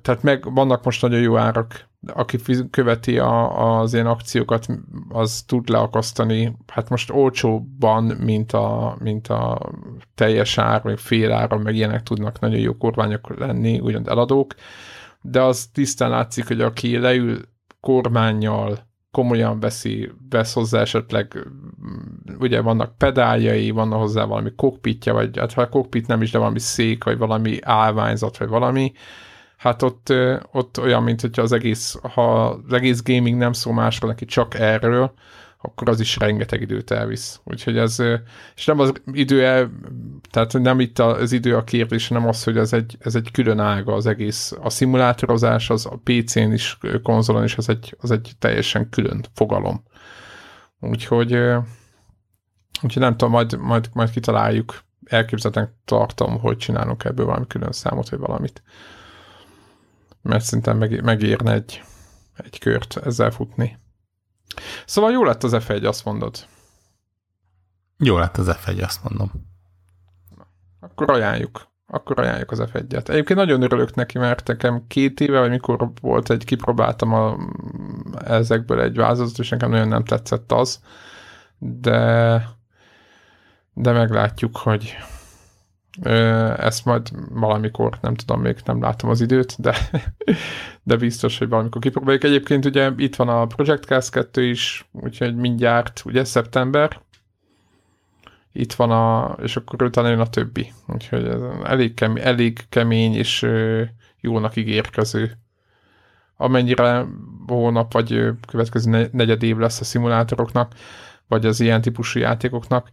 tehát 0.01 0.23
meg 0.23 0.53
vannak 0.53 0.83
most 0.83 1.01
nagyon 1.01 1.19
jó 1.19 1.37
árak, 1.37 1.89
aki 2.13 2.37
követi 2.69 3.17
a, 3.17 3.79
az 3.79 3.93
ilyen 3.93 4.07
akciókat, 4.07 4.65
az 5.09 5.43
tud 5.47 5.69
leakasztani, 5.69 6.57
hát 6.67 6.89
most 6.89 7.11
olcsóbban, 7.11 8.03
mint 8.03 8.51
a, 8.51 8.95
mint 8.99 9.27
a 9.27 9.71
teljes 10.15 10.57
ár, 10.57 10.83
meg 10.83 10.97
fél 10.97 11.31
ára, 11.31 11.57
meg 11.57 11.75
ilyenek 11.75 12.03
tudnak 12.03 12.39
nagyon 12.39 12.59
jó 12.59 12.77
kormányok 12.77 13.37
lenni, 13.39 13.79
ugyan 13.79 14.09
eladók, 14.09 14.55
de 15.21 15.41
az 15.41 15.65
tisztán 15.73 16.09
látszik, 16.09 16.47
hogy 16.47 16.61
aki 16.61 16.97
leül 16.97 17.39
kormányjal, 17.79 18.89
komolyan 19.11 19.59
veszi, 19.59 20.11
vesz 20.29 20.53
hozzá 20.53 20.81
esetleg, 20.81 21.47
ugye 22.39 22.61
vannak 22.61 22.97
pedáljai, 22.97 23.69
van 23.69 23.91
hozzá 23.91 24.23
valami 24.23 24.51
kokpitja, 24.55 25.13
vagy 25.13 25.37
hát 25.37 25.53
ha 25.53 25.69
kokpit 25.69 26.07
nem 26.07 26.21
is, 26.21 26.31
de 26.31 26.37
valami 26.37 26.59
szék, 26.59 27.03
vagy 27.03 27.17
valami 27.17 27.57
állványzat, 27.61 28.37
vagy 28.37 28.47
valami, 28.47 28.91
hát 29.57 29.81
ott, 29.81 30.13
ott 30.51 30.79
olyan, 30.79 31.03
mint 31.03 31.21
hogyha 31.21 31.41
az 31.41 31.51
egész, 31.51 31.99
ha 32.13 32.45
az 32.45 32.73
egész 32.73 33.03
gaming 33.03 33.37
nem 33.37 33.53
szól 33.53 33.73
másról 33.73 34.09
neki 34.09 34.25
csak 34.25 34.53
erről, 34.59 35.13
akkor 35.61 35.89
az 35.89 35.99
is 35.99 36.17
rengeteg 36.17 36.61
időt 36.61 36.91
elvisz. 36.91 37.41
Úgyhogy 37.43 37.77
ez, 37.77 37.99
és 38.55 38.65
nem 38.65 38.79
az 38.79 38.91
idő 39.11 39.45
el, 39.45 39.71
tehát 40.29 40.53
nem 40.53 40.79
itt 40.79 40.99
az 40.99 41.31
idő 41.31 41.55
a 41.55 41.63
kérdés, 41.63 42.07
hanem 42.07 42.27
az, 42.27 42.43
hogy 42.43 42.57
ez 42.57 42.73
egy, 42.73 42.97
ez 42.99 43.15
egy 43.15 43.31
külön 43.31 43.59
ága 43.59 43.93
az 43.93 44.05
egész. 44.05 44.53
A 44.61 44.69
szimulátorozás 44.69 45.69
az 45.69 45.85
a 45.85 45.99
PC-n 46.03 46.51
is, 46.51 46.77
konzolon 47.03 47.43
is, 47.43 47.57
az 47.57 47.69
egy, 47.69 47.95
az 47.99 48.11
egy 48.11 48.31
teljesen 48.39 48.89
külön 48.89 49.23
fogalom. 49.33 49.83
Úgyhogy, 50.79 51.33
úgyhogy 52.81 53.01
nem 53.01 53.17
tudom, 53.17 53.31
majd, 53.31 53.57
majd, 53.59 53.89
majd 53.93 54.09
kitaláljuk. 54.09 54.83
Elképzelhetően 55.05 55.75
tartom, 55.85 56.39
hogy 56.39 56.57
csinálunk 56.57 57.03
ebből 57.03 57.25
valami 57.25 57.47
külön 57.47 57.71
számot, 57.71 58.09
vagy 58.09 58.19
valamit. 58.19 58.63
Mert 60.21 60.43
szerintem 60.43 60.77
meg, 60.77 61.03
megérne 61.03 61.53
egy, 61.53 61.83
egy 62.35 62.59
kört 62.59 62.97
ezzel 62.97 63.31
futni. 63.31 63.79
Szóval 64.85 65.11
jó 65.11 65.23
lett 65.23 65.43
az 65.43 65.55
F1, 65.55 65.87
azt 65.87 66.05
mondod. 66.05 66.45
Jó 67.97 68.17
lett 68.17 68.37
az 68.37 68.57
F1, 68.65 68.83
azt 68.83 69.03
mondom. 69.03 69.31
Akkor 70.79 71.09
ajánljuk. 71.09 71.69
Akkor 71.87 72.19
ajánljuk 72.19 72.51
az 72.51 72.63
F1-et. 72.65 73.09
Egyébként 73.09 73.39
nagyon 73.39 73.61
örülök 73.61 73.95
neki, 73.95 74.17
mert 74.17 74.47
nekem 74.47 74.87
két 74.87 75.19
éve, 75.19 75.39
vagy 75.39 75.49
mikor 75.49 75.91
volt 76.01 76.29
egy, 76.29 76.43
kipróbáltam 76.43 77.13
a, 77.13 77.37
ezekből 78.25 78.81
egy 78.81 78.95
vázatot, 78.95 79.39
és 79.39 79.49
nekem 79.49 79.69
nagyon 79.69 79.87
nem 79.87 80.03
tetszett 80.03 80.51
az, 80.51 80.81
de 81.57 82.59
de 83.73 83.91
meglátjuk, 83.91 84.57
hogy, 84.57 84.97
Ezt 86.57 86.85
majd 86.85 87.09
valamikor, 87.29 87.97
nem 88.01 88.15
tudom, 88.15 88.41
még 88.41 88.57
nem 88.65 88.81
látom 88.81 89.09
az 89.09 89.21
időt, 89.21 89.55
de, 89.59 89.75
de 90.83 90.95
biztos, 90.95 91.37
hogy 91.37 91.49
valamikor 91.49 91.81
kipróbáljuk. 91.81 92.23
Egyébként 92.23 92.65
ugye 92.65 92.91
itt 92.97 93.15
van 93.15 93.29
a 93.29 93.45
Project 93.45 93.83
Cast 93.83 94.11
2 94.11 94.43
is, 94.43 94.89
úgyhogy 94.91 95.35
mindjárt, 95.35 96.01
ugye 96.05 96.23
szeptember, 96.23 97.01
itt 98.53 98.73
van 98.73 98.91
a, 98.91 99.35
és 99.41 99.55
akkor 99.55 99.83
utána 99.83 100.09
jön 100.09 100.19
a 100.19 100.29
többi. 100.29 100.73
Úgyhogy 100.87 101.25
ez 101.25 101.41
elég, 101.63 101.93
kemény, 101.93 102.23
elég 102.23 102.59
kemény 102.69 103.15
és 103.15 103.47
jónak 104.19 104.55
ígérkező. 104.55 105.37
Amennyire 106.37 107.05
hónap 107.47 107.93
vagy 107.93 108.29
következő 108.47 109.09
negyed 109.11 109.43
év 109.43 109.57
lesz 109.57 109.79
a 109.79 109.83
szimulátoroknak, 109.83 110.73
vagy 111.27 111.45
az 111.45 111.59
ilyen 111.59 111.81
típusú 111.81 112.19
játékoknak, 112.19 112.89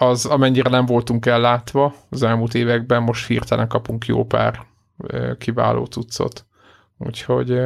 az 0.00 0.26
amennyire 0.26 0.70
nem 0.70 0.86
voltunk 0.86 1.26
ellátva 1.26 1.94
az 2.10 2.22
elmúlt 2.22 2.54
években, 2.54 3.02
most 3.02 3.26
hirtelen 3.26 3.68
kapunk 3.68 4.06
jó 4.06 4.24
pár 4.24 4.66
kiváló 5.38 5.84
cuccot. 5.84 6.46
Úgyhogy 6.98 7.60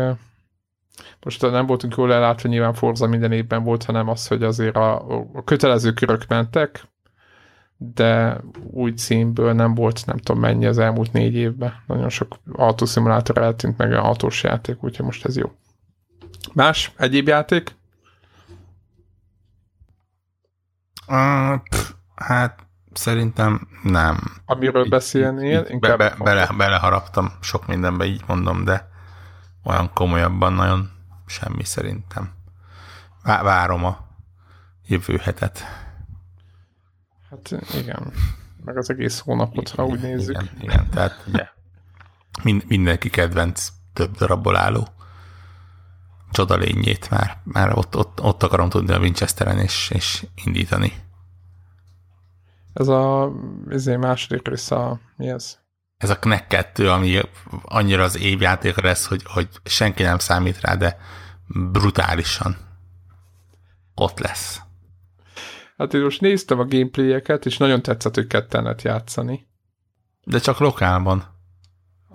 most 1.20 1.50
nem 1.50 1.66
voltunk 1.66 1.96
jól 1.96 2.12
ellátva, 2.12 2.48
nyilván 2.48 2.74
Forza 2.74 3.06
minden 3.06 3.32
évben 3.32 3.64
volt, 3.64 3.84
hanem 3.84 4.08
az, 4.08 4.26
hogy 4.26 4.42
azért 4.42 4.76
a, 4.76 5.08
a 5.34 5.44
kötelező 5.44 5.92
körök 5.92 6.26
mentek, 6.28 6.84
de 7.76 8.40
új 8.70 8.92
címből 8.92 9.52
nem 9.52 9.74
volt, 9.74 10.06
nem 10.06 10.16
tudom 10.16 10.40
mennyi 10.40 10.66
az 10.66 10.78
elmúlt 10.78 11.12
négy 11.12 11.34
évben. 11.34 11.74
Nagyon 11.86 12.08
sok 12.08 12.36
autószimulátor 12.52 13.38
eltűnt 13.38 13.78
meg 13.78 13.92
a 13.92 14.04
autós 14.04 14.42
játék, 14.42 14.84
úgyhogy 14.84 15.04
most 15.04 15.24
ez 15.24 15.36
jó. 15.36 15.52
Más? 16.52 16.92
Egyéb 16.96 17.28
játék? 17.28 17.76
Uh, 21.08 21.60
hát 22.22 22.66
szerintem 22.92 23.68
nem. 23.82 24.18
Amiről 24.44 24.88
beszélnél? 24.88 25.66
Inkább 25.68 25.98
be, 25.98 26.08
be, 26.08 26.24
bele, 26.24 26.48
beleharaptam 26.56 27.32
sok 27.40 27.66
mindenbe, 27.66 28.04
így 28.04 28.22
mondom, 28.26 28.64
de 28.64 28.88
olyan 29.64 29.90
komolyabban 29.94 30.52
nagyon 30.52 30.90
semmi 31.26 31.64
szerintem. 31.64 32.32
Várom 33.22 33.84
a 33.84 34.06
jövő 34.86 35.16
hetet. 35.16 35.64
Hát 37.30 37.50
igen, 37.74 38.12
meg 38.64 38.76
az 38.76 38.90
egész 38.90 39.18
hónapot, 39.18 39.68
ha 39.68 39.84
úgy 39.84 40.00
nézzük. 40.00 40.42
Igen, 40.42 40.50
igen 40.60 40.88
tehát 40.90 41.24
ugye 41.26 41.48
mind, 42.42 42.64
mindenki 42.68 43.10
kedvenc 43.10 43.68
több 43.92 44.16
darabból 44.16 44.56
álló 44.56 44.88
csodalényét 46.30 47.10
már, 47.10 47.40
már 47.44 47.78
ott, 47.78 47.96
ott, 47.96 48.22
ott 48.22 48.42
akarom 48.42 48.68
tudni 48.68 48.92
a 48.92 48.98
Winchesteren 48.98 49.58
és, 49.58 49.90
és 49.94 50.26
indítani. 50.44 50.92
Ez 52.72 52.88
a 52.88 53.32
ezért 53.68 53.98
második 53.98 54.48
rész 54.48 54.70
a, 54.70 55.00
mi 55.16 55.28
ez? 55.28 55.58
Ez 55.96 56.10
a 56.10 56.18
Knack 56.18 56.48
2, 56.48 56.90
ami 56.90 57.20
annyira 57.62 58.02
az 58.02 58.18
évjáték 58.18 58.80
lesz, 58.80 59.06
hogy, 59.06 59.22
hogy 59.24 59.48
senki 59.64 60.02
nem 60.02 60.18
számít 60.18 60.60
rá, 60.60 60.74
de 60.74 60.96
brutálisan 61.70 62.56
ott 63.94 64.18
lesz. 64.18 64.60
Hát 65.76 65.94
én 65.94 66.02
most 66.02 66.20
néztem 66.20 66.58
a 66.58 66.64
gameplayeket, 66.64 67.46
és 67.46 67.56
nagyon 67.56 67.82
tetszett, 67.82 68.14
hogy 68.14 68.26
ketten 68.26 68.62
lehet 68.62 68.82
játszani. 68.82 69.46
De 70.24 70.38
csak 70.38 70.58
lokálban. 70.58 71.24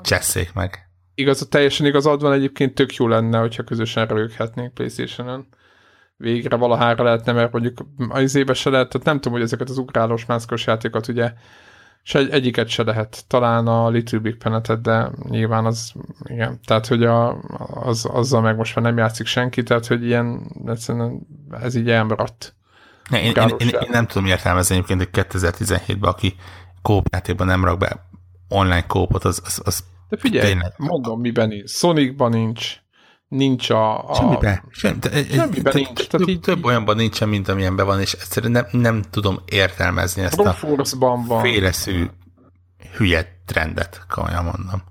Csesszék 0.02 0.54
meg. 0.54 0.90
Igaz, 1.16 1.48
teljesen 1.50 1.86
igazad 1.86 2.22
van, 2.22 2.34
egyébként 2.34 2.76
tök 2.76 2.96
jó 2.96 3.08
lenne, 3.08 3.40
hogyha 3.40 3.64
közösen 3.64 4.08
röghetnénk 4.08 4.74
Playstation-on. 4.74 5.48
Végre 6.18 6.56
valahára 6.56 7.04
lehetne, 7.04 7.32
mert 7.32 7.52
mondjuk 7.52 7.86
az 8.10 8.36
éve 8.36 8.54
se 8.54 8.70
lehet, 8.70 8.90
tehát 8.90 9.08
nem 9.08 9.16
tudom, 9.16 9.34
hogy 9.34 9.42
ezeket 9.42 9.70
az 9.70 9.78
ugrálós 9.78 10.26
mászkos 10.26 10.66
játékokat 10.66 11.08
ugye 11.08 11.34
se 12.08 12.20
egy, 12.20 12.30
egyiket 12.30 12.68
se 12.68 12.84
lehet. 12.84 13.24
Talán 13.28 13.68
a 13.68 13.90
Little 13.90 14.20
Big 14.20 14.38
Planet, 14.38 14.82
de 14.82 15.10
nyilván 15.30 15.66
az, 15.66 15.94
igen, 16.24 16.60
tehát 16.66 16.88
hogy 16.88 17.04
a, 17.04 17.42
az, 17.84 18.06
azzal 18.06 18.42
meg 18.42 18.56
most 18.56 18.76
már 18.76 18.86
nem 18.86 18.98
játszik 18.98 19.26
senki, 19.26 19.64
tehát 19.64 19.88
hogy 19.88 20.06
ilyen, 20.06 20.52
ez 21.52 21.76
így 21.76 21.90
elmaradt. 21.90 22.56
Ne, 23.10 23.22
én, 23.22 23.34
én, 23.36 23.56
én, 23.58 23.68
én, 23.68 23.90
nem 23.92 24.06
tudom 24.06 24.26
értelmezni 24.28 24.76
egyébként, 24.76 25.00
hogy 25.00 25.26
2017-ben, 25.30 26.10
aki 26.10 26.36
kópjátékban 26.82 27.48
nem 27.48 27.64
rak 27.64 27.78
be 27.78 28.08
online 28.50 28.86
kópot, 28.86 29.24
az, 29.24 29.42
az, 29.46 29.62
az 29.64 29.84
De 30.10 30.18
figyelj, 30.18 30.48
tényleg... 30.48 30.74
mondom, 30.78 31.20
miben 31.20 31.48
nincs. 31.48 31.70
Sonicban 31.70 32.30
nincs, 32.30 32.78
nincs 33.28 33.70
a... 33.70 34.10
a... 34.10 34.16
Semmiben. 34.16 34.64
Sem, 34.70 35.00
Semmiben 35.32 35.74
nincs. 35.76 36.08
Tehát 36.08 36.28
így, 36.28 36.40
több 36.40 36.66
olyanban 36.66 36.96
nincsen, 36.96 37.30
mint 37.30 37.48
amilyenben 37.48 37.86
van, 37.86 38.00
és 38.00 38.14
egyszerűen 38.14 38.52
nem, 38.52 38.66
nem 38.72 39.02
tudom 39.10 39.40
értelmezni 39.46 40.22
ezt 40.22 40.40
a, 40.40 40.56
van. 41.28 41.42
féleszű 41.42 42.06
hülye 42.98 43.40
trendet, 43.46 44.06
komolyan 44.10 44.44
mondom. 44.44 44.84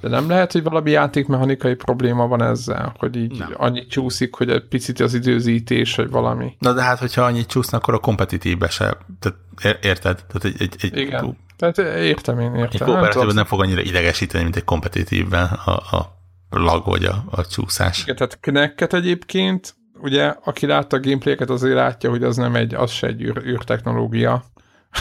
De 0.00 0.10
nem 0.10 0.28
lehet, 0.28 0.52
hogy 0.52 0.62
valami 0.62 0.90
játékmechanikai 0.90 1.74
probléma 1.74 2.26
van 2.26 2.42
ezzel, 2.42 2.94
hogy 2.98 3.16
így 3.16 3.38
nem. 3.38 3.54
annyit 3.56 3.90
csúszik, 3.90 4.34
hogy 4.34 4.50
egy 4.50 4.68
picit 4.68 5.00
az 5.00 5.14
időzítés, 5.14 5.94
vagy 5.94 6.10
valami. 6.10 6.56
Na 6.58 6.72
de 6.72 6.82
hát, 6.82 6.98
hogyha 6.98 7.22
annyit 7.22 7.46
csúsznak, 7.46 7.82
akkor 7.82 7.94
a 7.94 7.98
kompetitívbe 7.98 8.68
se, 8.68 8.96
tehát 9.18 9.38
érted? 9.84 10.24
Tehát 10.26 10.44
egy, 10.44 10.54
egy, 10.58 10.74
egy, 10.80 10.96
Igen, 10.96 11.22
kú... 11.22 11.36
tehát 11.56 11.78
értem 11.78 12.40
én, 12.40 12.54
értem. 12.54 12.62
Egy 12.62 12.78
kooperatívben 12.78 13.26
nem, 13.26 13.34
nem 13.34 13.44
fog 13.44 13.60
annyira 13.60 13.80
idegesíteni, 13.80 14.42
mint 14.42 14.56
egy 14.56 14.64
kompetitívben 14.64 15.44
a, 15.44 15.96
a 15.96 16.14
lag 16.58 16.84
vagy 16.84 17.04
a, 17.04 17.24
a 17.30 17.46
csúszás. 17.46 18.02
Igen, 18.02 18.16
tehát 18.16 18.38
Knecket 18.40 18.94
egyébként, 18.94 19.74
ugye, 20.00 20.34
aki 20.44 20.66
látta 20.66 20.96
a 20.96 21.00
gameplayeket, 21.00 21.50
azért 21.50 21.74
látja, 21.74 22.10
hogy 22.10 22.22
az 22.22 22.36
nem 22.36 22.54
egy, 22.54 22.74
az 22.74 22.90
se 22.90 23.06
egy 23.06 23.22
űr, 23.22 23.42
űrtechnológia, 23.46 24.44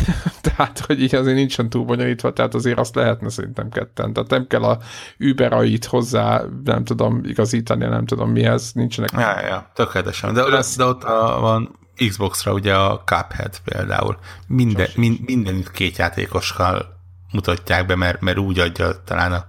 tehát, 0.42 0.80
hogy 0.80 1.02
így 1.02 1.16
azért 1.16 1.36
nincsen 1.36 1.70
túl 1.70 1.86
bonyolítva, 1.86 2.34
tehát 2.34 2.54
azért 2.54 2.80
azt 2.80 2.96
lehetne 2.96 3.30
szerintem 3.30 3.70
ketten. 3.70 4.14
Tehát 4.14 4.30
nem 4.30 4.48
kell 4.48 4.64
a 4.64 4.80
Uberait 5.20 5.86
hozzá, 5.86 6.42
nem 6.64 6.84
tudom, 6.84 7.22
igazítani, 7.24 7.86
nem 7.86 8.06
tudom 8.06 8.30
mihez, 8.30 8.72
nincsenek. 8.74 9.12
Ja, 9.12 9.46
ja, 9.46 9.72
tökéletesen. 9.74 10.34
De, 10.34 10.48
lesz, 10.48 10.76
de 10.76 10.84
ott 10.84 11.04
a, 11.04 11.40
van 11.40 11.80
Xbox-ra 11.96 12.54
ugye 12.54 12.76
a 12.76 13.02
Cuphead 13.06 13.60
például. 13.64 14.18
Minden, 14.48 14.88
min, 14.96 15.20
minden 15.26 15.66
két 15.74 15.98
játékossal 15.98 17.02
mutatják 17.32 17.86
be, 17.86 17.96
mert, 17.96 18.22
mert 18.22 18.38
úgy 18.38 18.60
adja 18.60 19.04
talán 19.04 19.32
a, 19.34 19.46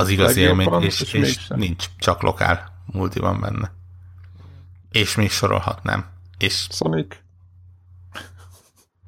az 0.00 0.08
igaz 0.08 0.36
élményt, 0.36 0.82
és, 0.82 1.00
és, 1.00 1.12
és 1.12 1.48
nincs, 1.48 1.86
csak 1.98 2.22
lokál 2.22 2.82
multi 2.86 3.18
van 3.18 3.40
benne. 3.40 3.72
És 4.90 5.14
még 5.14 5.30
sorolhatnám. 5.30 6.04
És 6.38 6.66
Sonic. 6.70 7.16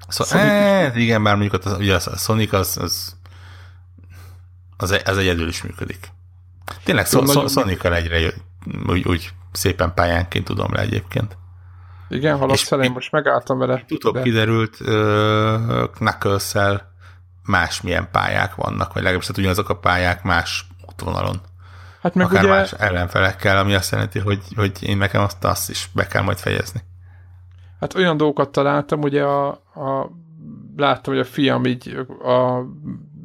Szó, 0.07 0.23
Sonic 0.23 0.45
eh, 0.45 0.97
igen, 0.97 1.23
bár 1.23 1.35
mondjuk 1.35 1.65
az, 1.65 1.77
ugye 1.77 1.95
a 1.95 2.17
Sonic 2.17 2.53
az, 2.53 2.77
az, 2.77 3.15
az, 4.77 5.01
az 5.05 5.17
egyedül 5.17 5.47
is 5.47 5.63
működik. 5.63 6.11
Tényleg 6.83 7.05
szó, 7.05 7.25
szó, 7.25 7.47
sonic 7.47 7.85
egyre 7.85 8.33
úgy, 8.87 9.07
úgy 9.07 9.33
szépen 9.51 9.93
pályánként 9.93 10.45
tudom 10.45 10.73
le 10.73 10.81
egyébként. 10.81 11.37
Igen, 12.09 12.37
haladsz 12.37 12.67
fel, 12.67 12.83
én 12.83 12.91
most 12.91 13.11
megálltam 13.11 13.57
vele. 13.57 13.85
Utóbb 13.89 14.13
de... 14.13 14.21
kiderült 14.21 14.79
uh, 14.79 15.89
knuckles 15.91 16.53
másmilyen 17.43 18.07
pályák 18.11 18.55
vannak, 18.55 18.93
vagy 18.93 19.01
legalábbis 19.01 19.27
hát 19.27 19.37
ugyanazok 19.37 19.69
a 19.69 19.77
pályák 19.77 20.23
más 20.23 20.67
útvonalon. 20.93 21.41
Hát 22.01 22.15
meg 22.15 22.25
Akár 22.25 22.43
ugye... 22.43 22.53
más 22.53 22.71
ellenfelekkel, 22.71 23.57
ami 23.57 23.73
azt 23.73 23.91
jelenti, 23.91 24.19
hogy, 24.19 24.41
hogy 24.55 24.71
én 24.81 24.97
nekem 24.97 25.21
azt, 25.21 25.43
azt 25.43 25.69
is 25.69 25.89
be 25.93 26.07
kell 26.07 26.21
majd 26.21 26.37
fejezni. 26.37 26.81
Hát 27.79 27.95
olyan 27.95 28.17
dolgokat 28.17 28.49
találtam, 28.49 29.01
ugye 29.01 29.23
a, 29.23 29.47
a 29.75 30.11
láttam, 30.75 31.13
hogy 31.13 31.21
a 31.21 31.25
fiam 31.25 31.65
így 31.65 32.05
a 32.23 32.65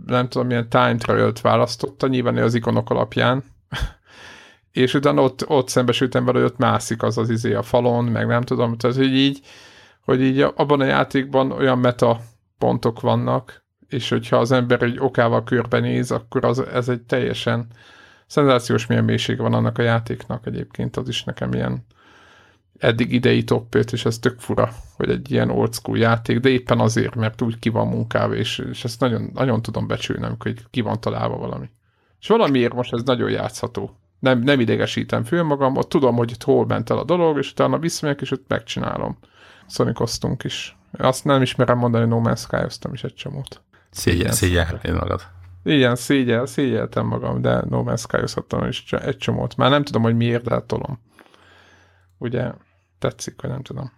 nem 0.07 0.28
tudom, 0.28 0.47
milyen 0.47 0.69
time 0.69 0.97
travel-t 0.97 1.40
választotta, 1.40 2.07
nyilván 2.07 2.36
az 2.36 2.55
ikonok 2.55 2.90
alapján, 2.90 3.45
és 4.73 4.95
utána 4.95 5.23
ott, 5.23 5.49
ott 5.49 5.69
szembesültem 5.69 6.24
vele, 6.24 6.39
hogy 6.39 6.51
ott 6.51 6.59
mászik 6.59 7.03
az 7.03 7.19
az 7.19 7.31
izé 7.31 7.55
a 7.55 7.62
falon, 7.62 8.05
meg 8.05 8.27
nem 8.27 8.43
tudom, 8.43 8.77
tehát 8.77 8.97
hogy 8.97 9.15
így, 9.15 9.40
hogy 10.05 10.20
így 10.20 10.40
abban 10.40 10.81
a 10.81 10.85
játékban 10.85 11.53
olyan 11.53 11.78
meta 11.78 12.20
pontok 12.59 13.01
vannak, 13.01 13.65
és 13.89 14.09
hogyha 14.09 14.36
az 14.36 14.52
ember 14.52 14.82
egy 14.82 14.98
okával 14.98 15.44
körbenéz, 15.44 16.10
akkor 16.10 16.44
az, 16.44 16.59
ez 16.59 16.89
egy 16.89 17.02
teljesen 17.02 17.66
szenzációs 18.27 18.86
milyen 18.86 19.05
mélysége 19.05 19.43
van 19.43 19.55
annak 19.55 19.78
a 19.78 19.82
játéknak 19.82 20.47
egyébként, 20.47 20.97
az 20.97 21.09
is 21.09 21.24
nekem 21.24 21.52
ilyen 21.52 21.85
eddig 22.78 23.12
idei 23.12 23.44
top 23.44 23.74
5, 23.74 23.93
és 23.93 24.05
ez 24.05 24.19
tök 24.19 24.40
fura, 24.40 24.70
hogy 24.97 25.10
egy 25.10 25.31
ilyen 25.31 25.51
old 25.51 25.74
school 25.74 25.98
játék, 25.98 26.39
de 26.39 26.48
éppen 26.48 26.81
azért, 26.81 27.15
mert 27.15 27.43
úgy 27.43 27.59
ki 27.59 27.69
van 27.69 27.89
munkálva, 27.89 28.35
és, 28.35 28.59
és 28.59 28.85
ezt 28.85 29.01
nagyon, 29.01 29.31
nagyon 29.35 29.62
tudom 29.62 29.86
becsülni, 29.86 30.24
amikor 30.24 30.52
ki 30.70 30.81
van 30.81 31.01
találva 31.01 31.36
valami. 31.36 31.70
És 32.20 32.28
valamiért 32.28 32.74
most 32.74 32.93
ez 32.93 33.02
nagyon 33.02 33.31
játszható. 33.31 33.97
Nem, 34.19 34.39
nem 34.39 34.60
idegesítem 34.60 35.24
föl 35.24 35.43
magam, 35.43 35.77
ott 35.77 35.89
tudom, 35.89 36.16
hogy 36.16 36.31
itt 36.31 36.43
hol 36.43 36.66
ment 36.66 36.90
el 36.90 36.98
a 36.98 37.05
dolog, 37.05 37.39
és 37.39 37.51
utána 37.51 37.78
visszamegyek, 37.78 38.20
és 38.20 38.31
ott 38.31 38.44
megcsinálom. 38.48 39.19
Szonikoztunk 39.66 40.44
is. 40.44 40.77
Azt 40.93 41.24
nem 41.24 41.43
ismerem 41.43 41.78
mondani, 41.78 42.06
No 42.06 42.20
Man's 42.24 42.39
sky 42.39 42.89
is 42.93 43.05
egy 43.05 43.15
csomót. 43.15 43.62
Szégyen, 43.90 44.32
szégyelhetnéd 44.32 44.94
magad. 44.94 45.23
Igen, 45.65 45.97
szégyel, 45.97 46.47
szégyeltem 46.47 47.06
magam, 47.06 47.40
de 47.40 47.62
No 47.69 47.82
Man's 47.86 48.01
sky 48.01 48.69
is 48.69 48.93
egy 48.93 49.16
csomót. 49.16 49.56
Már 49.56 49.70
nem 49.70 49.85
tudom, 49.85 50.02
hogy 50.02 50.16
miért, 50.16 50.44
de 50.44 50.60
tolom. 50.60 51.01
Ugye 52.19 52.52
tetszik, 52.98 53.40
vagy 53.40 53.51
nem 53.51 53.62
tudom. 53.62 53.93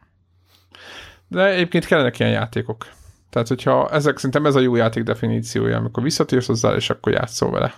De 1.28 1.44
egyébként 1.44 1.86
kellenek 1.86 2.18
ilyen 2.18 2.30
játékok. 2.30 2.86
Tehát, 3.30 3.48
hogyha 3.48 3.90
ezek 3.90 4.16
szerintem 4.16 4.46
ez 4.46 4.54
a 4.54 4.60
jó 4.60 4.76
játék 4.76 5.02
definíciója, 5.02 5.76
amikor 5.76 6.02
visszatérsz 6.02 6.46
hozzá, 6.46 6.74
és 6.74 6.90
akkor 6.90 7.12
játszol 7.12 7.50
vele. 7.50 7.74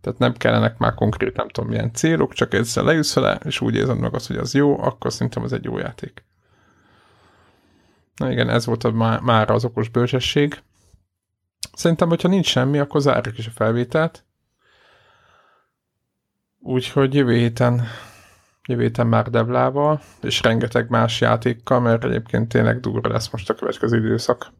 Tehát 0.00 0.18
nem 0.18 0.32
kellenek 0.32 0.78
már 0.78 0.94
konkrét, 0.94 1.36
nem 1.36 1.48
tudom 1.48 1.70
milyen 1.70 1.92
célok, 1.92 2.32
csak 2.32 2.54
egyszer 2.54 2.84
leülsz 2.84 3.14
vele, 3.14 3.40
és 3.44 3.60
úgy 3.60 3.74
érzed 3.74 3.98
meg 3.98 4.14
azt, 4.14 4.26
hogy 4.26 4.36
az 4.36 4.54
jó, 4.54 4.82
akkor 4.82 5.12
szerintem 5.12 5.44
ez 5.44 5.52
egy 5.52 5.64
jó 5.64 5.78
játék. 5.78 6.24
Na 8.16 8.30
igen, 8.30 8.48
ez 8.48 8.66
volt 8.66 8.84
a, 8.84 8.90
má, 8.90 9.18
már 9.22 9.50
az 9.50 9.64
okos 9.64 9.88
bölcsesség. 9.88 10.62
Szerintem, 11.72 12.08
hogyha 12.08 12.28
nincs 12.28 12.46
semmi, 12.46 12.78
akkor 12.78 13.00
zárjuk 13.00 13.38
is 13.38 13.46
a 13.46 13.50
felvételt. 13.54 14.24
Úgyhogy 16.58 17.14
jövő 17.14 17.36
héten, 17.36 17.82
jövő 18.68 18.82
héten 18.82 19.06
már 19.06 19.30
Devlával, 19.30 20.00
és 20.22 20.42
rengeteg 20.42 20.88
más 20.88 21.20
játékkal, 21.20 21.80
mert 21.80 22.04
egyébként 22.04 22.48
tényleg 22.48 22.80
durva 22.80 23.08
lesz 23.08 23.30
most 23.30 23.50
a 23.50 23.54
következő 23.54 23.96
időszak. 23.96 24.52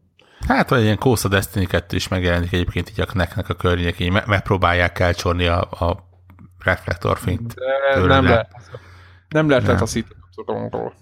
Hát, 0.47 0.69
vagy 0.69 0.81
ilyen 0.81 0.97
Kósza 0.97 1.27
Destiny 1.27 1.67
2 1.67 1.95
is 1.95 2.07
megjelenik 2.07 2.53
egyébként 2.53 2.89
így 2.89 3.01
a 3.01 3.05
Knacknek 3.05 3.49
a 3.49 3.53
környékén, 3.53 4.11
me- 4.11 4.25
megpróbálják 4.25 4.99
elcsorni 4.99 5.45
a, 5.45 5.61
a 5.61 6.09
reflektorfényt. 6.63 7.55
Nem 7.95 8.23
lehet, 8.25 8.55
nem 9.29 9.49
lehet 9.49 9.65
nem. 9.67 9.81
a 9.81 9.85
szituációról. 9.85 10.93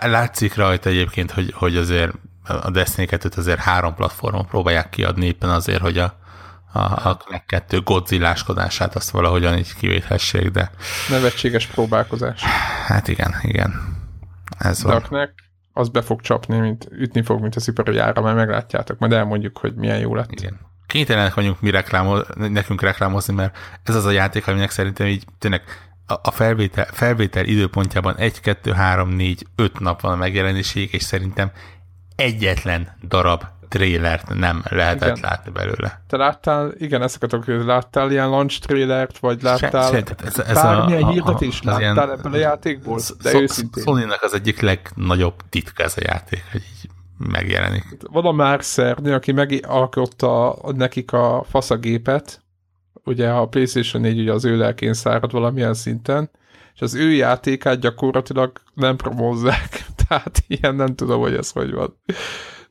Látszik 0.00 0.54
rajta 0.54 0.88
egyébként, 0.88 1.30
hogy, 1.30 1.52
hogy 1.52 1.76
azért 1.76 2.12
a 2.48 2.70
Destiny 2.70 3.08
2-t 3.10 3.36
azért 3.36 3.58
három 3.58 3.94
platformon 3.94 4.46
próbálják 4.46 4.88
kiadni 4.88 5.26
éppen 5.26 5.50
azért, 5.50 5.80
hogy 5.80 5.98
a, 5.98 6.18
a, 6.72 6.78
a 6.78 7.16
Knack 7.16 7.46
2 7.46 7.80
godzilláskodását 7.80 8.94
azt 8.94 9.10
valahogyan 9.10 9.58
így 9.58 9.74
kivéthessék, 9.74 10.50
de... 10.50 10.70
Nevetséges 11.10 11.66
próbálkozás. 11.66 12.42
Hát 12.86 13.08
igen, 13.08 13.34
igen. 13.42 13.96
Ez 14.58 14.82
de 14.82 14.88
van. 14.88 14.96
a 14.96 15.00
Knack 15.00 15.34
az 15.72 15.88
be 15.88 16.02
fog 16.02 16.20
csapni, 16.20 16.58
mint 16.58 16.88
ütni 16.90 17.22
fog, 17.22 17.40
mint 17.40 17.56
a 17.56 17.60
sziparjára, 17.60 18.22
mert 18.22 18.36
meglátjátok, 18.36 18.98
majd 18.98 19.12
elmondjuk, 19.12 19.58
hogy 19.58 19.74
milyen 19.74 19.98
jó 19.98 20.14
lett. 20.14 20.30
Igen. 20.30 20.58
Kénytelenek 20.86 21.34
vagyunk 21.34 21.60
mi 21.60 21.70
reklámoz, 21.70 22.26
nekünk 22.36 22.82
reklámozni, 22.82 23.34
mert 23.34 23.56
ez 23.82 23.94
az 23.94 24.04
a 24.04 24.10
játék, 24.10 24.46
aminek 24.46 24.70
szerintem 24.70 25.06
így 25.06 25.24
tényleg 25.38 25.62
a 26.22 26.30
felvétel, 26.30 26.86
felvétel 26.92 27.44
időpontjában 27.44 28.16
1, 28.16 28.40
2, 28.40 28.72
3, 28.72 29.08
4, 29.08 29.46
5 29.56 29.80
nap 29.80 30.00
van 30.00 30.12
a 30.12 30.16
megjelenéséig, 30.16 30.92
és 30.92 31.02
szerintem 31.02 31.50
egyetlen 32.18 32.88
darab 33.08 33.42
trélert 33.68 34.34
nem 34.34 34.62
lehetett 34.68 35.16
igen. 35.16 35.30
látni 35.30 35.50
belőle. 35.50 36.02
Te 36.06 36.16
láttál, 36.16 36.72
igen, 36.78 37.02
ezeket 37.02 37.32
a 37.32 37.38
közül 37.38 37.66
láttál 37.66 38.10
ilyen 38.10 38.28
launch 38.28 38.60
trailert, 38.60 39.18
vagy 39.18 39.42
láttál 39.42 39.90
se, 39.90 40.02
ez, 40.24 40.38
ez 40.38 40.54
bármilyen 40.54 41.02
a, 41.02 41.10
hirdetést 41.10 41.64
láttál 41.64 41.80
ilyen, 41.80 42.10
ebből 42.10 42.32
a 42.32 42.36
játékból? 42.36 43.00
De 43.22 43.30
szó, 43.30 43.40
őszintén. 43.40 43.82
sony 43.82 44.04
az 44.20 44.34
egyik 44.34 44.60
legnagyobb 44.60 45.34
titka 45.48 45.82
ez 45.82 45.94
a 45.96 46.00
játék, 46.04 46.44
hogy 46.52 46.60
így 46.60 46.90
megjelenik. 47.18 47.84
Van 48.00 48.24
a 48.24 48.32
Mark 48.32 48.62
Cerny, 48.62 49.10
aki 49.10 49.32
megalkotta 49.32 50.58
nekik 50.76 51.12
a 51.12 51.44
faszagépet, 51.48 52.42
ugye 53.04 53.28
a 53.28 53.46
PlayStation 53.46 54.02
4 54.02 54.18
ugye 54.20 54.32
az 54.32 54.44
ő 54.44 54.56
lelkén 54.56 54.94
szárad 54.94 55.32
valamilyen 55.32 55.74
szinten, 55.74 56.30
és 56.74 56.80
az 56.80 56.94
ő 56.94 57.12
játékát 57.12 57.80
gyakorlatilag 57.80 58.52
nem 58.74 58.96
promózzák. 58.96 59.86
Tehát 60.08 60.44
ilyen 60.46 60.74
nem 60.74 60.94
tudom, 60.94 61.20
hogy 61.20 61.34
ez 61.34 61.50
hogy 61.50 61.72
van. 61.72 62.00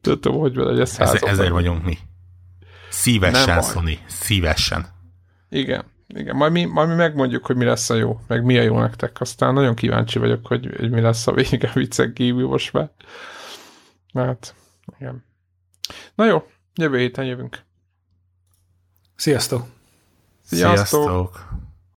Tudom, 0.01 0.37
hogy 0.37 0.55
van, 0.55 0.65
hogy 0.65 0.79
ez 0.79 0.95
Ezer, 0.99 1.23
Ezért 1.23 1.49
vagyunk 1.49 1.83
mi. 1.83 1.97
Szívesen, 2.89 3.61
Sony. 3.61 3.99
Szívesen. 4.07 4.87
Igen. 5.49 5.95
Igen, 6.07 6.35
majd 6.35 6.51
mi, 6.51 6.65
majd 6.65 6.89
mi 6.89 6.95
megmondjuk, 6.95 7.45
hogy 7.45 7.55
mi 7.55 7.65
lesz 7.65 7.89
a 7.89 7.95
jó, 7.95 8.19
meg 8.27 8.43
mi 8.43 8.57
a 8.57 8.61
jó 8.61 8.79
nektek. 8.79 9.21
Aztán 9.21 9.53
nagyon 9.53 9.75
kíváncsi 9.75 10.19
vagyok, 10.19 10.47
hogy, 10.47 10.75
hogy 10.77 10.89
mi 10.89 11.01
lesz 11.01 11.27
a 11.27 11.33
vége 11.33 11.71
viccek 11.73 12.13
kívül 12.13 12.47
most 12.47 12.73
már. 12.73 12.91
Hát, 14.13 14.55
igen. 14.99 15.25
Na 16.15 16.25
jó, 16.25 16.47
jövő 16.73 16.97
héten 16.97 17.25
jövünk. 17.25 17.59
Sziasztok! 19.15 19.65
Sziasztok! 20.43 20.85
Sziasztok. 20.87 21.49